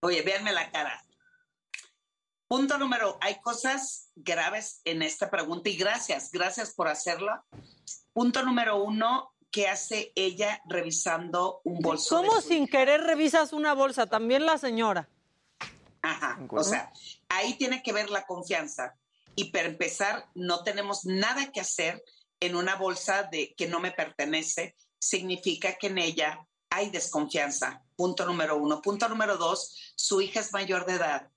[0.00, 1.02] Oye, véanme la cara.
[2.48, 7.44] Punto número, hay cosas graves en esta pregunta y gracias, gracias por hacerla.
[8.12, 12.16] Punto número uno, ¿qué hace ella revisando un bolso?
[12.16, 14.06] ¿Cómo sin querer revisas una bolsa?
[14.06, 15.08] También la señora.
[16.10, 16.92] Ajá, o sea,
[17.28, 18.94] ahí tiene que ver la confianza.
[19.34, 22.02] Y para empezar, no tenemos nada que hacer
[22.40, 24.76] en una bolsa de que no me pertenece.
[24.98, 27.82] Significa que en ella hay desconfianza.
[27.96, 28.80] Punto número uno.
[28.80, 31.30] Punto número dos, su hija es mayor de edad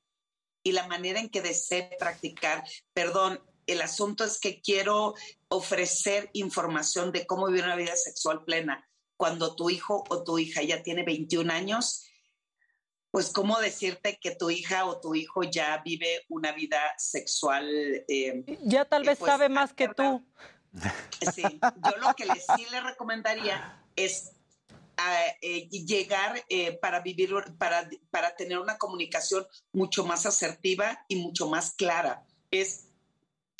[0.64, 5.14] y la manera en que desee practicar, perdón, el asunto es que quiero
[5.48, 8.88] ofrecer información de cómo vivir una vida sexual plena.
[9.15, 12.08] Cuando tu hijo o tu hija ya tiene 21 años,
[13.11, 17.67] pues cómo decirte que tu hija o tu hijo ya vive una vida sexual.
[18.07, 20.23] Eh, ya tal vez pues, sabe más que tú.
[21.33, 24.33] Sí, yo lo que sí le recomendaría es
[24.97, 31.15] ah, eh, llegar eh, para vivir, para, para tener una comunicación mucho más asertiva y
[31.15, 32.25] mucho más clara.
[32.51, 32.88] Es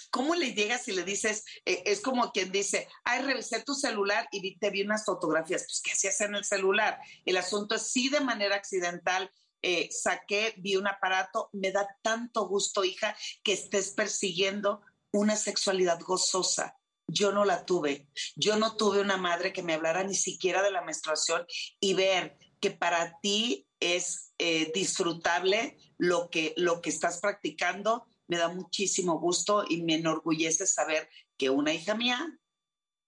[0.10, 4.58] ¿Cómo le llegas y le dices, es como quien dice, ay, revisé tu celular y
[4.58, 7.00] te vi unas fotografías, pues ¿qué hacías en el celular?
[7.26, 9.32] El asunto es sí de manera accidental,
[9.62, 14.82] eh, saqué, vi un aparato, me da tanto gusto, hija, que estés persiguiendo
[15.12, 16.78] una sexualidad gozosa.
[17.08, 18.08] Yo no la tuve.
[18.36, 21.46] Yo no tuve una madre que me hablara ni siquiera de la menstruación
[21.80, 28.38] y ver que para ti es eh, disfrutable lo que, lo que estás practicando, me
[28.38, 32.40] da muchísimo gusto y me enorgullece saber que una hija mía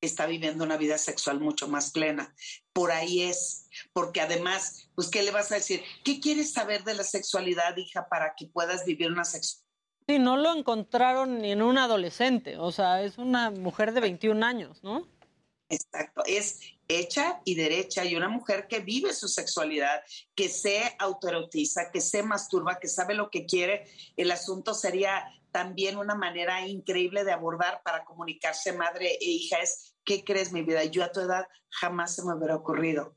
[0.01, 2.35] está viviendo una vida sexual mucho más plena.
[2.73, 5.83] Por ahí es, porque además, pues, ¿qué le vas a decir?
[6.03, 9.69] ¿Qué quieres saber de la sexualidad, hija, para que puedas vivir una sexualidad?
[10.07, 14.43] Sí, no lo encontraron ni en un adolescente, o sea, es una mujer de 21
[14.43, 15.07] años, ¿no?
[15.71, 20.01] Exacto, es hecha y derecha y una mujer que vive su sexualidad,
[20.35, 23.85] que se autoerotiza, que se masturba, que sabe lo que quiere.
[24.17, 29.57] El asunto sería también una manera increíble de abordar para comunicarse madre e hija
[30.03, 30.83] ¿qué crees mi vida?
[30.85, 33.15] Yo a tu edad jamás se me hubiera ocurrido.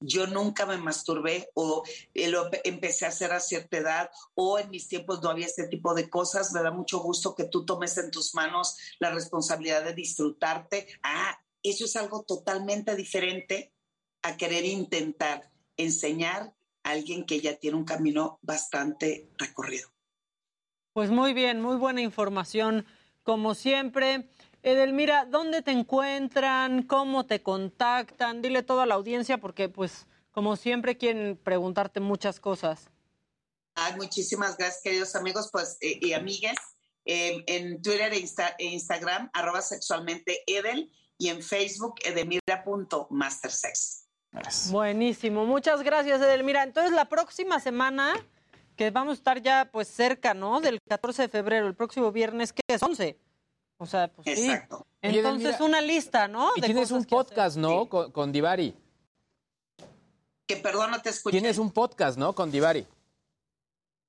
[0.00, 1.82] Yo nunca me masturbé o
[2.14, 5.92] lo empecé a hacer a cierta edad o en mis tiempos no había este tipo
[5.94, 6.52] de cosas.
[6.52, 10.86] Me da mucho gusto que tú tomes en tus manos la responsabilidad de disfrutarte.
[11.02, 11.36] Ah,
[11.70, 13.72] eso es algo totalmente diferente
[14.22, 19.90] a querer intentar enseñar alguien que ya tiene un camino bastante recorrido.
[20.92, 22.86] Pues muy bien, muy buena información,
[23.22, 24.28] como siempre.
[24.62, 26.82] Edelmira, ¿dónde te encuentran?
[26.82, 28.42] ¿Cómo te contactan?
[28.42, 32.90] Dile todo a la audiencia porque, pues, como siempre quieren preguntarte muchas cosas.
[33.74, 36.56] Ay, muchísimas gracias, queridos amigos pues, eh, y amigues.
[37.04, 44.06] Eh, en Twitter e, Insta- e Instagram, arroba sexualmente Edel, y en Facebook, edemira.mastersex.
[44.70, 46.62] Buenísimo, muchas gracias Edelmira.
[46.62, 48.14] Entonces la próxima semana,
[48.76, 50.60] que vamos a estar ya pues cerca, ¿no?
[50.60, 53.18] Del 14 de febrero, el próximo viernes, que es 11.
[53.78, 54.50] O sea, pues sí.
[54.50, 54.86] Exacto.
[55.02, 56.50] Entonces Edelmira, una lista, ¿no?
[56.56, 57.88] Y de tienes cosas un podcast, ¿no?
[57.88, 58.76] Con, con Divari.
[60.46, 61.38] Que perdón, no te escuché.
[61.38, 62.34] Tienes un podcast, ¿no?
[62.34, 62.86] Con Divari.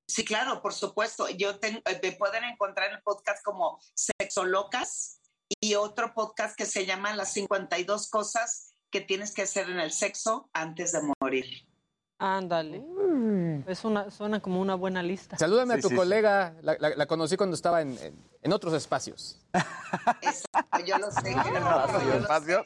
[0.06, 1.28] Sí, claro, por supuesto.
[1.28, 5.19] Yo tengo, eh, me pueden encontrar en el podcast como Sexolocas
[5.60, 9.90] y otro podcast que se llama Las 52 cosas que tienes que hacer en el
[9.92, 11.66] sexo antes de morir.
[12.18, 12.84] Ándale.
[13.66, 15.38] Es una, suena como una buena lista.
[15.38, 15.98] Salúdame Sí, a tu sí, sí.
[15.98, 16.54] colega.
[16.62, 19.40] La, la- la conocí cuando estaba en, en- en otros espacios.
[20.20, 21.32] Exacto, yo lo sé.
[21.32, 22.64] yo lo- Ah, yo lo espacio?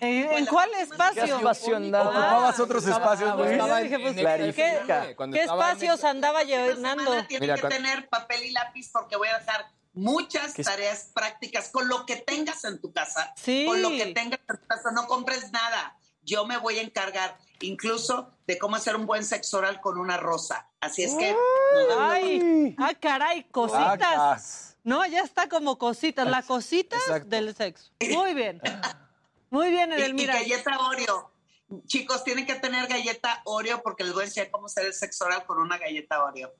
[0.00, 1.24] ¿En, cuál espacio?
[1.24, 2.10] ¿Qué espacio andaba?
[2.10, 3.56] ¿Ocupabas otros espacios, pues,
[4.14, 5.06] Clarifica.
[5.32, 7.12] ¿qué, espacios andaba llenando?
[7.26, 10.68] Tienen Mira, que cuando- tener papel y lápiz porque voy a dejar muchas ¿Qué es-
[10.68, 13.32] tareas prácticas con lo que tengas en tu casa.
[13.36, 13.64] Sí.
[13.66, 15.96] Con lo que tengas en tu casa, no compres nada.
[16.24, 20.16] Yo me voy a encargar incluso de cómo hacer un buen sexo oral con una
[20.16, 20.68] rosa.
[20.80, 21.34] Así es que...
[21.98, 23.98] Ay, ah, caray, cositas.
[23.98, 24.76] Vacas.
[24.84, 26.96] No, ya está como cositas, la cosita
[27.26, 27.90] del sexo.
[28.10, 28.60] Muy bien.
[29.50, 30.34] Muy bien, Y- Y, Edelmira.
[30.34, 31.32] galleta Oreo.
[31.86, 35.24] Chicos, tienen que tener galleta Oreo porque les voy a enseñar cómo hacer el sexo
[35.24, 36.52] oral con una galleta Oreo.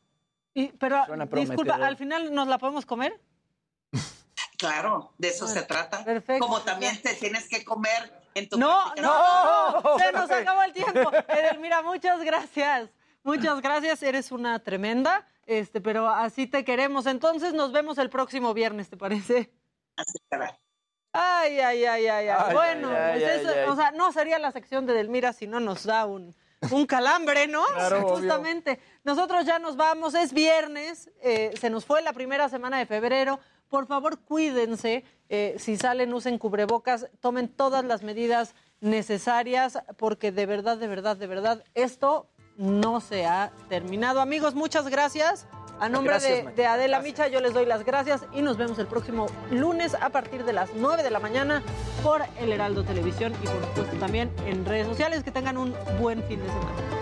[0.55, 1.75] Y- pero, disculpa.
[1.77, 3.19] ¿al final nos la podemos comer?
[4.59, 6.05] Claro, de eso se trata.
[6.05, 6.47] Perfecto.
[6.47, 9.99] Como también te tienes que comer en tu No, no, sexual.
[9.99, 11.11] se nos acabó el tiempo.
[11.29, 12.89] Edelmira, muchas gracias.
[13.25, 17.07] Muchas gracias, eres una tremenda, este, pero así te queremos.
[17.07, 19.53] Entonces nos vemos el próximo viernes, ¿te parece?
[19.97, 20.59] Así será.
[21.13, 22.37] Ay, ay, ay, ay, ay.
[22.47, 23.69] Ay, bueno, ay, pues ay, eso, ay, ay.
[23.69, 26.35] o sea, no sería la sección de Delmira si no nos da un,
[26.71, 27.65] un calambre, ¿no?
[27.75, 28.17] Claro, obvio.
[28.17, 28.79] Justamente.
[29.05, 33.41] Nosotros ya nos vamos, es viernes, eh, se nos fue la primera semana de febrero.
[33.69, 35.05] Por favor, cuídense.
[35.29, 41.17] eh, si salen, usen cubrebocas, tomen todas las medidas necesarias, porque de verdad, de verdad,
[41.17, 44.21] de verdad, esto no se ha terminado.
[44.21, 45.47] Amigos, muchas gracias.
[45.83, 46.63] A nombre Gracias, de, Mike.
[46.63, 50.11] de Adela Micha, yo les doy las gracias y nos vemos el próximo lunes a
[50.11, 51.61] partir de las 9 de la mañana
[52.05, 55.25] por El Heraldo Televisión y por supuesto también en redes sociales.
[55.25, 57.02] Que tengan un buen fin de semana.